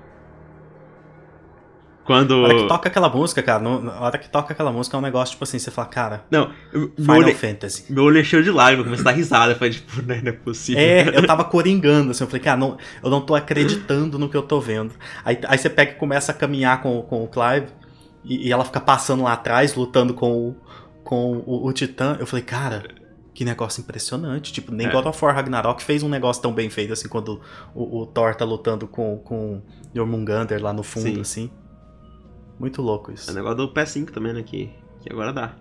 Quando. 2.09 2.41
Na 2.41 2.49
hora 2.49 2.55
que 2.55 2.69
toca 2.69 2.89
aquela 2.89 3.09
música, 3.11 3.43
cara, 3.43 3.59
no, 3.63 3.83
na 3.83 4.01
hora 4.01 4.17
que 4.17 4.31
toca 4.31 4.55
aquela 4.55 4.73
música 4.73 4.97
é 4.97 4.99
um 4.99 5.03
negócio, 5.03 5.33
tipo 5.33 5.45
assim, 5.45 5.59
você 5.59 5.71
fala, 5.71 5.89
cara. 5.89 6.25
Não, 6.31 6.51
Final 6.97 7.19
olho, 7.19 7.35
Fantasy. 7.35 7.93
Meu 7.93 8.05
olho 8.05 8.19
encheu 8.19 8.43
de 8.43 8.51
lágrimas, 8.51 8.87
comecei 8.87 9.03
a 9.03 9.11
dar 9.11 9.17
risada. 9.17 9.53
Eu 9.53 9.57
falei, 9.57 9.75
tipo, 9.75 10.01
não 10.01 10.15
é 10.15 10.33
possível. 10.33 10.83
É, 10.83 11.15
eu 11.15 11.25
tava 11.29 11.45
coringando, 11.45 12.13
assim, 12.13 12.25
eu 12.25 12.29
falei, 12.29 12.43
cara, 12.43 12.57
não, 12.57 12.79
eu 13.05 13.11
não 13.11 13.21
tô 13.21 13.35
acreditando 13.35 14.19
no 14.19 14.27
que 14.27 14.37
eu 14.39 14.43
tô 14.43 14.59
vendo. 14.59 14.95
Aí, 15.23 15.39
aí 15.47 15.59
você 15.59 15.69
pega 15.69 15.93
e 15.93 15.95
começa 15.97 16.33
a 16.33 16.35
caminhar 16.35 16.81
com, 16.81 17.03
com 17.03 17.23
o 17.23 17.29
Clive, 17.29 17.67
e, 18.25 18.49
e 18.49 18.53
ela 18.53 18.65
fica 18.65 18.81
passando 18.81 19.23
lá 19.23 19.33
atrás, 19.33 19.75
lutando 19.75 20.15
com 20.15 20.49
o, 20.49 20.57
com 21.05 21.43
o, 21.47 21.67
o 21.67 21.73
Titã. 21.73 22.17
Eu 22.19 22.27
falei, 22.27 22.45
cara, 22.45 22.85
que 23.35 23.45
negócio 23.45 23.81
impressionante. 23.81 24.53
Tipo, 24.53 24.73
nem 24.73 24.87
é. 24.87 24.91
God 24.91 25.07
of 25.07 25.25
War 25.25 25.35
Ragnarok 25.35 25.83
fez 25.83 26.03
um 26.03 26.09
negócio 26.09 26.43
tão 26.43 26.53
bem 26.53 26.69
feito 26.69 26.93
assim 26.93 27.09
quando 27.09 27.41
o, 27.75 28.01
o 28.01 28.07
Thor 28.07 28.35
tá 28.35 28.45
lutando 28.45 28.89
com, 28.89 29.19
com 29.19 29.63
Jormungandr 29.95 30.61
lá 30.61 30.73
no 30.73 30.83
fundo, 30.83 31.07
Sim. 31.07 31.21
assim. 31.21 31.51
Muito 32.59 32.83
louco 32.83 33.13
isso. 33.13 33.31
É 33.31 33.33
o 33.33 33.37
negócio 33.37 33.57
do 33.59 33.73
PS5 33.73 34.11
também, 34.11 34.33
né? 34.33 34.43
Que, 34.43 34.71
que 35.01 35.13
agora 35.13 35.33
dá. 35.33 35.55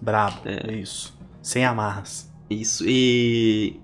Brabo, 0.00 0.40
é 0.44 0.72
isso. 0.72 1.14
Sem 1.42 1.64
amarras. 1.64 2.32
Isso, 2.48 2.84
e. 2.86 3.78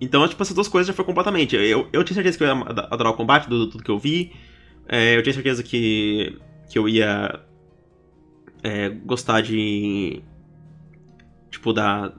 Então, 0.00 0.26
tipo, 0.28 0.40
essas 0.42 0.54
duas 0.54 0.68
coisas 0.68 0.86
já 0.86 0.92
foi 0.92 1.04
completamente. 1.04 1.56
Eu, 1.56 1.88
eu 1.92 2.04
tinha 2.04 2.14
certeza 2.14 2.38
que 2.38 2.44
eu 2.44 2.48
ia 2.48 2.54
adorar 2.90 3.12
o 3.12 3.16
combate, 3.16 3.48
do, 3.48 3.68
tudo 3.68 3.82
que 3.82 3.90
eu 3.90 3.98
vi. 3.98 4.32
É, 4.88 5.16
eu 5.16 5.22
tinha 5.22 5.32
certeza 5.32 5.62
que, 5.62 6.38
que 6.68 6.78
eu 6.78 6.88
ia 6.88 7.40
é, 8.62 8.88
gostar 8.88 9.40
de. 9.40 10.22
Tipo, 11.50 11.72
da, 11.72 12.12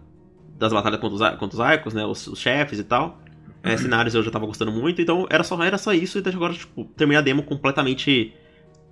das 0.57 0.73
batalhas 0.73 0.99
contra 0.99 1.15
os, 1.15 1.39
contra 1.39 1.55
os 1.55 1.59
arcos, 1.59 1.93
né? 1.93 2.05
Os, 2.05 2.27
os 2.27 2.39
chefes 2.39 2.79
e 2.79 2.83
tal. 2.83 3.21
É, 3.63 3.75
cenários 3.75 4.15
eu 4.15 4.23
já 4.23 4.31
tava 4.31 4.45
gostando 4.45 4.71
muito, 4.71 5.01
então 5.01 5.27
era 5.29 5.43
só, 5.43 5.61
era 5.61 5.77
só 5.77 5.93
isso. 5.93 6.19
E 6.19 6.29
agora, 6.29 6.53
tipo, 6.53 6.85
terminei 6.95 7.17
a 7.19 7.21
demo 7.21 7.43
completamente 7.43 8.33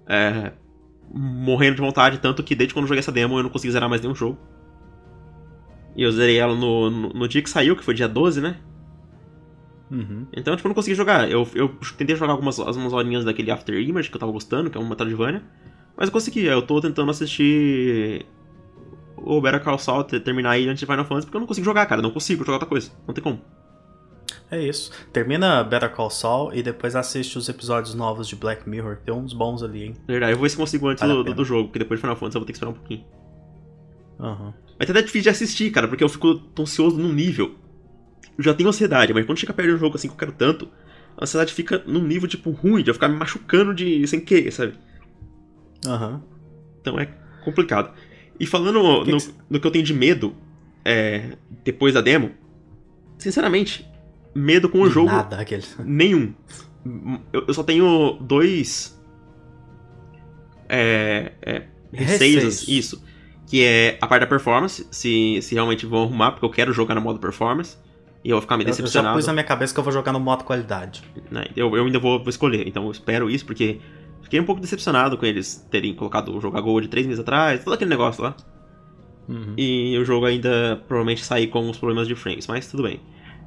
é, 0.07 0.51
morrendo 1.09 1.75
de 1.75 1.81
vontade, 1.81 2.17
tanto 2.19 2.43
que 2.43 2.55
desde 2.55 2.73
quando 2.73 2.83
eu 2.83 2.89
joguei 2.89 2.99
essa 2.99 3.11
demo 3.11 3.37
eu 3.37 3.43
não 3.43 3.49
consegui 3.49 3.71
zerar 3.71 3.89
mais 3.89 4.01
nenhum 4.01 4.15
jogo. 4.15 4.37
E 5.95 6.03
eu 6.03 6.11
zerei 6.11 6.37
ela 6.37 6.53
no, 6.53 6.89
no, 6.89 7.09
no 7.09 7.27
dia 7.27 7.41
que 7.41 7.49
saiu, 7.49 7.75
que 7.75 7.83
foi 7.83 7.93
dia 7.93 8.07
12, 8.07 8.41
né? 8.41 8.57
Uhum. 9.89 10.25
Então, 10.33 10.55
tipo, 10.55 10.67
eu 10.67 10.69
não 10.69 10.75
consegui 10.75 10.95
jogar. 10.95 11.29
Eu, 11.29 11.47
eu 11.53 11.69
tentei 11.97 12.15
jogar 12.15 12.33
algumas, 12.33 12.59
algumas 12.59 12.93
horinhas 12.93 13.23
daquele 13.23 13.51
After 13.51 13.75
Image 13.79 14.09
que 14.09 14.15
eu 14.15 14.19
tava 14.19 14.31
gostando, 14.31 14.69
que 14.69 14.77
é 14.77 14.81
uma 14.81 14.89
Metroidvania. 14.89 15.43
Mas 15.95 16.07
eu 16.07 16.13
consegui. 16.13 16.45
Eu 16.45 16.61
tô 16.61 16.81
tentando 16.81 17.11
assistir 17.11 18.25
o 19.17 19.39
Better 19.39 19.63
Call 19.63 19.77
Saul 19.77 20.03
terminar 20.03 20.51
aí 20.51 20.67
antes 20.67 20.79
de 20.79 20.85
Final 20.85 21.05
Fantasy, 21.05 21.27
porque 21.27 21.37
eu 21.37 21.41
não 21.41 21.47
consigo 21.47 21.65
jogar, 21.65 21.85
cara. 21.85 22.01
Não 22.01 22.11
consigo 22.11 22.43
jogar 22.43 22.53
outra 22.53 22.69
coisa. 22.69 22.91
Não 23.07 23.13
tem 23.13 23.23
como. 23.23 23.39
É 24.49 24.61
isso. 24.61 24.91
Termina 25.11 25.63
Better 25.63 25.91
Call 25.91 26.09
Saul 26.09 26.53
e 26.53 26.61
depois 26.61 26.95
assiste 26.95 27.37
os 27.37 27.49
episódios 27.49 27.95
novos 27.95 28.27
de 28.27 28.35
Black 28.35 28.67
Mirror. 28.67 28.97
Tem 29.03 29.13
uns 29.13 29.33
bons 29.33 29.63
ali, 29.63 29.85
hein? 29.85 29.93
Verdade, 30.07 30.33
eu 30.33 30.37
vou 30.37 30.43
ver 30.43 30.49
se 30.49 30.57
consigo 30.57 30.87
antes 30.87 31.05
vale 31.05 31.23
do, 31.23 31.33
do, 31.33 31.45
jogo, 31.45 31.69
porque 31.69 31.79
depois 31.79 31.99
de 31.99 32.01
Final 32.01 32.15
Fantasy 32.15 32.37
eu 32.37 32.41
vou 32.41 32.45
ter 32.45 32.53
que 32.53 32.57
esperar 32.57 32.71
um 32.71 32.75
pouquinho. 32.75 33.05
Aham. 34.19 34.45
Uhum. 34.45 34.53
Mas 34.77 34.89
até 34.89 34.99
é 34.99 35.01
difícil 35.03 35.23
de 35.23 35.29
assistir, 35.29 35.71
cara, 35.71 35.87
porque 35.87 36.03
eu 36.03 36.09
fico 36.09 36.41
ansioso 36.59 36.97
num 36.97 37.13
nível. 37.13 37.55
Eu 38.37 38.43
já 38.43 38.53
tenho 38.53 38.69
ansiedade, 38.69 39.13
mas 39.13 39.25
quando 39.25 39.37
chega 39.37 39.53
perto 39.53 39.69
de 39.69 39.75
um 39.75 39.79
jogo 39.79 39.95
assim 39.95 40.07
que 40.07 40.13
eu 40.13 40.17
quero 40.17 40.31
tanto, 40.31 40.69
a 41.17 41.23
ansiedade 41.23 41.53
fica 41.53 41.81
num 41.85 42.03
nível, 42.03 42.27
tipo, 42.27 42.51
ruim, 42.51 42.83
de 42.83 42.89
eu 42.89 42.93
ficar 42.93 43.07
me 43.07 43.17
machucando 43.17 43.73
de 43.73 44.05
sem 44.07 44.19
querer, 44.19 44.51
sabe? 44.51 44.73
Aham. 45.85 46.13
Uhum. 46.13 46.21
Então 46.81 46.99
é 46.99 47.07
complicado. 47.43 47.91
E 48.39 48.45
falando 48.45 49.03
que 49.05 49.11
no, 49.11 49.17
que... 49.17 49.33
no, 49.49 49.59
que 49.59 49.67
eu 49.67 49.71
tenho 49.71 49.85
de 49.85 49.93
medo, 49.93 50.35
é, 50.83 51.37
depois 51.63 51.93
da 51.93 52.01
demo, 52.01 52.31
sinceramente, 53.17 53.87
medo 54.33 54.69
com 54.69 54.81
o 54.81 54.89
jogo. 54.89 55.07
Nada, 55.07 55.39
aquele. 55.39 55.63
Nenhum. 55.83 56.33
Eu, 57.31 57.45
eu 57.47 57.53
só 57.53 57.63
tenho 57.63 58.17
dois. 58.21 58.99
É. 60.67 61.31
é 61.41 61.63
receios, 61.93 62.67
isso. 62.67 63.01
Que 63.47 63.63
é 63.63 63.97
a 64.01 64.07
parte 64.07 64.21
da 64.21 64.27
performance, 64.27 64.85
se, 64.91 65.39
se 65.41 65.53
realmente 65.53 65.85
vão 65.85 66.03
arrumar, 66.03 66.31
porque 66.31 66.45
eu 66.45 66.49
quero 66.49 66.73
jogar 66.73 66.95
no 66.95 67.01
modo 67.01 67.19
performance. 67.19 67.77
E 68.25 68.31
eu 68.31 68.37
vou 68.37 68.41
ficar 68.41 68.57
me 68.57 68.65
decepcionado. 68.65 69.09
Eu 69.09 69.11
já 69.11 69.17
pus 69.19 69.27
na 69.27 69.33
minha 69.33 69.43
cabeça 69.43 69.71
que 69.71 69.79
eu 69.79 69.83
vou 69.83 69.93
jogar 69.93 70.11
no 70.11 70.19
modo 70.19 70.43
qualidade. 70.43 71.03
Né, 71.29 71.45
eu, 71.55 71.77
eu 71.77 71.85
ainda 71.85 71.99
vou, 71.99 72.17
vou 72.17 72.29
escolher, 72.29 72.67
então 72.67 72.85
eu 72.85 72.91
espero 72.91 73.29
isso, 73.29 73.45
porque 73.45 73.79
fiquei 74.23 74.39
um 74.39 74.43
pouco 74.43 74.59
decepcionado 74.59 75.15
com 75.15 75.27
eles 75.27 75.63
terem 75.69 75.93
colocado 75.93 76.35
o 76.35 76.41
jogo 76.41 76.57
a 76.57 76.61
Gold 76.61 76.87
três 76.87 77.05
meses 77.05 77.19
atrás, 77.19 77.63
todo 77.63 77.75
aquele 77.75 77.91
negócio 77.91 78.23
lá. 78.23 78.35
Uhum. 79.29 79.53
E 79.55 79.95
o 79.99 80.03
jogo 80.03 80.25
ainda 80.25 80.83
provavelmente 80.87 81.23
sair 81.23 81.47
com 81.47 81.69
os 81.69 81.77
problemas 81.77 82.07
de 82.07 82.15
frames, 82.15 82.47
mas 82.47 82.67
tudo 82.67 82.81
bem. 82.81 82.99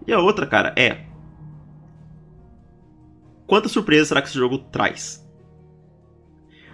E 0.06 0.12
a 0.12 0.20
outra, 0.20 0.46
cara, 0.46 0.72
é. 0.76 1.06
Quanta 3.48 3.68
surpresa 3.68 4.04
será 4.04 4.22
que 4.22 4.28
esse 4.28 4.38
jogo 4.38 4.58
traz? 4.58 5.28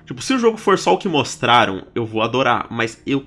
Tipo, 0.04 0.20
se 0.20 0.34
o 0.34 0.38
jogo 0.38 0.58
for 0.58 0.78
só 0.78 0.92
o 0.92 0.98
que 0.98 1.08
mostraram, 1.08 1.86
eu 1.94 2.04
vou 2.04 2.20
adorar, 2.20 2.66
mas 2.70 3.02
eu. 3.06 3.24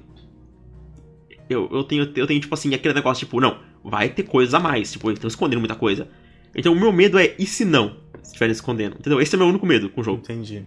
Eu, 1.49 1.67
eu, 1.71 1.83
tenho, 1.83 2.11
eu 2.15 2.27
tenho, 2.27 2.39
tipo 2.39 2.53
assim, 2.53 2.75
aquele 2.75 2.93
negócio, 2.93 3.25
tipo, 3.25 3.39
não, 3.39 3.57
vai 3.89 4.09
ter 4.09 4.23
coisas 4.23 4.53
a 4.53 4.59
mais, 4.59 4.91
tipo, 4.91 5.09
eles 5.09 5.17
estão 5.17 5.27
escondendo 5.27 5.59
muita 5.59 5.75
coisa. 5.75 6.07
Então 6.55 6.73
o 6.73 6.75
meu 6.75 6.91
medo 6.91 7.17
é, 7.17 7.35
e 7.37 7.45
se 7.45 7.63
não? 7.63 7.97
Se 8.21 8.31
estiverem 8.31 8.51
escondendo, 8.51 8.97
entendeu? 8.99 9.21
Esse 9.21 9.35
é 9.35 9.37
o 9.37 9.39
meu 9.39 9.47
único 9.47 9.65
medo 9.65 9.89
com 9.89 10.01
o 10.01 10.03
jogo. 10.03 10.19
Entendi. 10.19 10.65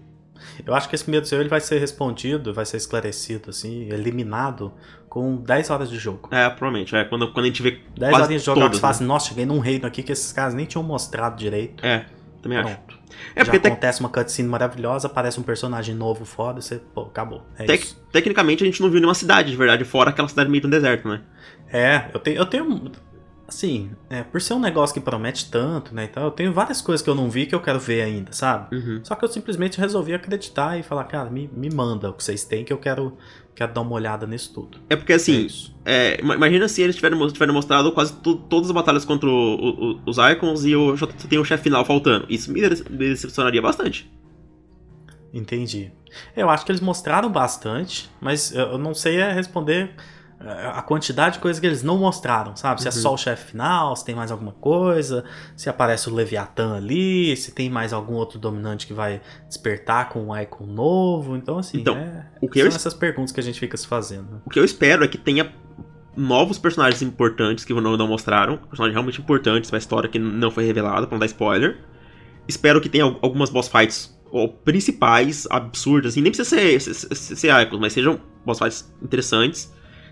Eu 0.65 0.75
acho 0.75 0.89
que 0.89 0.95
esse 0.95 1.09
medo 1.11 1.27
seu 1.27 1.41
ele 1.41 1.49
vai 1.49 1.61
ser 1.61 1.79
respondido, 1.79 2.53
vai 2.55 2.65
ser 2.65 2.79
esclarecido, 2.79 3.51
assim, 3.51 3.89
eliminado 3.91 4.73
com 5.09 5.37
10 5.37 5.71
horas 5.71 5.91
de 5.91 5.99
jogo. 5.99 6.29
É, 6.31 6.49
provavelmente. 6.49 6.95
É, 6.95 7.05
quando, 7.05 7.33
quando 7.33 7.45
a 7.45 7.49
gente 7.49 7.63
vê 7.63 7.81
10 7.99 8.15
horas 8.15 8.29
de 8.29 8.39
jogo, 8.39 8.61
todas, 8.61 8.77
você 8.77 8.81
fala 8.81 8.91
assim, 8.93 9.05
nossa, 9.05 9.29
cheguei 9.29 9.45
num 9.45 9.59
reino 9.59 9.87
aqui 9.87 10.03
que 10.03 10.13
esses 10.13 10.33
caras 10.33 10.55
nem 10.55 10.67
tinham 10.67 10.83
mostrado 10.83 11.37
direito. 11.37 11.85
É, 11.85 12.07
também 12.43 12.59
Pronto. 12.63 12.79
acho. 12.89 13.01
É, 13.35 13.45
Já 13.45 13.53
acontece 13.53 13.99
te... 13.99 14.05
uma 14.05 14.09
cutscene 14.09 14.49
maravilhosa, 14.49 15.07
aparece 15.07 15.39
um 15.39 15.43
personagem 15.43 15.95
novo 15.95 16.25
foda, 16.25 16.61
você, 16.61 16.81
pô, 16.95 17.03
acabou. 17.03 17.43
É 17.59 17.65
Tec 17.65 17.85
tecnicamente 18.13 18.63
a 18.63 18.67
gente 18.67 18.81
não 18.81 18.89
viu 18.89 18.99
nenhuma 18.99 19.15
cidade, 19.15 19.51
de 19.51 19.57
verdade, 19.57 19.85
fora 19.85 20.11
aquela 20.11 20.29
cidade 20.29 20.49
meio 20.51 20.63
no 20.63 20.71
deserto, 20.71 21.09
né? 21.09 21.21
É, 21.73 22.05
eu 22.15 22.21
tenho, 22.21 22.37
eu 22.39 22.47
tenho 22.47 22.91
assim, 23.51 23.91
é, 24.09 24.23
por 24.23 24.41
ser 24.41 24.55
um 24.55 24.59
negócio 24.59 24.95
que 24.95 25.01
promete 25.01 25.51
tanto, 25.51 25.95
né, 25.95 26.09
então 26.11 26.25
eu 26.25 26.31
tenho 26.31 26.53
várias 26.53 26.81
coisas 26.81 27.03
que 27.03 27.11
eu 27.11 27.15
não 27.15 27.29
vi 27.29 27.47
que 27.47 27.55
eu 27.55 27.61
quero 27.61 27.79
ver 27.79 28.03
ainda, 28.03 28.33
sabe? 28.33 28.75
Uhum. 28.75 29.01
Só 29.05 29.15
que 29.15 29.25
eu 29.25 29.29
simplesmente 29.29 29.79
resolvi 29.79 30.15
acreditar 30.15 30.79
e 30.79 30.83
falar, 30.83 31.05
cara, 31.05 31.31
me, 31.31 31.49
me 31.53 31.69
manda 31.71 32.11
o 32.11 32.13
que 32.15 32.25
vocês 32.25 32.45
têm 32.45 32.65
que 32.65 32.73
eu 32.73 32.79
quero, 32.79 33.17
quero 33.55 33.73
dar 33.73 33.83
uma 33.83 33.93
olhada 33.93 34.27
nisso 34.27 34.53
tudo. 34.55 34.79
É 34.89 34.97
porque 34.97 35.13
assim, 35.13 35.47
é 35.85 36.17
é, 36.17 36.21
imagina 36.21 36.69
se 36.69 36.83
eles 36.83 36.97
tiverem, 36.97 37.29
tiverem 37.29 37.55
mostrado 37.55 37.93
quase 37.93 38.15
todas 38.15 38.67
as 38.67 38.73
batalhas 38.73 39.05
contra 39.05 39.29
o, 39.29 39.33
o, 39.33 40.01
os 40.07 40.17
Icons 40.19 40.65
e 40.65 40.73
eu 40.73 40.97
só 40.97 41.07
tenho 41.07 41.43
o 41.43 41.45
chefe 41.45 41.65
final 41.65 41.85
faltando. 41.85 42.27
Isso 42.29 42.53
me 42.53 42.61
decepcionaria 42.61 43.61
bastante. 43.61 44.11
Entendi. 45.33 45.93
Eu 46.37 46.51
acho 46.51 46.65
que 46.65 46.73
eles 46.73 46.81
mostraram 46.81 47.31
bastante, 47.31 48.11
mas 48.21 48.53
eu 48.53 48.79
não 48.79 48.95
sei 48.95 49.23
responder 49.33 49.91
é, 49.91 49.95
a 50.43 50.81
quantidade 50.81 51.35
de 51.35 51.41
coisas 51.41 51.61
que 51.61 51.67
eles 51.67 51.83
não 51.83 51.99
mostraram, 51.99 52.57
sabe? 52.57 52.81
Se 52.81 52.89
é 52.89 52.91
só 52.91 53.09
uhum. 53.09 53.15
o 53.15 53.19
chefe 53.19 53.51
final, 53.51 53.95
se 53.95 54.05
tem 54.05 54.15
mais 54.15 54.31
alguma 54.31 54.53
coisa, 54.53 55.23
se 55.55 55.69
aparece 55.69 56.09
o 56.09 56.15
Leviatã 56.15 56.77
ali, 56.77 57.37
se 57.37 57.53
tem 57.53 57.69
mais 57.69 57.93
algum 57.93 58.15
outro 58.15 58.39
dominante 58.39 58.87
que 58.87 58.95
vai 58.95 59.21
despertar 59.47 60.09
com 60.09 60.29
um 60.29 60.37
icon 60.37 60.65
novo. 60.65 61.37
Então, 61.37 61.59
assim, 61.59 61.81
então, 61.81 61.95
é, 61.95 62.27
o 62.41 62.49
que 62.49 62.59
são 62.59 62.71
eu... 62.71 62.75
essas 62.75 62.95
perguntas 62.95 63.33
que 63.33 63.41
a 63.41 63.43
gente 63.43 63.61
fica 63.61 63.77
se 63.77 63.87
fazendo. 63.87 64.41
O 64.47 64.51
que 64.51 64.59
eu 64.59 64.65
espero 64.65 65.05
é 65.05 65.09
que 65.09 65.19
tenha 65.19 65.53
novos 66.17 66.59
personagens 66.59 67.03
importantes 67.03 67.63
que 67.65 67.75
não, 67.75 67.97
não 67.97 68.09
mostraram, 68.09 68.57
personagens 68.57 68.95
realmente 68.95 69.21
importantes 69.21 69.69
pra 69.69 69.79
história 69.79 70.09
que 70.09 70.19
não 70.19 70.51
foi 70.51 70.65
revelada, 70.65 71.07
pra 71.07 71.17
não 71.17 71.21
dar 71.21 71.27
spoiler. 71.27 71.85
Espero 72.49 72.81
que 72.81 72.89
tenha 72.89 73.05
algumas 73.05 73.51
boss 73.51 73.69
fights 73.69 74.19
ou 74.31 74.49
principais, 74.49 75.47
absurdas, 75.51 76.13
assim, 76.13 76.23
nem 76.23 76.33
precisa 76.33 76.49
ser, 76.49 76.81
ser, 76.81 76.95
ser, 76.95 77.37
ser 77.37 77.63
icons, 77.63 77.79
mas 77.79 77.93
sejam 77.93 78.19
boss 78.47 78.59
fights 78.59 78.91
interessantes 79.03 79.71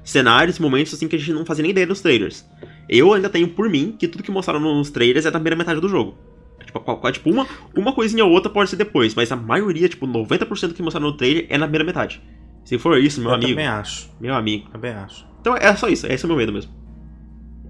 cenários, 0.08 0.58
momentos 0.58 0.94
assim 0.94 1.06
que 1.06 1.16
a 1.16 1.18
gente 1.18 1.32
não 1.32 1.44
fazia 1.44 1.62
nem 1.62 1.70
ideia 1.70 1.86
nos 1.86 2.00
trailers. 2.00 2.48
Eu 2.88 3.12
ainda 3.12 3.28
tenho 3.28 3.48
por 3.48 3.68
mim 3.68 3.94
que 3.98 4.08
tudo 4.08 4.22
que 4.22 4.30
mostraram 4.30 4.60
nos 4.60 4.90
trailers 4.90 5.26
é 5.26 5.30
da 5.30 5.38
primeira 5.38 5.56
metade 5.56 5.80
do 5.80 5.88
jogo. 5.88 6.16
Tipo, 6.64 6.80
qual, 6.80 7.12
tipo 7.12 7.30
uma, 7.30 7.46
uma 7.76 7.92
coisinha 7.92 8.24
ou 8.24 8.30
outra 8.30 8.50
pode 8.50 8.70
ser 8.70 8.76
depois, 8.76 9.14
mas 9.14 9.30
a 9.30 9.36
maioria, 9.36 9.88
tipo, 9.88 10.06
90% 10.06 10.72
que 10.72 10.82
mostraram 10.82 11.08
no 11.08 11.16
trailer 11.16 11.46
é 11.48 11.58
na 11.58 11.66
primeira 11.66 11.84
metade. 11.84 12.22
Se 12.64 12.78
for 12.78 12.98
isso, 12.98 13.20
meu 13.20 13.30
eu 13.30 13.34
amigo. 13.34 13.50
também 13.50 13.66
acho. 13.66 14.10
Meu 14.20 14.34
amigo. 14.34 14.68
Também 14.70 14.92
acho. 14.92 15.26
Então 15.40 15.56
é 15.56 15.74
só 15.76 15.88
isso, 15.88 16.06
esse 16.06 16.24
é 16.24 16.26
o 16.26 16.28
meu 16.28 16.36
medo 16.36 16.52
mesmo. 16.52 16.72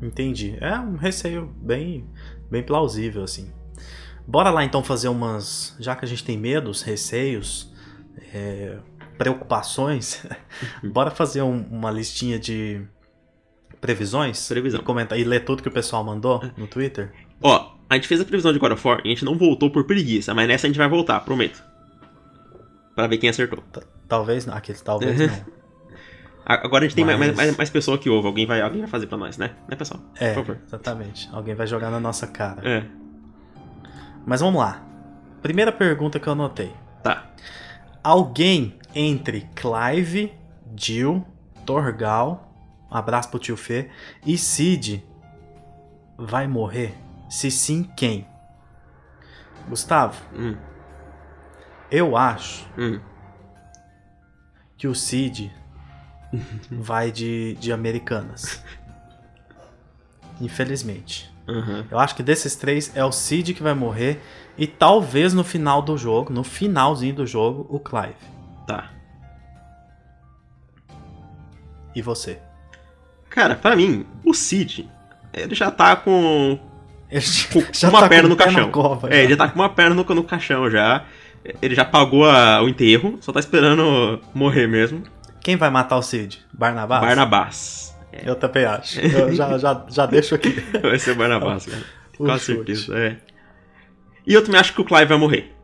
Entendi. 0.01 0.57
É 0.61 0.79
um 0.79 0.97
receio 0.97 1.53
bem, 1.61 2.05
bem 2.51 2.63
plausível, 2.63 3.23
assim. 3.23 3.53
Bora 4.27 4.51
lá 4.51 4.65
então 4.65 4.83
fazer 4.85 5.09
umas. 5.09 5.77
Já 5.81 5.97
que 5.97 6.05
a 6.05 6.09
gente 6.09 6.23
tem 6.23 6.37
medos, 6.37 6.83
receios, 6.83 7.73
é, 8.33 8.79
preocupações, 9.19 10.25
bora 10.83 11.11
fazer 11.11 11.43
um- 11.43 11.67
uma 11.71 11.91
listinha 11.91 12.39
de 12.39 12.81
previsões? 13.81 14.49
Previsão. 14.49 14.81
E, 14.81 14.83
comentar, 14.83 15.19
e 15.19 15.25
ler 15.25 15.45
tudo 15.45 15.63
que 15.63 15.69
o 15.69 15.73
pessoal 15.73 16.03
mandou 16.05 16.43
no 16.57 16.67
Twitter? 16.67 17.13
Ó, 17.43 17.73
a 17.89 17.95
gente 17.95 18.09
fez 18.09 18.21
a 18.21 18.25
previsão 18.25 18.53
de 18.53 18.59
God 18.59 18.73
of 18.73 18.87
War 18.87 19.01
e 19.05 19.09
a 19.09 19.11
gente 19.11 19.25
não 19.25 19.37
voltou 19.37 19.71
por 19.71 19.85
preguiça, 19.85 20.33
mas 20.35 20.47
nessa 20.49 20.67
a 20.67 20.69
gente 20.71 20.79
vai 20.79 20.89
voltar, 20.89 21.21
prometo. 21.21 21.63
Pra 22.95 23.07
ver 23.07 23.19
quem 23.19 23.29
acertou. 23.31 23.63
T- 23.73 23.81
Talvez 24.09 24.47
não. 24.47 24.55
Aqueles 24.55 24.81
talvez 24.81 25.19
não. 25.21 25.29
Agora 26.45 26.85
a 26.85 26.89
gente 26.89 26.97
tem 26.97 27.05
mais, 27.05 27.19
Mas- 27.19 27.37
mais, 27.37 27.57
mais 27.59 27.71
pessoa 27.71 27.99
que 27.99 28.09
ouve. 28.09 28.27
Alguém 28.27 28.47
vai, 28.47 28.61
alguém 28.63 28.81
vai 28.81 28.89
fazer 28.89 29.07
pra 29.07 29.19
nós, 29.19 29.37
né? 29.37 29.51
Né, 29.69 29.77
pessoal? 29.77 30.01
É, 30.19 30.33
Por 30.33 30.47
favor. 30.47 30.59
exatamente. 30.67 31.29
Alguém 31.31 31.55
vai 31.55 31.67
jogar 31.67 31.91
na 31.91 32.01
nossa 32.01 32.27
cara. 32.27 32.63
É. 32.67 32.85
Mas 34.27 34.41
vamos 34.41 34.59
lá. 34.61 34.83
Primeira 35.43 35.71
pergunta 35.71 36.19
que 36.19 36.27
eu 36.27 36.33
anotei. 36.33 36.73
Tá. 37.03 37.31
Alguém 38.03 38.78
entre 38.95 39.49
Clive, 39.55 40.33
Jill, 40.77 41.25
Torgal, 41.65 42.53
um 42.91 42.97
abraço 42.97 43.29
pro 43.29 43.39
tio 43.39 43.57
Fê, 43.57 43.91
e 44.25 44.39
Cid 44.39 45.05
vai 46.17 46.47
morrer? 46.47 46.95
Se 47.29 47.51
sim, 47.51 47.85
quem? 47.97 48.27
Gustavo, 49.69 50.21
Hum, 50.35 50.57
eu 51.91 52.17
acho 52.17 52.67
hum. 52.77 53.01
que 54.77 54.89
o 54.89 54.95
Cid 54.95 55.53
vai 56.71 57.11
de, 57.13 57.55
de 57.57 57.73
Americanas. 57.73 58.63
Infelizmente. 60.41 61.31
Aham. 61.47 61.87
Eu 61.91 61.99
acho 61.99 62.15
que 62.15 62.23
desses 62.23 62.55
três 62.55 62.95
é 62.95 63.05
o 63.05 63.11
Cid 63.13 63.55
que 63.55 63.63
vai 63.63 63.75
morrer 63.75 64.21
e 64.57 64.67
talvez 64.67 65.33
no 65.33 65.43
final 65.43 65.81
do 65.81 65.97
jogo, 65.97 66.33
no 66.33 66.45
finalzinho 66.45 67.15
do 67.15 67.27
jogo, 67.27 67.67
o 67.69 67.81
Clive. 67.81 68.17
Tá. 68.69 68.91
E 71.95 72.03
você? 72.03 72.39
Cara, 73.31 73.55
pra 73.57 73.75
mim, 73.75 74.05
o 74.25 74.35
Cid, 74.35 74.89
ele 75.33 75.55
já 75.55 75.71
tá 75.71 75.97
com, 75.97 76.59
Ele 77.11 77.25
com 77.53 77.59
uma 77.89 78.01
tá 78.01 78.09
perna 78.09 78.23
com 78.25 78.29
no 78.29 78.35
o 78.35 78.37
caixão. 78.39 78.71
cova, 78.71 79.09
é, 79.09 79.13
já. 79.13 79.19
ele 79.23 79.31
já 79.31 79.37
tá 79.39 79.49
com 79.49 79.59
uma 79.59 79.69
perna 79.71 79.95
no, 79.95 80.05
no 80.15 80.23
caixão 80.25 80.71
já. 80.71 81.05
Ele 81.63 81.75
já 81.75 81.85
pagou 81.85 82.29
a- 82.29 82.61
o 82.63 82.69
enterro, 82.69 83.17
só 83.23 83.33
tá 83.33 83.41
esperando 83.41 84.21
morrer 84.35 84.67
mesmo. 84.67 85.03
Quem 85.41 85.57
vai 85.57 85.71
matar 85.71 85.97
o 85.97 86.03
Cid? 86.03 86.45
Barnabás? 86.53 87.01
Barnabás. 87.01 87.99
Eu 88.25 88.35
também 88.37 88.65
acho. 88.67 89.01
Eu 89.01 89.33
já, 89.35 89.57
já, 89.57 89.87
já 89.89 90.05
deixo 90.07 90.35
aqui. 90.35 90.51
Vai 90.83 90.99
ser 90.99 91.15
Barnabás, 91.15 91.65
cara. 91.67 91.83
O 92.19 92.27
Com 92.27 92.37
certeza, 92.39 92.99
é. 92.99 93.17
E 94.27 94.35
eu 94.35 94.45
também 94.45 94.61
acho 94.61 94.75
que 94.75 94.81
o 94.81 94.85
Clive 94.85 95.05
vai 95.07 95.17
morrer. 95.17 95.55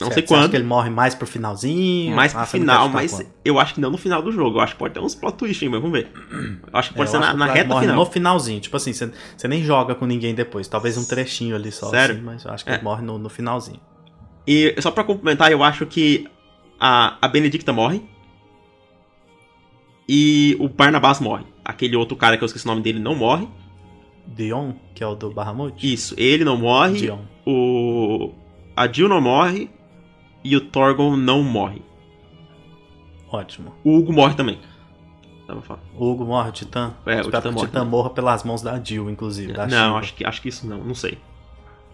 Não 0.00 0.08
Certo, 0.08 0.14
sei 0.14 0.22
quando, 0.24 0.50
que 0.50 0.56
ele 0.56 0.64
morre 0.64 0.90
mais 0.90 1.14
pro 1.14 1.26
finalzinho? 1.26 2.14
mais 2.14 2.32
pro 2.32 2.42
Ah, 2.42 2.46
final, 2.46 2.88
mas 2.88 3.12
quando? 3.12 3.26
eu 3.44 3.58
acho 3.58 3.74
que 3.74 3.80
não 3.80 3.90
no 3.90 3.96
final 3.96 4.20
do 4.20 4.30
jogo. 4.30 4.58
Eu 4.58 4.60
acho 4.62 4.74
que 4.74 4.78
pode 4.78 4.92
ter 4.92 5.00
uns 5.00 5.14
plot 5.14 5.36
twist 5.38 5.66
mas 5.68 5.80
vamos 5.80 5.98
ver. 5.98 6.10
Eu 6.70 6.78
acho 6.78 6.90
que 6.90 6.94
É, 6.94 6.98
pode 6.98 7.10
ser 7.10 7.16
acho 7.16 7.26
na, 7.36 7.46
na 7.46 7.52
reta 7.52 7.80
final. 7.80 7.96
no 7.96 8.04
finalzinho. 8.06 8.60
Tipo 8.60 8.76
assim, 8.76 8.92
você, 8.92 9.10
nem 9.48 9.62
joga 9.62 9.94
com 9.94 10.04
ninguém 10.04 10.34
depois. 10.34 10.68
Talvez 10.68 10.98
um 10.98 11.04
trechinho 11.04 11.56
ali 11.56 11.72
só. 11.72 11.88
Sério? 11.88 12.16
assim, 12.16 12.24
mas 12.24 12.44
eu 12.44 12.50
acho 12.50 12.64
que 12.64 12.70
É. 12.70 12.74
ele 12.74 12.82
morre 12.84 13.02
no, 13.02 13.16
no 13.18 13.28
finalzinho. 13.30 13.80
E 14.46 14.74
só 14.80 14.90
pra 14.90 15.02
complementar, 15.02 15.50
eu 15.50 15.64
acho 15.64 15.86
que 15.86 16.28
a, 16.78 17.16
a 17.22 17.26
Benedicta 17.28 17.72
morre. 17.72 18.02
E 20.08 20.56
o 20.60 20.68
Barnabás 20.68 21.20
morre. 21.20 21.44
Aquele 21.64 21.96
outro 21.96 22.16
cara 22.16 22.36
que 22.36 22.44
eu 22.44 22.46
esqueci 22.46 22.64
o 22.64 22.68
nome 22.68 22.82
dele 22.82 22.98
não 23.00 23.14
morre. 23.14 23.48
Dion, 24.26 24.72
que 24.94 25.02
é 25.02 25.06
o 25.06 25.14
do 25.14 25.30
Bahamut? 25.30 25.74
Isso, 25.92 26.14
ele 26.18 26.44
não 26.44 26.56
morre. 26.56 26.98
Dion. 26.98 27.18
O. 27.46 28.32
A 28.76 28.86
Jill 28.90 29.08
não 29.08 29.20
morre. 29.20 29.70
E 30.48 30.56
o 30.56 30.60
Torgon 30.60 31.16
não 31.16 31.42
morre. 31.42 31.82
Ótimo. 33.28 33.74
O 33.82 33.96
Hugo 33.96 34.12
morre 34.12 34.34
também. 34.34 34.60
O 35.94 36.10
Hugo 36.10 36.24
morre, 36.24 36.48
o 36.50 36.52
Titã? 36.52 36.94
É, 37.04 37.16
o 37.16 37.20
Espero 37.22 37.24
Titã 37.24 37.40
que 37.42 37.48
o 37.48 37.52
morre 37.52 37.66
Titã 37.66 37.78
também. 37.80 37.90
morra 37.90 38.10
pelas 38.10 38.44
mãos 38.44 38.62
da 38.62 38.80
Jill, 38.82 39.10
inclusive. 39.10 39.52
Da 39.52 39.66
não, 39.66 39.96
acho 39.96 40.14
que, 40.14 40.24
acho 40.24 40.40
que 40.40 40.48
isso 40.48 40.66
não, 40.66 40.78
não 40.84 40.94
sei. 40.94 41.18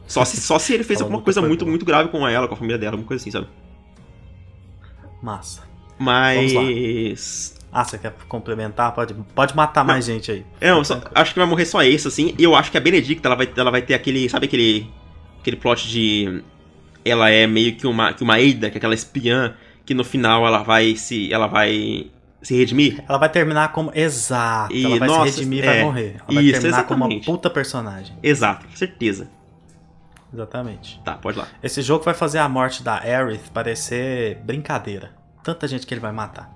Só 0.06 0.24
se, 0.24 0.38
só 0.40 0.58
se 0.58 0.74
ele 0.74 0.84
fez 0.84 1.00
alguma 1.00 1.22
coisa 1.22 1.40
muito, 1.40 1.60
boa. 1.60 1.70
muito 1.70 1.84
grave 1.86 2.10
com 2.10 2.26
ela, 2.28 2.46
com 2.46 2.54
a 2.54 2.56
família 2.56 2.76
dela, 2.78 2.92
alguma 2.92 3.06
coisa 3.08 3.22
assim, 3.22 3.30
sabe? 3.30 3.46
Massa. 5.22 5.62
Mas. 5.98 7.54
Ah, 7.72 7.84
você 7.84 7.96
quer 7.96 8.14
complementar? 8.28 8.92
Pode, 8.94 9.14
pode 9.34 9.56
matar 9.56 9.84
mais 9.84 10.04
gente 10.04 10.30
aí. 10.30 10.44
É, 10.60 10.70
eu 10.70 10.84
só- 10.84 11.00
acho 11.14 11.32
que 11.32 11.38
vai 11.38 11.48
morrer 11.48 11.64
só 11.64 11.82
esse, 11.82 12.06
assim. 12.08 12.34
E 12.38 12.44
eu 12.44 12.54
acho 12.54 12.70
que 12.70 12.76
a 12.76 12.80
Benedicta, 12.80 13.28
ela 13.28 13.36
vai, 13.36 13.50
ela 13.56 13.70
vai 13.70 13.80
ter 13.82 13.94
aquele. 13.94 14.28
Sabe 14.28 14.46
aquele. 14.46 14.90
Aquele 15.40 15.56
plot 15.56 15.88
de. 15.88 16.42
Ela 17.04 17.30
é 17.30 17.46
meio 17.46 17.76
que 17.76 17.86
uma, 17.86 18.12
que 18.12 18.22
uma 18.22 18.40
Eida, 18.40 18.70
que 18.70 18.76
é 18.76 18.78
aquela 18.78 18.94
espiã, 18.94 19.54
que 19.84 19.94
no 19.94 20.04
final 20.04 20.46
ela 20.46 20.62
vai 20.62 20.96
se. 20.96 21.32
Ela 21.32 21.46
vai 21.46 22.10
se 22.42 22.56
redimir. 22.56 23.02
Ela 23.08 23.18
vai 23.18 23.28
terminar 23.28 23.72
como. 23.72 23.90
Exato. 23.94 24.74
E, 24.74 24.84
ela 24.84 24.98
vai 24.98 25.08
nossa, 25.08 25.32
se 25.32 25.38
redimir 25.38 25.64
e 25.64 25.66
é. 25.66 25.72
vai 25.72 25.84
morrer. 25.84 26.16
Ela 26.16 26.34
vai 26.34 26.44
Isso, 26.44 26.60
terminar 26.60 26.84
como 26.84 27.04
uma 27.04 27.06
exatamente. 27.06 27.26
puta 27.26 27.50
personagem. 27.50 28.16
Exato, 28.22 28.66
certeza. 28.76 29.28
Exatamente. 30.32 31.00
Tá, 31.04 31.14
pode 31.14 31.38
lá. 31.38 31.46
Esse 31.62 31.82
jogo 31.82 32.04
vai 32.04 32.14
fazer 32.14 32.38
a 32.38 32.48
morte 32.48 32.82
da 32.82 32.98
Aerith 32.98 33.50
parecer 33.52 34.36
brincadeira. 34.44 35.12
Tanta 35.42 35.68
gente 35.68 35.86
que 35.86 35.92
ele 35.92 36.00
vai 36.00 36.12
matar. 36.12 36.50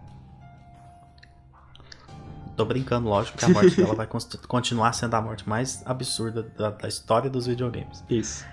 Tô 2.57 2.65
brincando, 2.65 3.09
lógico, 3.09 3.37
que 3.37 3.45
a 3.45 3.49
morte 3.51 3.77
dela 3.77 3.95
vai 3.95 4.09
continuar 4.49 4.95
sendo 4.95 5.13
a 5.13 5.21
morte 5.21 5.47
mais 5.47 5.83
absurda 5.85 6.43
da, 6.43 6.71
da 6.71 6.89
história 6.89 7.29
dos 7.29 7.47
videogames. 7.47 8.03
Isso. 8.09 8.47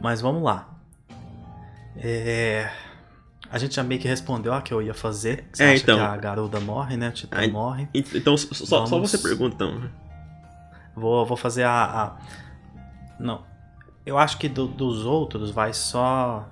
Mas 0.00 0.20
vamos 0.20 0.44
lá. 0.44 0.77
É, 2.00 2.70
A 3.50 3.58
gente 3.58 3.74
já 3.76 3.82
meio 3.82 4.00
que 4.00 4.06
respondeu 4.06 4.52
a 4.52 4.60
que 4.62 4.72
eu 4.72 4.80
ia 4.82 4.92
fazer. 4.94 5.48
Você 5.52 5.64
É, 5.64 5.74
então. 5.76 5.98
a 6.04 6.16
Garuda 6.16 6.60
morre, 6.60 6.96
né? 6.96 7.08
O 7.08 7.12
Titã 7.12 7.48
morre. 7.48 7.88
Ent- 7.94 8.14
Então, 8.14 8.36
só, 8.36 8.54
só 8.54 8.84
Vamos- 8.86 9.10
você 9.10 9.18
pergunta, 9.18 9.54
então. 9.54 9.90
Vou, 10.94 11.24
vou 11.24 11.36
fazer 11.36 11.62
a, 11.64 11.84
a- 11.84 12.16
Não. 13.18 13.42
Eu 14.04 14.16
acho 14.18 14.38
que 14.38 14.48
do- 14.48 14.68
dos 14.68 15.04
outros 15.06 15.50
vai 15.50 15.72
só. 15.72 16.46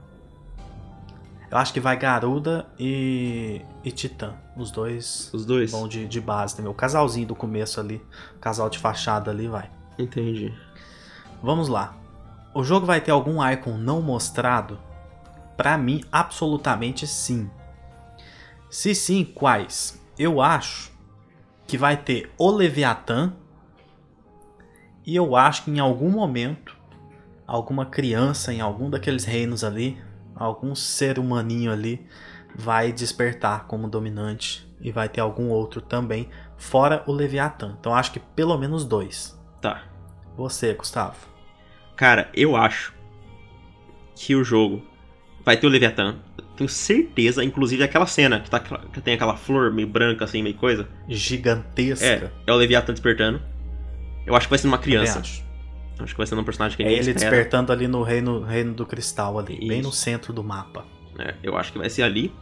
Eu 1.51 1.59
acho 1.59 1.73
que 1.73 1.81
vai 1.81 1.97
Garuda 1.97 2.67
e, 2.79 3.61
e 3.85 3.91
Titã. 3.93 4.35
Os 4.57 4.71
dois 4.71 5.31
Os 5.35 5.45
dois? 5.47 5.71
vão 5.71 5.87
de, 5.87 6.07
de 6.09 6.21
base 6.21 6.57
também. 6.57 6.71
O 6.71 6.75
casalzinho 6.75 7.27
do 7.29 7.35
começo 7.35 7.79
ali, 7.79 8.03
o 8.37 8.39
casal 8.41 8.69
de 8.71 8.79
fachada 8.79 9.31
ali 9.31 9.47
vai. 9.49 9.71
Entendi. 9.99 10.53
Vamos 11.43 11.69
lá. 11.69 11.95
O 12.55 12.65
jogo 12.65 12.87
vai 12.87 13.01
ter 13.01 13.11
algum 13.11 13.47
icon 13.51 13.77
não 13.77 14.01
mostrado? 14.03 14.79
Pra 15.57 15.79
mim, 15.79 16.03
absolutamente 16.13 17.07
sim. 17.07 17.51
Se 18.71 18.95
sim, 18.95 19.25
quais? 19.25 20.03
Eu 20.19 20.41
acho 20.41 20.93
que 21.67 21.79
vai 21.79 21.97
ter 21.97 22.31
o 22.39 22.51
Leviatã. 22.51 23.33
E 25.05 25.15
eu 25.15 25.37
acho 25.37 25.65
que 25.65 25.71
em 25.71 25.79
algum 25.79 26.11
momento, 26.11 26.77
alguma 27.47 27.87
criança 27.87 28.53
em 28.53 28.61
algum 28.61 28.91
daqueles 28.91 29.25
reinos 29.25 29.63
ali, 29.63 30.03
algum 30.35 30.75
ser 30.75 31.19
humaninho 31.19 31.73
ali, 31.73 32.07
vai 32.55 32.93
despertar 32.93 33.67
como 33.67 33.89
dominante. 33.89 34.67
E 34.79 34.93
vai 34.93 35.09
ter 35.09 35.21
algum 35.21 35.49
outro 35.49 35.81
também, 35.81 36.29
fora 36.57 37.03
o 37.07 37.13
Leviatã. 37.13 37.77
Então 37.81 37.95
acho 37.95 38.13
que 38.13 38.21
pelo 38.21 38.59
menos 38.59 38.85
dois. 38.85 39.41
Tá. 39.61 39.85
Você, 40.37 40.75
Gustavo. 40.75 41.17
Cara, 41.97 42.31
eu 42.35 42.55
acho 42.57 42.93
que 44.15 44.35
o 44.35 44.45
jogo 44.45 44.83
vai 45.47 45.57
ter 45.57 45.67
o 45.67 45.71
Leviatã. 45.71 46.17
Tenho 46.57 46.69
certeza, 46.69 47.45
inclusive 47.45 47.85
aquela 47.85 48.07
cena 48.07 48.41
que, 48.41 48.51
tá, 48.51 48.59
que 48.59 49.01
tem 49.01 49.15
aquela 49.15 49.37
flor 49.37 49.73
meio 49.73 49.87
branca, 49.87 50.25
assim, 50.25 50.43
meio 50.43 50.57
coisa. 50.57 50.89
Gigantesca. 51.09 52.05
É, 52.05 52.31
é 52.51 52.53
o 52.53 52.57
Leviatã 52.57 52.93
despertando. 52.93 53.41
Eu 54.27 54.35
acho 54.35 54.47
que 54.47 54.51
vai 54.51 54.59
ser 54.59 54.67
uma 54.67 54.79
criança. 54.79 55.21
acho. 55.21 55.47
Acho 55.99 56.13
que 56.13 56.19
vai 56.19 56.27
ser 56.27 56.35
um 56.35 56.45
personagem 56.45 56.77
que 56.77 56.83
É 56.83 56.87
ele 56.91 56.99
espera. 56.99 57.15
despertando 57.15 57.73
ali 57.73 57.87
no 57.89 58.03
reino, 58.03 58.43
reino 58.43 58.75
do 58.75 58.85
cristal 58.85 59.39
ali, 59.39 59.57
bem 59.67 59.79
Isso. 59.79 59.89
no 59.89 59.93
centro 59.93 60.33
do 60.33 60.43
mapa. 60.45 60.85
É, 61.19 61.35
eu 61.43 61.57
acho 61.57 61.73
que 61.73 61.79
vai 61.79 61.89
ser 61.89 62.03
ali. 62.03 62.35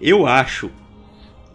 Eu 0.00 0.26
acho 0.26 0.70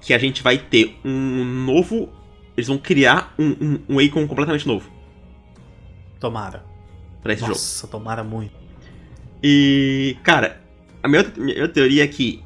que 0.02 0.14
a 0.14 0.18
gente 0.18 0.42
vai 0.42 0.58
ter 0.58 0.98
um 1.06 1.46
novo. 1.46 2.10
Eles 2.58 2.68
vão 2.68 2.78
criar 2.78 3.34
um, 3.38 3.50
um, 3.50 3.80
um 3.96 4.00
Akon 4.00 4.28
completamente 4.28 4.68
novo 4.68 4.90
Tomara. 6.20 6.66
pra 7.22 7.34
esse 7.34 7.42
jogo. 7.42 7.54
Nossa, 7.54 7.88
tomara 7.88 8.24
muito. 8.24 8.67
E, 9.44 10.18
cara, 10.24 10.62
a 11.02 11.08
minha, 11.08 11.24
minha 11.38 11.68
teoria 11.68 12.04
é 12.04 12.08
que 12.08 12.44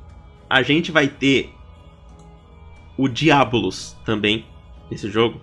a 0.49 0.61
gente 0.61 0.91
vai 0.91 1.07
ter 1.07 1.49
o 2.97 3.07
Diabolos 3.07 3.95
também 4.05 4.45
nesse 4.89 5.09
jogo. 5.09 5.41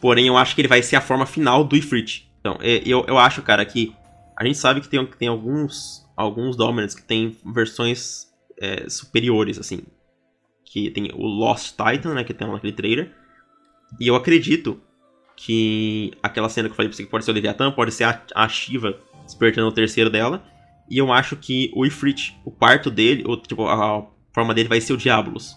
Porém, 0.00 0.26
eu 0.26 0.36
acho 0.36 0.54
que 0.54 0.60
ele 0.60 0.68
vai 0.68 0.82
ser 0.82 0.96
a 0.96 1.00
forma 1.00 1.24
final 1.24 1.64
do 1.64 1.76
Ifrit. 1.76 2.30
Então, 2.40 2.58
eu, 2.60 3.04
eu 3.06 3.18
acho, 3.18 3.40
cara, 3.42 3.64
que 3.64 3.94
A 4.36 4.44
gente 4.44 4.58
sabe 4.58 4.80
que 4.80 4.88
tem, 4.88 5.04
tem 5.06 5.28
alguns, 5.28 6.06
alguns 6.16 6.56
Dominants 6.56 6.94
que 6.94 7.02
tem 7.02 7.36
versões 7.44 8.26
é, 8.58 8.88
superiores, 8.88 9.58
assim. 9.58 9.80
Que 10.64 10.90
tem 10.90 11.10
o 11.14 11.26
Lost 11.26 11.76
Titan, 11.76 12.14
né, 12.14 12.24
que 12.24 12.34
tem 12.34 12.48
naquele 12.48 12.72
trailer. 12.72 13.12
E 14.00 14.08
eu 14.08 14.16
acredito 14.16 14.80
que 15.36 16.12
aquela 16.22 16.48
cena 16.48 16.68
que 16.68 16.72
eu 16.72 16.76
falei 16.76 16.88
pra 16.88 16.96
você 16.96 17.04
que 17.04 17.10
pode 17.10 17.24
ser 17.24 17.30
o 17.30 17.34
Leviathan, 17.34 17.72
pode 17.72 17.92
ser 17.92 18.04
a, 18.04 18.22
a 18.34 18.48
Shiva 18.48 18.98
despertando 19.24 19.68
o 19.68 19.72
terceiro 19.72 20.10
dela. 20.10 20.42
E 20.88 20.98
eu 20.98 21.12
acho 21.12 21.36
que 21.36 21.70
o 21.74 21.86
Ifrit, 21.86 22.38
o 22.44 22.50
quarto 22.50 22.90
dele, 22.90 23.24
ou, 23.26 23.36
tipo, 23.40 23.66
a 23.66 24.04
forma 24.32 24.52
dele 24.52 24.68
vai 24.68 24.80
ser 24.80 24.92
o 24.92 24.96
Diabolos. 24.96 25.56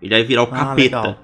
Ele 0.00 0.14
vai 0.14 0.24
virar 0.24 0.42
o 0.42 0.46
Ah, 0.46 0.48
capeta. 0.50 0.76
legal. 0.76 1.18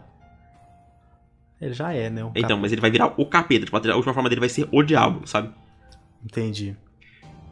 Ele 1.61 1.75
já 1.75 1.93
é, 1.93 2.09
né? 2.09 2.23
Então, 2.35 2.43
cara- 2.43 2.57
mas 2.57 2.73
ele 2.73 2.81
vai 2.81 2.91
virar 2.91 3.13
o 3.17 3.27
capeta. 3.27 3.65
Tipo, 3.67 3.77
a 3.77 3.95
última 3.97 4.15
forma 4.15 4.29
dele 4.29 4.41
vai 4.41 4.49
ser 4.49 4.67
o 4.73 4.83
diabo, 4.83 5.27
sabe? 5.27 5.51
Entendi. 6.25 6.75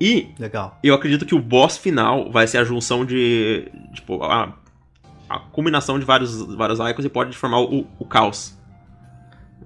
E 0.00 0.28
Legal. 0.38 0.78
eu 0.82 0.94
acredito 0.94 1.26
que 1.26 1.34
o 1.34 1.40
boss 1.40 1.76
final 1.76 2.30
vai 2.30 2.46
ser 2.46 2.58
a 2.58 2.64
junção 2.64 3.04
de. 3.04 3.70
Tipo, 3.94 4.22
a, 4.24 4.54
a 5.28 5.38
combinação 5.40 5.98
de 5.98 6.04
vários, 6.04 6.42
vários 6.54 6.78
icons 6.78 7.04
e 7.04 7.08
pode 7.08 7.36
formar 7.36 7.60
o, 7.60 7.86
o 7.98 8.04
caos. 8.04 8.56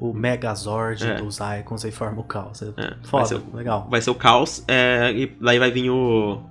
O 0.04 0.12
Megazord 0.12 1.04
É. 1.06 1.14
dos 1.14 1.38
Icons 1.60 1.84
aí 1.84 1.92
forma 1.92 2.20
o 2.20 2.24
caos. 2.24 2.60
É, 2.60 2.66
É, 2.76 2.96
Foda, 3.04 3.24
vai 3.24 3.26
ser- 3.26 3.56
legal. 3.56 3.86
Vai 3.88 4.00
ser 4.00 4.10
o 4.10 4.14
caos, 4.16 4.64
é, 4.66 5.12
e 5.12 5.26
daí 5.40 5.58
vai 5.60 5.70
vir 5.70 5.90
o. 5.90 6.42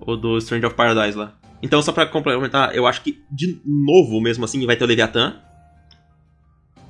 O 0.00 0.16
do 0.16 0.36
Strange 0.38 0.66
of 0.66 0.74
Paradise 0.74 1.16
lá. 1.16 1.32
Então, 1.62 1.80
só 1.80 1.92
pra 1.92 2.04
complementar, 2.04 2.74
eu 2.74 2.84
acho 2.86 3.00
que 3.02 3.24
de 3.30 3.62
novo, 3.64 4.20
mesmo 4.20 4.44
assim, 4.44 4.66
vai 4.66 4.74
ter 4.76 4.82
o 4.84 4.86
Leviathan. 4.88 5.36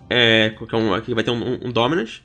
É, 0.09 0.51
que 0.51 0.77
um- 0.77 1.01
que 1.01 1.15
vai 1.15 1.23
ter 1.23 1.31
um, 1.31 1.67
um 1.69 1.71
Dominant. 1.71 2.21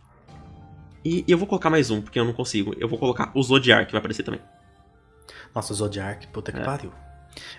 E, 1.04 1.24
e 1.28 1.32
eu 1.32 1.38
vou 1.38 1.46
colocar 1.48 1.70
mais 1.70 1.90
um, 1.92 2.02
porque 2.02 2.20
eu 2.20 2.26
não 2.26 2.34
consigo. 2.34 2.74
Eu 2.78 2.88
vou 2.88 2.98
colocar 2.98 3.32
o 3.36 3.44
Zodiac, 3.44 3.86
que 3.88 3.92
vai 3.92 4.00
aparecer 4.00 4.24
também. 4.24 4.40
Nossa, 5.54 5.74
o 5.74 5.76
Zodiac, 5.76 6.28
puta 6.28 6.52
que 6.52 6.60
É. 6.60 6.64
pariu. 6.64 6.92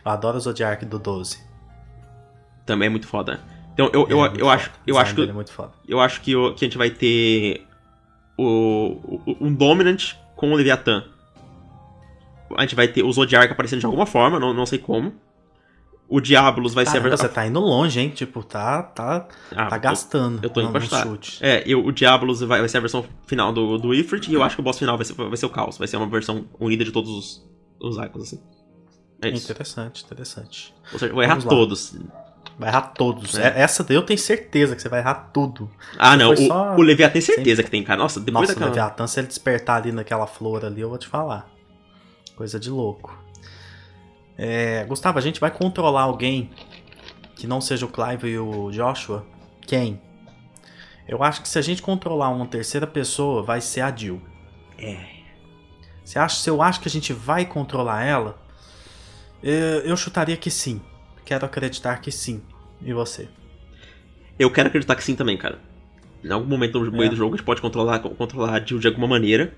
Eu 0.04 0.10
adoro 0.12 0.36
o 0.36 0.40
Zodiac 0.40 0.84
do 0.84 0.98
12. 0.98 1.38
Também 2.66 2.86
é 2.86 2.90
muito 2.90 3.06
foda. 3.06 3.40
Então, 3.72 3.90
eu, 3.92 4.06
eu, 4.08 4.24
é 4.24 4.32
eu, 4.36 4.50
acho. 4.50 4.68
O 4.70 4.72
eu 4.86 4.98
acho 4.98 5.14
que 5.14 5.22
é 5.22 5.34
eu 5.88 6.00
acho 6.00 6.20
que, 6.20 6.32
que 6.54 6.64
a 6.64 6.68
gente 6.68 6.78
vai 6.78 6.90
ter 6.90 7.66
o, 8.36 9.22
o- 9.26 9.36
um 9.40 9.52
Dominant 9.54 10.14
com 10.36 10.52
o 10.52 10.54
Leviathan. 10.54 11.04
A 12.56 12.62
gente 12.62 12.74
vai 12.74 12.88
ter 12.88 13.02
o 13.02 13.12
Zodiac 13.12 13.52
aparecendo 13.52 13.80
de 13.80 13.86
alguma 13.86 14.06
forma, 14.06 14.38
não, 14.40 14.52
não 14.52 14.66
sei 14.66 14.78
como. 14.78 15.12
O 16.08 16.20
Diabolos 16.20 16.74
vai 16.74 16.84
Caramba, 16.84 17.08
ser 17.08 17.14
a 17.14 17.16
você 17.16 17.28
tá 17.28 17.46
indo 17.46 17.60
longe, 17.60 18.00
hein? 18.00 18.08
Tipo, 18.10 18.42
tá, 18.42 18.82
tá, 18.82 19.28
Ah, 19.54 19.66
tá 19.66 19.78
gastando. 19.78 20.40
eu 20.42 20.50
tô 20.50 20.60
indo 20.60 20.72
pra 20.72 20.80
chute. 20.80 21.38
É, 21.40 21.62
eu, 21.64 21.84
o 21.86 21.92
Diabolos 21.92 22.40
vai, 22.40 22.58
vai 22.58 22.68
ser 22.68 22.78
a 22.78 22.80
versão 22.80 23.04
final 23.28 23.52
do, 23.52 23.78
do 23.78 23.94
Ifrit, 23.94 24.28
e 24.28 24.34
eu 24.34 24.42
acho 24.42 24.56
que 24.56 24.60
o 24.60 24.64
boss 24.64 24.76
final 24.76 24.96
vai 24.96 25.04
ser, 25.06 25.12
vai 25.14 25.36
ser 25.36 25.46
o 25.46 25.50
Caos. 25.50 25.78
Vai 25.78 25.86
ser 25.86 25.96
uma 25.98 26.08
versão 26.08 26.46
unida 26.58 26.84
de 26.84 26.90
todos 26.90 27.10
os, 27.10 27.48
os 27.80 27.96
icons, 27.96 28.22
assim. 28.24 28.42
É 29.22 29.28
isso. 29.28 29.52
Interessante, 29.52 30.02
interessante. 30.02 30.74
Ou 30.92 30.98
seja, 30.98 31.12
vou 31.12 31.22
errar 31.22 31.40
todos. 31.44 31.96
Vai 32.58 32.68
errar 32.68 32.82
todos. 32.94 33.38
É. 33.38 33.48
É, 33.48 33.60
Essa 33.62 33.84
eu 33.88 34.02
tenho 34.02 34.18
certeza 34.18 34.76
que 34.76 34.82
você 34.82 34.88
vai 34.88 35.00
errar 35.00 35.30
tudo. 35.32 35.70
Ah, 35.98 36.16
não. 36.16 36.32
O, 36.32 36.36
só- 36.36 36.76
o 36.76 36.82
Leviathan 36.82 37.12
tem 37.14 37.22
certeza 37.22 37.62
que 37.62 37.70
tem, 37.70 37.82
cara. 37.82 37.98
Nossa, 37.98 38.20
depois 38.20 38.42
Nossa, 38.48 38.52
o 38.52 38.54
daquela... 38.54 38.70
Leviathan, 38.70 39.06
se 39.06 39.20
ele 39.20 39.26
despertar 39.28 39.76
ali 39.80 39.92
naquela 39.92 40.26
flor 40.26 40.64
ali, 40.64 40.80
eu 40.80 40.88
vou 40.88 40.98
te 40.98 41.08
falar. 41.08 41.48
Coisa 42.36 42.60
de 42.60 42.70
louco. 42.70 43.18
É, 44.36 44.84
Gustavo, 44.84 45.18
a 45.18 45.22
gente 45.22 45.40
vai 45.40 45.50
controlar 45.50 46.02
alguém 46.02 46.50
que 47.36 47.46
não 47.46 47.60
seja 47.60 47.86
o 47.86 47.88
Clive 47.88 48.28
e 48.28 48.38
o 48.38 48.70
Joshua? 48.70 49.24
Quem? 49.66 50.00
Eu 51.08 51.22
acho 51.22 51.42
que 51.42 51.48
se 51.48 51.58
a 51.58 51.62
gente 51.62 51.82
controlar 51.82 52.28
uma 52.28 52.46
terceira 52.46 52.86
pessoa, 52.86 53.42
vai 53.42 53.60
ser 53.60 53.80
a 53.80 53.94
Jill. 53.94 54.20
É. 54.78 54.96
Você 56.04 56.18
acha, 56.18 56.36
se 56.36 56.48
eu 56.48 56.60
acho 56.62 56.80
que 56.80 56.88
a 56.88 56.90
gente 56.90 57.12
vai 57.12 57.44
controlar 57.44 58.04
ela, 58.04 58.38
eu, 59.42 59.80
eu 59.80 59.96
chutaria 59.96 60.36
que 60.36 60.50
sim. 60.50 60.80
Quero 61.24 61.44
acreditar 61.46 61.96
que 62.00 62.10
sim. 62.10 62.42
E 62.82 62.92
você? 62.92 63.28
Eu 64.38 64.50
quero 64.50 64.68
acreditar 64.68 64.96
que 64.96 65.04
sim 65.04 65.14
também, 65.14 65.36
cara. 65.36 65.58
Em 66.24 66.30
algum 66.30 66.46
momento 66.48 66.78
no 66.82 66.90
meio 66.92 67.04
É. 67.06 67.08
do 67.10 67.16
jogo 67.16 67.34
a 67.34 67.36
gente 67.36 67.44
pode 67.46 67.60
controlar, 67.60 67.98
controlar 68.00 68.54
a 68.54 68.64
Jill 68.64 68.78
de 68.78 68.88
alguma 68.88 69.06
maneira. 69.06 69.54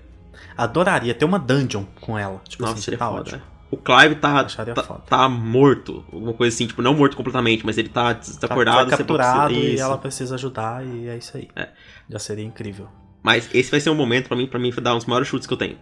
Adoraria 0.57 1.13
ter 1.13 1.25
uma 1.25 1.39
dungeon 1.39 1.85
com 2.01 2.17
ela. 2.17 2.41
Tipo 2.47 2.63
Nossa, 2.63 2.73
assim, 2.75 2.81
seria 2.83 2.97
tá 2.97 3.07
foda. 3.07 3.21
ótimo. 3.21 3.37
é. 3.49 3.53
O 3.71 3.77
Clive 3.77 4.15
tá, 4.15 4.43
tá, 4.43 4.83
tá 4.99 5.27
morto. 5.29 6.05
Alguma 6.13 6.33
coisa 6.33 6.53
assim, 6.55 6.67
tipo, 6.67 6.81
não 6.81 6.93
morto 6.93 7.17
completamente, 7.17 7.65
mas 7.65 7.75
ele 7.77 7.89
tá 7.89 8.13
desacordado. 8.13 8.89
Tá, 8.91 8.97
foi 8.97 9.05
capturado 9.05 9.47
precisa- 9.47 9.67
e 9.67 9.73
Isso. 9.73 9.83
ela 9.83 9.97
precisa 9.97 10.35
ajudar 10.35 10.85
e 10.85 11.07
é 11.09 11.17
isso 11.17 11.35
aí. 11.35 11.47
É. 11.55 11.69
Já 12.07 12.19
seria 12.19 12.45
incrível. 12.45 12.87
Mas 13.23 13.49
esse 13.53 13.71
vai 13.71 13.79
ser 13.79 13.89
um 13.89 13.95
momento 13.95 14.27
pra 14.27 14.37
mim, 14.37 14.45
para 14.45 14.59
mim 14.59 14.71
dar 14.79 14.93
um 14.93 14.97
dos 14.97 15.07
maiores 15.07 15.27
chutes 15.27 15.47
que 15.47 15.53
eu 15.53 15.57
tenho. 15.57 15.77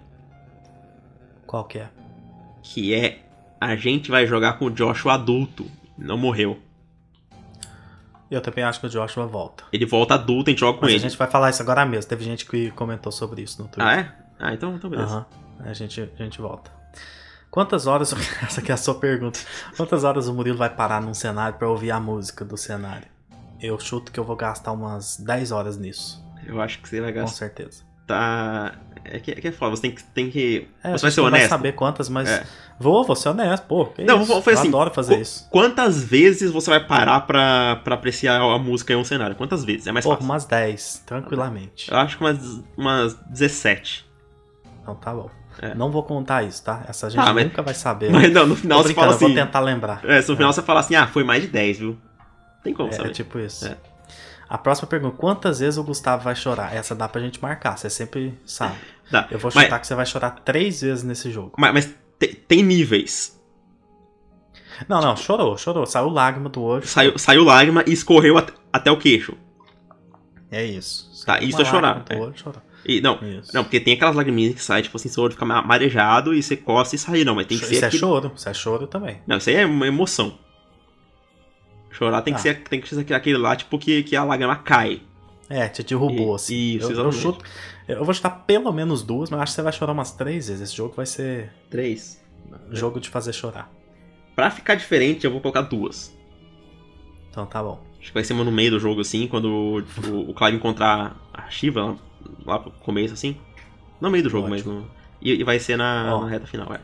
Qual 1.45 1.65
que 1.65 1.79
é? 1.79 1.89
Que 2.63 2.93
é 2.93 3.19
a 3.61 3.75
gente 3.75 4.09
vai 4.09 4.25
jogar 4.25 4.53
com 4.53 4.65
o 4.65 4.71
Joshua 4.71 5.13
adulto. 5.13 5.69
Não 5.97 6.17
morreu. 6.17 6.59
Eu 8.29 8.41
também 8.41 8.63
acho 8.63 8.79
que 8.79 8.87
o 8.87 8.89
Joshua 8.89 9.27
volta. 9.27 9.63
Ele 9.71 9.85
volta 9.85 10.15
adulto, 10.15 10.49
a 10.49 10.51
gente 10.51 10.59
joga 10.59 10.79
com 10.79 10.85
Mas 10.85 10.93
a 10.93 10.95
ele. 10.95 11.03
gente 11.09 11.17
vai 11.17 11.27
falar 11.27 11.49
isso 11.51 11.61
agora 11.61 11.85
mesmo. 11.85 12.09
Teve 12.09 12.23
gente 12.23 12.45
que 12.45 12.71
comentou 12.71 13.11
sobre 13.11 13.41
isso 13.41 13.61
no 13.61 13.67
Twitter. 13.67 13.85
Ah, 13.85 13.99
é? 13.99 14.11
Ah, 14.39 14.53
então, 14.53 14.73
então 14.75 14.89
beleza. 14.89 15.13
Aham. 15.13 15.25
A 15.69 15.73
gente, 15.73 16.01
a 16.17 16.23
gente 16.23 16.41
volta. 16.41 16.71
Quantas 17.51 17.85
horas. 17.85 18.13
Essa 18.41 18.61
aqui 18.61 18.71
é 18.71 18.73
a 18.73 18.77
sua 18.77 18.95
pergunta. 18.95 19.39
Quantas 19.77 20.03
horas 20.03 20.27
o 20.27 20.33
Murilo 20.33 20.57
vai 20.57 20.69
parar 20.69 21.01
num 21.01 21.13
cenário 21.13 21.57
pra 21.59 21.69
ouvir 21.69 21.91
a 21.91 21.99
música 21.99 22.43
do 22.43 22.57
cenário? 22.57 23.07
Eu 23.59 23.77
chuto 23.79 24.11
que 24.11 24.19
eu 24.19 24.23
vou 24.23 24.35
gastar 24.35 24.71
umas 24.71 25.17
10 25.17 25.51
horas 25.51 25.77
nisso. 25.77 26.23
Eu 26.47 26.59
acho 26.61 26.79
que 26.81 26.89
você 26.89 26.99
vai 27.01 27.11
Com 27.13 27.19
gastar. 27.19 27.35
certeza. 27.37 27.83
É 29.03 29.19
que, 29.19 29.31
é 29.31 29.35
que 29.35 29.47
é 29.47 29.51
foda, 29.51 29.75
você 29.75 29.81
tem 29.83 29.91
que. 29.91 30.03
Tem 30.03 30.29
que... 30.29 30.67
É, 30.83 30.91
você 30.91 31.01
vai 31.03 31.11
ser 31.11 31.21
não 31.21 31.27
honesto. 31.27 31.41
vai 31.41 31.49
saber 31.49 31.71
quantas, 31.73 32.07
mas. 32.09 32.29
É. 32.29 32.45
Vou, 32.79 33.03
vou 33.03 33.15
ser 33.15 33.29
honesto. 33.29 33.65
Pô, 33.67 33.89
Não, 33.99 34.17
isso? 34.21 34.25
vamos 34.27 34.43
fazer 34.43 34.57
eu 34.57 34.59
assim, 34.59 34.67
adoro 34.69 34.91
fazer 34.91 35.19
isso. 35.19 35.47
Quantas 35.49 36.03
vezes 36.03 36.51
você 36.51 36.69
vai 36.69 36.79
parar 36.85 37.21
pra, 37.21 37.75
pra 37.83 37.95
apreciar 37.95 38.41
a 38.41 38.57
música 38.57 38.93
em 38.93 38.95
um 38.95 39.03
cenário? 39.03 39.35
Quantas 39.35 39.63
vezes? 39.63 39.85
É 39.87 39.91
mais 39.91 40.03
Pô, 40.05 40.11
fácil. 40.11 40.25
umas 40.25 40.45
10, 40.45 41.03
tranquilamente. 41.05 41.91
Eu 41.91 41.97
acho 41.97 42.17
que 42.17 42.23
umas, 42.23 42.63
umas 42.77 43.13
17. 43.29 44.09
Então 44.81 44.95
tá 44.95 45.13
bom. 45.13 45.29
É. 45.61 45.75
Não 45.75 45.91
vou 45.91 46.01
contar 46.03 46.43
isso, 46.43 46.63
tá? 46.63 46.83
Essa 46.87 47.09
gente 47.09 47.19
Ah, 47.19 47.33
mas- 47.33 47.43
nunca 47.43 47.61
vai 47.61 47.73
saber. 47.73 48.11
Mas 48.11 48.31
não, 48.31 48.47
no 48.47 48.55
final 48.55 48.81
você 48.81 48.93
fala 48.93 49.11
eu 49.11 49.17
vou 49.19 49.27
assim. 49.27 49.35
tentar 49.35 49.59
lembrar. 49.59 50.01
É, 50.05 50.21
se 50.21 50.29
no 50.29 50.35
final 50.35 50.51
você 50.53 50.61
fala 50.61 50.79
assim, 50.79 50.95
ah, 50.95 51.05
foi 51.07 51.23
mais 51.23 51.41
de 51.43 51.49
10, 51.49 51.77
viu? 51.79 51.97
Tem 52.63 52.73
como 52.73 52.89
É, 52.89 52.93
saber. 52.93 53.09
é 53.09 53.11
tipo 53.13 53.37
isso. 53.37 53.69
A 54.51 54.57
próxima 54.57 54.85
pergunta: 54.87 55.15
quantas 55.17 55.59
vezes 55.59 55.77
o 55.77 55.83
Gustavo 55.83 56.23
vai 56.25 56.35
chorar? 56.35 56.75
Essa 56.75 56.93
dá 56.93 57.07
pra 57.07 57.21
gente 57.21 57.41
marcar, 57.41 57.77
você 57.77 57.89
sempre 57.89 58.37
sabe. 58.45 58.75
Dá. 59.09 59.25
Eu 59.31 59.39
vou 59.39 59.49
Mas- 59.55 59.63
chutar 59.63 59.79
que 59.79 59.87
você 59.87 59.95
vai 59.95 60.05
chorar 60.05 60.31
três 60.43 60.81
vezes 60.81 61.03
nesse 61.05 61.31
jogo. 61.31 61.53
Mas, 61.57 61.73
mas 61.73 61.95
te- 62.19 62.35
tem 62.35 62.61
níveis. 62.61 63.39
Não, 64.89 64.99
não, 64.99 65.15
chorou, 65.15 65.57
chorou. 65.57 65.85
Saiu 65.85 66.09
lágrima 66.09 66.49
do 66.49 66.61
olho. 66.61 66.85
Saiu, 66.85 67.17
saiu 67.17 67.43
lágrima 67.43 67.83
e 67.87 67.93
escorreu 67.93 68.37
at- 68.37 68.53
até 68.73 68.91
o 68.91 68.97
queixo. 68.97 69.37
É 70.51 70.65
isso. 70.65 71.09
Tá, 71.25 71.39
isso 71.41 71.61
é 71.61 71.65
chorar, 71.65 72.03
é. 72.09 72.17
olho, 72.17 72.33
chorou. 72.37 72.61
E, 72.85 72.99
não, 72.99 73.19
Isso. 73.23 73.53
não, 73.53 73.63
porque 73.63 73.79
tem 73.79 73.93
aquelas 73.93 74.15
lagriminhas 74.15 74.55
que 74.55 74.63
saem, 74.63 74.81
tipo 74.83 74.97
assim, 74.97 75.07
seu 75.07 75.23
olho 75.23 75.33
fica 75.33 75.45
ma- 75.45 75.61
marejado 75.61 76.33
e 76.33 76.41
você 76.41 76.57
coça 76.57 76.95
e 76.95 76.97
sai, 76.97 77.23
não, 77.23 77.35
mas 77.35 77.45
tem 77.45 77.59
que 77.59 77.65
ser 77.65 77.75
isso 77.75 77.85
é 77.85 77.87
aquele- 77.87 77.99
choro, 77.99 78.31
isso 78.35 78.49
é 78.49 78.53
choro 78.55 78.87
também. 78.87 79.21
Não, 79.27 79.37
isso 79.37 79.49
aí 79.51 79.55
é 79.57 79.65
uma 79.67 79.85
emoção. 79.87 80.37
Chorar 81.91 82.21
tem, 82.21 82.33
que, 82.33 82.39
Ah. 82.39 82.43
ser, 82.43 82.63
tem 82.63 82.79
que 82.81 82.87
ser 82.87 83.13
aquele 83.13 83.37
lá, 83.37 83.55
tipo, 83.55 83.77
que, 83.77 84.03
que 84.03 84.15
a 84.15 84.23
lágrima 84.23 84.55
cai. 84.55 85.01
É, 85.49 85.67
te 85.67 85.83
derrubou, 85.83 86.31
E- 86.31 86.35
assim. 86.35 86.55
isso, 86.77 86.85
eu, 86.85 86.89
eu, 86.89 86.91
exatamente. 87.09 87.17
chuto, 87.21 87.45
eu 87.87 88.05
vou 88.05 88.13
chutar 88.13 88.29
pelo 88.45 88.71
menos 88.71 89.03
duas, 89.03 89.29
mas 89.29 89.41
acho 89.41 89.51
que 89.51 89.55
você 89.55 89.61
vai 89.61 89.73
chorar 89.73 89.91
umas 89.91 90.11
três 90.13 90.47
vezes. 90.47 90.61
Esse 90.61 90.75
jogo 90.77 90.93
vai 90.95 91.05
ser 91.05 91.51
Três. 91.69 92.23
jogo 92.71 92.99
de 92.99 93.09
fazer 93.09 93.33
chorar. 93.33 93.69
Pra 94.33 94.49
ficar 94.49 94.75
diferente, 94.75 95.25
eu 95.25 95.31
vou 95.31 95.41
colocar 95.41 95.61
duas. 95.63 96.15
Então 97.29 97.45
tá 97.45 97.61
bom. 97.61 97.81
Acho 97.99 98.07
que 98.07 98.13
vai 98.13 98.23
ser 98.23 98.33
no 98.33 98.51
meio 98.51 98.71
do 98.71 98.79
jogo, 98.79 99.01
assim, 99.01 99.27
quando 99.27 99.45
o, 99.45 100.29
o, 100.29 100.33
Clive 100.33 100.55
encontrar 100.57 101.17
a 101.33 101.49
Shiva 101.49 101.81
lá, 101.83 101.97
lá 102.45 102.59
pro 102.59 102.71
começo, 102.71 103.13
assim. 103.13 103.35
No 103.99 104.09
meio 104.09 104.23
do 104.23 104.29
jogo, 104.29 104.49
mas 104.49 104.65
no. 104.65 104.89
E, 105.21 105.33
e 105.33 105.43
vai 105.43 105.59
ser 105.59 105.77
na, 105.77 106.17
na 106.19 106.27
reta 106.29 106.47
final, 106.47 106.73
é. 106.73 106.79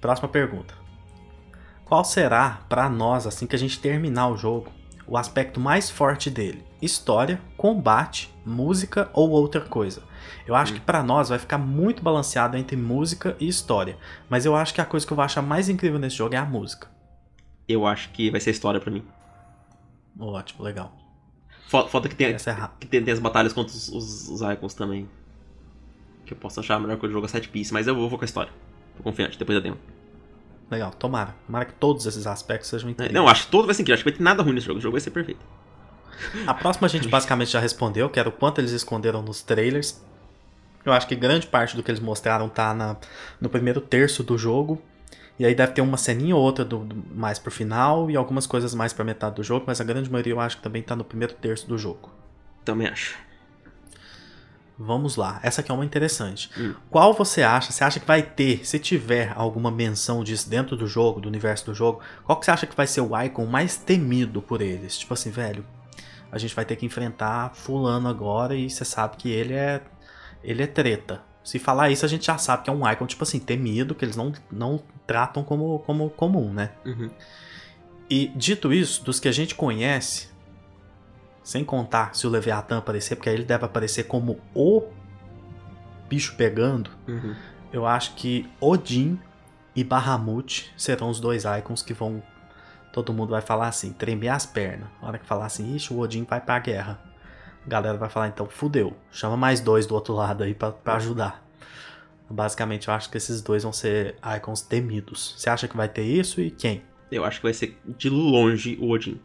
Próxima 0.00 0.28
pergunta. 0.28 0.74
Qual 1.90 2.04
será, 2.04 2.60
pra 2.68 2.88
nós, 2.88 3.26
assim 3.26 3.48
que 3.48 3.56
a 3.56 3.58
gente 3.58 3.80
terminar 3.80 4.28
o 4.28 4.36
jogo, 4.36 4.70
o 5.08 5.16
aspecto 5.18 5.58
mais 5.58 5.90
forte 5.90 6.30
dele? 6.30 6.64
História, 6.80 7.40
combate, 7.56 8.32
música 8.46 9.10
ou 9.12 9.28
outra 9.30 9.60
coisa? 9.60 10.04
Eu 10.46 10.54
acho 10.54 10.70
Hum. 10.72 10.76
que 10.76 10.80
pra 10.82 11.02
nós 11.02 11.30
vai 11.30 11.38
ficar 11.40 11.58
muito 11.58 12.00
balanceado 12.00 12.56
entre 12.56 12.76
música 12.76 13.36
e 13.40 13.48
história. 13.48 13.98
Mas 14.28 14.46
eu 14.46 14.54
acho 14.54 14.72
que 14.72 14.80
a 14.80 14.84
coisa 14.84 15.04
que 15.04 15.12
eu 15.12 15.16
vou 15.16 15.24
achar 15.24 15.42
mais 15.42 15.68
incrível 15.68 15.98
nesse 15.98 16.14
jogo 16.14 16.32
é 16.32 16.38
a 16.38 16.44
música. 16.44 16.88
Eu 17.68 17.84
acho 17.84 18.10
que 18.10 18.30
vai 18.30 18.38
ser 18.40 18.52
história 18.52 18.78
pra 18.80 18.92
mim. 18.92 19.04
Ótimo, 20.16 20.62
legal. 20.62 20.92
Falta 21.66 22.08
que 22.08 22.14
tem, 22.14 22.28
Essa 22.28 22.52
é 22.52 22.68
que 22.78 22.86
tem, 22.86 23.02
tem 23.02 23.12
as 23.12 23.18
batalhas 23.18 23.52
contra 23.52 23.74
os, 23.74 23.88
os, 23.88 24.28
os 24.28 24.40
Icons 24.42 24.74
também. 24.74 25.08
Que 26.24 26.34
eu 26.34 26.38
posso 26.38 26.60
achar 26.60 26.76
a 26.76 26.78
melhor 26.78 26.98
coisa 26.98 27.10
do 27.12 27.14
jogo 27.14 27.26
é 27.26 27.28
7 27.28 27.48
piece, 27.48 27.72
mas 27.72 27.88
eu 27.88 27.96
vou, 27.96 28.08
vou 28.08 28.16
com 28.16 28.24
a 28.24 28.26
história. 28.26 28.52
Tô 28.96 29.02
confiante, 29.02 29.36
depois 29.36 29.58
da 29.58 29.62
demo. 29.62 29.76
Legal, 30.70 30.92
tomara. 30.92 31.34
Tomara 31.46 31.64
que 31.64 31.72
todos 31.72 32.06
esses 32.06 32.26
aspectos 32.26 32.68
sejam 32.68 32.88
É, 32.88 32.92
incríveis. 32.92 33.14
Não, 33.14 33.26
acho 33.26 33.46
que 33.46 33.50
todo 33.50 33.66
vai 33.66 33.74
ser 33.74 33.82
incrível. 33.82 33.94
Acho 33.94 34.04
que 34.04 34.10
vai 34.10 34.18
ter 34.18 34.22
nada 34.22 34.42
ruim 34.42 34.54
nesse 34.54 34.66
jogo. 34.66 34.78
O 34.78 34.82
jogo 34.82 34.92
vai 34.92 35.00
ser 35.00 35.10
perfeito. 35.10 35.44
A 36.46 36.54
próxima 36.54 36.86
a 36.86 36.90
gente 36.90 37.08
basicamente 37.08 37.50
já 37.50 37.60
respondeu, 37.60 38.08
que 38.08 38.20
era 38.20 38.28
o 38.28 38.32
quanto 38.32 38.60
eles 38.60 38.70
esconderam 38.72 39.22
nos 39.22 39.42
trailers. 39.42 40.00
Eu 40.84 40.92
acho 40.92 41.06
que 41.08 41.16
grande 41.16 41.46
parte 41.46 41.76
do 41.76 41.82
que 41.82 41.90
eles 41.90 42.00
mostraram 42.00 42.48
tá 42.48 42.72
na, 42.72 42.96
no 43.40 43.48
primeiro 43.48 43.80
terço 43.80 44.22
do 44.22 44.38
jogo. 44.38 44.80
E 45.38 45.46
aí 45.46 45.54
deve 45.54 45.72
ter 45.72 45.80
uma 45.80 45.96
ceninha 45.96 46.36
ou 46.36 46.42
outra 46.42 46.64
do, 46.64 46.80
do, 46.80 47.02
mais 47.14 47.38
pro 47.38 47.50
final 47.50 48.10
e 48.10 48.16
algumas 48.16 48.46
coisas 48.46 48.74
mais 48.74 48.92
pra 48.92 49.02
metade 49.04 49.36
do 49.36 49.42
jogo, 49.42 49.64
mas 49.66 49.80
a 49.80 49.84
grande 49.84 50.10
maioria 50.10 50.34
eu 50.34 50.40
acho 50.40 50.58
que 50.58 50.62
também 50.62 50.82
tá 50.82 50.94
no 50.94 51.02
primeiro 51.02 51.32
terço 51.32 51.66
do 51.66 51.78
jogo. 51.78 52.10
Também 52.62 52.86
acho. 52.86 53.16
Vamos 54.82 55.16
lá, 55.16 55.38
essa 55.42 55.60
aqui 55.60 55.70
é 55.70 55.74
uma 55.74 55.84
interessante. 55.84 56.50
Hum. 56.58 56.74
Qual 56.88 57.12
você 57.12 57.42
acha? 57.42 57.70
Você 57.70 57.84
acha 57.84 58.00
que 58.00 58.06
vai 58.06 58.22
ter, 58.22 58.66
se 58.66 58.78
tiver 58.78 59.30
alguma 59.36 59.70
menção 59.70 60.24
disso 60.24 60.48
dentro 60.48 60.74
do 60.74 60.86
jogo, 60.86 61.20
do 61.20 61.28
universo 61.28 61.66
do 61.66 61.74
jogo, 61.74 62.00
qual 62.24 62.40
que 62.40 62.46
você 62.46 62.50
acha 62.50 62.66
que 62.66 62.74
vai 62.74 62.86
ser 62.86 63.02
o 63.02 63.20
Icon 63.22 63.44
mais 63.44 63.76
temido 63.76 64.40
por 64.40 64.62
eles? 64.62 64.98
Tipo 64.98 65.12
assim, 65.12 65.30
velho, 65.30 65.66
a 66.32 66.38
gente 66.38 66.54
vai 66.54 66.64
ter 66.64 66.76
que 66.76 66.86
enfrentar 66.86 67.54
fulano 67.54 68.08
agora 68.08 68.54
e 68.54 68.70
você 68.70 68.82
sabe 68.82 69.18
que 69.18 69.28
ele 69.28 69.52
é 69.52 69.82
ele 70.42 70.62
é 70.62 70.66
treta. 70.66 71.20
Se 71.44 71.58
falar 71.58 71.90
isso, 71.90 72.06
a 72.06 72.08
gente 72.08 72.24
já 72.24 72.38
sabe 72.38 72.62
que 72.64 72.70
é 72.70 72.72
um 72.72 72.90
Icon, 72.90 73.06
tipo 73.06 73.22
assim, 73.22 73.38
temido, 73.38 73.94
que 73.94 74.02
eles 74.02 74.16
não, 74.16 74.32
não 74.50 74.82
tratam 75.06 75.44
como, 75.44 75.80
como 75.80 76.08
comum, 76.08 76.50
né? 76.50 76.70
Uhum. 76.86 77.10
E 78.08 78.28
dito 78.34 78.72
isso, 78.72 79.04
dos 79.04 79.20
que 79.20 79.28
a 79.28 79.32
gente 79.32 79.54
conhece, 79.54 80.28
sem 81.42 81.64
contar 81.64 82.14
se 82.14 82.26
o 82.26 82.30
Leviathan 82.30 82.78
aparecer, 82.78 83.16
porque 83.16 83.28
aí 83.28 83.34
ele 83.34 83.44
deve 83.44 83.64
aparecer 83.64 84.04
como 84.04 84.38
o 84.54 84.82
bicho 86.08 86.34
pegando. 86.36 86.90
Uhum. 87.06 87.34
Eu 87.72 87.86
acho 87.86 88.14
que 88.14 88.48
Odin 88.60 89.18
e 89.74 89.84
Bahamut 89.84 90.72
serão 90.76 91.08
os 91.08 91.20
dois 91.20 91.44
icons 91.44 91.82
que 91.82 91.94
vão. 91.94 92.22
Todo 92.92 93.12
mundo 93.12 93.30
vai 93.30 93.40
falar 93.40 93.68
assim, 93.68 93.92
tremer 93.92 94.28
as 94.28 94.44
pernas. 94.44 94.88
Na 95.00 95.08
hora 95.08 95.18
que 95.18 95.26
falar 95.26 95.46
assim, 95.46 95.76
ixi, 95.76 95.92
o 95.92 96.00
Odin 96.00 96.24
vai 96.24 96.40
pra 96.40 96.58
guerra. 96.58 97.00
A 97.64 97.68
galera 97.68 97.96
vai 97.96 98.08
falar, 98.08 98.28
então 98.28 98.46
fudeu. 98.46 98.96
Chama 99.12 99.36
mais 99.36 99.60
dois 99.60 99.86
do 99.86 99.94
outro 99.94 100.12
lado 100.14 100.42
aí 100.42 100.54
pra, 100.54 100.72
pra 100.72 100.96
ajudar. 100.96 101.46
Basicamente, 102.28 102.88
eu 102.88 102.94
acho 102.94 103.08
que 103.08 103.16
esses 103.16 103.40
dois 103.40 103.62
vão 103.62 103.72
ser 103.72 104.16
icons 104.36 104.60
temidos. 104.60 105.34
Você 105.36 105.48
acha 105.48 105.68
que 105.68 105.76
vai 105.76 105.88
ter 105.88 106.02
isso 106.02 106.40
e 106.40 106.50
quem? 106.50 106.82
Eu 107.10 107.24
acho 107.24 107.38
que 107.38 107.44
vai 107.44 107.54
ser 107.54 107.80
de 107.86 108.08
longe 108.08 108.76
o 108.80 108.90
Odin 108.90 109.20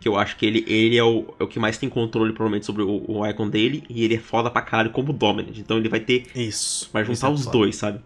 que 0.00 0.08
eu 0.08 0.16
acho 0.16 0.36
que 0.36 0.46
ele, 0.46 0.64
ele 0.66 0.96
é, 0.96 1.02
o, 1.02 1.34
é 1.38 1.44
o 1.44 1.48
que 1.48 1.58
mais 1.58 1.76
tem 1.76 1.88
controle, 1.88 2.32
provavelmente, 2.32 2.66
sobre 2.66 2.82
o, 2.82 3.04
o 3.08 3.26
Icon 3.26 3.48
dele, 3.48 3.84
e 3.88 4.04
ele 4.04 4.14
é 4.14 4.18
foda 4.18 4.50
pra 4.50 4.62
caralho 4.62 4.90
como 4.90 5.12
Dominant. 5.12 5.56
Então 5.56 5.76
ele 5.76 5.88
vai 5.88 6.00
ter. 6.00 6.26
Isso. 6.34 6.88
Vai 6.92 7.04
juntar 7.04 7.28
é 7.28 7.30
os 7.30 7.46
dois, 7.46 7.76
sabe? 7.76 8.00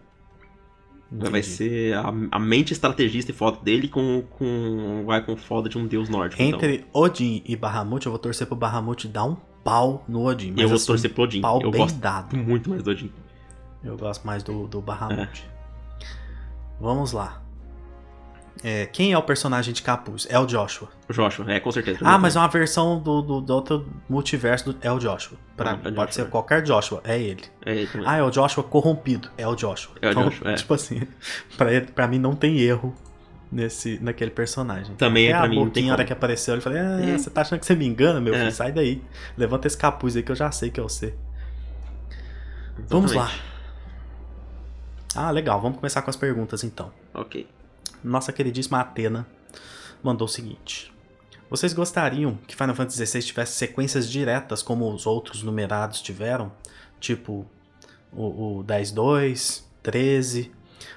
Entendi. 1.13 1.31
Vai 1.31 1.43
ser 1.43 1.95
a, 1.95 2.09
a, 2.31 2.39
mente 2.39 2.73
estrategista 2.73 3.31
e 3.31 3.35
foda 3.35 3.59
dele 3.63 3.87
com, 3.87 4.25
com 4.31 5.05
o 5.07 5.15
Icon 5.15 5.37
foda 5.37 5.69
de 5.69 5.77
um 5.77 5.87
deus 5.87 6.09
nórdico. 6.09 6.43
Então. 6.43 6.59
Entre 6.59 6.77
então. 6.77 6.89
Odin 6.95 7.43
e 7.45 7.55
Bahamut, 7.55 8.07
eu 8.07 8.13
vou 8.13 8.19
torcer 8.19 8.47
pro 8.47 8.57
Bahamut 8.57 9.07
dar 9.09 9.25
um 9.25 9.37
pau 9.63 10.05
no 10.09 10.25
Odin. 10.25 10.55
eu 10.57 10.69
vou 10.69 10.77
assim, 10.77 10.87
torcer 10.87 11.13
pro 11.13 11.25
Odin. 11.25 11.43
Pau 11.43 11.61
eu 11.61 11.71
bem 11.71 11.83
gosto 11.83 11.99
dado. 11.99 12.35
muito 12.35 12.71
mais 12.71 12.83
do 12.83 12.91
Odin. 12.91 13.13
Eu 13.85 13.99
gosto 13.99 14.27
mais 14.27 14.43
do, 14.43 14.67
do 14.67 14.81
Bahamut. 14.81 15.47
É. 15.47 16.07
Vamos 16.81 17.13
lá. 17.13 17.42
É, 18.65 18.87
quem 18.87 19.13
é 19.13 19.19
o 19.19 19.23
personagem 19.23 19.75
de 19.75 19.83
capuz? 19.83 20.27
É 20.31 20.39
o 20.39 20.47
Joshua. 20.47 20.89
O 21.09 21.13
Joshua, 21.13 21.51
é, 21.53 21.59
com 21.59 21.73
certeza. 21.73 21.99
Ah, 22.03 22.17
mas 22.17 22.37
é 22.37 22.39
uma 22.39 22.49
versão 22.49 23.01
do, 23.01 23.21
do, 23.21 23.41
do 23.41 23.55
outro 23.55 23.89
multiverso 24.09 24.73
do, 24.73 24.79
é 24.81 24.93
o 24.93 25.01
Joshua. 25.01 25.37
Pra, 25.57 25.73
ah, 25.73 25.89
é 25.89 25.91
pode 25.91 26.15
ser 26.15 26.29
qualquer 26.29 26.63
Joshua, 26.63 27.01
é 27.05 27.21
ele. 27.21 27.43
É 27.67 27.75
ele 27.75 27.89
ah, 28.07 28.19
é 28.19 28.23
o 28.23 28.31
Joshua 28.31 28.63
corrompido, 28.63 29.29
é 29.37 29.47
o 29.49 29.57
Joshua. 29.57 29.97
É 30.01 30.09
o 30.09 30.11
então, 30.13 30.25
Joshua, 30.29 30.53
é. 30.53 30.55
Tipo 30.57 30.75
assim, 30.75 31.03
pra, 31.57 31.73
ele, 31.73 31.87
pra 31.87 32.07
mim 32.07 32.21
não 32.21 32.37
tem 32.37 32.61
erro 32.61 32.95
nesse, 33.51 33.99
naquele 34.01 34.31
personagem. 34.31 34.95
Também 34.95 35.25
Até 35.25 35.33
é 35.33 35.49
pra 35.49 35.61
a 35.61 35.65
mim. 35.65 35.91
A 35.91 35.93
hora 35.93 36.05
que 36.05 36.13
apareceu, 36.13 36.55
eu 36.55 36.63
falei, 36.63 36.79
ah, 36.79 37.01
é. 37.01 37.19
você 37.19 37.31
tá 37.31 37.41
achando 37.41 37.59
que 37.59 37.67
você 37.67 37.75
me 37.75 37.87
engana, 37.87 38.21
meu 38.21 38.33
é. 38.33 38.39
filho? 38.39 38.53
Sai 38.53 38.71
daí. 38.71 39.03
Levanta 39.37 39.67
esse 39.67 39.77
capuz 39.77 40.17
aí 40.17 40.23
que 40.23 40.31
eu 40.31 40.37
já 40.37 40.53
sei 40.53 40.71
que 40.71 40.79
é 40.79 40.83
você. 40.83 41.07
Exatamente. 42.79 42.89
Vamos 42.89 43.13
lá. 43.13 43.29
Ah, 45.17 45.33
legal. 45.33 45.61
Vamos 45.61 45.79
começar 45.79 46.01
com 46.01 46.11
as 46.11 46.17
perguntas 46.17 46.63
então. 46.63 46.93
Ok 47.13 47.47
nossa 48.03 48.33
queridíssima 48.33 48.81
Atena 48.81 49.27
mandou 50.03 50.27
o 50.27 50.29
seguinte: 50.29 50.93
Vocês 51.49 51.73
gostariam 51.73 52.39
que 52.47 52.57
Final 52.57 52.75
Fantasy 52.75 53.07
XVI 53.07 53.23
tivesse 53.23 53.53
sequências 53.55 54.11
diretas 54.11 54.63
como 54.63 54.93
os 54.93 55.07
outros 55.07 55.43
numerados 55.43 56.03
tiveram? 56.03 56.53
Tipo 57.01 57.47
o, 58.13 58.59
o 58.59 58.65
10-2, 58.65 59.63
13, 59.83 60.53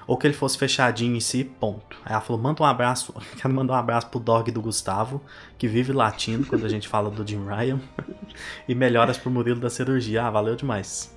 ou 0.06 0.16
que 0.16 0.26
ele 0.26 0.34
fosse 0.34 0.58
fechadinho 0.58 1.16
em 1.16 1.20
si, 1.20 1.44
ponto. 1.44 1.96
Aí 2.04 2.12
ela 2.12 2.20
falou: 2.20 2.40
manda 2.40 2.62
um 2.62 2.66
abraço, 2.66 3.14
quero 3.40 3.52
mandar 3.54 3.74
um 3.74 3.76
abraço 3.76 4.08
pro 4.08 4.20
dog 4.20 4.50
do 4.50 4.62
Gustavo, 4.62 5.22
que 5.58 5.66
vive 5.66 5.92
latindo 5.92 6.46
quando 6.46 6.64
a 6.64 6.68
gente 6.68 6.88
fala 6.88 7.10
do 7.10 7.26
Jim 7.26 7.44
Ryan, 7.44 7.80
e 8.68 8.74
melhoras 8.74 9.18
pro 9.18 9.30
Murilo 9.30 9.60
da 9.60 9.70
cirurgia. 9.70 10.24
Ah, 10.24 10.30
valeu 10.30 10.56
demais. 10.56 11.14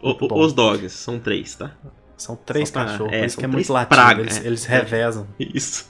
O, 0.00 0.40
os 0.40 0.52
dogs, 0.52 0.94
são 0.94 1.18
três, 1.18 1.56
tá? 1.56 1.72
São 2.20 2.36
três 2.36 2.70
pra, 2.70 2.84
cachorros, 2.84 3.12
é, 3.12 3.24
isso 3.24 3.38
que 3.38 3.44
é 3.44 3.48
muito 3.48 3.72
latido, 3.72 4.20
eles, 4.20 4.38
é, 4.38 4.46
eles 4.46 4.64
revezam. 4.66 5.26
Isso. 5.40 5.88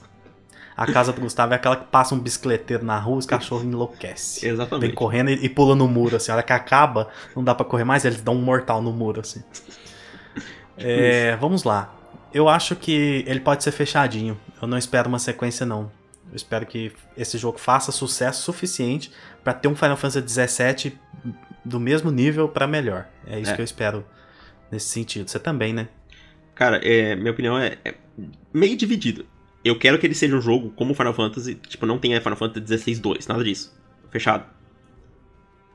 A 0.76 0.86
casa 0.86 1.12
do 1.12 1.20
Gustavo 1.20 1.52
é 1.52 1.56
aquela 1.56 1.76
que 1.76 1.84
passa 1.86 2.14
um 2.14 2.18
bicicleteiro 2.18 2.84
na 2.84 2.98
rua, 2.98 3.18
os 3.18 3.26
cachorros 3.26 3.64
enlouquecem. 3.64 4.48
Exatamente. 4.48 4.86
Vem 4.86 4.94
correndo 4.94 5.30
e, 5.30 5.44
e 5.44 5.48
pula 5.48 5.74
no 5.74 5.86
muro, 5.88 6.16
assim. 6.16 6.30
A 6.30 6.36
hora 6.36 6.42
que 6.42 6.52
acaba, 6.52 7.08
não 7.36 7.44
dá 7.44 7.54
para 7.54 7.66
correr 7.66 7.84
mais, 7.84 8.04
eles 8.04 8.22
dão 8.22 8.34
um 8.34 8.40
mortal 8.40 8.80
no 8.80 8.92
muro, 8.92 9.20
assim. 9.20 9.42
É, 10.82 11.36
vamos 11.36 11.62
lá. 11.62 11.94
Eu 12.32 12.48
acho 12.48 12.74
que 12.74 13.22
ele 13.26 13.40
pode 13.40 13.62
ser 13.62 13.70
fechadinho. 13.70 14.40
Eu 14.62 14.66
não 14.66 14.78
espero 14.78 15.10
uma 15.10 15.18
sequência, 15.18 15.66
não. 15.66 15.92
Eu 16.30 16.36
espero 16.36 16.64
que 16.64 16.90
esse 17.18 17.36
jogo 17.36 17.58
faça 17.58 17.92
sucesso 17.92 18.40
suficiente 18.42 19.12
para 19.44 19.52
ter 19.52 19.68
um 19.68 19.76
Final 19.76 19.98
Fantasy 19.98 20.26
XVII 20.26 20.98
do 21.62 21.78
mesmo 21.78 22.10
nível 22.10 22.48
para 22.48 22.66
melhor. 22.66 23.06
É 23.26 23.38
isso 23.38 23.50
é. 23.50 23.54
que 23.54 23.60
eu 23.60 23.64
espero 23.64 24.06
nesse 24.70 24.86
sentido. 24.86 25.28
Você 25.28 25.38
também, 25.38 25.74
né? 25.74 25.88
Cara, 26.60 26.76
é, 26.86 27.16
minha 27.16 27.30
opinião 27.30 27.58
é, 27.58 27.78
é 27.82 27.94
meio 28.52 28.76
dividida. 28.76 29.24
Eu 29.64 29.78
quero 29.78 29.98
que 29.98 30.06
ele 30.06 30.14
seja 30.14 30.36
um 30.36 30.42
jogo 30.42 30.68
como 30.76 30.92
Final 30.92 31.14
Fantasy, 31.14 31.54
tipo, 31.54 31.86
não 31.86 31.98
tenha 31.98 32.20
Final 32.20 32.36
Fantasy 32.36 32.76
XVI 32.76 33.00
2, 33.00 33.26
nada 33.28 33.42
disso. 33.42 33.74
Fechado. 34.10 34.44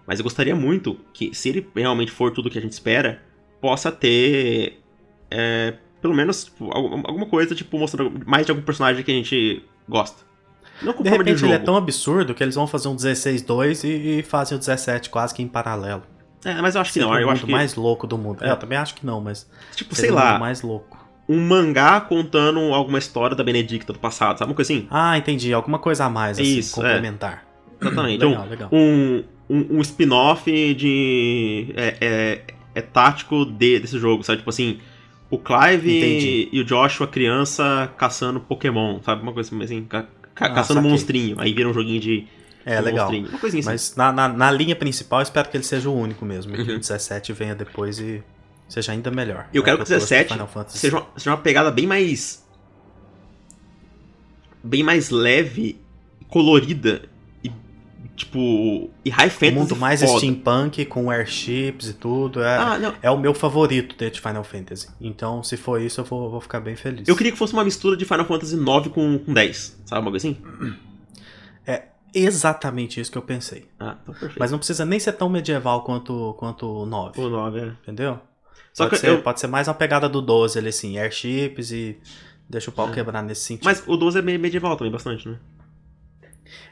Mas 0.05 0.19
eu 0.19 0.23
gostaria 0.23 0.55
muito 0.55 0.99
que, 1.11 1.33
se 1.33 1.49
ele 1.49 1.67
realmente 1.75 2.11
for 2.11 2.29
tudo 2.29 2.51
que 2.51 2.59
a 2.59 2.61
gente 2.61 2.73
espera, 2.73 3.19
possa 3.59 3.91
ter. 3.91 4.79
É, 5.31 5.73
pelo 5.99 6.13
menos 6.13 6.43
tipo, 6.45 6.69
alguma 6.71 7.25
coisa, 7.25 7.55
tipo, 7.55 7.79
mostrando 7.79 8.23
mais 8.23 8.45
de 8.45 8.51
algum 8.51 8.61
personagem 8.61 9.03
que 9.03 9.11
a 9.11 9.15
gente 9.15 9.63
gosta. 9.89 10.23
Não 10.83 10.93
com 10.93 11.01
de 11.01 11.09
repente 11.09 11.33
de 11.33 11.37
jogo. 11.37 11.51
ele 11.51 11.63
é 11.63 11.65
tão 11.65 11.75
absurdo 11.75 12.35
que 12.35 12.43
eles 12.43 12.53
vão 12.53 12.67
fazer 12.67 12.89
um 12.89 12.95
16-2 12.95 13.85
e, 13.85 14.19
e 14.19 14.21
fazem 14.21 14.55
o 14.55 14.59
17 14.59 15.09
quase 15.09 15.33
que 15.33 15.41
em 15.41 15.47
paralelo. 15.47 16.03
É, 16.45 16.61
mas 16.61 16.75
eu 16.75 16.81
acho 16.81 16.93
que 16.93 16.99
não. 16.99 17.19
Eu 17.19 17.29
acho 17.31 17.45
que... 17.45 17.51
mais 17.51 17.73
louco 17.73 18.05
do 18.05 18.17
mundo. 18.17 18.45
É, 18.45 18.51
eu 18.51 18.55
também 18.55 18.77
acho 18.77 18.93
que 18.93 19.03
não, 19.03 19.19
mas. 19.19 19.49
Tipo, 19.75 19.95
sei 19.95 20.11
lá. 20.11 20.37
mais 20.37 20.61
louco. 20.61 21.03
Um 21.27 21.41
mangá 21.41 21.99
contando 21.99 22.59
alguma 22.71 22.99
história 22.99 23.35
da 23.35 23.43
Benedicta 23.43 23.91
do 23.91 23.97
passado, 23.97 24.37
sabe 24.37 24.51
uma 24.51 24.55
coisa 24.55 24.71
assim? 24.71 24.87
Ah, 24.91 25.17
entendi. 25.17 25.51
Alguma 25.51 25.79
coisa 25.79 26.05
a 26.05 26.09
mais, 26.09 26.39
assim, 26.39 26.59
Isso, 26.59 26.79
é. 26.79 26.83
complementar. 26.83 27.43
É. 27.81 27.85
Exatamente. 27.87 28.21
legal, 28.23 28.45
um, 28.45 28.49
legal. 28.49 28.69
Um, 28.71 29.23
um, 29.49 29.77
um 29.77 29.81
spin-off 29.81 30.73
de. 30.75 31.73
É, 31.75 31.97
é, 31.99 32.41
é, 32.75 32.81
tático 32.81 33.43
de, 33.43 33.79
desse 33.79 33.97
jogo, 33.97 34.23
sabe? 34.23 34.37
Tipo 34.37 34.51
assim. 34.51 34.79
O 35.27 35.39
Clive 35.39 35.97
entendi. 35.97 36.49
e 36.51 36.59
o 36.61 36.63
Joshua, 36.63 37.07
criança, 37.07 37.91
caçando 37.97 38.39
Pokémon, 38.39 39.01
sabe? 39.01 39.23
Uma 39.23 39.33
coisa 39.33 39.63
assim, 39.63 39.83
ca, 39.83 40.05
ca, 40.35 40.45
ah, 40.45 40.49
caçando 40.49 40.79
saquei. 40.79 40.91
monstrinho. 40.91 41.35
Aí 41.39 41.51
vira 41.51 41.67
um 41.67 41.73
joguinho 41.73 41.99
de 41.99 42.27
é, 42.65 42.81
legal. 42.81 43.09
Uma 43.11 43.37
coisinha 43.37 43.59
assim. 43.59 43.69
Mas 43.69 43.95
na, 43.95 44.11
na, 44.11 44.27
na, 44.27 44.51
linha 44.51 44.75
principal, 44.75 45.19
eu 45.19 45.23
espero 45.23 45.47
que 45.49 45.55
ele 45.55 45.63
seja 45.63 45.87
o 45.87 45.95
único 45.95 46.25
mesmo. 46.25 46.55
E 46.55 46.59
uhum. 46.59 46.65
que 46.65 46.71
o 46.71 46.79
17 46.79 47.31
venha 47.31 47.53
depois 47.53 47.99
e 47.99 48.23
seja 48.67 48.91
ainda 48.91 49.11
melhor. 49.11 49.47
Eu 49.53 49.63
quero 49.63 49.77
que 49.77 49.83
o 49.83 49.85
17 49.85 50.33
seja 50.69 50.97
uma, 50.97 51.07
seja 51.15 51.29
uma 51.29 51.37
pegada 51.37 51.69
bem 51.69 51.85
mais. 51.85 52.43
bem 54.63 54.81
mais 54.81 55.11
leve, 55.11 55.79
colorida 56.27 57.03
e. 57.43 57.51
Tipo. 58.15 58.89
e 59.05 59.11
high 59.11 59.29
fantasy. 59.29 59.51
Um 59.51 59.59
mundo 59.59 59.75
mais 59.75 60.01
foda. 60.01 60.17
steampunk, 60.17 60.85
com 60.85 61.11
airships 61.11 61.89
e 61.89 61.93
tudo. 61.93 62.41
É, 62.41 62.57
ah, 62.57 62.95
é 62.99 63.11
o 63.11 63.17
meu 63.19 63.35
favorito 63.35 63.95
de 64.09 64.19
Final 64.19 64.43
Fantasy. 64.43 64.87
Então, 64.99 65.43
se 65.43 65.55
for 65.55 65.79
isso, 65.79 66.01
eu 66.01 66.05
vou, 66.05 66.31
vou 66.31 66.41
ficar 66.41 66.61
bem 66.61 66.75
feliz. 66.75 67.07
Eu 67.07 67.15
queria 67.15 67.31
que 67.31 67.37
fosse 67.37 67.53
uma 67.53 67.63
mistura 67.63 67.95
de 67.95 68.05
Final 68.05 68.25
Fantasy 68.25 68.55
9 68.55 68.89
com, 68.89 69.19
com 69.19 69.33
10. 69.33 69.81
Sabe 69.85 70.01
uma 70.01 70.09
coisa 70.09 70.29
assim? 70.29 70.37
Exatamente 72.15 73.01
isso 73.01 73.11
que 73.11 73.17
eu 73.17 73.21
pensei. 73.21 73.67
Ah, 73.77 73.97
então 74.01 74.13
perfeito. 74.13 74.39
Mas 74.39 74.49
não 74.49 74.57
precisa 74.57 74.85
nem 74.85 74.99
ser 74.99 75.11
tão 75.13 75.29
medieval 75.29 75.83
quanto, 75.83 76.33
quanto 76.39 76.65
o 76.65 76.85
9. 76.85 77.19
O 77.19 77.29
9, 77.29 77.59
é. 77.59 77.65
Entendeu? 77.83 78.19
Só 78.73 78.85
pode, 78.85 78.95
que 78.95 78.97
ser, 79.01 79.09
eu... 79.09 79.21
pode 79.21 79.39
ser 79.39 79.47
mais 79.47 79.67
uma 79.67 79.73
pegada 79.73 80.07
do 80.07 80.21
12 80.21 80.57
ali, 80.57 80.69
assim, 80.69 80.97
airships 80.97 81.71
e 81.71 81.99
deixa 82.49 82.69
o 82.69 82.73
pau 82.73 82.89
é. 82.89 82.91
quebrar 82.93 83.21
nesse 83.21 83.41
sentido. 83.41 83.65
Mas 83.65 83.83
o 83.85 83.97
12 83.97 84.19
é 84.19 84.21
medieval 84.21 84.77
também, 84.77 84.91
bastante, 84.91 85.27
né? 85.27 85.37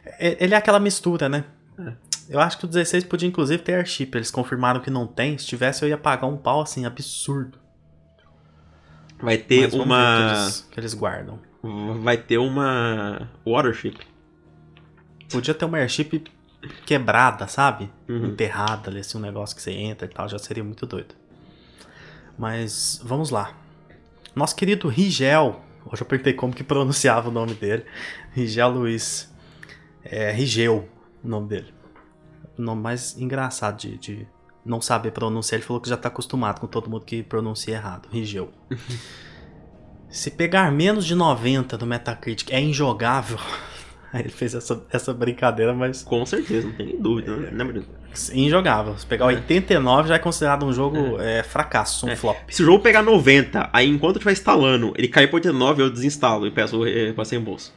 É, 0.05 0.43
ele 0.43 0.53
é 0.53 0.57
aquela 0.57 0.79
mistura, 0.79 1.27
né? 1.27 1.43
É. 1.77 1.93
Eu 2.29 2.39
acho 2.39 2.57
que 2.57 2.65
o 2.65 2.67
16 2.67 3.03
podia 3.03 3.27
inclusive 3.27 3.61
ter 3.61 3.73
airship. 3.73 4.15
Eles 4.15 4.31
confirmaram 4.31 4.79
que 4.79 4.89
não 4.89 5.05
tem. 5.05 5.37
Se 5.37 5.45
tivesse, 5.45 5.83
eu 5.83 5.89
ia 5.89 5.97
pagar 5.97 6.27
um 6.27 6.37
pau 6.37 6.61
assim, 6.61 6.85
absurdo. 6.85 7.59
Vai 9.21 9.37
ter 9.37 9.73
uma. 9.73 10.15
Que 10.15 10.41
eles, 10.41 10.67
que 10.71 10.79
eles 10.79 10.93
guardam. 10.93 11.39
Vai 12.01 12.17
ter 12.17 12.37
uma. 12.37 13.29
Watership. 13.45 14.12
Podia 15.33 15.53
ter 15.53 15.65
uma 15.65 15.79
airship 15.79 16.23
quebrada, 16.85 17.47
sabe? 17.47 17.89
Uhum. 18.07 18.27
Enterrada 18.27 18.89
ali, 18.89 18.99
assim, 18.99 19.17
um 19.17 19.21
negócio 19.21 19.55
que 19.55 19.61
você 19.61 19.71
entra 19.71 20.05
e 20.05 20.09
tal, 20.09 20.29
já 20.29 20.37
seria 20.37 20.63
muito 20.63 20.85
doido. 20.85 21.15
Mas 22.37 23.01
vamos 23.03 23.29
lá. 23.29 23.53
Nosso 24.35 24.55
querido 24.55 24.87
Rigel, 24.87 25.61
hoje 25.85 26.01
eu 26.01 26.05
perguntei 26.05 26.33
como 26.33 26.53
que 26.53 26.63
pronunciava 26.63 27.29
o 27.29 27.31
nome 27.31 27.53
dele. 27.53 27.85
Rigel 28.31 28.69
Luiz. 28.69 29.31
É 30.03 30.31
Rigel, 30.31 30.87
o 31.23 31.27
nome 31.27 31.47
dele. 31.47 31.73
O 32.57 32.61
nome 32.61 32.81
mais 32.81 33.17
engraçado 33.17 33.77
de, 33.77 33.97
de 33.97 34.27
não 34.65 34.81
saber 34.81 35.11
pronunciar. 35.11 35.59
Ele 35.59 35.65
falou 35.65 35.81
que 35.81 35.89
já 35.89 35.97
tá 35.97 36.09
acostumado 36.09 36.59
com 36.59 36.67
todo 36.67 36.89
mundo 36.89 37.05
que 37.05 37.23
pronuncia 37.23 37.75
errado. 37.75 38.07
Rigel. 38.11 38.51
Se 40.09 40.29
pegar 40.29 40.71
menos 40.71 41.05
de 41.05 41.15
90 41.15 41.77
no 41.77 41.87
Metacritic 41.87 42.51
é 42.51 42.61
injogável. 42.61 43.39
Aí 44.13 44.21
ele 44.21 44.29
fez 44.29 44.53
essa, 44.53 44.81
essa 44.91 45.11
brincadeira, 45.13 45.73
mas 45.73 46.03
Com 46.03 46.25
certeza, 46.25 46.67
não 46.67 46.73
tem 46.75 46.85
nem 46.85 47.01
dúvida, 47.01 47.35
né? 47.35 47.49
Não 47.51 47.69
é- 47.69 47.83
injogável. 48.37 48.95
Se 48.97 49.05
pegar 49.07 49.25
89 49.25 50.07
já 50.09 50.15
é 50.15 50.19
considerado 50.19 50.65
um 50.67 50.71
jogo 50.71 51.19
é, 51.19 51.41
fracasso, 51.41 52.05
um 52.05 52.09
É. 52.09 52.15
flop. 52.15 52.37
Se 52.49 52.61
o 52.61 52.65
jogo 52.65 52.83
pegar 52.83 53.01
90, 53.01 53.69
aí 53.73 53.89
enquanto 53.89 54.17
estiver 54.17 54.31
instalando, 54.33 54.93
ele 54.95 55.07
cair 55.07 55.27
por 55.27 55.37
89, 55.37 55.81
eu 55.81 55.89
desinstalo 55.89 56.45
e 56.45 56.51
peço 56.51 56.79
pra 57.15 57.25
ser 57.25 57.37
reembolso. 57.37 57.73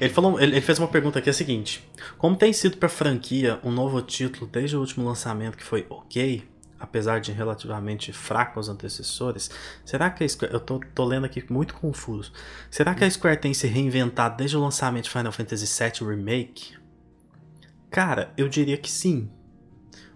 Ele, 0.00 0.10
falou, 0.12 0.38
ele, 0.38 0.52
ele 0.52 0.60
fez 0.60 0.78
uma 0.78 0.88
pergunta 0.88 1.18
aqui, 1.20 1.28
é 1.28 1.30
a 1.30 1.34
seguinte. 1.34 1.82
Como 2.18 2.36
tem 2.36 2.52
sido 2.52 2.76
pra 2.76 2.88
franquia 2.88 3.58
um 3.64 3.70
novo 3.70 4.02
título 4.02 4.46
desde 4.52 4.76
o 4.76 4.80
último 4.80 5.06
lançamento 5.06 5.56
que 5.56 5.62
foi 5.64 5.86
ok, 5.88 6.42
apesar 6.86 7.20
de 7.20 7.32
relativamente 7.32 8.12
fraco 8.12 8.58
aos 8.58 8.68
antecessores, 8.68 9.50
será 9.84 10.08
que 10.10 10.24
a 10.24 10.28
Square... 10.28 10.52
Eu 10.54 10.60
tô, 10.60 10.80
tô 10.94 11.04
lendo 11.04 11.26
aqui 11.26 11.44
muito 11.52 11.74
confuso. 11.74 12.32
Será 12.70 12.94
que 12.94 13.04
a 13.04 13.10
Square 13.10 13.38
tem 13.40 13.52
se 13.52 13.66
reinventado 13.66 14.36
desde 14.36 14.56
o 14.56 14.60
lançamento 14.60 15.04
de 15.04 15.10
Final 15.10 15.32
Fantasy 15.32 15.66
VII 15.66 16.08
Remake? 16.08 16.74
Cara, 17.90 18.32
eu 18.36 18.48
diria 18.48 18.76
que 18.76 18.90
sim. 18.90 19.30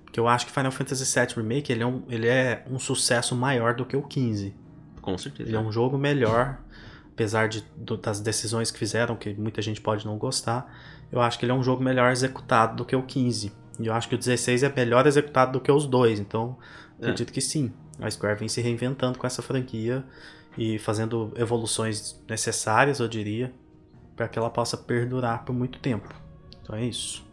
Porque 0.05 0.19
eu 0.19 0.27
acho 0.27 0.47
que 0.47 0.53
Final 0.53 0.73
Fantasy 0.73 1.05
VII 1.05 1.35
Remake 1.37 1.73
ele 1.73 1.83
é 1.83 1.87
um, 1.87 2.03
ele 2.09 2.27
é 2.27 2.65
um 2.69 2.79
sucesso 2.79 3.35
maior 3.37 3.75
do 3.75 3.85
que 3.85 3.97
o 3.97 4.03
15. 4.03 4.55
Com 5.01 5.17
certeza. 5.17 5.49
Ele 5.49 5.57
é 5.57 5.61
um 5.61 5.71
jogo 5.71 5.97
melhor, 5.97 6.59
apesar 7.13 7.49
de, 7.49 7.65
do- 7.77 7.97
das 7.97 8.21
decisões 8.21 8.71
que 8.71 8.79
fizeram, 8.79 9.15
que 9.17 9.33
muita 9.35 9.63
gente 9.63 9.81
pode 9.81 10.05
não 10.05 10.19
gostar. 10.19 10.71
Eu 11.13 11.21
acho 11.21 11.39
que 11.39 11.45
ele 11.45 11.53
é 11.53 11.55
um 11.55 11.63
jogo 11.63 11.83
melhor 11.83 12.11
executado 12.11 12.77
do 12.77 12.85
que 12.85 12.95
o 12.95 13.03
15. 13.03 13.53
E 13.81 13.87
eu 13.87 13.95
acho 13.95 14.09
que 14.09 14.15
o 14.15 14.19
16 14.19 14.63
é 14.63 14.73
melhor 14.75 15.07
executado 15.07 15.53
do 15.53 15.61
que 15.61 15.73
os 15.73 15.87
dois. 15.87 16.21
Então, 16.21 16.57
É. 17.01 17.05
acredito 17.05 17.33
que 17.33 17.41
sim. 17.41 17.73
A 17.99 18.11
Square 18.11 18.39
vem 18.39 18.49
se 18.49 18.61
reinventando 18.61 19.19
com 19.19 19.27
essa 19.27 19.43
franquia 19.43 20.05
e 20.57 20.79
fazendo 20.79 21.33
evoluções 21.37 22.23
necessárias, 22.29 22.99
eu 23.01 23.09
diria, 23.09 23.53
para 24.17 24.29
que 24.29 24.39
ela 24.39 24.51
possa 24.51 24.77
perdurar 24.77 25.45
por 25.45 25.53
muito 25.55 25.79
tempo. 25.79 26.09
Então 26.63 26.77
é 26.77 26.85
isso. 26.85 27.29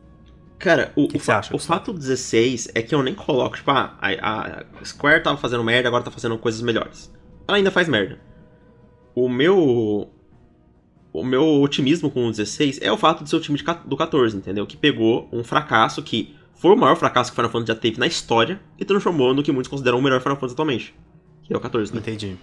Cara, 0.58 0.92
o, 0.96 1.08
Que 1.08 1.18
o, 1.18 1.20
que 1.20 1.32
acha, 1.32 1.56
o 1.56 1.60
fato 1.60 1.94
16 1.94 2.70
é 2.74 2.82
que 2.82 2.96
eu 2.96 3.04
nem 3.04 3.14
coloco, 3.14 3.56
tipo, 3.58 3.70
ah, 3.72 3.96
a, 4.02 4.64
a 4.82 4.86
Square 4.86 5.22
tava 5.24 5.38
fazendo 5.38 5.64
merda, 5.64 5.88
agora 5.88 6.04
tá 6.04 6.10
fazendo 6.12 6.38
coisas 6.38 6.62
melhores. 6.62 7.14
Ela 7.48 7.58
ainda 7.58 7.72
faz 7.72 7.88
merda. 7.88 8.20
O 9.14 9.28
meu. 9.30 10.12
O 11.14 11.24
meu 11.24 11.62
otimismo 11.62 12.12
com 12.12 12.28
o 12.28 12.30
16 12.32 12.80
é 12.82 12.92
o 12.92 12.98
fato 12.98 13.24
de 13.24 13.30
ser 13.30 13.38
o 13.38 13.40
time 13.40 13.58
de 13.58 13.64
do 13.86 13.98
14, 13.98 14.38
entendeu? 14.38 14.68
Que 14.68 14.78
pegou 14.78 15.28
um 15.32 15.44
fracasso 15.44 16.04
que 16.04 16.36
foi 16.58 16.72
o 16.72 16.76
maior 16.78 16.96
fracasso 16.96 17.32
que 17.32 17.36
Final 17.36 17.52
Fantasy 17.52 17.68
já 17.74 17.76
teve 17.80 18.00
na 18.00 18.08
história 18.08 18.60
e 18.78 18.86
transformou 18.86 19.34
no 19.34 19.44
que 19.44 19.52
muitos 19.52 19.70
consideram 19.70 20.00
o 20.00 20.02
melhor 20.02 20.20
Final 20.22 20.36
Fantasy 20.36 20.54
atualmente. 20.54 20.96
Que 21.44 21.54
é 21.54 21.58
o 21.58 21.60
14, 21.60 21.94
né? 21.94 22.00
Entendi. 22.00 22.38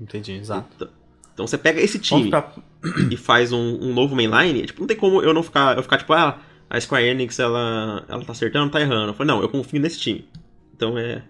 Entendi, 0.00 0.32
exato. 0.32 0.68
Então, 0.76 0.88
então 1.32 1.46
você 1.46 1.58
pega 1.58 1.80
esse 1.80 1.98
time 1.98 2.30
pra... 2.30 2.52
e 3.10 3.16
faz 3.16 3.52
um, 3.52 3.78
um 3.80 3.92
novo 3.94 4.14
mainline, 4.14 4.66
tipo, 4.66 4.80
não 4.80 4.86
tem 4.86 4.96
como 4.96 5.22
eu 5.22 5.32
não 5.34 5.42
ficar, 5.42 5.76
eu 5.76 5.82
ficar 5.82 5.98
tipo, 5.98 6.12
ah, 6.12 6.38
a 6.68 6.80
Square 6.80 7.04
Enix, 7.06 7.38
ela, 7.38 8.04
ela 8.08 8.24
tá 8.24 8.32
acertando, 8.32 8.70
tá 8.70 8.80
errando. 8.80 9.08
Eu 9.10 9.14
falei, 9.14 9.34
não, 9.34 9.42
eu 9.42 9.48
confio 9.48 9.80
nesse 9.80 9.98
time. 10.00 10.28
Então 10.76 10.98
é, 10.98 11.22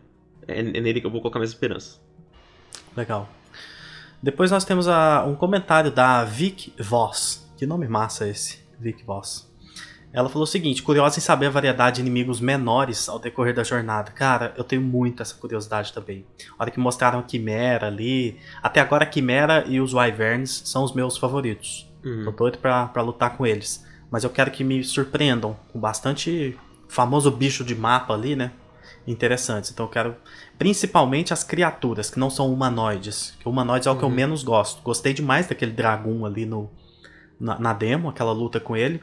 é, 0.49 0.61
é 0.61 0.81
nele 0.81 1.01
que 1.01 1.07
eu 1.07 1.11
vou 1.11 1.21
colocar 1.21 1.39
minhas 1.39 1.51
esperanças. 1.51 2.01
Legal. 2.97 3.29
Depois 4.23 4.51
nós 4.51 4.65
temos 4.65 4.89
a- 4.89 5.25
um 5.27 5.35
comentário 5.35 5.91
da 5.91 6.25
Vic 6.25 6.73
Voss. 6.79 7.47
Que 7.57 7.67
nome 7.67 7.87
massa 7.87 8.27
esse, 8.29 8.59
Vic 8.81 9.05
Voss. 9.05 9.49
Ela 10.15 10.29
falou 10.29 10.45
o 10.45 10.47
seguinte: 10.47 10.83
curiosa 10.83 11.19
em 11.19 11.23
saber 11.23 11.47
a 11.47 11.51
variedade 11.51 11.97
de 11.97 12.03
inimigos 12.03 12.41
menores 12.41 13.09
ao 13.09 13.19
decorrer 13.19 13.53
da 13.55 13.65
jornada. 13.65 14.13
Cara, 14.13 14.55
eu 14.57 14.63
tenho 14.63 14.81
muito 14.81 15.21
essa 15.23 15.35
curiosidade 15.35 15.93
também. 15.93 16.25
A 16.57 16.63
hora 16.63 16.71
que 16.71 16.79
mostraram 16.79 17.19
a 17.19 17.23
Quimera 17.23 17.89
ali. 17.89 18.39
Até 18.63 18.81
agora 18.81 19.03
a 19.03 19.07
Quimera 19.07 19.65
e 19.67 19.81
os 19.81 19.93
Wyverns 19.93 20.63
são 20.65 20.85
os 20.85 20.95
meus 20.95 21.17
favoritos. 21.19 21.91
Uhum. 22.05 22.25
Tô 22.27 22.31
doido 22.31 22.59
pra, 22.59 22.87
pra 22.87 23.03
lutar 23.03 23.37
com 23.37 23.45
eles. 23.45 23.85
Mas 24.11 24.23
eu 24.23 24.31
quero 24.31 24.51
que 24.53 24.63
me 24.63 24.85
surpreendam 24.85 25.57
com 25.73 25.81
bastante 25.81 26.57
famoso 26.89 27.31
bicho 27.33 27.65
de 27.65 27.75
mapa 27.75 28.15
ali, 28.15 28.37
né? 28.37 28.53
Interessantes. 29.07 29.71
Então 29.73 29.87
eu 29.87 29.91
quero 29.91 30.15
principalmente 30.57 31.33
as 31.33 31.43
criaturas 31.43 32.09
que 32.09 32.19
não 32.21 32.31
são 32.31 32.53
humanoides. 32.53 33.35
Que 33.41 33.49
humanoides 33.49 33.87
é 33.87 33.91
o 33.91 33.97
que 33.97 34.05
eu 34.05 34.09
Uhum. 34.09 34.15
menos 34.15 34.45
gosto. 34.45 34.81
Gostei 34.83 35.13
demais 35.13 35.49
daquele 35.49 35.73
dragão 35.73 36.25
ali 36.25 36.47
no, 36.47 36.71
na, 37.39 37.59
na 37.59 37.73
demo, 37.73 38.09
aquela 38.09 38.33
luta 38.33 38.61
com 38.61 38.77
ele. 38.77 39.03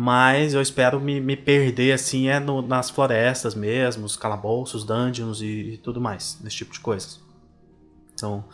Mas 0.00 0.54
eu 0.54 0.62
espero 0.62 1.00
me, 1.00 1.20
me 1.20 1.36
perder 1.36 1.90
assim 1.92 2.28
é 2.28 2.38
no- 2.38 2.62
nas 2.62 2.88
florestas 2.88 3.52
mesmo, 3.56 4.06
os 4.06 4.16
calabouços, 4.16 4.84
dungeons 4.84 5.42
e, 5.42 5.72
e 5.72 5.76
tudo 5.78 6.00
mais, 6.00 6.38
desse 6.40 6.54
tipo 6.58 6.72
de 6.72 6.78
coisas. 6.78 7.20
Então, 8.14 8.44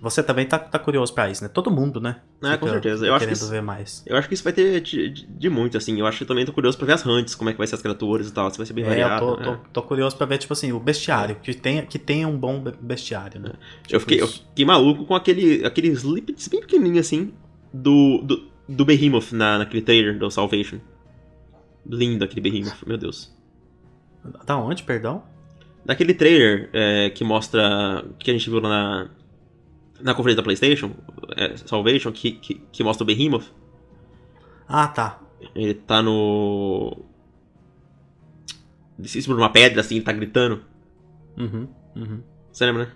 você 0.00 0.22
também 0.22 0.46
tá, 0.46 0.58
tá 0.58 0.78
curioso 0.78 1.12
pra 1.12 1.28
isso, 1.28 1.42
né? 1.42 1.48
Todo 1.52 1.70
mundo, 1.70 2.00
né? 2.00 2.16
É, 2.42 2.56
com 2.56 2.66
certeza. 2.68 3.06
Eu 3.06 3.14
acho 3.14 3.26
que 3.26 3.32
isso- 3.34 3.50
ver 3.50 3.60
mais. 3.60 4.02
Eu 4.06 4.16
acho 4.16 4.26
que 4.28 4.32
isso 4.34 4.42
vai 4.44 4.52
ter 4.54 4.80
de, 4.80 5.10
de- 5.10 5.26
de 5.26 5.50
muito, 5.50 5.76
assim. 5.76 5.98
Eu 6.00 6.06
acho 6.06 6.18
que 6.18 6.24
também 6.24 6.46
tô 6.46 6.54
curioso 6.54 6.78
pra 6.78 6.86
ver 6.86 6.94
as 6.94 7.04
hunts, 7.06 7.34
como 7.34 7.50
é 7.50 7.52
que 7.52 7.58
vai 7.58 7.66
ser 7.66 7.74
as 7.74 7.82
criaturas 7.82 8.26
e 8.28 8.32
tal, 8.32 8.50
se 8.50 8.56
vai 8.56 8.66
ser 8.66 8.72
bem 8.72 8.84
É, 8.84 8.86
eu 8.86 8.90
variado. 8.90 9.26
tô, 9.26 9.36
né? 9.36 9.44
tô, 9.44 9.80
tô 9.80 9.82
curioso 9.86 10.16
pra 10.16 10.24
ver, 10.24 10.38
tipo 10.38 10.54
assim, 10.54 10.72
o 10.72 10.80
bestiário, 10.80 11.36
que 11.36 11.52
tenha, 11.52 11.84
que 11.84 11.98
tenha 11.98 12.26
um 12.26 12.36
bom 12.38 12.60
be- 12.60 12.72
bestiário, 12.80 13.40
né? 13.42 13.50
Eu 13.90 14.00
fiquei, 14.00 14.22
eu 14.22 14.26
fiquei 14.28 14.64
maluco 14.64 15.04
com 15.04 15.14
aquele, 15.14 15.64
aquele 15.66 15.88
snippets 15.88 16.48
bem 16.48 16.60
pequenininho 16.60 17.00
assim 17.00 17.34
do, 17.72 18.22
do, 18.22 18.48
do 18.66 18.84
Behemoth 18.86 19.32
na, 19.32 19.58
naquele 19.58 19.82
trailer 19.82 20.18
do 20.18 20.30
Salvation. 20.30 20.78
Lindo 21.86 22.24
aquele 22.24 22.40
Behemoth, 22.40 22.86
meu 22.86 22.96
Deus. 22.96 23.34
Da 24.46 24.56
onde, 24.56 24.82
perdão? 24.82 25.22
Daquele 25.84 26.14
trailer 26.14 26.70
é, 26.72 27.10
que 27.10 27.22
mostra. 27.22 28.04
que 28.18 28.30
a 28.30 28.34
gente 28.34 28.48
viu 28.48 28.60
lá 28.60 28.68
na. 28.68 29.10
na 30.00 30.14
conferência 30.14 30.36
da 30.36 30.42
PlayStation, 30.42 30.92
é, 31.36 31.56
Salvation, 31.56 32.10
que, 32.10 32.32
que, 32.32 32.54
que 32.72 32.82
mostra 32.82 33.04
o 33.04 33.06
Behemoth. 33.06 33.52
Ah, 34.66 34.88
tá. 34.88 35.20
Ele 35.54 35.74
tá 35.74 36.02
no. 36.02 37.04
em 38.98 39.04
cima 39.04 39.34
de 39.34 39.42
uma 39.42 39.50
pedra 39.50 39.80
assim, 39.80 39.96
ele 39.96 40.04
tá 40.04 40.12
gritando. 40.12 40.64
Uhum, 41.36 41.68
uhum. 41.94 42.22
Você 42.50 42.64
lembra, 42.64 42.86
né? 42.86 42.92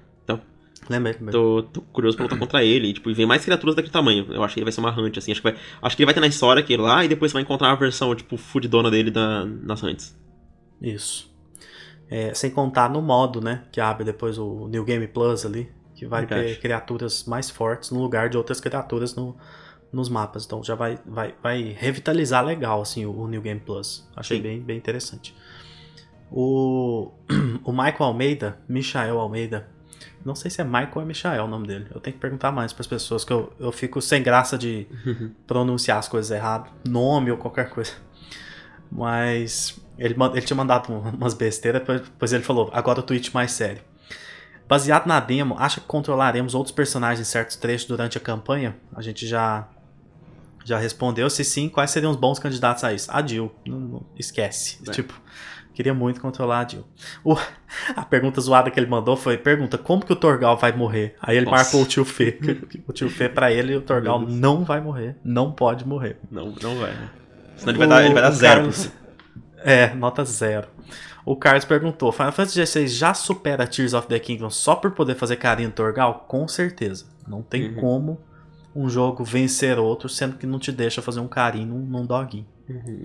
Lembrei, 0.89 1.15
lembrei. 1.15 1.33
Tô, 1.33 1.63
tô 1.63 1.81
curioso 1.83 2.17
pra 2.17 2.25
lutar 2.25 2.39
contra 2.41 2.65
ele. 2.65 2.89
E, 2.89 2.93
tipo, 2.95 3.11
e 3.11 3.15
vem 3.15 3.27
mais 3.27 3.45
criaturas 3.45 3.75
daquele 3.75 3.93
tamanho. 3.93 4.27
Eu 4.31 4.43
acho 4.43 4.55
que 4.55 4.61
ele 4.61 4.65
vai 4.65 4.73
ser 4.73 4.81
uma 4.81 4.99
hunt, 4.99 5.17
assim. 5.19 5.33
Acho 5.33 5.43
que, 5.43 5.51
vai, 5.51 5.61
acho 5.83 5.97
que 5.97 6.03
ele 6.03 6.07
vai 6.07 6.15
ter 6.15 6.21
na 6.21 6.27
história 6.27 6.61
aquele 6.61 6.83
lá 6.83 7.05
e 7.05 7.09
depois 7.09 7.31
você 7.31 7.35
vai 7.35 7.43
encontrar 7.43 7.69
uma 7.69 7.77
versão, 7.77 8.15
tipo, 8.15 8.37
fudidona 8.37 8.91
dele 8.91 9.11
na, 9.11 9.45
nas 9.45 9.83
hunts. 9.83 10.17
Isso. 10.81 11.29
É, 12.11 12.33
sem 12.33 12.51
contar 12.51 12.89
no 12.89 13.03
modo, 13.03 13.41
né? 13.41 13.65
Que 13.71 13.81
abre 13.81 14.05
depois 14.05 14.39
o 14.39 14.67
New 14.69 14.85
Game 14.85 15.07
Plus 15.07 15.45
ali. 15.45 15.71
Que 15.95 16.07
vai 16.07 16.25
Verdade. 16.25 16.55
ter 16.55 16.61
criaturas 16.61 17.25
mais 17.25 17.51
fortes 17.51 17.91
no 17.91 18.01
lugar 18.01 18.29
de 18.29 18.37
outras 18.37 18.61
criaturas 18.61 19.15
no, 19.15 19.37
nos 19.93 20.09
mapas. 20.09 20.45
Então 20.45 20.63
já 20.63 20.75
vai, 20.75 20.99
vai, 21.05 21.35
vai 21.43 21.77
revitalizar 21.77 22.45
legal 22.45 22.81
assim, 22.81 23.05
o, 23.05 23.13
o 23.13 23.29
New 23.29 23.43
Game 23.43 23.61
Plus. 23.61 24.09
Achei 24.17 24.37
Sim. 24.37 24.43
bem, 24.43 24.61
bem 24.61 24.77
interessante. 24.77 25.35
O, 26.31 27.13
o 27.65 27.73
Michael 27.73 28.05
Almeida, 28.05 28.59
Michael 28.69 29.19
Almeida. 29.19 29.69
Não 30.25 30.35
sei 30.35 30.51
se 30.51 30.61
é 30.61 30.65
Michael 30.65 30.91
ou 30.95 31.03
é 31.03 31.05
Michael 31.05 31.45
o 31.45 31.49
nome 31.49 31.67
dele. 31.67 31.87
Eu 31.95 32.01
tenho 32.01 32.15
que 32.15 32.21
perguntar 32.21 32.51
mais 32.53 32.73
para 32.73 32.81
as 32.83 32.87
pessoas, 32.87 33.25
que 33.25 33.33
eu, 33.33 33.53
eu 33.59 33.73
fico 33.73 34.01
sem 34.03 34.23
graça 34.23 34.59
de 34.59 34.87
pronunciar 35.47 35.99
as 35.99 36.09
coisas 36.09 36.31
errado, 36.31 36.71
nome 36.87 37.31
ou 37.31 37.37
qualquer 37.39 37.71
coisa. 37.71 37.93
Mas 38.91 39.79
ele, 39.99 40.15
ele 40.33 40.43
tinha 40.43 40.57
mandado 40.57 40.93
um- 40.93 41.01
umas 41.11 41.35
besteiras, 41.35 41.83
depois 41.87 42.33
ele 42.33 42.43
falou, 42.43 42.71
agora 42.73 43.01
o 43.01 43.03
tweet 43.03 43.33
mais 43.35 43.53
sério. 43.53 43.83
Baseado 44.69 45.07
na 45.07 45.19
demo, 45.21 45.57
acha 45.59 45.81
que 45.81 45.87
controlaremos 45.87 46.55
outros 46.55 46.75
personagens 46.75 47.27
em 47.27 47.31
certos 47.31 47.57
trechos 47.57 47.87
durante 47.87 48.19
a 48.19 48.21
campanha? 48.21 48.77
A 48.95 49.01
gente 49.03 49.27
já 49.27 49.67
já 50.65 50.77
respondeu. 50.79 51.31
Se 51.31 51.43
sim, 51.45 51.67
quais 51.67 51.91
seriam 51.91 52.11
os 52.11 52.17
bons 52.19 52.39
candidatos 52.39 52.85
a 52.85 52.93
isso? 52.93 53.11
A 53.11 53.27
Jill. 53.27 53.51
Não, 53.67 53.81
não- 53.81 54.07
esquece. 54.19 54.79
É. 54.87 54.91
Tipo, 54.91 55.19
queria 55.79 55.95
muito 55.95 56.21
controlar 56.21 56.65
a 56.65 56.69
Jill. 56.69 56.85
O- 57.25 57.37
a 57.95 58.05
pergunta 58.05 58.41
zoada 58.41 58.69
que 58.71 58.79
ele 58.81 58.89
mandou 58.89 59.17
foi: 59.17 59.39
pergunta, 59.39 59.79
como 59.79 60.05
que 60.05 60.13
o 60.13 60.17
Torgal 60.17 60.57
vai 60.57 60.73
morrer? 60.73 61.15
Aí 61.23 61.37
ele 61.37 61.47
Nossa. 61.47 61.57
marcou 61.63 61.83
o 61.83 61.87
tio 61.87 62.05
Fê. 62.05 62.37
o 62.87 62.93
tio 62.93 63.09
Fê, 63.09 63.29
pra 63.29 63.53
ele, 63.53 63.77
o 63.77 63.81
Torgal 63.81 64.21
não 64.21 64.65
vai 64.65 64.81
morrer. 64.81 65.17
Não 65.23 65.53
pode 65.53 65.87
morrer. 65.87 66.19
Não, 66.31 66.53
não 66.61 66.77
vai, 66.79 66.91
né? 66.91 67.11
Senão 67.57 67.71
ele 67.73 67.79
vai 67.79 67.89
dar, 67.89 68.05
ele 68.05 68.15
vai 68.15 68.23
dar 68.25 68.31
O 68.31 68.35
zero. 68.35 68.55
Carlos- 68.61 68.91
É, 69.59 69.95
nota 69.95 70.25
zero. 70.25 70.67
O 71.25 71.37
Carlos 71.37 71.65
perguntou: 71.65 72.11
Final 72.11 72.33
Fantasy 72.33 72.67
XVI 72.67 72.89
já 72.89 73.15
supera 73.15 73.67
Tears 73.67 73.95
of 73.95 74.09
the 74.09 74.19
Kingdom 74.19 74.51
só 74.51 74.75
por 74.75 74.91
poder 74.93 75.15
fazer 75.15 75.37
carinho 75.37 75.69
no 75.69 75.75
Torgal? 75.75 76.25
Com 76.29 76.47
certeza. 76.49 77.07
Não 77.27 77.43
tem 77.43 77.69
Uhum. 77.69 77.75
como 77.77 78.21
um 78.75 78.89
jogo 78.89 79.25
vencer 79.25 79.79
outro 79.79 80.09
sendo 80.09 80.37
que 80.37 80.47
não 80.47 80.59
te 80.59 80.71
deixa 80.73 81.01
fazer 81.03 81.21
um 81.21 81.29
carinho 81.29 81.67
num, 81.69 81.81
num 81.81 82.07
doguinho. 82.07 82.47
Uhum. 82.69 83.01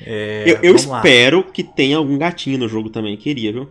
É, 0.00 0.44
eu 0.46 0.54
eu 0.56 0.60
vamos 0.74 0.86
lá. 0.86 0.98
espero 0.98 1.44
que 1.44 1.62
tenha 1.62 1.96
algum 1.96 2.16
gatinho 2.18 2.58
no 2.58 2.68
jogo 2.68 2.90
também. 2.90 3.16
Queria, 3.16 3.52
viu? 3.52 3.70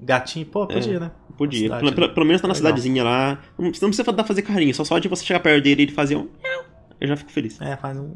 Gatinho, 0.00 0.46
pô, 0.46 0.66
podia, 0.66 0.96
É. 0.96 1.00
né? 1.00 1.10
Podia. 1.36 1.60
Cidade, 1.60 1.80
Pelo, 1.82 1.94
pelo- 1.94 2.14
pelo 2.14 2.26
menos 2.26 2.40
tá 2.42 2.48
na 2.48 2.54
Legal. 2.54 2.68
cidadezinha 2.68 3.04
lá. 3.04 3.38
Não, 3.58 3.72
você 3.72 3.84
não 3.84 3.90
precisa 3.90 4.12
dar 4.12 4.24
fazer 4.24 4.42
carinho, 4.42 4.74
só 4.74 4.84
só 4.84 4.98
de 4.98 5.08
você 5.08 5.24
chegar 5.24 5.40
perto 5.40 5.62
dele 5.64 5.82
e 5.82 5.84
ele 5.86 5.92
fazer 5.92 6.16
um. 6.16 6.28
Eu 7.00 7.06
já 7.06 7.16
fico 7.16 7.30
feliz. 7.30 7.60
É, 7.60 7.76
faz 7.76 7.96
um. 7.96 8.12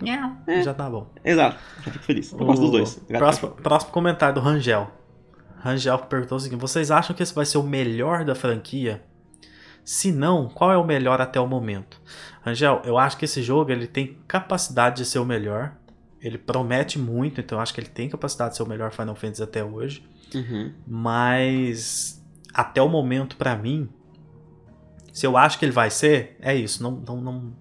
Já 0.64 0.74
tá 0.74 0.90
bom. 0.90 1.08
Exato, 1.24 1.56
já 1.84 1.92
fico 1.92 2.04
feliz. 2.04 2.32
Eu 2.32 2.38
gosto 2.38 2.60
dos 2.62 2.70
dois. 2.70 2.94
Próximo, 3.08 3.50
próximo 3.52 3.92
comentário 3.92 4.34
do 4.34 4.40
Rangel. 4.40 4.90
Rangel 5.60 5.98
perguntou 5.98 6.36
o 6.36 6.40
seguinte: 6.40 6.60
Vocês 6.60 6.90
acham 6.90 7.14
que 7.14 7.22
esse 7.22 7.32
vai 7.34 7.46
ser 7.46 7.58
o 7.58 7.62
melhor 7.62 8.24
da 8.24 8.34
franquia? 8.34 9.04
Se 9.84 10.10
não, 10.12 10.48
qual 10.48 10.70
é 10.72 10.76
o 10.76 10.84
melhor 10.84 11.20
até 11.20 11.40
o 11.40 11.46
momento? 11.46 12.00
Rangel, 12.44 12.82
eu 12.84 12.98
acho 12.98 13.16
que 13.16 13.24
esse 13.24 13.42
jogo 13.42 13.70
ele 13.70 13.86
tem 13.86 14.16
capacidade 14.28 14.96
de 14.96 15.04
ser 15.04 15.18
o 15.20 15.24
melhor. 15.24 15.72
Ele 16.22 16.38
promete 16.38 16.98
muito, 16.98 17.40
então 17.40 17.58
eu 17.58 17.62
acho 17.62 17.74
que 17.74 17.80
ele 17.80 17.88
tem 17.88 18.08
capacidade 18.08 18.52
de 18.52 18.56
ser 18.56 18.62
o 18.62 18.68
melhor 18.68 18.92
Final 18.92 19.16
Fantasy 19.16 19.42
até 19.42 19.64
hoje. 19.64 20.08
Uhum. 20.34 20.72
Mas 20.86 22.24
até 22.54 22.80
o 22.80 22.88
momento, 22.88 23.36
pra 23.36 23.56
mim, 23.56 23.88
se 25.12 25.26
eu 25.26 25.36
acho 25.36 25.58
que 25.58 25.64
ele 25.64 25.72
vai 25.72 25.90
ser, 25.90 26.36
é 26.40 26.54
isso. 26.54 26.82
Não, 26.82 26.92
não, 26.92 27.20
não, 27.20 27.52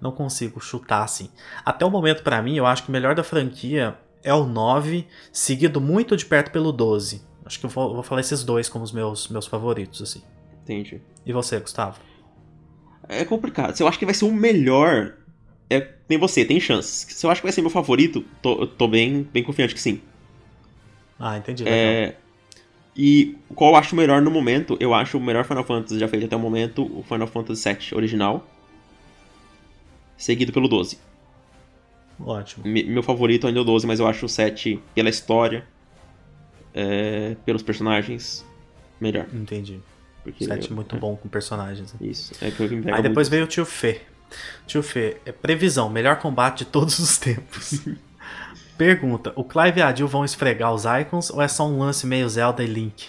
não 0.00 0.12
consigo 0.12 0.60
chutar 0.60 1.04
assim. 1.04 1.30
Até 1.64 1.84
o 1.84 1.90
momento, 1.90 2.22
pra 2.22 2.42
mim, 2.42 2.56
eu 2.56 2.66
acho 2.66 2.82
que 2.82 2.88
o 2.88 2.92
melhor 2.92 3.14
da 3.14 3.22
franquia 3.22 3.96
é 4.22 4.34
o 4.34 4.44
9, 4.44 5.06
seguido 5.32 5.80
muito 5.80 6.16
de 6.16 6.26
perto 6.26 6.50
pelo 6.50 6.72
12. 6.72 7.22
Acho 7.44 7.60
que 7.60 7.66
eu 7.66 7.70
vou, 7.70 7.94
vou 7.94 8.02
falar 8.02 8.20
esses 8.20 8.44
dois 8.44 8.68
como 8.68 8.84
os 8.84 8.92
meus, 8.92 9.28
meus 9.28 9.46
favoritos, 9.46 10.02
assim. 10.02 10.22
Entendi. 10.62 11.00
E 11.24 11.32
você, 11.32 11.58
Gustavo? 11.58 11.98
É 13.08 13.24
complicado. 13.24 13.74
Se 13.74 13.82
eu 13.82 13.88
acho 13.88 13.98
que 13.98 14.04
vai 14.04 14.14
ser 14.14 14.24
o 14.24 14.32
melhor, 14.32 15.16
é, 15.70 15.80
tem 15.80 16.18
você, 16.18 16.44
tem 16.44 16.60
chances. 16.60 17.06
Se 17.08 17.24
eu 17.26 17.30
acho 17.30 17.40
que 17.40 17.46
vai 17.46 17.52
ser 17.52 17.62
meu 17.62 17.70
favorito, 17.70 18.24
tô, 18.42 18.62
eu 18.62 18.66
tô 18.66 18.88
bem, 18.88 19.22
bem 19.22 19.42
confiante 19.42 19.74
que 19.74 19.80
sim. 19.80 20.00
Ah, 21.18 21.36
entendi. 21.38 21.64
É, 21.66 22.16
e 22.96 23.36
qual 23.54 23.72
eu 23.72 23.76
acho 23.76 23.94
melhor 23.96 24.20
no 24.22 24.30
momento? 24.30 24.76
Eu 24.80 24.92
acho 24.94 25.18
o 25.18 25.20
melhor 25.20 25.44
Final 25.44 25.64
Fantasy 25.64 25.98
já 25.98 26.08
feito 26.08 26.26
até 26.26 26.36
o 26.36 26.40
momento 26.40 26.82
o 26.98 27.02
Final 27.02 27.26
Fantasy 27.26 27.62
VII 27.68 27.94
original, 27.94 28.46
seguido 30.16 30.52
pelo 30.52 30.68
12. 30.68 30.98
Ótimo. 32.18 32.66
Me- 32.66 32.84
Meu 32.84 33.02
favorito 33.02 33.46
ainda 33.46 33.60
é 33.60 33.62
o 33.62 33.64
12, 33.64 33.86
mas 33.86 34.00
eu 34.00 34.06
acho 34.06 34.26
o 34.26 34.28
7 34.28 34.80
pela 34.94 35.08
história, 35.08 35.64
é, 36.74 37.36
pelos 37.44 37.62
personagens, 37.62 38.44
melhor. 39.00 39.26
Entendi. 39.32 39.80
Porque 40.22 40.44
7 40.44 40.70
eu- 40.70 40.76
muito 40.76 40.96
é, 40.96 40.98
bom 40.98 41.16
com 41.16 41.28
personagens. 41.28 41.92
né? 41.94 41.98
Isso, 42.02 42.32
é 42.44 42.50
que 42.50 42.60
eu 42.60 42.68
me 42.68 42.90
Aí 42.90 43.02
depois 43.02 43.28
muito. 43.28 43.30
veio 43.30 43.44
o 43.44 43.48
tio 43.48 43.64
Fê. 43.64 44.02
Tio 44.66 44.82
Fê, 44.82 45.16
é 45.26 45.32
previsão, 45.32 45.88
melhor 45.90 46.16
combate 46.18 46.58
de 46.58 46.64
todos 46.66 46.98
os 46.98 47.18
tempos. 47.18 47.80
Pergunta: 48.78 49.32
o 49.36 49.44
Clive 49.44 49.80
e 49.80 49.82
a 49.82 49.94
Jill 49.94 50.08
vão 50.08 50.24
esfregar 50.24 50.72
os 50.72 50.84
icons 50.84 51.30
ou 51.30 51.42
é 51.42 51.48
só 51.48 51.66
um 51.66 51.78
lance 51.80 52.06
meio 52.06 52.28
Zelda 52.28 52.62
e 52.62 52.66
Link? 52.66 53.06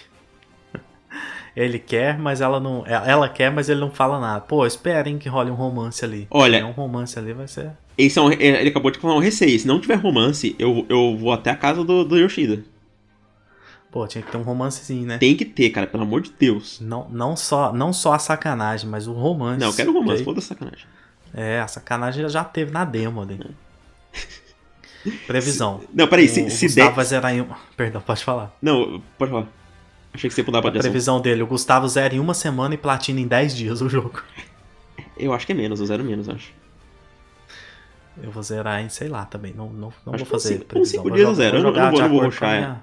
Ele 1.56 1.78
quer, 1.78 2.18
mas 2.18 2.40
ela 2.40 2.58
não. 2.60 2.84
é, 2.86 2.92
Ela 3.10 3.28
quer, 3.28 3.50
mas 3.50 3.68
ele 3.68 3.80
não 3.80 3.90
fala 3.90 4.18
nada. 4.18 4.40
Pô, 4.40 4.66
esperem 4.66 5.18
que 5.18 5.28
role 5.28 5.50
um 5.50 5.54
romance 5.54 6.04
ali. 6.04 6.26
Olha- 6.30 6.58
Se 6.58 6.64
é 6.64 6.66
um 6.66 6.72
romance 6.72 7.18
ali, 7.18 7.32
vai 7.32 7.46
ser. 7.46 7.72
Esse 7.96 8.18
é 8.18 8.22
um- 8.22 8.32
ele 8.32 8.70
acabou 8.70 8.90
de 8.90 8.98
falar 8.98 9.14
um 9.14 9.18
receio. 9.20 9.58
Se 9.58 9.66
não 9.66 9.78
tiver 9.78 9.96
romance, 9.96 10.56
eu, 10.58 10.86
eu 10.88 11.14
vou 11.16 11.30
até 11.30 11.50
a 11.50 11.56
casa 11.56 11.84
do, 11.84 12.04
do 12.04 12.16
Yoshida. 12.16 12.64
Pô, 13.90 14.06
tinha 14.06 14.22
que 14.22 14.30
ter 14.32 14.38
um 14.38 14.42
romancezinho, 14.42 15.06
né? 15.06 15.18
Tem 15.18 15.36
que 15.36 15.44
ter, 15.44 15.68
cara, 15.68 15.86
pelo 15.86 16.04
amor 16.04 16.22
de 16.22 16.32
Deus. 16.32 16.80
Não, 16.80 17.06
não, 17.10 17.36
só, 17.36 17.70
não 17.74 17.92
só 17.92 18.14
a 18.14 18.18
sacanagem, 18.18 18.88
mas 18.88 19.06
o 19.06 19.12
romance. 19.12 19.60
Não, 19.60 19.66
eu 19.68 19.74
quero 19.74 19.92
romance, 19.92 20.14
ok? 20.14 20.24
foda-se 20.24 20.46
sacanagem. 20.46 20.86
É, 21.34 21.60
a 21.60 21.66
sacanagem 21.66 22.28
já 22.28 22.44
teve 22.44 22.70
na 22.70 22.84
demo 22.84 23.22
ali. 23.22 23.40
Previsão. 25.26 25.80
Não, 25.92 26.06
peraí, 26.06 26.26
o 26.26 26.28
se, 26.28 26.48
se 26.50 26.66
Gustavo 26.66 26.88
der. 26.90 26.94
vai 26.94 27.04
zerar 27.04 27.34
em. 27.34 27.40
um- 27.40 27.48
Perdão, 27.76 28.00
pode 28.00 28.22
falar. 28.24 28.56
Não, 28.62 29.02
pode 29.18 29.30
falar. 29.30 29.46
Achei 30.14 30.28
que 30.28 30.34
você 30.34 30.42
ia 30.42 30.44
mudar 30.46 30.60
pra 30.60 30.70
A 30.70 30.72
previsão 30.74 31.20
dele, 31.20 31.42
o 31.42 31.46
Gustavo 31.46 31.88
zera 31.88 32.14
em 32.14 32.20
uma 32.20 32.34
semana 32.34 32.74
e 32.74 32.78
platina 32.78 33.18
em 33.18 33.26
10 33.26 33.56
dias 33.56 33.80
o 33.80 33.88
jogo. 33.88 34.22
Eu 35.16 35.32
acho 35.32 35.46
que 35.46 35.52
é 35.52 35.54
menos, 35.54 35.80
eu 35.80 35.86
zero 35.86 36.04
menos, 36.04 36.28
acho. 36.28 36.52
Eu 38.22 38.30
vou 38.30 38.42
zerar 38.42 38.82
em, 38.82 38.90
sei 38.90 39.08
lá, 39.08 39.24
também. 39.24 39.54
Não, 39.54 39.70
não, 39.70 39.92
não 40.04 40.14
Acho 40.14 40.24
vou 40.24 40.38
fazer 40.38 40.54
cinco- 40.56 40.66
previsão. 40.66 41.02
cinco 41.02 41.10
dias 41.14 41.28
eu 41.28 41.34
zero, 41.34 41.56
eu 41.58 41.62
não- 41.62 41.72
não 41.72 42.08
vou- 42.10 42.20
rushar, 42.24 42.56
minha- 42.56 42.82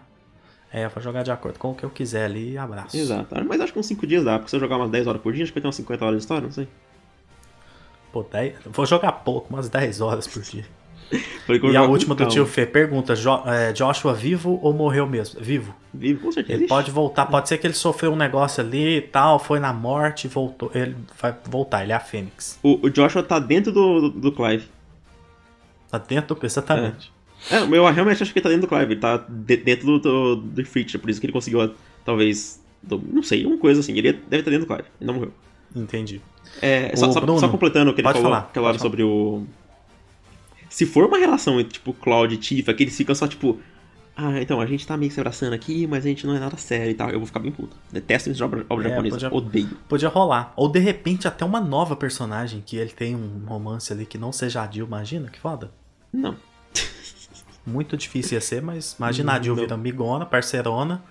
É, 0.71 0.87
vou 0.87 1.01
jogar 1.03 1.21
de 1.23 1.31
acordo 1.31 1.57
com 1.59 1.71
o 1.71 1.75
que 1.75 1.83
eu 1.83 1.89
quiser 1.89 2.25
ali 2.25 2.53
e 2.53 2.57
abraço. 2.57 2.97
Exato. 2.97 3.27
Mas 3.47 3.61
acho 3.61 3.71
que 3.73 3.79
uns 3.79 3.85
5 3.85 4.05
dias 4.07 4.23
dá, 4.23 4.37
porque 4.37 4.49
se 4.49 4.55
eu 4.55 4.59
jogar 4.59 4.77
umas 4.77 4.89
10 4.89 5.05
horas 5.07 5.21
por 5.21 5.31
dia, 5.33 5.43
acho 5.43 5.51
que 5.51 5.57
vai 5.59 5.61
ter 5.61 5.67
umas 5.67 5.75
50 5.75 6.03
horas 6.05 6.17
de 6.17 6.21
história, 6.23 6.43
não 6.43 6.51
sei. 6.51 6.67
Pô, 8.11 8.23
10... 8.23 8.55
Vou 8.65 8.85
jogar 8.85 9.11
pouco, 9.11 9.53
umas 9.53 9.69
10 9.69 10.01
horas 10.01 10.27
por 10.27 10.41
dia. 10.41 10.65
E 11.73 11.75
a 11.77 11.81
última 11.89 12.13
do 12.13 12.23
tio 12.29 12.45
Fê 12.45 12.65
pergunta: 12.67 13.15
Jo- 13.15 13.41
é, 13.47 13.73
Joshua 13.73 14.13
vivo 14.13 14.59
ou 14.61 14.71
morreu 14.73 15.07
mesmo? 15.07 15.39
Vivo. 15.41 15.75
Vivo, 15.91 16.21
com 16.21 16.31
certeza. 16.31 16.59
Ele 16.59 16.67
pode 16.67 16.91
voltar, 16.91 17.25
pode 17.25 17.49
ser 17.49 17.57
que 17.57 17.65
ele 17.65 17.73
sofreu 17.73 18.11
um 18.11 18.15
negócio 18.15 18.63
ali 18.63 18.97
e 18.97 19.01
tal, 19.01 19.39
foi 19.39 19.59
na 19.59 19.73
morte 19.73 20.25
e 20.25 20.27
voltou. 20.27 20.69
Ele 20.73 20.95
vai 21.19 21.35
voltar, 21.45 21.81
ele 21.81 21.91
é 21.91 21.95
a 21.95 21.99
Fênix. 21.99 22.59
O, 22.61 22.85
o 22.85 22.89
Joshua 22.91 23.23
tá 23.23 23.39
dentro 23.39 23.71
do, 23.71 24.01
do, 24.01 24.09
do 24.19 24.31
Clive. 24.31 24.67
Tá 25.89 25.97
dentro 25.97 26.35
do 26.35 26.45
exatamente. 26.45 27.11
É, 27.49 27.57
eu 27.61 27.91
realmente 27.91 28.21
acho 28.21 28.31
que 28.31 28.37
ele 28.39 28.43
tá 28.43 28.49
dentro 28.49 28.67
do 28.67 28.69
Clive, 28.69 28.93
ele 28.93 28.99
tá 28.99 29.17
de- 29.27 29.57
dentro 29.57 29.85
do, 29.87 29.99
do, 29.99 30.35
do 30.35 30.65
Fritz, 30.65 30.95
por 30.97 31.09
isso 31.09 31.19
que 31.19 31.25
ele 31.25 31.33
conseguiu, 31.33 31.73
talvez, 32.05 32.61
do- 32.83 33.01
não 33.11 33.23
sei, 33.23 33.45
uma 33.45 33.57
coisa 33.57 33.79
assim, 33.79 33.93
ele 33.97 34.11
deve 34.13 34.39
estar 34.41 34.51
dentro 34.51 34.67
do 34.67 34.67
Clive, 34.67 34.83
ele 34.99 35.07
não 35.07 35.13
morreu. 35.15 35.33
Entendi. 35.75 36.21
É, 36.61 36.95
só, 36.95 37.07
Bruno, 37.19 37.39
só 37.39 37.47
completando 37.49 37.91
o 37.91 37.93
que 37.93 38.01
ele 38.01 38.07
falou, 38.07 38.23
falar, 38.23 38.39
aquela 38.39 38.67
hora 38.67 38.79
sobre 38.79 39.03
o... 39.03 39.45
Se 40.69 40.85
for 40.85 41.05
uma 41.05 41.17
relação 41.17 41.59
entre, 41.59 41.73
tipo, 41.73 41.93
Cloud 41.93 42.33
e 42.33 42.37
Tifa, 42.37 42.73
que 42.73 42.83
eles 42.83 42.95
ficam 42.95 43.15
só, 43.15 43.27
tipo, 43.27 43.59
ah, 44.15 44.39
então, 44.41 44.59
a 44.61 44.65
gente 44.65 44.85
tá 44.85 44.95
meio 44.97 45.09
que 45.09 45.15
se 45.15 45.19
abraçando 45.19 45.53
aqui, 45.53 45.87
mas 45.87 46.05
a 46.05 46.09
gente 46.09 46.27
não 46.27 46.35
é 46.35 46.39
nada 46.39 46.57
sério 46.57 46.91
e 46.91 46.93
tal, 46.93 47.09
eu 47.09 47.17
vou 47.19 47.25
ficar 47.25 47.39
bem 47.39 47.51
puto. 47.51 47.75
Detesto 47.91 48.29
esse 48.29 48.43
obra, 48.43 48.65
obra 48.69 48.87
É, 48.87 48.89
japonesa, 48.91 49.15
podia- 49.15 49.33
odeio. 49.33 49.69
Podia 49.87 50.09
rolar. 50.09 50.53
Ou 50.55 50.69
de 50.69 50.79
repente 50.79 51.27
até 51.27 51.43
uma 51.45 51.59
nova 51.61 51.95
personagem 51.95 52.61
que 52.65 52.75
ele 52.77 52.91
tem 52.91 53.15
um 53.15 53.43
romance 53.47 53.91
ali 53.93 54.05
que 54.05 54.17
não 54.17 54.31
seja 54.31 54.61
a 54.61 54.69
Jill, 54.69 54.85
imagina 54.85 55.29
que 55.29 55.39
foda. 55.39 55.71
Não. 56.13 56.35
Muito 57.65 57.95
difícil 57.97 58.35
ia 58.35 58.41
ser, 58.41 58.61
mas 58.61 58.95
imagina 58.97 59.33
a 59.33 59.39
Hum, 59.39 59.43
Jill 59.43 59.55
não. 59.55 59.63
vira 59.63 59.75
amigona, 59.75 60.25
parceirona. 60.25 61.01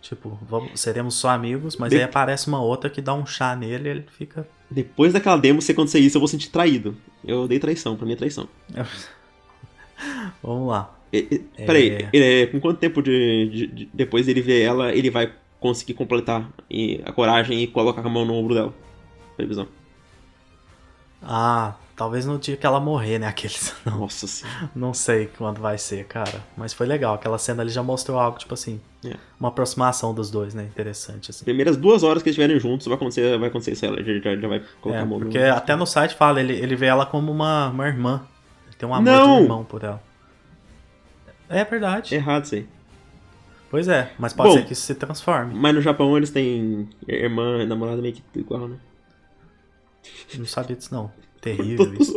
Tipo, 0.00 0.38
vamos, 0.48 0.78
seremos 0.80 1.14
só 1.16 1.28
amigos, 1.30 1.76
mas 1.76 1.90
De- 1.90 1.96
aí 1.96 2.02
aparece 2.02 2.46
uma 2.48 2.60
outra 2.62 2.88
que 2.88 3.02
dá 3.02 3.12
um 3.14 3.26
chá 3.26 3.54
nele 3.56 3.88
e 3.88 3.90
ele 3.90 4.06
fica. 4.16 4.46
Depois 4.70 5.12
daquela 5.12 5.36
demo, 5.36 5.62
se 5.62 5.72
acontecer 5.72 5.98
isso, 6.00 6.16
eu 6.16 6.20
vou 6.20 6.28
sentir 6.28 6.50
traído. 6.50 6.96
Eu 7.24 7.42
odeio 7.42 7.60
traição, 7.60 7.96
pra 7.96 8.06
mim 8.06 8.12
é 8.12 8.16
traição. 8.16 8.48
Vamos 10.42 10.68
lá. 10.68 10.94
E- 11.12 11.26
e- 11.30 11.64
Peraí, 11.64 12.08
é, 12.12 12.46
com 12.46 12.60
quanto 12.60 12.78
tempo 12.78 13.02
de, 13.02 13.48
de- 13.48 13.66
de- 13.66 13.90
depois 13.94 14.26
dele 14.26 14.42
ver 14.42 14.60
ela, 14.62 14.92
ele 14.94 15.10
vai 15.10 15.32
conseguir 15.58 15.94
completar 15.94 16.48
e- 16.70 17.00
a 17.04 17.10
coragem 17.12 17.62
e 17.62 17.66
colocar 17.66 18.04
a 18.04 18.08
mão 18.08 18.24
no 18.24 18.34
ombro 18.34 18.54
dela? 18.54 18.74
Previsão. 19.36 19.66
Ah, 21.22 21.74
talvez 21.98 22.24
no 22.24 22.38
dia 22.38 22.56
que 22.56 22.64
ela 22.64 22.78
morrer, 22.78 23.18
né? 23.18 23.26
Aqueles. 23.28 23.74
Não, 23.84 23.98
Nossa 23.98 24.26
senhora. 24.26 24.70
não 24.74 24.94
sei 24.94 25.26
quando 25.26 25.60
vai 25.60 25.76
ser, 25.76 26.04
cara. 26.04 26.40
Mas 26.56 26.72
foi 26.72 26.86
legal. 26.86 27.14
Aquela 27.14 27.36
cena 27.36 27.62
ali 27.62 27.70
já 27.70 27.82
mostrou 27.82 28.18
algo, 28.18 28.38
tipo 28.38 28.54
assim. 28.54 28.80
É. 29.04 29.16
Uma 29.38 29.48
aproximação 29.48 30.14
dos 30.14 30.30
dois, 30.30 30.54
né? 30.54 30.62
Interessante, 30.62 31.30
assim. 31.30 31.44
Primeiras 31.44 31.76
duas 31.76 32.02
horas 32.02 32.22
que 32.22 32.28
eles 32.28 32.38
estiverem 32.38 32.58
juntos, 32.58 32.86
vai 32.86 32.96
acontecer, 32.96 33.36
vai 33.38 33.48
acontecer 33.48 33.72
isso. 33.72 33.84
Ela 33.84 34.02
já, 34.02 34.36
já, 34.36 34.48
vai 34.48 34.62
colocar 34.80 35.00
É, 35.00 35.02
a 35.02 35.06
mão 35.06 35.18
porque 35.18 35.38
no 35.38 35.52
até 35.54 35.76
no 35.76 35.86
site 35.86 36.14
fala, 36.14 36.40
ele, 36.40 36.54
ele 36.54 36.76
vê 36.76 36.86
ela 36.86 37.04
como 37.04 37.30
uma, 37.30 37.68
uma 37.68 37.86
irmã. 37.86 38.22
Ele 38.66 38.76
tem 38.76 38.88
um 38.88 38.94
amor 38.94 39.04
Não! 39.12 39.36
de 39.36 39.42
irmão 39.42 39.64
por 39.64 39.82
ela. 39.82 40.02
É 41.48 41.64
verdade. 41.64 42.14
Errado 42.14 42.44
isso 42.44 42.54
aí. 42.54 42.68
Pois 43.70 43.86
é, 43.86 44.12
mas 44.18 44.32
pode 44.32 44.48
Bom. 44.48 44.54
ser 44.56 44.64
que 44.64 44.72
isso 44.72 44.82
se 44.82 44.94
transforme. 44.94 45.54
Mas 45.54 45.74
no 45.74 45.82
Japão 45.82 46.16
eles 46.16 46.30
têm 46.30 46.88
irmã 47.06 47.66
namorada 47.66 48.00
meio 48.00 48.14
que 48.14 48.22
igual, 48.34 48.66
né? 48.66 48.76
Não 50.38 50.46
sabia 50.46 50.74
disso, 50.74 50.92
não. 50.94 51.10
Terrível 51.40 51.94
isso. 51.94 52.14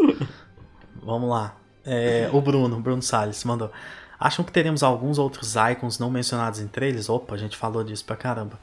Vamos 1.04 1.30
lá. 1.30 1.56
É, 1.86 2.30
o 2.32 2.42
Bruno, 2.42 2.80
Bruno 2.80 3.02
Salles, 3.02 3.44
mandou. 3.44 3.72
Acham 4.20 4.46
que 4.46 4.52
teremos 4.52 4.84
alguns 4.84 5.18
outros 5.18 5.56
icons 5.56 5.98
não 5.98 6.12
mencionados 6.12 6.60
em 6.60 6.68
trailers? 6.68 7.10
Opa, 7.10 7.34
a 7.34 7.38
gente 7.38 7.58
falou 7.58 7.84
disso 7.84 8.06
pra 8.06 8.16
caramba. 8.16 8.60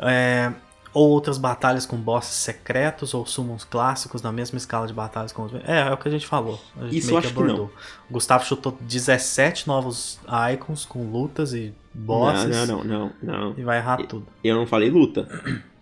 É, 0.00 0.52
ou 0.92 1.10
outras 1.10 1.38
batalhas 1.38 1.86
com 1.86 1.96
bosses 1.96 2.34
secretos 2.34 3.14
ou 3.14 3.24
summons 3.24 3.62
clássicos 3.64 4.20
na 4.22 4.32
mesma 4.32 4.56
escala 4.56 4.86
de 4.86 4.92
batalhas 4.92 5.30
com 5.30 5.44
os. 5.44 5.54
É, 5.64 5.88
é 5.88 5.92
o 5.92 5.96
que 5.96 6.08
a 6.08 6.10
gente 6.10 6.26
falou. 6.26 6.60
A 6.76 6.84
gente 6.84 6.96
Isso 6.96 7.06
meio 7.08 7.18
eu 7.18 7.20
que 7.20 7.26
acho 7.26 7.34
que 7.36 7.40
não. 7.40 7.46
abordou. 7.50 7.72
O 8.10 8.12
Gustavo 8.14 8.44
chutou 8.44 8.76
17 8.80 9.68
novos 9.68 10.18
icons 10.52 10.84
com 10.84 11.08
lutas 11.08 11.52
e 11.54 11.72
bosses. 11.94 12.48
Não, 12.48 12.66
não, 12.66 12.84
não, 12.84 13.12
não, 13.22 13.40
não. 13.50 13.54
E 13.56 13.62
vai 13.62 13.78
errar 13.78 13.98
tudo. 14.08 14.26
Eu 14.42 14.56
não 14.56 14.66
falei 14.66 14.90
luta. 14.90 15.28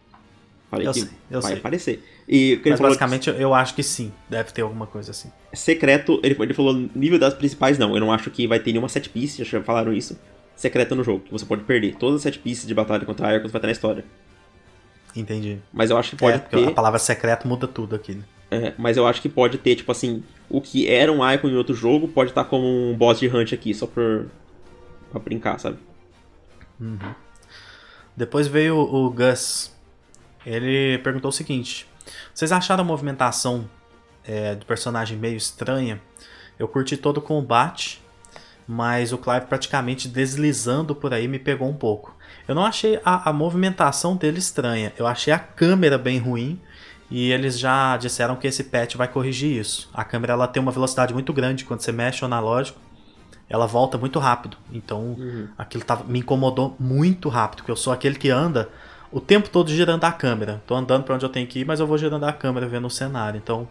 Falei 0.71 0.89
Eu 0.89 0.93
que 0.93 1.01
sei, 1.03 1.11
eu 1.31 1.41
vai 1.41 1.51
sei. 1.53 1.59
aparecer. 1.61 2.14
E 2.27 2.57
que 2.57 2.71
Mas 2.71 2.81
basicamente 2.81 3.29
eu 3.29 3.53
acho 3.53 3.75
que 3.75 3.83
sim. 3.83 4.13
Deve 4.29 4.53
ter 4.53 4.63
alguma 4.63 4.87
coisa 4.87 5.11
assim. 5.11 5.31
secreto, 5.53 6.21
ele, 6.23 6.37
ele 6.41 6.55
falou 6.55 6.73
nível 6.95 7.19
das 7.19 7.35
principais, 7.35 7.79
não. 7.79 7.95
Eu 7.95 8.01
não 8.01 8.13
acho 8.13 8.31
que 8.31 8.47
vai 8.47 8.59
ter 8.59 8.73
nenhuma 8.73 8.89
set 8.89 9.09
piece, 9.11 9.45
já 9.45 9.63
falaram 9.63 9.93
isso. 9.93 10.19
Secreta 10.57 10.95
no 10.95 11.05
jogo, 11.05 11.21
que 11.21 11.33
você 11.33 11.45
pode 11.45 11.65
perder. 11.65 11.97
Todas 11.97 12.17
as 12.17 12.23
set 12.23 12.39
pieces 12.39 12.67
de 12.67 12.75
batalha 12.75 13.05
contra 13.05 13.27
Arcos 13.27 13.51
vai 13.53 13.59
estar 13.59 13.69
na 13.69 13.73
história. 13.73 14.05
Entendi. 15.15 15.59
Mas 15.73 15.91
eu 15.91 15.97
acho 15.97 16.11
que 16.11 16.17
pode 16.17 16.37
é, 16.37 16.39
porque 16.39 16.57
ter. 16.57 16.69
a 16.69 16.73
palavra 16.73 16.99
secreto 16.99 17.47
muda 17.47 17.69
tudo 17.69 17.95
aqui. 17.95 18.15
Né? 18.15 18.25
É, 18.51 18.75
mas 18.79 18.97
eu 18.97 19.07
acho 19.07 19.21
que 19.21 19.29
pode 19.29 19.59
ter, 19.59 19.75
tipo 19.77 19.91
assim, 19.91 20.23
o 20.49 20.61
que 20.61 20.89
era 20.89 21.11
um 21.11 21.29
Icon 21.29 21.49
em 21.49 21.57
outro 21.57 21.75
jogo 21.75 22.09
pode 22.09 22.31
estar 22.31 22.45
como 22.45 22.67
um 22.67 22.97
boss 22.97 23.19
de 23.19 23.29
Hunt 23.29 23.53
aqui, 23.53 23.75
só 23.75 23.87
por. 23.87 24.27
pra 25.11 25.21
brincar, 25.21 25.59
sabe? 25.59 25.79
Uhum. 26.81 26.99
Depois 28.17 28.47
veio 28.47 28.77
o 28.77 29.11
Gus. 29.11 29.73
Ele 30.47 30.99
perguntou 30.99 31.31
o 31.31 31.33
seguinte: 31.33 31.87
Vocês 32.32 32.52
acharam 32.52 32.82
a 32.82 32.86
movimentação 32.86 33.68
é, 34.26 34.55
do 34.55 34.66
personagem 34.66 35.16
meio 35.16 35.36
estranha? 35.36 36.01
Eu 36.59 36.68
curti 36.68 36.97
todo 36.97 37.18
o 37.18 37.22
combate, 37.22 38.02
mas 38.66 39.12
o 39.12 39.18
Clive 39.18 39.47
praticamente 39.47 40.09
deslizando 40.09 40.94
por 40.94 41.12
aí 41.12 41.28
me 41.28 41.39
pegou 41.39 41.68
um 41.68 41.74
pouco. 41.74 42.14
Eu 42.47 42.55
não 42.55 42.64
achei 42.64 43.01
a, 43.05 43.31
a 43.31 43.32
movimentação 43.32 44.16
dele 44.16 44.39
estranha, 44.39 44.93
eu 44.98 45.06
achei 45.06 45.32
a 45.32 45.39
câmera 45.39 45.98
bem 45.98 46.18
ruim. 46.18 46.60
E 47.10 47.31
eles 47.31 47.59
já 47.59 47.97
disseram 47.98 48.35
que 48.35 48.47
esse 48.47 48.64
patch 48.64 48.97
vai 48.97 49.06
corrigir 49.06 49.60
isso. 49.60 49.90
A 49.93 50.02
câmera 50.02 50.32
ela 50.32 50.48
tem 50.48 50.60
uma 50.60 50.72
velocidade 50.72 51.12
muito 51.12 51.32
grande 51.35 51.64
quando 51.64 51.81
você 51.81 51.93
mexe 51.93 52.22
o 52.22 52.24
analógico 52.24 52.81
ela 53.48 53.66
volta 53.66 53.98
muito 53.98 54.18
rápido. 54.18 54.56
Então, 54.72 55.16
uhum. 55.18 55.48
aquilo 55.56 55.85
tava, 55.85 56.05
me 56.05 56.20
incomodou 56.20 56.74
muito 56.78 57.28
rápido, 57.28 57.59
porque 57.59 57.70
eu 57.70 57.76
sou 57.76 57.93
aquele 57.93 58.16
que 58.16 58.31
anda 58.31 58.68
o 59.15 59.20
tempo 59.20 59.49
todo 59.49 59.70
girando 59.70 60.03
a 60.03 60.11
câmera. 60.11 60.61
Tô 60.66 60.74
andando 60.74 61.05
para 61.05 61.15
onde 61.15 61.24
eu 61.24 61.28
tenho 61.28 61.47
que 61.47 61.61
ir, 61.61 61.65
mas 61.65 61.78
eu 61.78 61.86
vou 61.86 61.97
girando 61.97 62.24
a 62.24 62.32
câmera 62.32 62.66
vendo 62.66 62.89
o 62.89 62.91
cenário. 62.91 63.39
Então, 63.39 63.69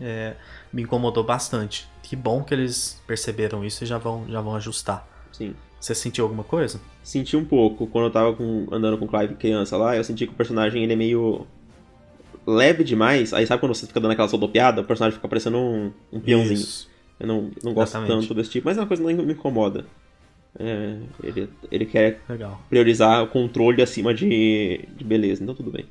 é, 0.00 0.34
me 0.72 0.82
incomodou 0.82 1.22
bastante. 1.22 1.88
Que 2.02 2.16
bom 2.16 2.42
que 2.42 2.52
eles 2.52 3.00
perceberam 3.06 3.64
isso 3.64 3.84
e 3.84 3.86
já 3.86 3.98
vão, 3.98 4.26
já 4.28 4.40
vão 4.40 4.56
ajustar. 4.56 5.06
Sim. 5.30 5.54
Você 5.78 5.94
sentiu 5.94 6.24
alguma 6.24 6.42
coisa? 6.42 6.80
Senti 7.04 7.36
um 7.36 7.44
pouco. 7.44 7.86
Quando 7.86 8.06
eu 8.06 8.10
tava 8.10 8.32
com, 8.34 8.66
andando 8.72 8.98
com 8.98 9.04
o 9.04 9.08
Clive 9.08 9.36
criança 9.36 9.76
lá, 9.76 9.96
eu 9.96 10.02
senti 10.02 10.26
que 10.26 10.32
o 10.32 10.36
personagem 10.36 10.82
ele 10.82 10.92
é 10.92 10.96
meio 10.96 11.46
leve 12.44 12.82
demais. 12.82 13.32
Aí 13.32 13.46
sabe 13.46 13.60
quando 13.60 13.76
você 13.76 13.86
fica 13.86 14.00
dando 14.00 14.10
aquela 14.10 14.28
sodopiada, 14.28 14.80
o 14.80 14.84
personagem 14.84 15.14
fica 15.16 15.28
parecendo 15.28 15.56
um, 15.58 15.92
um 16.12 16.18
peãozinho. 16.18 16.54
Isso. 16.54 16.90
Eu 17.20 17.28
não, 17.28 17.50
não 17.62 17.72
gosto 17.72 17.92
Exatamente. 17.92 18.22
tanto 18.22 18.34
desse 18.34 18.50
tipo, 18.50 18.66
mas 18.66 18.76
é 18.76 18.80
uma 18.80 18.88
coisa 18.88 19.04
que 19.04 19.12
não 19.12 19.24
me 19.24 19.34
incomoda. 19.34 19.86
É, 20.58 20.98
ele, 21.22 21.50
ele 21.70 21.86
quer 21.86 22.20
Legal. 22.28 22.60
priorizar 22.68 23.22
o 23.22 23.26
controle 23.26 23.82
acima 23.82 24.12
de, 24.12 24.86
de 24.96 25.04
beleza, 25.04 25.42
então 25.42 25.54
tudo 25.54 25.70
bem. 25.70 25.86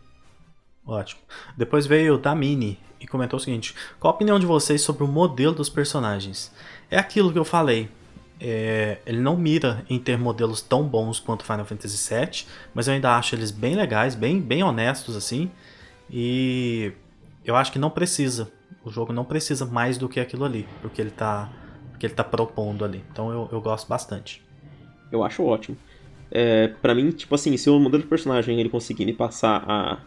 Ótimo. 0.86 1.22
Depois 1.58 1.86
veio 1.86 2.16
o 2.16 2.18
Damini 2.18 2.78
e 3.00 3.08
comentou 3.08 3.38
o 3.38 3.40
seguinte: 3.40 3.74
Qual 4.00 4.12
a 4.12 4.16
opinião 4.16 4.40
de 4.40 4.46
vocês 4.46 4.82
sobre 4.82 5.04
o 5.04 5.08
modelo 5.08 5.54
dos 5.54 5.70
personagens? 5.70 6.52
É 6.90 6.98
aquilo 6.98 7.32
que 7.32 7.40
eu 7.40 7.46
falei. 7.46 7.90
É, 8.40 8.98
ele 9.06 9.20
não 9.20 9.38
mira 9.38 9.86
em 9.88 10.00
ter 10.00 10.18
modelos 10.18 10.62
tão 10.62 10.84
bons 10.84 11.20
quanto 11.20 11.44
Final 11.44 11.64
Fantasy 11.64 12.12
VII, 12.12 12.46
mas 12.74 12.88
eu 12.88 12.96
ainda 12.96 13.16
acho 13.16 13.36
eles 13.36 13.52
bem 13.52 13.76
legais, 13.76 14.16
bem, 14.16 14.42
bem 14.42 14.64
honestos 14.64 15.16
assim. 15.16 15.52
E 16.10 16.92
eu 17.46 17.56
acho 17.56 17.72
que 17.72 17.78
não 17.78 17.92
precisa 17.92 18.52
o 18.84 18.90
jogo 18.90 19.14
não 19.14 19.24
precisa 19.24 19.66
mais 19.66 19.98
do 19.98 20.10
que 20.10 20.20
aquilo 20.20 20.46
ali, 20.46 20.68
porque 20.82 21.02
ele 21.02 21.12
tá, 21.12 21.50
porque 21.92 22.06
ele 22.06 22.14
tá 22.14 22.24
propondo 22.24 22.84
ali. 22.84 23.04
Então 23.12 23.32
eu, 23.32 23.50
eu 23.52 23.62
gosto 23.62 23.88
bastante. 23.88 24.44
Eu 25.12 25.24
acho 25.24 25.44
ótimo. 25.44 25.78
É, 26.32 26.70
para 26.82 26.96
mim, 26.96 27.12
tipo 27.12 27.36
assim, 27.36 27.56
se 27.58 27.70
o 27.70 27.78
modelo 27.80 28.04
de 28.04 28.10
personagem 28.10 28.60
ele 28.60 28.70
conseguir 28.70 29.06
me 29.06 29.14
passar 29.14 29.64
a, 29.68 30.00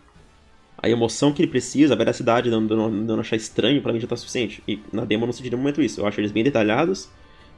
a 0.82 0.88
emoção 0.88 1.32
que 1.32 1.42
ele 1.42 1.50
precisa, 1.50 1.94
a 1.94 1.96
veracidade, 1.96 2.50
não, 2.50 2.60
não, 2.60 2.90
não 2.90 3.20
achar 3.20 3.36
estranho, 3.36 3.82
para 3.82 3.92
mim 3.92 4.00
já 4.00 4.06
tá 4.06 4.16
suficiente. 4.16 4.62
E 4.66 4.80
na 4.92 5.04
demo 5.04 5.24
eu 5.24 5.26
não 5.26 5.32
senti 5.32 5.50
nenhum 5.50 5.62
momento 5.62 5.82
isso. 5.82 6.00
Eu 6.00 6.06
acho 6.06 6.20
eles 6.20 6.32
bem 6.32 6.42
detalhados. 6.42 7.10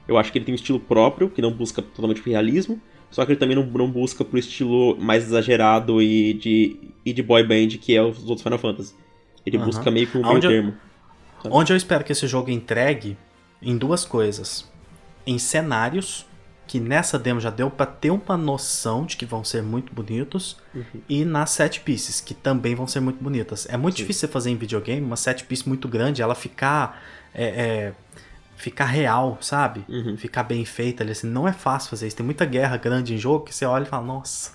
Eu 0.09 0.19
acho 0.19 0.33
que 0.33 0.39
ele 0.39 0.45
tem 0.45 0.53
um 0.53 0.57
estilo 0.57 0.81
próprio, 0.81 1.31
que 1.31 1.41
não 1.41 1.53
busca 1.53 1.81
totalmente 1.81 2.23
realismo. 2.25 2.81
Só 3.11 3.25
que 3.25 3.33
ele 3.33 3.39
também 3.39 3.57
não, 3.57 3.65
não 3.65 3.91
busca 3.91 4.25
pro 4.25 4.39
estilo 4.39 4.97
mais 4.97 5.25
exagerado 5.25 6.03
e 6.03 6.35
de, 6.35 6.77
e 7.05 7.13
de 7.13 7.23
boy 7.23 7.43
band 7.45 7.69
que 7.81 7.95
é 7.97 8.03
os 8.03 8.19
outros 8.25 8.43
Final 8.43 8.59
Fantasy. 8.59 8.95
Ele 9.45 9.59
uhum. 9.59 9.65
busca 9.67 9.91
meio 9.91 10.09
que 10.09 10.19
um 10.19 10.23
meio 10.23 10.41
termo. 10.41 10.75
Onde 11.45 11.73
eu 11.73 11.77
espero 11.77 12.03
que 12.03 12.11
esse 12.11 12.27
jogo 12.27 12.51
entregue 12.51 13.17
em 13.63 13.77
duas 13.77 14.05
coisas. 14.05 14.71
Em 15.25 15.39
cenários, 15.39 16.27
que 16.77 16.81
nessa 16.81 17.19
demo 17.19 17.41
já 17.41 17.49
deu 17.49 17.71
para 17.71 17.87
ter 17.87 18.11
uma 18.11 18.37
noção 18.37 19.07
de 19.07 19.17
que 19.17 19.25
vão 19.25 19.43
ser 19.43 19.63
muito 19.63 19.95
bonitos, 19.95 20.59
uhum. 20.75 21.01
e 21.09 21.25
nas 21.25 21.51
set 21.51 21.81
pieces, 21.81 22.21
que 22.21 22.35
também 22.35 22.75
vão 22.75 22.87
ser 22.87 23.01
muito 23.01 23.23
bonitas. 23.23 23.67
É 23.71 23.79
muito 23.79 23.97
Sim. 23.97 24.03
difícil 24.03 24.21
você 24.21 24.33
fazer 24.33 24.51
em 24.51 24.57
videogame 24.57 25.01
uma 25.01 25.17
set 25.17 25.45
piece 25.45 25.67
muito 25.67 25.89
grande, 25.89 26.21
ela 26.21 26.35
ficar. 26.35 27.03
É, 27.35 27.45
é, 27.45 27.93
ficar 28.57 28.87
real, 28.87 29.39
sabe? 29.41 29.85
Uhum. 29.89 30.17
Ficar 30.17 30.43
bem 30.43 30.65
feita. 30.65 31.05
Assim, 31.05 31.27
não 31.27 31.47
é 31.47 31.53
fácil 31.53 31.91
fazer 31.91 32.07
isso. 32.07 32.17
Tem 32.17 32.25
muita 32.25 32.45
guerra 32.47 32.79
grande 32.79 33.15
em 33.15 33.19
jogo 33.19 33.45
que 33.45 33.55
você 33.55 33.67
olha 33.67 33.83
e 33.83 33.87
fala, 33.87 34.05
nossa, 34.07 34.53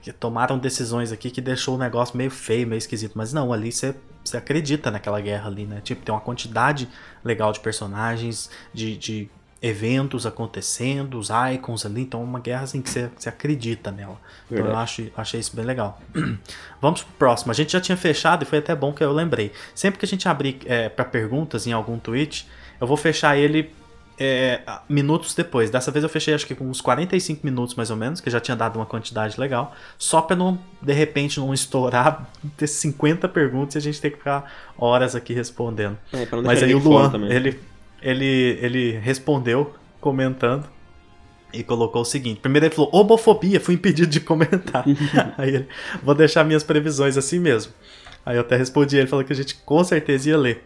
que 0.00 0.10
tomaram 0.10 0.58
decisões 0.58 1.12
aqui 1.12 1.30
que 1.30 1.42
deixou 1.42 1.74
o 1.74 1.78
negócio 1.78 2.16
meio 2.16 2.30
feio, 2.30 2.66
meio 2.66 2.78
esquisito. 2.78 3.12
Mas 3.14 3.30
não, 3.30 3.52
ali 3.52 3.70
você, 3.70 3.94
você 4.24 4.38
acredita 4.38 4.90
naquela 4.90 5.20
guerra 5.20 5.48
ali, 5.48 5.66
né? 5.66 5.82
Tipo, 5.82 6.02
tem 6.02 6.14
uma 6.14 6.20
quantidade 6.20 6.88
legal 7.22 7.52
de 7.52 7.60
personagens, 7.60 8.50
de, 8.72 8.96
de 8.96 9.30
eventos 9.64 10.26
acontecendo, 10.26 11.18
os 11.18 11.30
icons 11.54 11.86
ali. 11.86 12.02
Então 12.02 12.20
é 12.20 12.24
uma 12.24 12.38
guerra 12.38 12.64
assim 12.64 12.82
que 12.82 12.90
você, 12.90 13.10
você 13.16 13.30
acredita 13.30 13.90
nela. 13.90 14.20
Então 14.50 14.66
eu 14.66 14.76
acho, 14.76 15.10
achei 15.16 15.40
isso 15.40 15.56
bem 15.56 15.64
legal. 15.64 16.00
Vamos 16.82 17.02
pro 17.02 17.12
próximo. 17.14 17.50
A 17.50 17.54
gente 17.54 17.72
já 17.72 17.80
tinha 17.80 17.96
fechado 17.96 18.42
e 18.42 18.46
foi 18.46 18.58
até 18.58 18.76
bom 18.76 18.92
que 18.92 19.02
eu 19.02 19.10
lembrei. 19.10 19.52
Sempre 19.74 19.98
que 19.98 20.04
a 20.04 20.08
gente 20.08 20.28
abrir 20.28 20.58
é, 20.66 20.90
para 20.90 21.06
perguntas 21.06 21.66
em 21.66 21.72
algum 21.72 21.98
tweet, 21.98 22.46
eu 22.78 22.86
vou 22.86 22.96
fechar 22.98 23.38
ele 23.38 23.72
é, 24.18 24.60
minutos 24.86 25.34
depois. 25.34 25.70
Dessa 25.70 25.90
vez 25.90 26.02
eu 26.02 26.10
fechei 26.10 26.34
acho 26.34 26.46
que 26.46 26.54
com 26.54 26.68
uns 26.68 26.82
45 26.82 27.40
minutos 27.42 27.74
mais 27.74 27.90
ou 27.90 27.96
menos, 27.96 28.20
que 28.20 28.28
já 28.28 28.40
tinha 28.40 28.54
dado 28.54 28.76
uma 28.76 28.84
quantidade 28.84 29.40
legal. 29.40 29.74
Só 29.96 30.20
pra 30.20 30.36
não, 30.36 30.58
de 30.82 30.92
repente, 30.92 31.40
não 31.40 31.54
estourar, 31.54 32.28
ter 32.54 32.66
50 32.66 33.26
perguntas 33.30 33.76
e 33.76 33.78
a 33.78 33.80
gente 33.80 33.98
ter 33.98 34.10
que 34.10 34.18
ficar 34.18 34.52
horas 34.76 35.16
aqui 35.16 35.32
respondendo. 35.32 35.96
É, 36.12 36.28
Mas 36.44 36.62
aí 36.62 36.74
o 36.74 36.78
Luan, 36.78 37.10
ele, 37.30 37.58
ele, 38.04 38.58
ele 38.60 38.98
respondeu 38.98 39.74
comentando 40.00 40.68
e 41.52 41.64
colocou 41.64 42.02
o 42.02 42.04
seguinte: 42.04 42.40
primeiro 42.40 42.66
ele 42.66 42.74
falou, 42.74 42.90
homofobia, 42.92 43.58
fui 43.58 43.74
impedido 43.74 44.10
de 44.10 44.20
comentar. 44.20 44.84
aí 45.38 45.54
ele, 45.54 45.68
vou 46.02 46.14
deixar 46.14 46.44
minhas 46.44 46.62
previsões 46.62 47.16
assim 47.16 47.38
mesmo. 47.38 47.72
Aí 48.26 48.36
eu 48.36 48.42
até 48.42 48.56
respondi, 48.56 48.96
ele 48.96 49.06
falou 49.06 49.24
que 49.24 49.32
a 49.32 49.36
gente 49.36 49.54
com 49.56 49.82
certeza 49.82 50.28
ia 50.28 50.36
ler. 50.36 50.64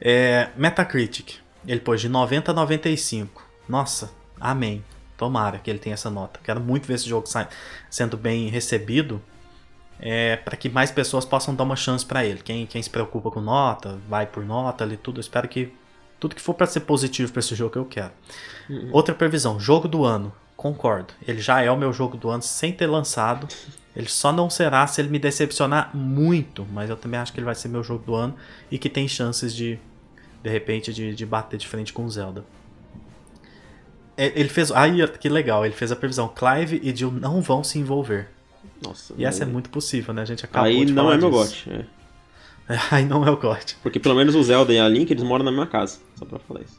É, 0.00 0.48
Metacritic. 0.56 1.36
Ele 1.66 1.80
pôs 1.80 2.00
de 2.00 2.08
90 2.08 2.50
a 2.50 2.54
95. 2.54 3.46
Nossa, 3.68 4.10
amém. 4.40 4.82
Tomara 5.16 5.58
que 5.58 5.68
ele 5.68 5.78
tenha 5.78 5.94
essa 5.94 6.08
nota. 6.08 6.40
Quero 6.42 6.60
muito 6.60 6.86
ver 6.86 6.94
esse 6.94 7.08
jogo 7.08 7.26
sendo 7.90 8.16
bem 8.16 8.48
recebido. 8.48 9.20
É, 10.02 10.36
para 10.36 10.56
que 10.56 10.70
mais 10.70 10.90
pessoas 10.90 11.26
possam 11.26 11.54
dar 11.54 11.64
uma 11.64 11.76
chance 11.76 12.06
para 12.06 12.24
ele. 12.24 12.40
Quem, 12.42 12.64
quem 12.64 12.82
se 12.82 12.88
preocupa 12.88 13.30
com 13.30 13.40
nota, 13.40 13.98
vai 14.08 14.24
por 14.24 14.42
nota 14.42 14.82
ali, 14.82 14.96
tudo. 14.96 15.18
Eu 15.18 15.20
espero 15.20 15.46
que 15.46 15.70
tudo 16.20 16.34
que 16.34 16.42
for 16.42 16.54
para 16.54 16.66
ser 16.66 16.80
positivo 16.80 17.32
para 17.32 17.40
esse 17.40 17.54
jogo 17.54 17.78
eu 17.78 17.84
quero. 17.84 18.12
Uhum. 18.68 18.90
Outra 18.92 19.14
previsão: 19.14 19.58
jogo 19.58 19.88
do 19.88 20.04
ano. 20.04 20.32
Concordo. 20.56 21.14
Ele 21.26 21.40
já 21.40 21.62
é 21.62 21.70
o 21.70 21.76
meu 21.76 21.90
jogo 21.90 22.18
do 22.18 22.28
ano 22.28 22.42
sem 22.42 22.70
ter 22.70 22.86
lançado. 22.86 23.48
Ele 23.96 24.08
só 24.08 24.30
não 24.30 24.50
será 24.50 24.86
se 24.86 25.00
ele 25.00 25.08
me 25.08 25.18
decepcionar 25.18 25.90
muito, 25.96 26.66
mas 26.70 26.90
eu 26.90 26.96
também 26.96 27.18
acho 27.18 27.32
que 27.32 27.40
ele 27.40 27.46
vai 27.46 27.54
ser 27.54 27.68
meu 27.68 27.82
jogo 27.82 28.04
do 28.04 28.14
ano 28.14 28.34
e 28.70 28.78
que 28.78 28.90
tem 28.90 29.08
chances 29.08 29.54
de 29.54 29.80
de 30.42 30.50
repente, 30.50 30.92
de, 30.92 31.14
de 31.14 31.26
bater 31.26 31.58
de 31.58 31.66
frente 31.66 31.92
com 31.92 32.04
o 32.04 32.10
Zelda. 32.10 32.44
É, 34.16 34.32
ele 34.38 34.48
fez. 34.48 34.70
Aí, 34.72 35.06
que 35.18 35.28
legal, 35.28 35.64
ele 35.64 35.74
fez 35.74 35.92
a 35.92 35.96
previsão: 35.96 36.28
Clive 36.28 36.80
e 36.82 36.94
Jill 36.94 37.10
não 37.10 37.40
vão 37.40 37.62
se 37.62 37.78
envolver. 37.78 38.28
Nossa. 38.82 39.14
E 39.16 39.24
essa 39.24 39.42
é 39.42 39.46
muito 39.46 39.70
possível, 39.70 40.14
né? 40.14 40.22
A 40.22 40.24
gente 40.24 40.44
acabou 40.44 40.68
Aí 40.68 40.84
de 40.84 40.92
não 40.92 41.12
é 41.12 41.16
meu 41.16 41.30
gote. 41.30 41.70
É. 41.70 41.84
Aí 42.90 43.04
não 43.04 43.26
é 43.26 43.30
o 43.30 43.36
gote. 43.36 43.76
Porque 43.82 43.98
pelo 43.98 44.14
menos 44.14 44.34
o 44.34 44.42
Zelda 44.42 44.72
e 44.72 44.78
a 44.78 44.88
Link, 44.88 45.10
eles 45.10 45.22
moram 45.22 45.44
na 45.44 45.50
mesma 45.50 45.66
casa. 45.66 45.98
Só 46.14 46.24
pra 46.24 46.38
falar 46.38 46.62
isso. 46.62 46.78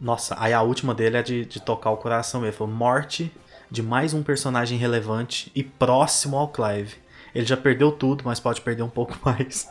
Nossa, 0.00 0.34
aí 0.38 0.54
a 0.54 0.62
última 0.62 0.94
dele 0.94 1.18
é 1.18 1.22
de, 1.22 1.44
de 1.44 1.60
tocar 1.60 1.90
o 1.90 1.96
coração. 1.98 2.42
Ele 2.42 2.52
falou: 2.52 2.72
morte 2.72 3.30
de 3.70 3.82
mais 3.82 4.14
um 4.14 4.22
personagem 4.22 4.78
relevante 4.78 5.52
e 5.54 5.62
próximo 5.62 6.38
ao 6.38 6.48
Clive. 6.48 6.96
Ele 7.34 7.44
já 7.44 7.56
perdeu 7.56 7.92
tudo, 7.92 8.24
mas 8.24 8.40
pode 8.40 8.62
perder 8.62 8.82
um 8.82 8.88
pouco 8.88 9.16
mais. 9.22 9.68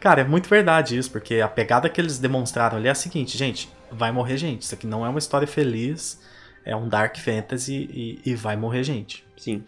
Cara, 0.00 0.22
é 0.22 0.24
muito 0.24 0.48
verdade 0.48 0.96
isso, 0.96 1.10
porque 1.10 1.40
a 1.40 1.48
pegada 1.48 1.88
que 1.88 2.00
eles 2.00 2.18
demonstraram 2.18 2.76
ali 2.76 2.88
é 2.88 2.90
a 2.90 2.94
seguinte, 2.94 3.38
gente, 3.38 3.70
vai 3.92 4.10
morrer 4.10 4.36
gente. 4.36 4.62
Isso 4.62 4.74
aqui 4.74 4.86
não 4.86 5.06
é 5.06 5.08
uma 5.08 5.18
história 5.18 5.46
feliz, 5.46 6.20
é 6.64 6.74
um 6.74 6.88
dark 6.88 7.16
fantasy 7.18 7.88
e, 7.92 8.20
e 8.24 8.34
vai 8.34 8.56
morrer 8.56 8.82
gente. 8.82 9.24
Sim. 9.36 9.62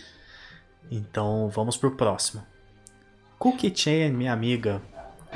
Então 0.91 1.49
vamos 1.49 1.77
pro 1.77 1.93
próximo. 1.93 2.45
Cookie 3.39 3.73
Chain, 3.75 4.11
minha 4.11 4.33
amiga, 4.33 4.83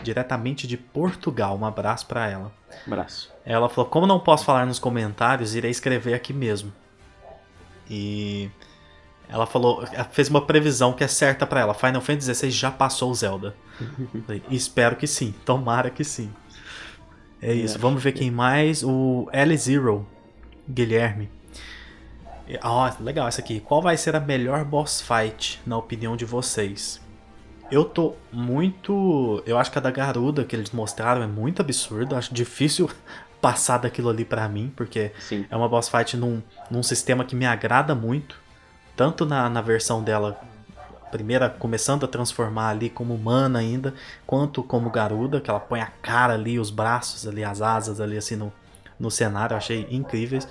diretamente 0.02 0.66
de 0.66 0.76
Portugal. 0.76 1.56
Um 1.56 1.64
abraço 1.64 2.06
para 2.06 2.28
ela. 2.28 2.52
abraço. 2.86 3.32
Ela 3.44 3.68
falou: 3.68 3.90
Como 3.90 4.06
não 4.06 4.20
posso 4.20 4.44
falar 4.44 4.66
nos 4.66 4.78
comentários, 4.78 5.54
irei 5.54 5.70
escrever 5.70 6.14
aqui 6.14 6.32
mesmo. 6.32 6.72
E 7.88 8.50
ela 9.28 9.46
falou, 9.46 9.84
fez 10.10 10.28
uma 10.28 10.44
previsão 10.44 10.92
que 10.92 11.04
é 11.04 11.08
certa 11.08 11.46
para 11.46 11.60
ela. 11.60 11.74
Final 11.74 12.00
Fantasy 12.00 12.34
XVI 12.34 12.50
já 12.50 12.70
passou 12.70 13.10
o 13.10 13.14
Zelda. 13.14 13.54
Espero 14.50 14.96
que 14.96 15.06
sim. 15.06 15.34
Tomara 15.44 15.90
que 15.90 16.04
sim. 16.04 16.32
É 17.40 17.52
isso. 17.52 17.78
Vamos 17.78 18.02
ver 18.02 18.12
quem 18.12 18.30
mais. 18.30 18.82
O 18.82 19.28
L 19.32 19.56
Zero, 19.56 20.06
Guilherme. 20.68 21.30
Ah, 22.62 22.94
legal 23.00 23.26
essa 23.26 23.40
aqui. 23.40 23.60
Qual 23.60 23.82
vai 23.82 23.96
ser 23.96 24.14
a 24.14 24.20
melhor 24.20 24.64
boss 24.64 25.00
fight, 25.00 25.60
na 25.66 25.76
opinião 25.76 26.16
de 26.16 26.24
vocês? 26.24 27.00
Eu 27.70 27.84
tô 27.84 28.14
muito. 28.32 29.42
Eu 29.46 29.58
acho 29.58 29.70
que 29.70 29.78
a 29.78 29.80
da 29.80 29.90
Garuda 29.90 30.44
que 30.44 30.54
eles 30.54 30.70
mostraram 30.70 31.22
é 31.22 31.26
muito 31.26 31.60
absurda. 31.60 32.16
Acho 32.16 32.32
difícil 32.34 32.90
passar 33.40 33.78
daquilo 33.78 34.08
ali 34.08 34.24
para 34.24 34.48
mim, 34.48 34.72
porque 34.74 35.12
Sim. 35.20 35.46
é 35.50 35.56
uma 35.56 35.68
boss 35.68 35.88
fight 35.88 36.16
num, 36.16 36.42
num 36.70 36.82
sistema 36.82 37.24
que 37.24 37.34
me 37.34 37.46
agrada 37.46 37.94
muito. 37.94 38.36
Tanto 38.96 39.26
na, 39.26 39.50
na 39.50 39.60
versão 39.60 40.02
dela, 40.02 40.40
primeira 41.10 41.50
começando 41.50 42.04
a 42.04 42.08
transformar 42.08 42.70
ali 42.70 42.88
como 42.88 43.14
humana 43.14 43.58
ainda, 43.58 43.94
quanto 44.26 44.62
como 44.62 44.90
Garuda, 44.90 45.40
que 45.40 45.50
ela 45.50 45.60
põe 45.60 45.80
a 45.80 45.86
cara 45.86 46.34
ali, 46.34 46.58
os 46.58 46.70
braços 46.70 47.26
ali, 47.26 47.42
as 47.44 47.60
asas 47.60 48.00
ali 48.00 48.16
assim 48.16 48.36
no, 48.36 48.52
no 48.98 49.10
cenário. 49.10 49.54
Eu 49.54 49.58
achei 49.58 49.86
incríveis. 49.90 50.46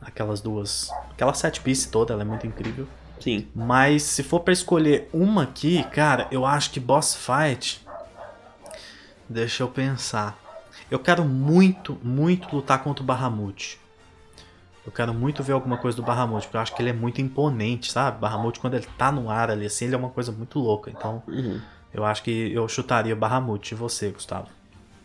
Aquelas 0.00 0.40
duas. 0.40 0.90
Aquela 1.10 1.34
set 1.34 1.60
piece 1.60 1.88
toda, 1.90 2.12
ela 2.12 2.22
é 2.22 2.24
muito 2.24 2.46
incrível. 2.46 2.86
Sim. 3.20 3.46
Mas 3.54 4.02
se 4.02 4.22
for 4.22 4.40
pra 4.40 4.52
escolher 4.52 5.08
uma 5.12 5.42
aqui, 5.44 5.82
cara, 5.84 6.26
eu 6.30 6.44
acho 6.46 6.70
que 6.70 6.80
boss 6.80 7.16
fight. 7.16 7.80
Deixa 9.28 9.62
eu 9.62 9.68
pensar. 9.68 10.38
Eu 10.90 10.98
quero 10.98 11.24
muito, 11.24 11.98
muito 12.02 12.54
lutar 12.54 12.82
contra 12.82 13.02
o 13.02 13.06
Bahamut. 13.06 13.78
Eu 14.86 14.92
quero 14.92 15.12
muito 15.12 15.42
ver 15.42 15.52
alguma 15.52 15.76
coisa 15.76 15.96
do 15.96 16.02
Bahamut, 16.02 16.46
porque 16.46 16.56
eu 16.56 16.60
acho 16.62 16.74
que 16.74 16.80
ele 16.80 16.88
é 16.90 16.94
muito 16.94 17.20
imponente, 17.20 17.92
sabe? 17.92 18.18
Bahamut, 18.20 18.58
quando 18.58 18.74
ele 18.74 18.86
tá 18.96 19.12
no 19.12 19.28
ar 19.28 19.50
ali 19.50 19.66
assim, 19.66 19.84
ele 19.84 19.94
é 19.94 19.98
uma 19.98 20.08
coisa 20.08 20.32
muito 20.32 20.58
louca. 20.58 20.90
Então, 20.90 21.22
Uhum. 21.28 21.60
eu 21.92 22.04
acho 22.06 22.22
que 22.22 22.50
eu 22.52 22.66
chutaria 22.68 23.14
Bahamut. 23.14 23.70
E 23.70 23.74
você, 23.74 24.08
Gustavo? 24.08 24.48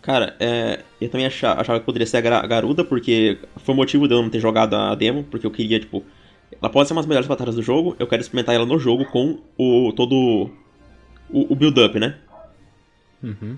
Cara, 0.02 0.35
é, 0.40 0.84
eu 1.02 1.10
também 1.10 1.26
achava, 1.26 1.60
achava 1.60 1.80
que 1.80 1.85
poderia 1.85 2.07
ser 2.07 2.26
a 2.26 2.48
Garuda, 2.48 2.85
porque 2.85 3.40
foi 3.57 3.73
o 3.73 3.77
motivo 3.77 4.07
de 4.07 4.14
eu 4.14 4.22
não 4.22 4.30
ter 4.30 4.40
jogado 4.40 4.73
a 4.76 4.95
demo, 4.95 5.23
porque 5.26 5.45
eu 5.45 5.52
queria, 5.52 5.80
tipo. 5.80 6.03
Ela 6.62 6.70
pode 6.72 6.88
ser 6.88 6.94
uma 6.94 7.02
das 7.02 7.08
melhores 7.08 7.28
batalhas 7.28 7.56
do 7.56 7.62
jogo, 7.62 7.96
eu 8.00 8.08
quero 8.08 8.22
experimentar 8.22 8.56
ela 8.56 8.66
no 8.66 8.80
jogo 8.80 9.06
com 9.06 9.40
o 9.58 9.92
todo 9.94 10.50
o, 11.30 11.52
o 11.54 11.56
build-up, 11.56 12.00
né? 12.00 12.18
Uhum. 13.22 13.58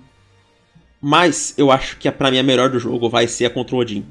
Mas 1.01 1.53
eu 1.57 1.71
acho 1.71 1.97
que 1.97 2.07
a, 2.07 2.11
pra 2.11 2.31
mim 2.31 2.39
a 2.39 2.43
melhor 2.43 2.69
do 2.69 2.79
jogo 2.79 3.09
vai 3.09 3.27
ser 3.27 3.45
a 3.45 3.49
contra 3.49 3.75
o 3.75 3.79
Odin. 3.79 4.05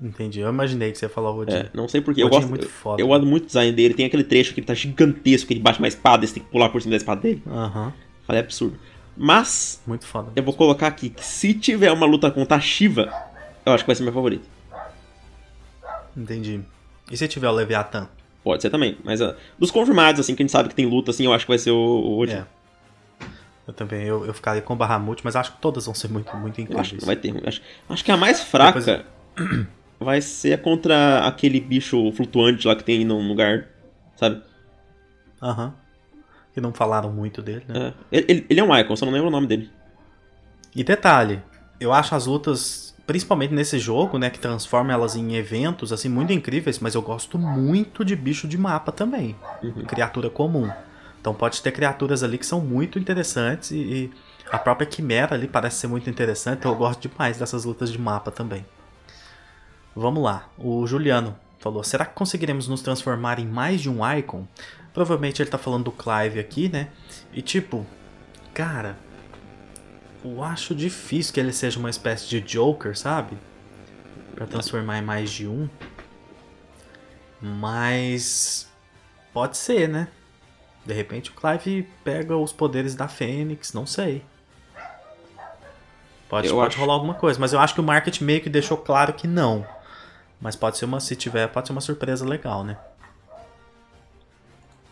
Entendi. 0.00 0.40
Eu 0.40 0.48
imaginei 0.50 0.92
que 0.92 0.98
você 0.98 1.06
ia 1.06 1.08
falar 1.08 1.30
o 1.30 1.38
Odin. 1.38 1.54
É, 1.54 1.70
não 1.72 1.88
sei 1.88 2.00
porquê. 2.00 2.22
Eu 2.22 2.26
Odin 2.26 2.36
é 2.36 2.38
gosto, 2.40 2.50
muito 2.50 2.64
eu- 2.66 2.70
foda. 2.70 3.02
eu 3.02 3.06
gosto 3.08 3.24
muito 3.26 3.44
do 3.44 3.46
design 3.46 3.72
dele. 3.72 3.94
Tem 3.94 4.06
aquele 4.06 4.24
trecho 4.24 4.52
que 4.52 4.60
ele 4.60 4.66
tá 4.66 4.74
gigantesco, 4.74 5.48
que 5.48 5.54
ele 5.54 5.60
bate 5.60 5.78
uma 5.78 5.88
espada 5.88 6.24
e 6.24 6.28
você 6.28 6.34
tem 6.34 6.42
que 6.42 6.50
pular 6.50 6.68
por 6.68 6.82
cima 6.82 6.90
da 6.90 6.96
espada 6.96 7.20
dele. 7.22 7.42
Aham. 7.46 7.92
Falei, 8.26 8.42
é 8.42 8.44
absurdo. 8.44 8.78
Mas, 9.16 9.80
Muito 9.86 10.04
foda. 10.06 10.30
eu 10.36 10.42
vou 10.42 10.52
colocar 10.52 10.88
aqui 10.88 11.08
que 11.08 11.24
se 11.24 11.54
tiver 11.54 11.90
uma 11.90 12.04
luta 12.04 12.30
contra 12.30 12.56
a 12.56 12.60
Shiva, 12.60 13.10
eu 13.64 13.72
acho 13.72 13.82
que 13.84 13.86
vai 13.88 13.96
ser 13.96 14.02
meu 14.02 14.12
favorito. 14.12 14.46
Entendi. 16.14 16.60
E 17.10 17.16
se 17.16 17.28
tiver 17.28 17.48
o 17.48 17.52
Leviathan? 17.52 18.08
Pode 18.42 18.62
ser 18.62 18.70
também. 18.70 18.96
Mas 19.04 19.20
ah, 19.20 19.36
dos 19.58 19.70
confirmados, 19.70 20.20
assim, 20.20 20.34
que 20.34 20.42
a 20.42 20.44
gente 20.44 20.52
sabe 20.52 20.68
que 20.68 20.74
tem 20.74 20.86
luta, 20.86 21.10
assim, 21.10 21.24
eu 21.24 21.32
acho 21.32 21.44
que 21.44 21.50
vai 21.50 21.58
ser 21.58 21.70
o, 21.72 21.76
o 21.76 22.18
Odin. 22.18 22.34
É. 22.34 22.46
Eu 23.66 23.74
também, 23.74 24.02
eu, 24.04 24.24
eu 24.24 24.32
ficaria 24.32 24.62
com 24.62 24.74
o 24.74 24.76
Bahamut, 24.76 25.22
mas 25.24 25.34
acho 25.34 25.52
que 25.52 25.60
todas 25.60 25.86
vão 25.86 25.94
ser 25.94 26.08
muito, 26.08 26.34
muito 26.36 26.60
Eu 26.60 26.78
acho 26.78 26.90
que 26.90 26.96
incríveis. 26.96 27.04
vai 27.04 27.16
ter. 27.16 27.48
Acho, 27.48 27.60
acho 27.88 28.04
que 28.04 28.12
a 28.12 28.16
mais 28.16 28.40
fraca 28.42 29.04
vai 29.98 30.20
ser 30.20 30.62
contra 30.62 31.26
aquele 31.26 31.60
bicho 31.60 32.12
flutuante 32.12 32.66
lá 32.68 32.76
que 32.76 32.84
tem 32.84 33.04
num 33.04 33.26
lugar, 33.26 33.66
sabe? 34.14 34.40
Aham. 35.42 35.74
Que 36.54 36.60
não 36.60 36.72
falaram 36.72 37.10
muito 37.12 37.42
dele, 37.42 37.64
né? 37.68 37.92
É. 38.12 38.16
Ele, 38.16 38.26
ele- 38.28 38.46
ele 38.48 38.60
é 38.60 38.64
um 38.64 38.76
Icon, 38.78 38.94
só 38.96 39.04
não 39.04 39.12
lembro 39.12 39.28
o 39.28 39.32
nome 39.32 39.48
dele. 39.48 39.68
E 40.74 40.84
detalhe, 40.84 41.42
eu 41.80 41.92
acho 41.92 42.14
as 42.14 42.26
lutas, 42.26 42.85
principalmente 43.06 43.54
nesse 43.54 43.78
jogo, 43.78 44.18
né, 44.18 44.28
que 44.28 44.38
transforma 44.38 44.92
elas 44.92 45.14
em 45.14 45.36
eventos, 45.36 45.92
assim, 45.92 46.08
muito 46.08 46.32
incríveis, 46.32 46.78
mas 46.80 46.94
eu 46.94 47.02
gosto 47.02 47.38
muito 47.38 48.04
de 48.04 48.16
bicho 48.16 48.48
de 48.48 48.58
mapa 48.58 48.90
também. 48.90 49.36
Uhum. 49.62 49.84
Criatura 49.84 50.28
comum. 50.28 50.70
Então 51.20 51.32
pode 51.32 51.62
ter 51.62 51.72
criaturas 51.72 52.22
ali 52.22 52.38
que 52.38 52.46
são 52.46 52.60
muito 52.60 52.98
interessantes 52.98 53.70
e, 53.70 53.76
e 53.76 54.10
a 54.50 54.58
própria 54.58 54.86
Quimera 54.86 55.34
ali 55.34 55.46
parece 55.46 55.78
ser 55.78 55.86
muito 55.86 56.08
interessante, 56.10 56.60
então 56.60 56.72
eu 56.72 56.78
gosto 56.78 57.08
demais 57.08 57.38
dessas 57.38 57.64
lutas 57.64 57.90
de 57.90 57.98
mapa 57.98 58.30
também. 58.30 58.64
Vamos 59.94 60.22
lá, 60.22 60.48
o 60.58 60.86
Juliano 60.86 61.36
falou, 61.58 61.82
será 61.82 62.04
que 62.04 62.14
conseguiremos 62.14 62.68
nos 62.68 62.82
transformar 62.82 63.38
em 63.38 63.46
mais 63.46 63.80
de 63.80 63.90
um 63.90 63.98
Icon? 64.18 64.46
Provavelmente 64.92 65.42
ele 65.42 65.50
tá 65.50 65.58
falando 65.58 65.84
do 65.84 65.92
Clive 65.92 66.38
aqui, 66.38 66.68
né? 66.68 66.88
E 67.32 67.42
tipo, 67.42 67.84
cara, 68.54 68.96
eu 70.26 70.42
acho 70.42 70.74
difícil 70.74 71.32
que 71.32 71.40
ele 71.40 71.52
seja 71.52 71.78
uma 71.78 71.90
espécie 71.90 72.26
de 72.28 72.40
Joker, 72.40 72.96
sabe? 72.98 73.36
Pra 74.34 74.46
transformar 74.46 74.98
em 74.98 75.02
mais 75.02 75.30
de 75.30 75.46
um. 75.46 75.68
Mas 77.40 78.68
pode 79.32 79.56
ser, 79.56 79.88
né? 79.88 80.08
De 80.84 80.92
repente 80.94 81.30
o 81.30 81.34
Clive 81.34 81.88
pega 82.04 82.36
os 82.36 82.52
poderes 82.52 82.94
da 82.94 83.08
Fênix, 83.08 83.72
não 83.72 83.86
sei. 83.86 84.24
Pode, 86.28 86.48
Eu 86.48 86.56
pode 86.56 86.68
acho- 86.74 86.80
rolar 86.80 86.94
alguma 86.94 87.14
coisa, 87.14 87.38
mas 87.38 87.52
eu 87.52 87.60
acho 87.60 87.74
que 87.74 87.80
o 87.80 87.84
market 87.84 88.20
meio 88.20 88.40
que 88.40 88.48
deixou 88.48 88.76
claro 88.76 89.12
que 89.12 89.26
não. 89.28 89.66
Mas 90.40 90.56
pode 90.56 90.76
ser 90.76 90.84
uma, 90.84 91.00
se 91.00 91.14
tiver, 91.16 91.46
pode 91.48 91.68
ser 91.68 91.72
uma 91.72 91.80
surpresa 91.80 92.26
legal, 92.26 92.64
né? 92.64 92.76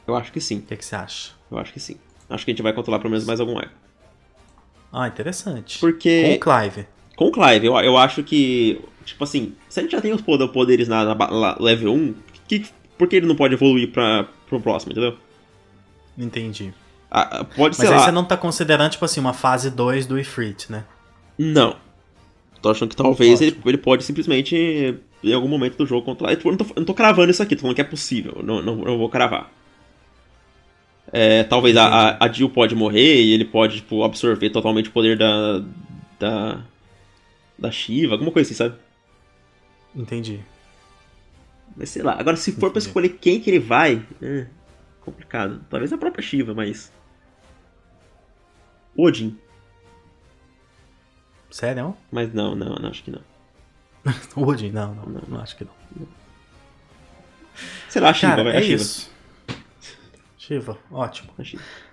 Eu 0.07 0.15
acho 0.15 0.31
que 0.33 0.41
sim. 0.41 0.59
O 0.59 0.63
que, 0.63 0.77
que 0.77 0.85
você 0.85 0.95
acha? 0.97 1.33
Eu 1.51 1.59
acho 1.59 1.73
que 1.73 1.81
sim. 1.81 1.99
Acho 2.31 2.45
que 2.45 2.51
a 2.51 2.55
gente 2.55 2.63
vai 2.63 2.73
controlar 2.73 2.99
pelo 2.99 3.11
menos 3.11 3.25
mais 3.27 3.41
algum 3.41 3.59
Icon. 3.59 3.71
Ah, 4.97 5.09
interessante. 5.09 5.79
Porque- 5.81 6.23
Com 6.23 6.35
o 6.35 6.41
Clive. 6.41 6.87
Com 7.17 7.25
o 7.27 7.33
Clive, 7.33 7.67
eu, 7.67 7.77
eu 7.79 7.97
acho 7.99 8.23
que. 8.23 8.81
Tipo 9.05 9.25
assim, 9.25 9.55
se 9.69 9.81
a 9.81 9.83
gente 9.83 9.93
já 9.93 10.01
tem 10.01 10.13
os 10.13 10.21
poder- 10.23 10.49
poderes 10.49 10.87
na, 10.89 11.05
na 11.15 11.31
la- 11.31 11.57
level 11.61 11.93
1, 11.93 12.15
que, 12.49 12.65
por 12.97 13.09
que 13.09 13.17
ele 13.17 13.27
não 13.27 13.37
pode 13.37 13.55
evoluir 13.55 13.91
pra, 13.91 14.27
pro 14.49 14.61
próximo, 14.61 14.93
entendeu? 14.93 15.17
Entendi. 16.17 16.73
Ah, 17.11 17.45
pode 17.45 17.77
Mas 17.77 17.77
ser 17.77 17.87
aí 17.93 17.99
lá. 17.99 18.05
você 18.05 18.11
não 18.11 18.25
tá 18.25 18.37
considerando, 18.37 18.91
tipo 18.93 19.05
assim, 19.05 19.21
uma 19.21 19.33
fase 19.33 19.71
2 19.71 20.07
do 20.07 20.19
Ifrit, 20.19 20.71
né? 20.71 20.85
Não. 21.39 21.77
Tô 22.63 22.71
achando 22.71 22.89
que 22.91 22.97
talvez 22.97 23.41
Ótimo. 23.41 23.59
ele, 23.63 23.69
ele 23.71 23.79
pode 23.79 24.03
simplesmente, 24.05 24.97
em 25.23 25.33
algum 25.35 25.49
momento 25.49 25.77
do 25.77 25.87
jogo, 25.87 26.03
controlar. 26.05 26.33
Eu, 26.33 26.39
não 26.45 26.57
tô, 26.57 26.65
eu 26.65 26.73
não 26.77 26.85
tô 26.85 26.95
cravando 26.95 27.31
isso 27.31 27.43
aqui, 27.43 27.55
tô 27.55 27.63
falando 27.63 27.75
que 27.77 27.83
é 27.83 27.85
possível. 27.85 28.41
Não, 28.43 28.63
não, 28.63 28.77
não 28.77 28.97
vou 28.99 29.09
cravar. 29.11 29.51
É, 31.13 31.45
talvez 31.45 31.77
a, 31.77 32.17
a, 32.19 32.29
Jill 32.33 32.51
pode 32.51 32.75
morrer 32.75 33.23
e 33.23 33.33
ele 33.33 33.45
pode, 33.45 33.77
tipo, 33.77 34.03
absorver 34.03 34.51
totalmente 34.51 34.89
o 34.89 34.93
poder 34.93 35.17
da. 35.19 35.63
da. 36.19 36.65
da 37.59 37.71
Shiva, 37.71 38.15
alguma 38.15 38.33
coisa 38.33 38.49
assim, 38.49 38.57
sabe? 38.57 38.77
Entendi. 39.95 40.41
Mas 41.77 41.91
sei 41.91 42.03
lá. 42.03 42.17
Agora, 42.19 42.37
se 42.37 42.51
for 42.53 42.61
pra 42.71 42.81
Entendi. 42.81 42.87
escolher 42.87 43.09
quem 43.11 43.41
que 43.41 43.51
ele 43.51 43.61
vai, 43.61 44.05
é 44.23 44.47
complicado. 45.03 45.65
Talvez 45.71 45.93
a 45.93 45.99
própria 45.99 46.23
Shiva, 46.23 46.53
mas. 46.55 46.93
Odin. 48.97 49.37
Sério? 51.51 51.97
Mas 52.11 52.33
não, 52.33 52.55
não, 52.57 52.75
não, 52.77 52.89
acho 52.91 53.05
que 53.05 53.11
não. 53.13 53.21
Woody? 54.37 54.71
Não, 54.71 54.95
não, 54.95 55.07
Não. 55.07 55.23
não 55.29 55.41
acho 55.41 55.57
que 55.57 55.65
não. 55.65 55.73
Sei 57.89 58.03
lá, 58.03 58.11
a 58.11 58.15
Shiva, 58.15 58.33
Cara, 58.33 58.45
vai. 58.45 58.55
é 58.55 58.59
a 58.59 58.63
Shiva. 58.63 58.75
isso. 58.83 59.14
Shiva, 60.47 60.77
ótimo. 60.93 61.33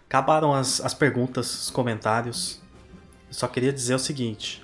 Acabaram 0.09 0.53
as, 0.53 0.81
as 0.81 0.93
perguntas, 0.93 1.63
os 1.63 1.69
comentários. 1.69 2.61
Eu 3.29 3.33
só 3.33 3.47
queria 3.47 3.71
dizer 3.71 3.95
o 3.95 3.99
seguinte. 3.99 4.61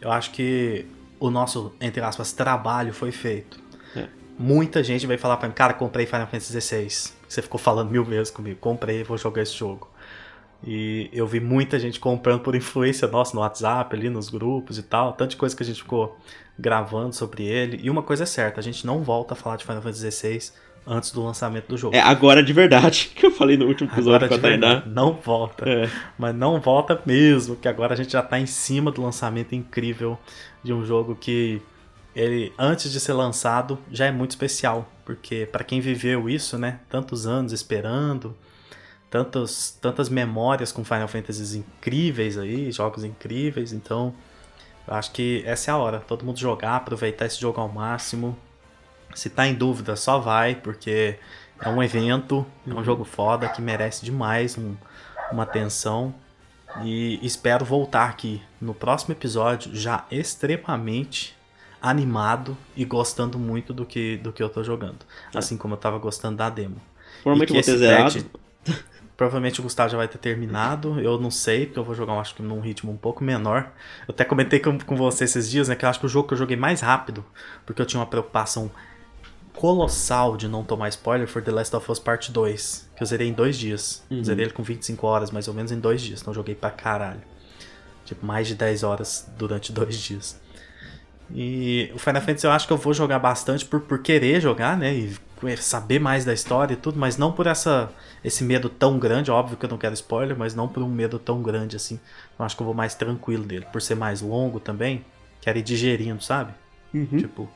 Eu 0.00 0.10
acho 0.10 0.30
que 0.30 0.86
o 1.20 1.28
nosso, 1.30 1.74
entre 1.78 2.00
aspas, 2.00 2.32
trabalho 2.32 2.90
foi 2.94 3.12
feito. 3.12 3.60
É. 3.94 4.08
Muita 4.38 4.82
gente 4.82 5.06
veio 5.06 5.18
falar 5.18 5.36
pra 5.36 5.46
mim, 5.46 5.54
cara, 5.54 5.74
comprei 5.74 6.06
Final 6.06 6.26
Fantasy 6.26 6.58
XVI. 6.58 6.88
Você 7.28 7.42
ficou 7.42 7.58
falando 7.58 7.90
mil 7.90 8.02
vezes 8.02 8.30
comigo. 8.30 8.58
Comprei, 8.60 9.04
vou 9.04 9.18
jogar 9.18 9.42
esse 9.42 9.52
jogo. 9.52 9.90
E 10.64 11.10
eu 11.12 11.26
vi 11.26 11.38
muita 11.38 11.78
gente 11.78 12.00
comprando 12.00 12.40
por 12.40 12.54
influência 12.54 13.06
nossa 13.06 13.34
no 13.34 13.42
WhatsApp, 13.42 13.94
ali 13.94 14.08
nos 14.08 14.30
grupos 14.30 14.78
e 14.78 14.82
tal. 14.82 15.12
Tanta 15.12 15.36
coisa 15.36 15.54
que 15.54 15.62
a 15.62 15.66
gente 15.66 15.82
ficou 15.82 16.16
gravando 16.58 17.14
sobre 17.14 17.44
ele. 17.44 17.78
E 17.82 17.90
uma 17.90 18.02
coisa 18.02 18.22
é 18.22 18.26
certa, 18.26 18.58
a 18.58 18.62
gente 18.62 18.86
não 18.86 19.02
volta 19.02 19.34
a 19.34 19.36
falar 19.36 19.56
de 19.56 19.66
Final 19.66 19.82
Fantasy 19.82 20.10
XVI 20.10 20.67
antes 20.88 21.10
do 21.10 21.22
lançamento 21.22 21.68
do 21.68 21.76
jogo. 21.76 21.94
É 21.94 22.00
agora 22.00 22.42
de 22.42 22.52
verdade, 22.52 23.10
que 23.14 23.26
eu 23.26 23.30
falei 23.30 23.56
no 23.56 23.66
último 23.66 23.90
episódio 23.90 24.26
Agora 24.26 24.28
com 24.28 24.34
a 24.46 24.50
Tainá. 24.50 24.82
não 24.86 25.12
volta. 25.12 25.68
É. 25.68 25.90
Mas 26.18 26.34
não 26.34 26.60
volta 26.60 27.00
mesmo, 27.04 27.56
que 27.56 27.68
agora 27.68 27.92
a 27.92 27.96
gente 27.96 28.12
já 28.12 28.22
tá 28.22 28.38
em 28.38 28.46
cima 28.46 28.90
do 28.90 29.02
lançamento 29.02 29.54
incrível 29.54 30.18
de 30.62 30.72
um 30.72 30.84
jogo 30.84 31.14
que 31.14 31.60
ele 32.16 32.52
antes 32.58 32.90
de 32.90 32.98
ser 32.98 33.12
lançado 33.12 33.78
já 33.92 34.06
é 34.06 34.10
muito 34.10 34.30
especial, 34.30 34.90
porque 35.04 35.46
para 35.50 35.62
quem 35.62 35.80
viveu 35.80 36.28
isso, 36.28 36.58
né, 36.58 36.80
tantos 36.88 37.26
anos 37.26 37.52
esperando, 37.52 38.36
tantos, 39.10 39.76
tantas 39.80 40.08
memórias 40.08 40.72
com 40.72 40.84
Final 40.84 41.06
Fantasy 41.06 41.58
incríveis 41.58 42.36
aí, 42.36 42.72
jogos 42.72 43.04
incríveis, 43.04 43.72
então 43.72 44.12
eu 44.86 44.94
acho 44.94 45.12
que 45.12 45.42
essa 45.46 45.70
é 45.70 45.74
a 45.74 45.76
hora, 45.76 46.00
todo 46.00 46.24
mundo 46.24 46.38
jogar, 46.38 46.76
aproveitar 46.76 47.26
esse 47.26 47.38
jogo 47.38 47.60
ao 47.60 47.68
máximo. 47.68 48.36
Se 49.18 49.30
tá 49.30 49.46
em 49.46 49.54
dúvida, 49.54 49.96
só 49.96 50.18
vai, 50.18 50.54
porque 50.54 51.18
é 51.60 51.68
um 51.68 51.82
evento, 51.82 52.46
é 52.66 52.74
um 52.74 52.84
jogo 52.84 53.04
foda 53.04 53.48
que 53.48 53.60
merece 53.60 54.04
demais 54.04 54.56
um- 54.58 54.76
uma 55.32 55.42
atenção. 55.44 56.14
E 56.84 57.18
espero 57.26 57.64
voltar 57.64 58.08
aqui 58.08 58.42
no 58.60 58.74
próximo 58.74 59.12
episódio 59.14 59.74
já 59.74 60.04
extremamente 60.10 61.36
animado 61.80 62.56
e 62.76 62.84
gostando 62.84 63.38
muito 63.38 63.72
do 63.72 63.86
que, 63.86 64.16
do 64.18 64.32
que 64.32 64.42
eu 64.42 64.48
tô 64.48 64.62
jogando. 64.62 64.98
Assim 65.34 65.56
como 65.56 65.74
eu 65.74 65.78
tava 65.78 65.98
gostando 65.98 66.36
da 66.36 66.50
demo. 66.50 66.80
Provavelmente 67.22 67.50
eu 67.50 67.54
vou 67.56 67.64
ter 67.64 67.76
zerado. 67.76 68.24
patch- 68.64 68.84
Provavelmente 69.16 69.58
o 69.58 69.64
Gustavo 69.64 69.88
já 69.90 69.96
vai 69.96 70.06
ter 70.06 70.18
terminado. 70.18 71.00
Eu 71.00 71.18
não 71.20 71.30
sei, 71.30 71.66
porque 71.66 71.78
eu 71.80 71.84
vou 71.84 71.94
jogar, 71.94 72.12
acho 72.20 72.34
que 72.36 72.42
num 72.42 72.60
ritmo 72.60 72.92
um 72.92 72.96
pouco 72.96 73.24
menor. 73.24 73.72
Eu 74.06 74.12
até 74.14 74.24
comentei 74.24 74.60
com, 74.60 74.78
com 74.78 74.96
você 74.96 75.24
esses 75.24 75.50
dias, 75.50 75.68
né? 75.68 75.74
Que 75.74 75.84
eu 75.84 75.88
acho 75.88 75.98
que 75.98 76.06
o 76.06 76.08
jogo 76.08 76.28
que 76.28 76.34
eu 76.34 76.38
joguei 76.38 76.56
mais 76.56 76.80
rápido, 76.80 77.24
porque 77.66 77.82
eu 77.82 77.86
tinha 77.86 77.98
uma 77.98 78.06
preocupação 78.06 78.70
colossal 79.58 80.36
de 80.36 80.46
não 80.46 80.62
tomar 80.62 80.88
spoiler, 80.88 81.26
foi 81.26 81.42
The 81.42 81.50
Last 81.50 81.74
of 81.74 81.90
Us 81.90 81.98
Part 81.98 82.30
2. 82.30 82.90
Que 82.94 83.02
eu 83.02 83.06
zerei 83.06 83.26
em 83.26 83.32
dois 83.32 83.58
dias. 83.58 84.04
Uhum. 84.08 84.22
Zerei 84.22 84.44
ele 84.44 84.52
com 84.52 84.62
25 84.62 85.04
horas, 85.04 85.32
mais 85.32 85.48
ou 85.48 85.54
menos, 85.54 85.72
em 85.72 85.80
dois 85.80 86.00
dias. 86.00 86.20
Então 86.20 86.32
joguei 86.32 86.54
pra 86.54 86.70
caralho. 86.70 87.20
Tipo, 88.04 88.24
mais 88.24 88.46
de 88.46 88.54
10 88.54 88.84
horas 88.84 89.28
durante 89.36 89.72
dois 89.74 89.96
dias. 89.96 90.40
E 91.34 91.90
o 91.92 91.98
Final 91.98 92.22
Fantasy 92.22 92.46
eu 92.46 92.52
acho 92.52 92.68
que 92.68 92.72
eu 92.72 92.76
vou 92.76 92.94
jogar 92.94 93.18
bastante 93.18 93.66
por, 93.66 93.80
por 93.80 93.98
querer 93.98 94.40
jogar, 94.40 94.76
né? 94.78 94.94
E 94.94 95.16
saber 95.58 95.98
mais 95.98 96.24
da 96.24 96.32
história 96.32 96.74
e 96.74 96.76
tudo, 96.76 96.98
mas 96.98 97.16
não 97.16 97.32
por 97.32 97.46
essa 97.46 97.90
esse 98.24 98.44
medo 98.44 98.68
tão 98.68 98.96
grande. 98.96 99.28
Óbvio 99.28 99.56
que 99.56 99.66
eu 99.66 99.70
não 99.70 99.76
quero 99.76 99.94
spoiler, 99.94 100.38
mas 100.38 100.54
não 100.54 100.68
por 100.68 100.84
um 100.84 100.88
medo 100.88 101.18
tão 101.18 101.42
grande 101.42 101.74
assim. 101.74 101.98
Eu 102.38 102.44
acho 102.44 102.56
que 102.56 102.62
eu 102.62 102.66
vou 102.66 102.74
mais 102.74 102.94
tranquilo 102.94 103.44
dele. 103.44 103.66
Por 103.72 103.82
ser 103.82 103.96
mais 103.96 104.20
longo 104.20 104.60
também, 104.60 105.04
quero 105.40 105.58
ir 105.58 105.62
digerindo, 105.62 106.22
sabe? 106.22 106.54
Uhum. 106.94 107.18
Tipo, 107.18 107.48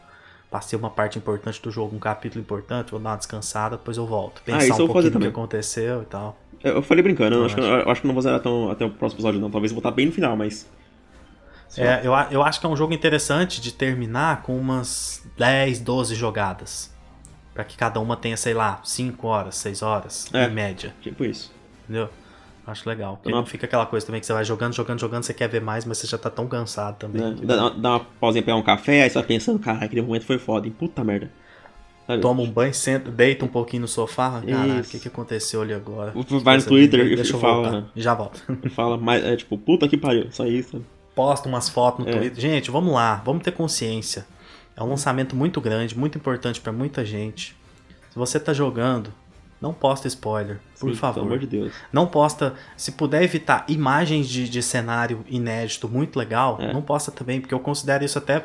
passei 0.53 0.79
uma 0.79 0.91
parte 0.91 1.19
importante 1.19 1.61
do 1.61 1.70
jogo, 1.70 1.97
um 1.97 1.99
capítulo 1.99 2.41
importante, 2.41 2.91
vou 2.93 3.01
dar 3.01 3.11
uma 3.11 3.16
descansada, 3.16 3.77
depois 3.77 3.97
eu 3.97 4.07
volto. 4.07 4.41
Ah, 4.43 4.45
Pensar 4.45 4.65
isso 4.69 4.73
eu 4.81 4.85
um 4.85 4.87
vou 4.87 4.95
fazer 4.95 5.09
do 5.09 5.12
que 5.15 5.19
também. 5.19 5.29
aconteceu 5.31 6.03
e 6.03 6.05
tal. 6.05 6.39
Eu 6.62 6.74
eu 6.77 6.83
falei 6.83 7.03
brincando, 7.03 7.35
eu, 7.35 7.41
Eu 7.41 7.47
acho, 7.47 7.55
que, 7.57 7.61
eu 7.62 7.91
acho 7.91 8.01
que 8.03 8.07
não 8.07 8.15
vou 8.15 8.23
zerar 8.23 8.39
tão, 8.41 8.70
até 8.70 8.85
o 8.85 8.91
próximo 8.91 9.16
episódio, 9.19 9.41
não. 9.41 9.51
Talvez 9.51 9.73
eu 9.73 9.74
vou 9.74 9.81
estar 9.81 9.91
bem 9.91 10.07
no 10.07 10.12
final, 10.12 10.37
mas. 10.37 10.69
É, 11.77 12.07
eu, 12.07 12.12
eu 12.31 12.43
acho 12.43 12.61
que 12.61 12.66
é 12.66 12.69
um 12.69 12.77
jogo 12.77 12.93
interessante 12.93 13.61
de 13.61 13.73
terminar 13.73 14.43
com 14.43 14.57
umas 14.57 15.27
10, 15.39 15.81
12 15.81 16.15
jogadas. 16.15 16.93
Pra 17.55 17.65
que 17.65 17.77
cada 17.77 17.99
uma 17.99 18.16
tenha, 18.16 18.37
sei 18.37 18.53
lá, 18.55 18.81
5 18.85 19.27
horas, 19.27 19.57
6 19.57 19.83
horas, 19.83 20.27
É. 20.35 20.45
em 20.47 20.51
média. 20.51 20.95
Tipo 21.01 21.24
isso. 21.24 21.51
Entendeu? 21.85 22.09
Acho 22.66 22.89
legal. 22.89 23.16
Porque 23.16 23.30
Não. 23.36 23.44
fica 23.44 23.66
aquela 23.66 23.84
coisa 23.86 24.06
também 24.06 24.20
que 24.20 24.26
você 24.26 24.32
vai 24.32 24.44
jogando, 24.44 24.72
jogando, 24.74 25.01
jogando, 25.01 25.22
você 25.24 25.34
quer 25.34 25.48
ver 25.48 25.60
mais, 25.60 25.84
mas 25.84 25.98
você 25.98 26.06
já 26.06 26.16
tá 26.16 26.30
tão 26.30 26.47
cansado 26.47 26.97
também. 26.97 27.20
Né? 27.20 27.36
que 27.39 27.44
Dá, 27.47 27.70
dá 27.70 27.90
uma 27.90 28.01
pausinha 28.20 28.43
pegar 28.43 28.56
um 28.56 28.62
café, 28.62 29.02
aí 29.02 29.10
você 29.10 29.14
vai 29.14 29.24
pensando, 29.24 29.59
cara, 29.59 29.84
aquele 29.84 30.02
momento 30.02 30.24
foi 30.24 30.39
foda, 30.39 30.66
hein? 30.66 30.74
Puta 30.78 31.02
merda. 31.02 31.30
Sabe? 32.06 32.20
Toma 32.22 32.43
um 32.43 32.51
banho, 32.51 32.74
senta, 32.74 33.10
deita 33.10 33.44
um 33.44 33.48
pouquinho 33.48 33.82
no 33.82 33.89
sofá. 33.89 34.43
Caralho, 34.47 34.80
o 34.80 34.84
que, 34.84 34.98
que 34.98 35.09
aconteceu 35.09 35.62
ali 35.62 35.72
agora? 35.72 36.12
Vai 36.43 36.56
no 36.56 36.62
Twitter 36.64 37.01
e 37.01 37.24
fala-. 37.24 37.90
E 37.94 38.02
já 38.02 38.14
volto. 38.14 38.43
Fala, 38.74 38.97
mas 38.97 39.24
é 39.24 39.36
tipo, 39.36 39.56
puta 39.56 39.89
que 39.89 39.97
pariu, 39.97 40.26
só 40.30 40.44
isso. 40.47 40.84
Posta 41.14 41.48
umas 41.48 41.68
fotos 41.68 42.05
no 42.05 42.10
É. 42.10 42.16
Twitter. 42.16 42.40
Gente, 42.40 42.70
vamos 42.70 42.93
lá, 42.93 43.22
vamos 43.24 43.43
ter 43.43 43.52
consciência. 43.52 44.26
É 44.76 44.82
um 44.82 44.89
lançamento 44.89 45.36
muito 45.36 45.60
grande, 45.60 45.97
muito 45.97 46.16
importante 46.18 46.60
pra 46.60 46.72
muita 46.72 47.05
gente. 47.05 47.55
Se 48.10 48.18
você 48.18 48.40
tá 48.40 48.52
jogando, 48.52 49.12
não 49.62 49.72
posta 49.72 50.09
spoiler, 50.09 50.59
por 50.78 50.90
Sim, 50.90 50.97
favor. 50.97 51.14
Pelo 51.14 51.26
amor 51.26 51.39
de 51.39 51.47
Deus. 51.47 51.72
Não 51.93 52.06
posta, 52.06 52.55
se 52.76 52.93
puder 52.93 53.22
evitar 53.22 53.64
imagens 53.68 54.28
de, 54.28 54.48
de 54.48 54.60
cenário 54.62 55.24
inédito 55.28 55.89
muito 55.89 56.18
legal, 56.18 56.59
É. 56.60 56.72
não 56.72 56.82
posta 56.82 57.12
também, 57.12 57.40
porque 57.40 57.55
eu 57.55 57.60
considero 57.60 58.05
isso 58.05 58.18
até 58.18 58.44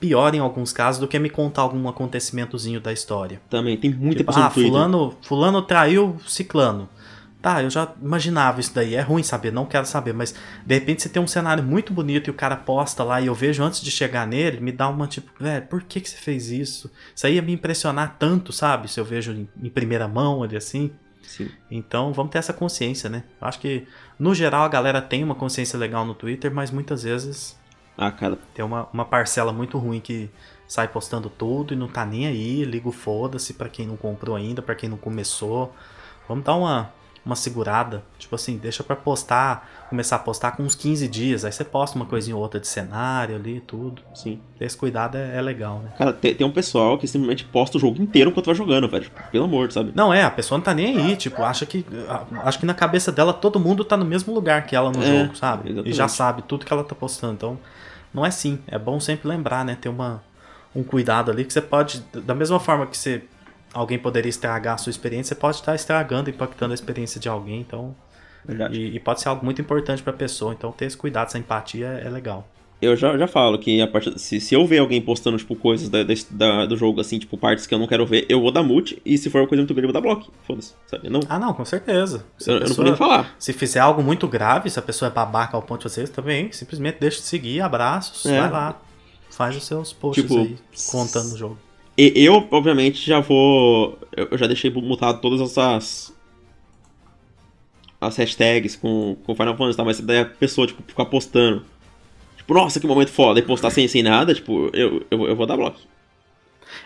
pior 0.00 0.34
em 0.34 0.38
alguns 0.38 0.72
casos 0.72 1.00
do 1.00 1.06
que 1.06 1.18
me 1.18 1.30
contar 1.30 1.62
algum 1.62 1.86
acontecimentozinho 1.88 2.80
da 2.80 2.92
história. 2.92 3.40
Também, 3.48 3.76
tem 3.76 3.92
muita 3.92 4.18
Tipo, 4.18 4.32
pessoa 4.32 4.46
ah, 4.46 4.50
fulano, 4.50 5.14
fulano 5.22 5.62
traiu 5.62 6.16
ciclano. 6.26 6.88
Tá, 7.44 7.62
eu 7.62 7.68
já 7.68 7.92
imaginava 8.00 8.58
isso 8.58 8.74
daí. 8.74 8.94
É 8.94 9.02
ruim 9.02 9.22
saber, 9.22 9.52
não 9.52 9.66
quero 9.66 9.84
saber, 9.84 10.14
mas 10.14 10.34
de 10.64 10.74
repente 10.74 11.02
você 11.02 11.10
tem 11.10 11.22
um 11.22 11.26
cenário 11.26 11.62
muito 11.62 11.92
bonito 11.92 12.28
e 12.28 12.30
o 12.30 12.34
cara 12.34 12.56
posta 12.56 13.04
lá 13.04 13.20
e 13.20 13.26
eu 13.26 13.34
vejo 13.34 13.62
antes 13.62 13.82
de 13.82 13.90
chegar 13.90 14.26
nele, 14.26 14.60
me 14.60 14.72
dá 14.72 14.88
uma 14.88 15.06
tipo, 15.06 15.30
velho, 15.38 15.66
por 15.66 15.82
que, 15.82 16.00
que 16.00 16.08
você 16.08 16.16
fez 16.16 16.48
isso? 16.48 16.90
Isso 17.14 17.26
aí 17.26 17.34
ia 17.34 17.42
me 17.42 17.52
impressionar 17.52 18.16
tanto, 18.18 18.50
sabe? 18.50 18.90
Se 18.90 18.98
eu 18.98 19.04
vejo 19.04 19.32
em, 19.32 19.46
em 19.62 19.68
primeira 19.68 20.08
mão 20.08 20.42
ali 20.42 20.56
assim. 20.56 20.90
Sim. 21.20 21.50
Então 21.70 22.14
vamos 22.14 22.32
ter 22.32 22.38
essa 22.38 22.54
consciência, 22.54 23.10
né? 23.10 23.24
Eu 23.38 23.46
acho 23.46 23.60
que, 23.60 23.86
no 24.18 24.34
geral, 24.34 24.64
a 24.64 24.68
galera 24.68 25.02
tem 25.02 25.22
uma 25.22 25.34
consciência 25.34 25.78
legal 25.78 26.06
no 26.06 26.14
Twitter, 26.14 26.50
mas 26.50 26.70
muitas 26.70 27.02
vezes 27.02 27.58
Ah, 27.98 28.10
cara, 28.10 28.38
tem 28.54 28.64
uma, 28.64 28.88
uma 28.90 29.04
parcela 29.04 29.52
muito 29.52 29.76
ruim 29.76 30.00
que 30.00 30.30
sai 30.66 30.88
postando 30.88 31.28
tudo 31.28 31.74
e 31.74 31.76
não 31.76 31.88
tá 31.88 32.06
nem 32.06 32.26
aí, 32.26 32.64
liga 32.64 32.88
o 32.88 32.92
foda-se 32.92 33.52
pra 33.52 33.68
quem 33.68 33.86
não 33.86 33.98
comprou 33.98 34.34
ainda, 34.34 34.62
pra 34.62 34.74
quem 34.74 34.88
não 34.88 34.96
começou. 34.96 35.74
Vamos 36.26 36.42
dar 36.44 36.54
uma, 36.54 36.90
uma 37.24 37.34
segurada. 37.36 38.02
Tipo 38.18 38.34
assim, 38.34 38.58
deixa 38.58 38.82
pra 38.84 38.94
postar, 38.94 39.86
começar 39.88 40.16
a 40.16 40.18
postar 40.18 40.52
com 40.52 40.62
uns 40.62 40.74
15 40.74 41.08
dias. 41.08 41.44
Aí 41.44 41.52
você 41.52 41.64
posta 41.64 41.96
uma 41.96 42.04
coisinha 42.04 42.36
ou 42.36 42.42
outra 42.42 42.60
de 42.60 42.66
cenário 42.66 43.36
ali, 43.36 43.60
tudo. 43.66 44.02
sim. 44.14 44.40
Esse 44.60 44.76
cuidado 44.76 45.16
é, 45.16 45.36
é 45.36 45.40
legal, 45.42 45.80
né? 45.80 45.90
Cara, 45.98 46.12
tem, 46.12 46.34
tem 46.34 46.46
um 46.46 46.50
pessoal 46.52 46.96
que 46.98 47.06
simplesmente 47.06 47.44
posta 47.44 47.76
o 47.76 47.80
jogo 47.80 48.00
inteiro 48.02 48.30
enquanto 48.30 48.46
vai 48.46 48.54
jogando, 48.54 48.88
velho. 48.88 49.04
Tipo, 49.04 49.22
pelo 49.30 49.44
amor, 49.44 49.70
sabe? 49.72 49.92
Não, 49.94 50.12
é, 50.12 50.22
a 50.22 50.30
pessoa 50.30 50.58
não 50.58 50.64
tá 50.64 50.74
nem 50.74 50.96
aí, 50.98 51.16
tipo, 51.16 51.42
acha 51.42 51.64
que. 51.66 51.84
Acho 52.44 52.58
que 52.58 52.66
na 52.66 52.74
cabeça 52.74 53.10
dela 53.10 53.32
todo 53.32 53.58
mundo 53.60 53.84
tá 53.84 53.96
no 53.96 54.04
mesmo 54.04 54.32
lugar 54.34 54.66
que 54.66 54.76
ela 54.76 54.90
no 54.90 55.02
É, 55.02 55.06
jogo, 55.06 55.36
sabe? 55.36 55.68
E 55.68 55.72
exatamente. 55.72 55.96
já 55.96 56.08
sabe 56.08 56.42
tudo 56.42 56.64
que 56.64 56.72
ela 56.72 56.84
tá 56.84 56.94
postando. 56.94 57.34
Então, 57.34 57.58
não 58.12 58.24
é 58.24 58.28
assim. 58.28 58.58
É 58.66 58.78
bom 58.78 59.00
sempre 59.00 59.28
lembrar, 59.28 59.64
né? 59.64 59.76
Ter 59.80 59.88
uma, 59.88 60.22
um 60.74 60.82
cuidado 60.82 61.30
ali 61.30 61.44
que 61.44 61.52
você 61.52 61.60
pode. 61.60 62.02
Da 62.12 62.34
mesma 62.34 62.60
forma 62.60 62.86
que 62.86 62.96
você. 62.96 63.22
Alguém 63.74 63.98
poderia 63.98 64.30
estragar 64.30 64.74
a 64.74 64.78
sua 64.78 64.90
experiência, 64.90 65.34
você 65.34 65.40
pode 65.40 65.56
estar 65.56 65.74
estragando, 65.74 66.30
impactando 66.30 66.72
a 66.72 66.74
experiência 66.74 67.20
de 67.20 67.28
alguém, 67.28 67.60
então. 67.60 67.94
E, 68.70 68.96
e 68.96 69.00
pode 69.00 69.20
ser 69.20 69.28
algo 69.28 69.44
muito 69.44 69.60
importante 69.60 70.02
pra 70.02 70.12
pessoa. 70.12 70.52
Então 70.54 70.70
ter 70.70 70.84
esse 70.86 70.96
cuidado, 70.96 71.26
essa 71.28 71.38
empatia 71.38 72.00
é, 72.02 72.06
é 72.06 72.10
legal. 72.10 72.46
Eu 72.82 72.94
já, 72.94 73.16
já 73.16 73.26
falo 73.26 73.58
que 73.58 73.80
a 73.80 73.86
partir, 73.86 74.18
se, 74.18 74.38
se 74.40 74.54
eu 74.54 74.66
ver 74.66 74.78
alguém 74.78 75.00
postando, 75.00 75.38
tipo, 75.38 75.56
coisas 75.56 75.88
da, 75.88 76.00
da- 76.30 76.66
do 76.66 76.76
jogo, 76.76 77.00
assim, 77.00 77.18
tipo, 77.18 77.38
partes 77.38 77.66
que 77.66 77.74
eu 77.74 77.78
não 77.78 77.86
quero 77.86 78.04
ver, 78.04 78.26
eu 78.28 78.40
vou 78.42 78.52
dar 78.52 78.62
mute, 78.62 79.00
e 79.06 79.16
se 79.16 79.30
for 79.30 79.40
uma 79.40 79.46
coisa 79.48 79.62
muito 79.62 79.72
grande, 79.72 79.88
eu 79.88 79.92
vou 79.92 80.00
dar 80.02 80.06
bloco. 80.06 80.30
Foda-se, 80.46 80.74
sabe? 80.86 81.08
Não, 81.08 81.20
Ah, 81.28 81.38
não, 81.38 81.54
com 81.54 81.64
certeza. 81.64 82.26
Se, 82.36 82.50
eu, 82.50 82.54
a 82.54 82.56
eu 82.56 82.60
não 82.60 82.66
pessoa- 82.68 82.76
vou 82.76 82.84
nem 82.84 82.96
falar. 82.96 83.34
se 83.38 83.52
fizer 83.54 83.80
algo 83.80 84.02
muito 84.02 84.28
grave, 84.28 84.68
se 84.68 84.78
a 84.78 84.82
pessoa 84.82 85.08
é 85.10 85.12
babaca 85.12 85.56
ao 85.56 85.62
ponto 85.62 85.86
de 85.86 85.94
vocês, 85.94 86.10
também 86.10 86.52
simplesmente 86.52 86.98
deixa 87.00 87.18
de 87.20 87.24
seguir, 87.26 87.62
abraços, 87.62 88.26
É. 88.26 88.38
vai 88.40 88.50
lá. 88.50 88.78
Faz 89.30 89.56
os 89.56 89.64
seus 89.64 89.92
posts 89.92 90.22
Tipo, 90.22 90.38
aí, 90.38 90.56
contando 90.90 91.32
o 91.32 91.38
jogo. 91.38 91.58
E 91.96 92.12
eu, 92.16 92.46
obviamente, 92.50 93.06
já 93.06 93.20
vou. 93.20 93.98
Eu 94.16 94.36
já 94.36 94.46
deixei 94.46 94.70
mutado 94.70 95.20
todas 95.20 95.40
essas. 95.40 96.12
As 98.00 98.16
hashtags 98.16 98.76
com, 98.76 99.16
com 99.24 99.34
Final 99.34 99.56
Fantasy, 99.56 99.76
tá? 99.76 99.84
Mas 99.84 100.00
daí 100.00 100.18
a 100.18 100.24
pessoa, 100.24 100.66
tipo, 100.66 100.82
ficar 100.86 101.06
postando. 101.06 101.64
Tipo, 102.36 102.52
nossa, 102.52 102.78
que 102.78 102.86
momento 102.86 103.10
foda, 103.10 103.38
e 103.38 103.42
postar 103.42 103.70
sem, 103.70 103.88
sem 103.88 104.02
nada, 104.02 104.34
tipo, 104.34 104.68
eu, 104.74 105.06
eu, 105.10 105.28
eu 105.28 105.36
vou 105.36 105.46
dar 105.46 105.56
bloco. 105.56 105.78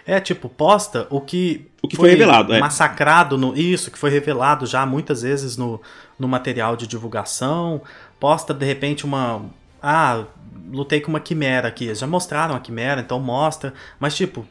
É, 0.06 0.20
tipo, 0.20 0.48
posta 0.48 1.06
o 1.10 1.20
que, 1.20 1.66
O 1.82 1.88
que 1.88 1.96
foi 1.96 2.10
revelado, 2.10 2.52
é. 2.52 2.60
massacrado 2.60 3.36
no. 3.36 3.56
Isso, 3.56 3.90
que 3.90 3.98
foi 3.98 4.10
revelado 4.10 4.66
já 4.66 4.84
muitas 4.86 5.22
vezes 5.22 5.56
no, 5.56 5.80
no 6.18 6.28
material 6.28 6.76
de 6.76 6.86
divulgação. 6.86 7.82
Posta, 8.20 8.52
de 8.52 8.64
repente, 8.64 9.04
uma. 9.04 9.44
Ah, 9.82 10.24
lutei 10.70 11.00
com 11.00 11.08
uma 11.08 11.20
quimera 11.20 11.68
aqui. 11.68 11.86
Eles 11.86 11.98
já 11.98 12.06
mostraram 12.06 12.54
a 12.54 12.60
quimera, 12.60 13.00
então 13.00 13.18
mostra. 13.18 13.72
Mas, 13.98 14.14
tipo, 14.14 14.46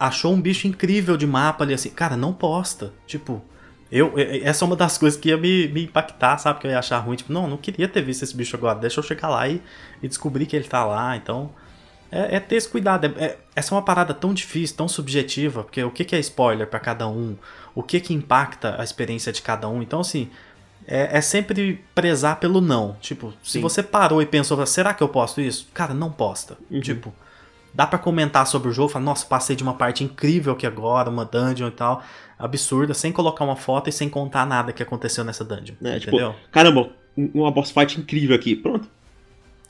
achou 0.00 0.32
um 0.32 0.40
bicho 0.40 0.66
incrível 0.66 1.16
de 1.16 1.26
mapa 1.26 1.62
ali 1.62 1.74
assim. 1.74 1.90
Cara, 1.90 2.16
não 2.16 2.32
posta. 2.32 2.92
Tipo. 3.06 3.42
Eu, 3.92 4.14
essa 4.44 4.64
é 4.64 4.66
uma 4.66 4.76
das 4.76 4.96
coisas 4.98 5.18
que 5.18 5.30
ia 5.30 5.36
me, 5.36 5.66
me 5.68 5.84
impactar, 5.84 6.38
sabe? 6.38 6.60
Que 6.60 6.66
eu 6.66 6.70
ia 6.70 6.78
achar 6.78 6.98
ruim. 6.98 7.16
Tipo, 7.16 7.32
não, 7.32 7.48
não 7.48 7.56
queria 7.56 7.88
ter 7.88 8.02
visto 8.02 8.22
esse 8.22 8.36
bicho 8.36 8.56
agora. 8.56 8.78
Deixa 8.78 9.00
eu 9.00 9.04
chegar 9.04 9.28
lá 9.28 9.46
e, 9.48 9.60
e 10.02 10.08
descobrir 10.08 10.46
que 10.46 10.56
ele 10.56 10.64
tá 10.64 10.84
lá. 10.84 11.16
Então, 11.16 11.50
é, 12.10 12.36
é 12.36 12.40
ter 12.40 12.56
esse 12.56 12.68
cuidado. 12.68 13.06
É- 13.06 13.24
é- 13.24 13.38
essa 13.54 13.74
é 13.74 13.76
uma 13.76 13.82
parada 13.82 14.14
tão 14.14 14.32
difícil, 14.32 14.76
tão 14.76 14.88
subjetiva, 14.88 15.64
porque 15.64 15.82
o 15.82 15.90
que, 15.90 16.04
que 16.04 16.16
é 16.16 16.20
spoiler 16.20 16.66
pra 16.66 16.80
cada 16.80 17.06
um? 17.08 17.36
O 17.74 17.82
que 17.82 18.00
que 18.00 18.14
impacta 18.14 18.80
a 18.80 18.84
experiência 18.84 19.32
de 19.32 19.42
cada 19.42 19.68
um? 19.68 19.82
Então, 19.82 20.00
assim, 20.00 20.30
é, 20.86 21.18
é 21.18 21.20
sempre 21.20 21.84
prezar 21.94 22.36
pelo 22.40 22.60
não. 22.60 22.96
Tipo, 23.00 23.32
se 23.42 23.52
Sim. 23.52 23.60
você 23.60 23.82
parou 23.82 24.20
e 24.22 24.26
pensou, 24.26 24.64
será 24.66 24.94
que 24.94 25.02
eu 25.02 25.08
posto 25.08 25.40
isso? 25.40 25.68
Cara, 25.74 25.94
não 25.94 26.10
posta. 26.10 26.56
Uhum. 26.70 26.80
Tipo, 26.80 27.12
dá 27.74 27.86
pra 27.86 27.98
comentar 27.98 28.46
sobre 28.46 28.68
o 28.68 28.72
jogo, 28.72 28.88
falar, 28.88 29.04
nossa, 29.04 29.24
passei 29.26 29.54
de 29.56 29.62
uma 29.62 29.74
parte 29.74 30.02
incrível 30.04 30.52
aqui 30.52 30.66
agora, 30.66 31.08
uma 31.10 31.24
dungeon 31.24 31.68
e 31.68 31.72
tal, 31.72 32.02
absurda, 32.38 32.94
sem 32.94 33.12
colocar 33.12 33.44
uma 33.44 33.56
foto 33.56 33.88
e 33.88 33.92
sem 33.92 34.08
contar 34.08 34.46
nada 34.46 34.72
que 34.72 34.82
aconteceu 34.82 35.24
nessa 35.24 35.44
dungeon. 35.44 35.74
Né? 35.80 35.98
Tipo, 36.00 36.16
entendeu? 36.16 36.34
caramba, 36.50 36.90
um- 37.16 37.30
uma 37.34 37.50
boss 37.50 37.70
fight 37.70 37.98
incrível 38.00 38.34
aqui. 38.36 38.54
Pronto. 38.56 38.88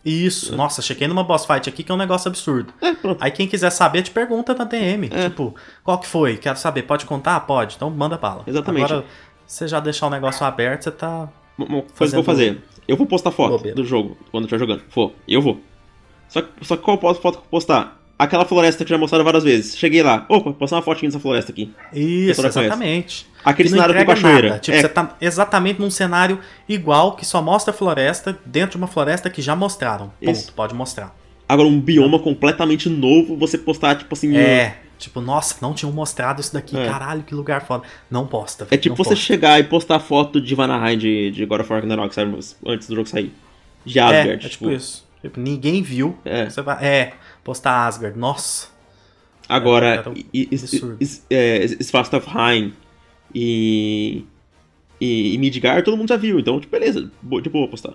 Isso, 0.03 0.57
nossa, 0.57 0.81
cheguei 0.81 1.07
numa 1.07 1.23
boss 1.23 1.45
fight 1.45 1.69
aqui 1.69 1.83
que 1.83 1.93
é 1.93 1.95
um 1.95 1.99
negócio 1.99 2.27
absurdo. 2.29 2.73
É, 2.81 2.95
pronto. 2.95 3.23
Aí 3.23 3.31
quem 3.31 3.47
quiser 3.47 3.69
saber, 3.71 4.03
te 4.03 4.11
pergunta 4.11 4.55
na 4.55 4.65
DM. 4.65 5.11
É. 5.13 5.29
Tipo, 5.29 5.55
qual 5.85 5.99
que 5.99 6.07
foi? 6.07 6.39
Quero 6.39 6.59
saber. 6.59 6.85
Pode 6.85 7.05
contar? 7.05 7.39
Pode. 7.41 7.77
Então 7.77 7.91
manda 7.91 8.17
bala. 8.17 8.43
Exatamente. 8.47 8.91
Agora, 8.91 9.05
você 9.47 9.69
já 9.69 9.79
deixar 9.79 10.07
o 10.07 10.11
negócio 10.11 10.47
aberto, 10.47 10.85
você 10.85 10.91
tá. 10.91 11.29
Uma 11.59 11.83
coisa 11.83 12.13
que 12.15 12.19
eu 12.19 12.23
vou 12.23 12.25
fazer. 12.25 12.63
Eu 12.89 12.97
vou 12.97 13.07
postar 13.07 13.31
foto 13.31 13.59
bobeira. 13.59 13.77
do 13.77 13.85
jogo 13.85 14.17
quando 14.31 14.45
eu 14.45 14.47
estiver 14.47 14.59
jogando. 14.59 14.83
Vou. 14.95 15.15
Eu 15.29 15.43
vou. 15.43 15.61
Só, 16.31 16.41
que- 16.43 16.49
só 16.65 16.77
que 16.77 16.83
qual 16.83 16.99
foto 16.99 17.21
foto 17.21 17.35
que 17.35 17.39
eu 17.41 17.43
vou 17.43 17.51
postar? 17.61 17.99
Aquela 18.19 18.45
floresta 18.45 18.85
que 18.85 18.91
já 18.91 18.99
mostraram 18.99 19.25
várias 19.25 19.43
vezes. 19.45 19.77
Cheguei 19.79 20.03
lá. 20.03 20.27
Opa, 20.29 20.53
postar 20.53 20.77
uma 20.77 20.83
fotinha 20.83 21.09
dessa 21.11 21.19
floresta 21.21 21.53
aqui. 21.53 21.73
Isso, 21.93 22.41
conhece. 22.41 22.59
exatamente. 22.61 23.27
Aquele 23.45 23.69
cenário 23.71 23.93
entrega 23.93 24.15
cachoeira. 24.15 24.59
Tipo, 24.59 24.77
É. 24.77 24.81
você 24.83 24.89
tá 24.91 25.17
exatamente 25.21 25.81
num 25.81 25.91
cenário 25.91 26.39
igual 26.69 27.17
que 27.17 27.25
só 27.25 27.41
mostra 27.41 27.73
floresta 27.73 28.39
dentro 28.45 28.73
de 28.73 28.77
uma 28.77 28.87
floresta 28.87 29.31
que 29.31 29.41
já 29.41 29.57
mostraram. 29.57 30.13
Ponto. 30.23 30.31
Isso. 30.37 30.53
Pode 30.53 30.75
mostrar. 30.75 31.17
Agora, 31.49 31.67
um 31.67 31.81
bioma 31.81 32.19
completamente 32.19 32.89
novo, 32.91 33.37
você 33.37 33.57
postar, 33.59 33.97
tipo 33.97 34.13
assim. 34.15 34.37
É. 34.37 34.77
Tipo, 34.99 35.23
nossa, 35.23 35.57
não 35.63 35.73
tinham 35.73 35.91
mostrado 35.91 36.43
isso 36.43 36.53
daqui, 36.53 36.77
É. 36.79 36.87
caralho, 36.87 37.23
que 37.23 37.35
lugar 37.35 37.63
foda. 37.65 37.85
Não 38.11 38.27
posta. 38.27 38.69
É 38.71 38.77
tipo 38.77 38.95
você 38.95 39.11
posta. 39.11 39.25
chegar 39.25 39.59
e 39.59 39.65
postar 39.65 39.99
foto 39.99 40.39
de 40.39 40.55
Vanaheim 40.55 40.99
de, 40.99 41.31
de 41.31 41.47
God 41.47 41.63
of 41.63 41.73
War 41.73 41.81
Ragnarok, 41.81 42.15
sabe? 42.15 42.39
Antes 42.67 42.87
do 42.87 42.95
jogo 42.97 43.09
sair. 43.09 43.33
De 43.83 43.99
É, 43.99 44.35
é 44.35 44.37
tipo 44.37 44.71
isso. 44.71 45.09
Tipo, 45.21 45.39
ninguém 45.41 45.83
viu. 45.83 46.19
É. 46.25 46.49
Você 46.49 46.63
vai, 46.63 46.85
é, 46.85 47.13
postar 47.45 47.87
Asgard. 47.87 48.19
Nossa. 48.19 48.69
Agora. 49.49 50.03
Is- 50.33 51.27
é, 51.29 51.67
Svartalfheim 51.81 52.73
e, 53.35 54.25
e, 55.01 55.35
e 55.35 55.39
Midgard 55.39 55.83
todo 55.85 55.97
mundo 55.97 56.09
já 56.09 56.17
viu, 56.17 56.39
então, 56.39 56.61
tipo, 56.61 56.71
beleza, 56.71 57.11
de 57.43 57.49
boa 57.51 57.69
postar. 57.69 57.95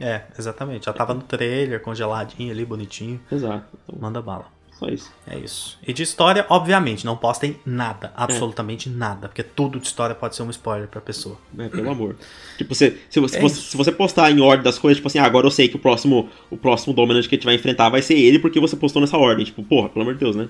É, 0.00 0.22
exatamente. 0.38 0.86
Já 0.86 0.92
tava 0.92 1.12
no 1.14 1.22
trailer, 1.22 1.80
congeladinho 1.80 2.52
ali, 2.52 2.64
bonitinho. 2.64 3.20
Exato, 3.32 3.66
então, 3.84 3.98
Manda 4.00 4.22
bala. 4.22 4.46
Só 4.78 4.86
isso. 4.88 5.12
É 5.26 5.36
isso. 5.38 5.76
E 5.86 5.92
de 5.92 6.02
história, 6.02 6.46
obviamente, 6.48 7.04
não 7.04 7.16
postem 7.16 7.58
nada. 7.66 8.12
Absolutamente 8.14 8.88
nada. 8.88 9.28
Porque 9.28 9.42
tudo 9.42 9.80
de 9.80 9.86
história 9.86 10.14
pode 10.14 10.36
ser 10.36 10.42
um 10.44 10.50
spoiler 10.50 10.86
pra 10.88 11.00
pessoa. 11.00 11.36
É, 11.58 11.68
pelo 11.68 11.90
amor. 11.90 12.16
Tipo, 12.56 12.74
se, 12.74 12.96
se, 13.10 13.18
você, 13.18 13.36
É 13.36 13.40
se 13.40 13.42
você- 13.42 13.60
isso. 13.60 13.70
se 13.70 13.76
você 13.76 13.90
postar 13.90 14.30
em 14.30 14.40
ordem 14.40 14.62
das 14.62 14.78
coisas, 14.78 14.98
tipo 14.98 15.08
assim, 15.08 15.18
ah, 15.18 15.24
agora 15.24 15.46
eu 15.46 15.50
sei 15.50 15.68
que 15.68 15.76
o 15.76 15.78
próximo, 15.80 16.28
o 16.50 16.56
próximo 16.56 16.94
Dominant 16.94 17.26
que 17.26 17.34
a 17.34 17.38
gente 17.38 17.44
vai 17.44 17.54
enfrentar 17.56 17.88
vai 17.88 18.02
ser 18.02 18.14
ele 18.14 18.38
porque 18.38 18.60
você 18.60 18.76
postou 18.76 19.00
nessa 19.02 19.16
ordem. 19.18 19.44
Tipo, 19.44 19.62
porra, 19.64 19.88
pelo 19.88 20.02
amor 20.02 20.14
de 20.14 20.20
Deus, 20.20 20.36
né? 20.36 20.48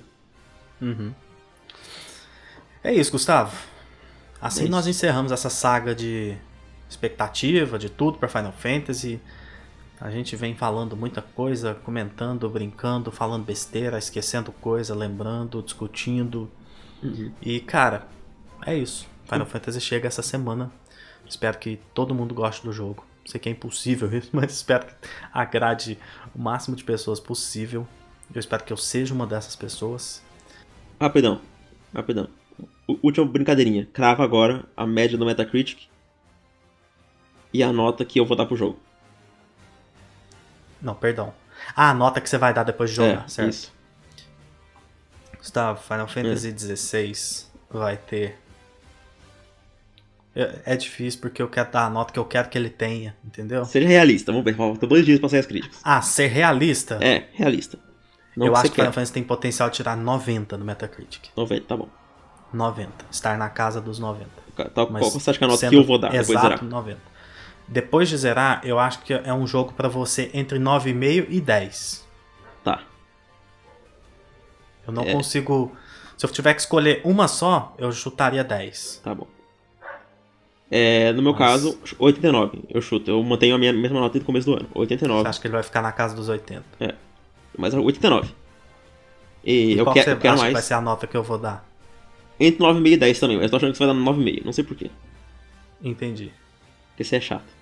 Uhum. 0.83 1.13
É 2.85 2.93
isso, 2.95 3.11
Gustavo. 3.13 3.57
Assim 4.41 4.61
É 4.61 4.63
isso. 4.65 4.71
nós 4.71 4.87
encerramos 4.87 5.33
essa 5.33 5.51
saga 5.51 5.95
de 5.95 6.37
expectativa, 6.89 7.79
de 7.79 7.89
tudo 7.89 8.19
pra 8.19 8.29
Final 8.29 8.53
Fantasy. 8.53 9.21
A 10.01 10.11
gente 10.11 10.37
vem 10.37 10.55
falando 10.55 10.97
muita 10.97 11.20
coisa, 11.20 11.75
comentando, 11.75 12.49
brincando, 12.49 13.11
falando 13.11 13.45
besteira, 13.45 13.99
esquecendo 13.99 14.53
coisa, 14.53 14.95
lembrando, 14.95 15.62
discutindo. 15.62 16.49
Uhum. 17.03 17.33
E, 17.43 17.59
cara, 17.61 18.07
é 18.65 18.77
isso. 18.77 19.09
Final 19.25 19.47
Fantasy 19.47 19.81
chega 19.81 20.07
essa 20.07 20.23
semana. 20.23 20.70
Espero 21.29 21.59
que 21.59 21.81
todo 21.93 22.15
mundo 22.15 22.35
goste 22.35 22.65
do 22.65 22.73
jogo. 22.73 23.05
Sei 23.27 23.41
que 23.41 23.49
é 23.49 23.53
impossível 23.53 24.09
isso, 24.16 24.31
mas 24.33 24.53
espero 24.53 24.87
que 24.87 24.95
agrade 25.33 25.99
o 26.35 26.41
máximo 26.41 26.77
de 26.77 26.85
pessoas 26.85 27.19
possível. 27.19 27.87
Eu 28.33 28.39
espero 28.39 28.62
que 28.65 28.73
eu 28.73 28.77
seja 28.77 29.12
uma 29.12 29.27
dessas 29.27 29.57
pessoas. 29.57 30.23
Rapidão, 31.01 31.41
rapidão. 31.95 32.29
U- 32.87 32.99
última 33.03 33.27
brincadeirinha. 33.27 33.87
Crava 33.93 34.23
agora 34.23 34.65
a 34.77 34.87
média 34.87 35.19
do 35.19 35.27
Metacritic 35.27 35.89
e 37.53 37.62
a 37.62 37.73
nota 37.73 38.05
que 38.05 38.20
eu 38.20 38.25
vou 38.27 38.37
dar 38.37 38.47
pro 38.47 38.57
jogo. 38.57 38.79
Não, 40.81 40.95
perdão. 40.95 41.33
Ah, 41.75 41.91
a 41.91 41.95
nota 41.95 42.21
que 42.21 42.29
você 42.29 42.39
vai 42.39 42.55
dar 42.55 42.63
depois 42.63 42.91
de 42.91 42.97
jogar, 42.97 43.25
é, 43.25 43.29
certo? 43.29 43.51
isso. 43.51 43.73
Gustavo, 45.39 45.81
Final 45.81 46.09
Fantasy 46.09 46.55
XVI 46.77 47.47
vai 47.71 47.97
ter. 47.97 48.39
É 50.35 50.61
é 50.67 50.77
difícil 50.77 51.21
porque 51.21 51.43
eu 51.43 51.49
quero 51.49 51.71
dar 51.71 51.87
a 51.87 51.91
nota 51.91 52.13
que 52.13 52.19
eu 52.19 52.25
quero 52.25 52.49
que 52.49 52.57
ele 52.57 52.71
tenha, 52.71 53.17
entendeu? 53.25 53.65
Seja 53.65 53.89
realista, 53.89 54.31
vamos 54.31 54.45
ver. 54.45 54.55
Falta 54.57 54.87
dois 54.87 55.05
dias 55.05 55.19
pra 55.19 55.29
sair 55.29 55.41
as 55.41 55.47
críticas. 55.47 55.81
Ah, 55.83 56.01
ser 56.01 56.29
realista? 56.29 56.99
É, 57.01 57.29
realista. 57.33 57.79
Não 58.37 58.47
eu 58.47 58.53
que 58.53 58.59
acho 58.59 58.69
que 58.71 58.77
Final. 58.77 58.93
Fantasy 58.93 59.13
tem 59.13 59.25
potencial 59.25 59.69
de 59.69 59.77
tirar 59.77 59.97
90 59.97 60.57
no 60.57 60.65
Metacritic. 60.65 61.31
90, 61.37 61.67
tá 61.67 61.77
bom. 61.77 61.89
90. 62.53 62.91
Estar 63.11 63.37
na 63.37 63.49
casa 63.49 63.81
dos 63.81 63.99
90. 63.99 64.29
Tá, 64.75 64.87
Mas 64.91 65.03
qual 65.03 65.11
você 65.11 65.31
acha 65.31 65.39
que 65.39 65.45
é 65.45 65.47
a 65.47 65.51
nota 65.51 65.69
que 65.69 65.75
eu 65.75 65.85
vou 65.85 65.99
dar 65.99 66.15
exato, 66.15 66.41
zerar? 66.41 66.65
90. 66.65 67.01
Depois 67.69 68.09
de 68.09 68.16
zerar, 68.16 68.61
eu 68.65 68.78
acho 68.78 69.01
que 69.03 69.12
é 69.12 69.32
um 69.35 69.47
jogo 69.47 69.73
pra 69.74 69.89
você 69.89 70.31
entre 70.32 70.59
9,5 70.59 71.27
e 71.28 71.40
10. 71.40 72.07
Tá. 72.65 72.82
Eu 74.86 74.93
não 74.93 75.03
É. 75.05 75.12
consigo. 75.12 75.77
Se 76.16 76.24
eu 76.27 76.31
tiver 76.31 76.55
que 76.55 76.61
escolher 76.61 77.01
uma 77.05 77.28
só, 77.28 77.74
eu 77.78 77.93
chutaria 77.93 78.43
10. 78.43 79.01
Tá 79.05 79.15
bom. 79.15 79.27
É, 80.70 81.12
no 81.12 81.23
meu 81.23 81.32
Mas- 81.32 81.39
caso, 81.39 81.78
89. 81.99 82.62
Eu 82.69 82.81
chuto. 82.81 83.11
Eu 83.11 83.23
mantenho 83.23 83.55
a 83.55 83.59
minha 83.59 83.73
mesma 83.73 84.01
nota 84.01 84.15
desde 84.15 84.24
o 84.24 84.27
começo 84.27 84.47
do 84.47 84.57
ano. 84.57 84.69
Você 84.73 84.78
89. 84.81 85.28
acha 85.28 85.40
que 85.40 85.47
ele 85.47 85.53
vai 85.55 85.62
ficar 85.62 85.82
na 85.82 85.93
casa 85.93 86.15
dos 86.15 86.28
80? 86.28 86.65
Mas 87.57 87.73
é 87.74 87.78
89. 87.78 88.32
E, 89.45 89.78
eu, 89.78 89.85
quero, 89.86 90.05
você 90.05 90.12
eu 90.12 90.16
quero 90.19 90.35
acha 90.35 90.40
que 90.40 90.45
vai 90.47 90.53
mais. 90.53 90.65
ser 90.65 90.74
a 90.74 90.81
nota 90.81 91.07
que 91.07 91.16
eu 91.16 91.23
vou 91.23 91.39
dar? 91.39 91.66
Entre 92.40 92.59
9,5 92.62 92.93
e 92.93 92.97
10 92.97 93.19
também. 93.20 93.36
Mas 93.36 93.45
eu 93.45 93.51
tô 93.51 93.57
achando 93.57 93.73
que 93.73 93.78
você 93.78 93.86
vai 93.86 93.95
dar 93.95 94.01
9,5. 94.01 94.45
Não 94.45 94.53
sei 94.53 94.65
porquê. 94.65 94.90
Entendi. 95.82 96.32
Porque 96.90 97.05
você 97.05 97.16
é 97.16 97.20
chato. 97.20 97.58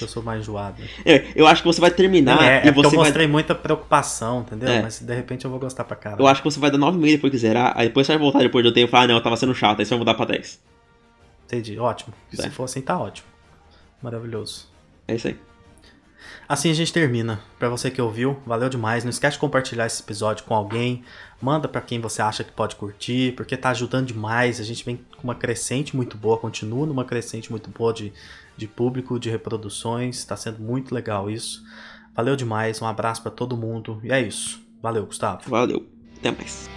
Eu 0.00 0.06
sou 0.08 0.22
mais 0.22 0.40
enjoado. 0.42 0.82
É, 1.04 1.26
eu 1.34 1.46
acho 1.46 1.62
que 1.62 1.66
você 1.68 1.80
vai 1.80 1.90
terminar 1.90 2.36
Não, 2.36 2.42
é, 2.42 2.64
e 2.64 2.68
é 2.68 2.72
porque 2.72 2.86
eu 2.86 2.90
você 2.90 2.96
vai. 2.96 3.04
mostrei 3.06 3.26
muita 3.26 3.54
preocupação, 3.54 4.40
entendeu? 4.40 4.68
É. 4.68 4.82
Mas 4.82 5.00
de 5.00 5.14
repente 5.14 5.44
eu 5.44 5.50
vou 5.50 5.58
gostar 5.58 5.84
pra 5.84 5.96
caralho. 5.96 6.20
Eu 6.22 6.26
acho 6.26 6.42
que 6.42 6.50
você 6.50 6.60
vai 6.60 6.70
dar 6.70 6.78
9,5 6.78 7.12
depois 7.12 7.30
que 7.30 7.38
zerar. 7.38 7.72
Aí 7.76 7.88
depois 7.88 8.06
você 8.06 8.12
vai 8.12 8.20
voltar 8.20 8.38
depois 8.40 8.62
de 8.62 8.68
eu 8.68 8.74
tempo 8.74 8.88
e 8.88 8.90
falar, 8.90 9.04
ah, 9.04 9.06
não, 9.08 9.20
tava 9.22 9.36
sendo 9.36 9.54
chato. 9.54 9.78
Aí 9.80 9.86
você 9.86 9.90
vai 9.90 9.98
mudar 10.00 10.14
pra 10.14 10.26
10. 10.26 10.60
Entendi, 11.46 11.78
ótimo. 11.78 12.12
Se 12.32 12.46
É. 12.46 12.50
for 12.50 12.64
assim, 12.64 12.80
tá 12.80 12.98
ótimo. 12.98 13.26
Maravilhoso. 14.02 14.68
É 15.08 15.14
isso 15.14 15.28
aí. 15.28 15.36
Assim 16.48 16.70
a 16.70 16.74
gente 16.74 16.92
termina. 16.92 17.40
Pra 17.58 17.68
você 17.68 17.90
que 17.90 18.00
ouviu, 18.00 18.38
valeu 18.46 18.68
demais. 18.68 19.02
Não 19.02 19.10
esquece 19.10 19.34
de 19.34 19.40
compartilhar 19.40 19.86
esse 19.86 20.02
episódio 20.02 20.44
com 20.44 20.54
alguém. 20.54 21.02
Manda 21.42 21.66
pra 21.66 21.80
quem 21.80 22.00
você 22.00 22.22
acha 22.22 22.44
que 22.44 22.52
pode 22.52 22.76
curtir, 22.76 23.34
porque 23.36 23.56
tá 23.56 23.70
ajudando 23.70 24.06
demais. 24.06 24.60
A 24.60 24.64
gente 24.64 24.84
vem 24.84 24.96
com 25.16 25.24
uma 25.24 25.34
crescente 25.34 25.96
muito 25.96 26.16
boa, 26.16 26.38
continua 26.38 26.86
numa 26.86 27.04
crescente 27.04 27.50
muito 27.50 27.68
boa 27.70 27.92
de, 27.92 28.12
de 28.56 28.68
público, 28.68 29.18
de 29.18 29.28
reproduções. 29.28 30.24
Tá 30.24 30.36
sendo 30.36 30.60
muito 30.60 30.94
legal 30.94 31.28
isso. 31.28 31.64
Valeu 32.14 32.36
demais. 32.36 32.80
Um 32.80 32.86
abraço 32.86 33.22
pra 33.22 33.30
todo 33.30 33.56
mundo. 33.56 34.00
E 34.04 34.12
é 34.12 34.20
isso. 34.20 34.60
Valeu, 34.80 35.04
Gustavo. 35.04 35.42
Valeu. 35.48 35.84
Até 36.18 36.30
mais. 36.30 36.75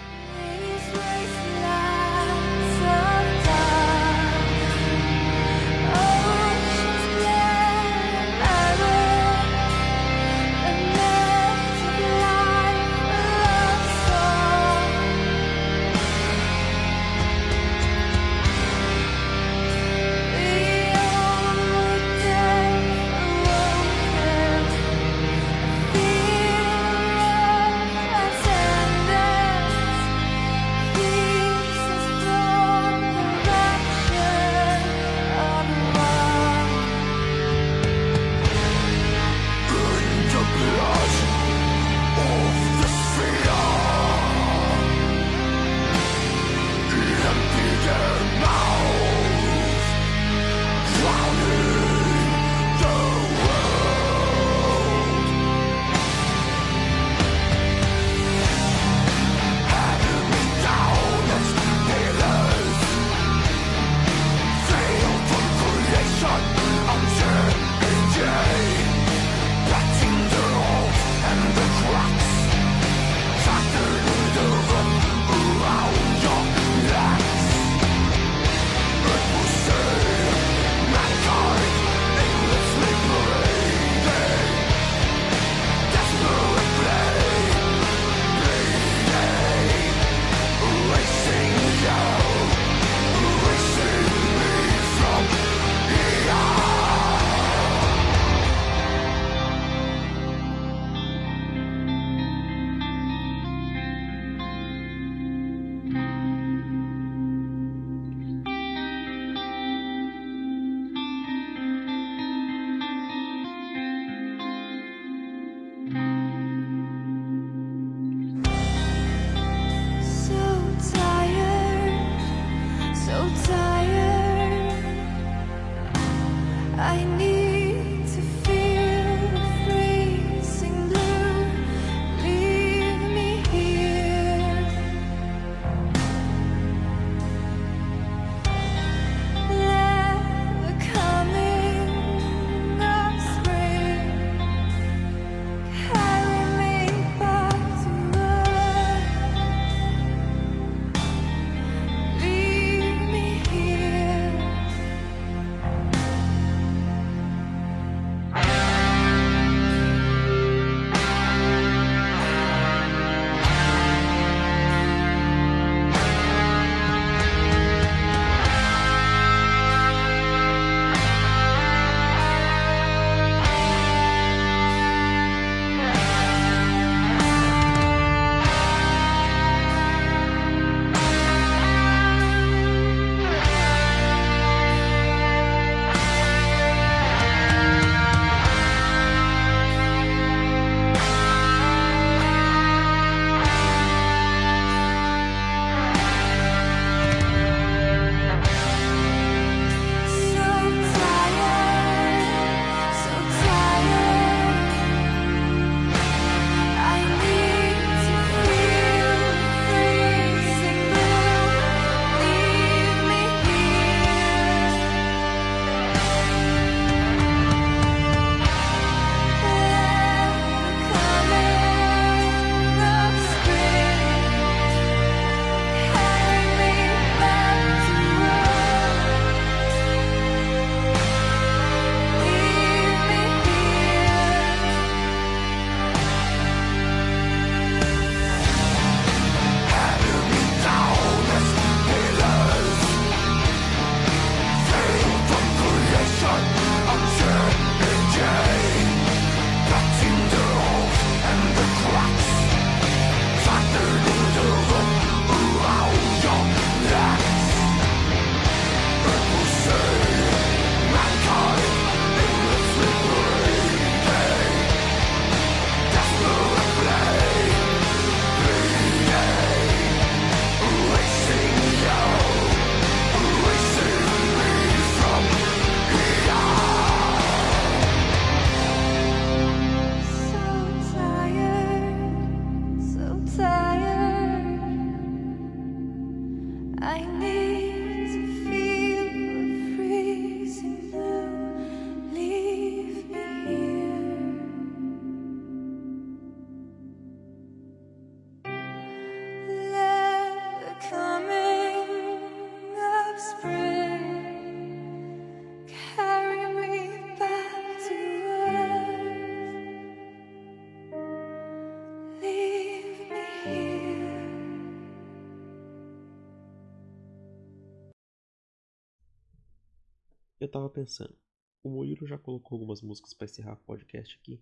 Eu 320.50 320.52
tava 320.52 320.70
pensando, 320.70 321.16
o 321.64 321.70
Murilo 321.70 322.08
já 322.08 322.18
colocou 322.18 322.56
algumas 322.56 322.82
músicas 322.82 323.14
pra 323.14 323.26
encerrar 323.26 323.54
o 323.54 323.66
podcast 323.66 324.18
aqui 324.20 324.42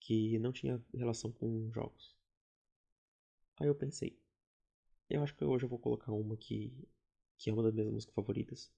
que 0.00 0.36
não 0.40 0.52
tinha 0.52 0.84
relação 0.92 1.30
com 1.30 1.70
jogos. 1.70 2.16
Aí 3.60 3.68
eu 3.68 3.74
pensei, 3.74 4.18
eu 5.08 5.22
acho 5.22 5.36
que 5.36 5.44
hoje 5.44 5.64
eu 5.64 5.68
vou 5.68 5.78
colocar 5.78 6.10
uma 6.10 6.36
que, 6.36 6.76
que 7.38 7.48
é 7.48 7.52
uma 7.52 7.62
das 7.62 7.72
minhas 7.72 7.88
músicas 7.88 8.14
favoritas, 8.16 8.72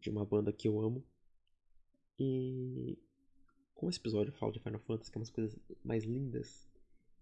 de 0.00 0.08
uma 0.08 0.24
banda 0.24 0.54
que 0.54 0.66
eu 0.66 0.80
amo. 0.80 1.06
E 2.18 2.98
como 3.74 3.90
esse 3.90 3.98
episódio 3.98 4.32
fala 4.32 4.52
de 4.52 4.60
Final 4.60 4.80
Fantasy, 4.80 5.10
que 5.10 5.18
é 5.18 5.20
umas 5.20 5.30
coisas 5.30 5.60
mais 5.84 6.04
lindas 6.04 6.66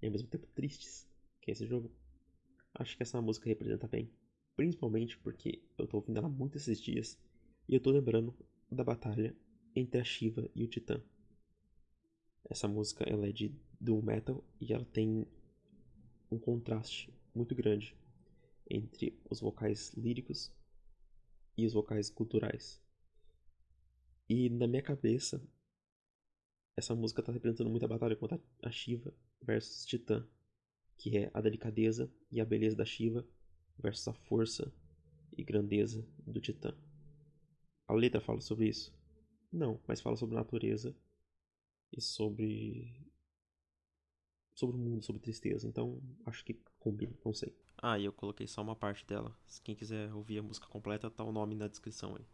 e 0.00 0.06
ao 0.06 0.12
mesmo 0.12 0.28
tempo 0.28 0.46
tristes, 0.54 1.04
que 1.40 1.50
é 1.50 1.52
esse 1.52 1.66
jogo, 1.66 1.90
acho 2.74 2.96
que 2.96 3.02
essa 3.02 3.20
música 3.20 3.48
representa 3.48 3.88
bem. 3.88 4.08
Principalmente 4.54 5.18
porque 5.18 5.64
eu 5.76 5.88
tô 5.88 5.96
ouvindo 5.96 6.18
ela 6.18 6.28
muito 6.28 6.56
esses 6.58 6.80
dias 6.80 7.18
e 7.68 7.74
eu 7.74 7.80
tô 7.80 7.90
lembrando 7.90 8.34
da 8.70 8.82
batalha 8.82 9.36
entre 9.76 10.00
a 10.00 10.04
Shiva 10.04 10.50
e 10.54 10.64
o 10.64 10.68
Titã. 10.68 11.02
Essa 12.48 12.66
música 12.66 13.04
ela 13.04 13.28
é 13.28 13.32
de 13.32 13.54
doom 13.78 14.00
metal 14.00 14.42
e 14.58 14.72
ela 14.72 14.86
tem 14.86 15.26
um 16.30 16.38
contraste 16.38 17.12
muito 17.34 17.54
grande 17.54 17.94
entre 18.70 19.20
os 19.28 19.40
vocais 19.40 19.92
líricos 19.94 20.50
e 21.58 21.66
os 21.66 21.74
vocais 21.74 22.08
culturais. 22.08 22.80
E 24.26 24.48
na 24.48 24.66
minha 24.66 24.82
cabeça, 24.82 25.42
essa 26.74 26.94
música 26.94 27.20
está 27.20 27.32
representando 27.32 27.68
muito 27.68 27.84
a 27.84 27.88
batalha 27.88 28.16
contra 28.16 28.40
a 28.62 28.70
Shiva 28.70 29.14
versus 29.42 29.84
Titã, 29.84 30.26
que 30.96 31.18
é 31.18 31.30
a 31.34 31.40
delicadeza 31.42 32.10
e 32.30 32.40
a 32.40 32.46
beleza 32.46 32.76
da 32.76 32.84
Shiva 32.86 33.26
versus 33.78 34.08
a 34.08 34.14
força 34.14 34.72
e 35.36 35.44
grandeza 35.44 36.06
do 36.26 36.40
Titã. 36.40 36.74
A 37.89 37.93
letra 37.93 38.20
fala 38.20 38.40
sobre 38.40 38.69
isso? 38.69 38.94
Não, 39.52 39.81
mas 39.86 40.01
fala 40.01 40.16
sobre 40.16 40.36
natureza 40.36 40.94
e 41.93 42.01
sobre 42.01 43.06
sobre 44.55 44.77
o 44.77 44.78
mundo, 44.78 45.05
sobre 45.05 45.23
tristeza. 45.23 45.66
Então, 45.66 46.01
acho 46.27 46.44
que 46.44 46.55
combina, 46.78 47.12
não 47.24 47.32
sei. 47.32 47.55
Ah, 47.81 47.98
e 47.98 48.05
eu 48.05 48.12
coloquei 48.12 48.47
só 48.47 48.60
uma 48.62 48.77
parte 48.77 49.06
dela. 49.06 49.36
Se 49.47 49.60
quem 49.62 49.74
quiser 49.74 50.12
ouvir 50.12 50.39
a 50.39 50.43
música 50.43 50.66
completa, 50.66 51.10
tá 51.10 51.24
o 51.24 51.32
nome 51.32 51.55
na 51.55 51.69
descrição 51.69 52.16
aí. 52.16 52.27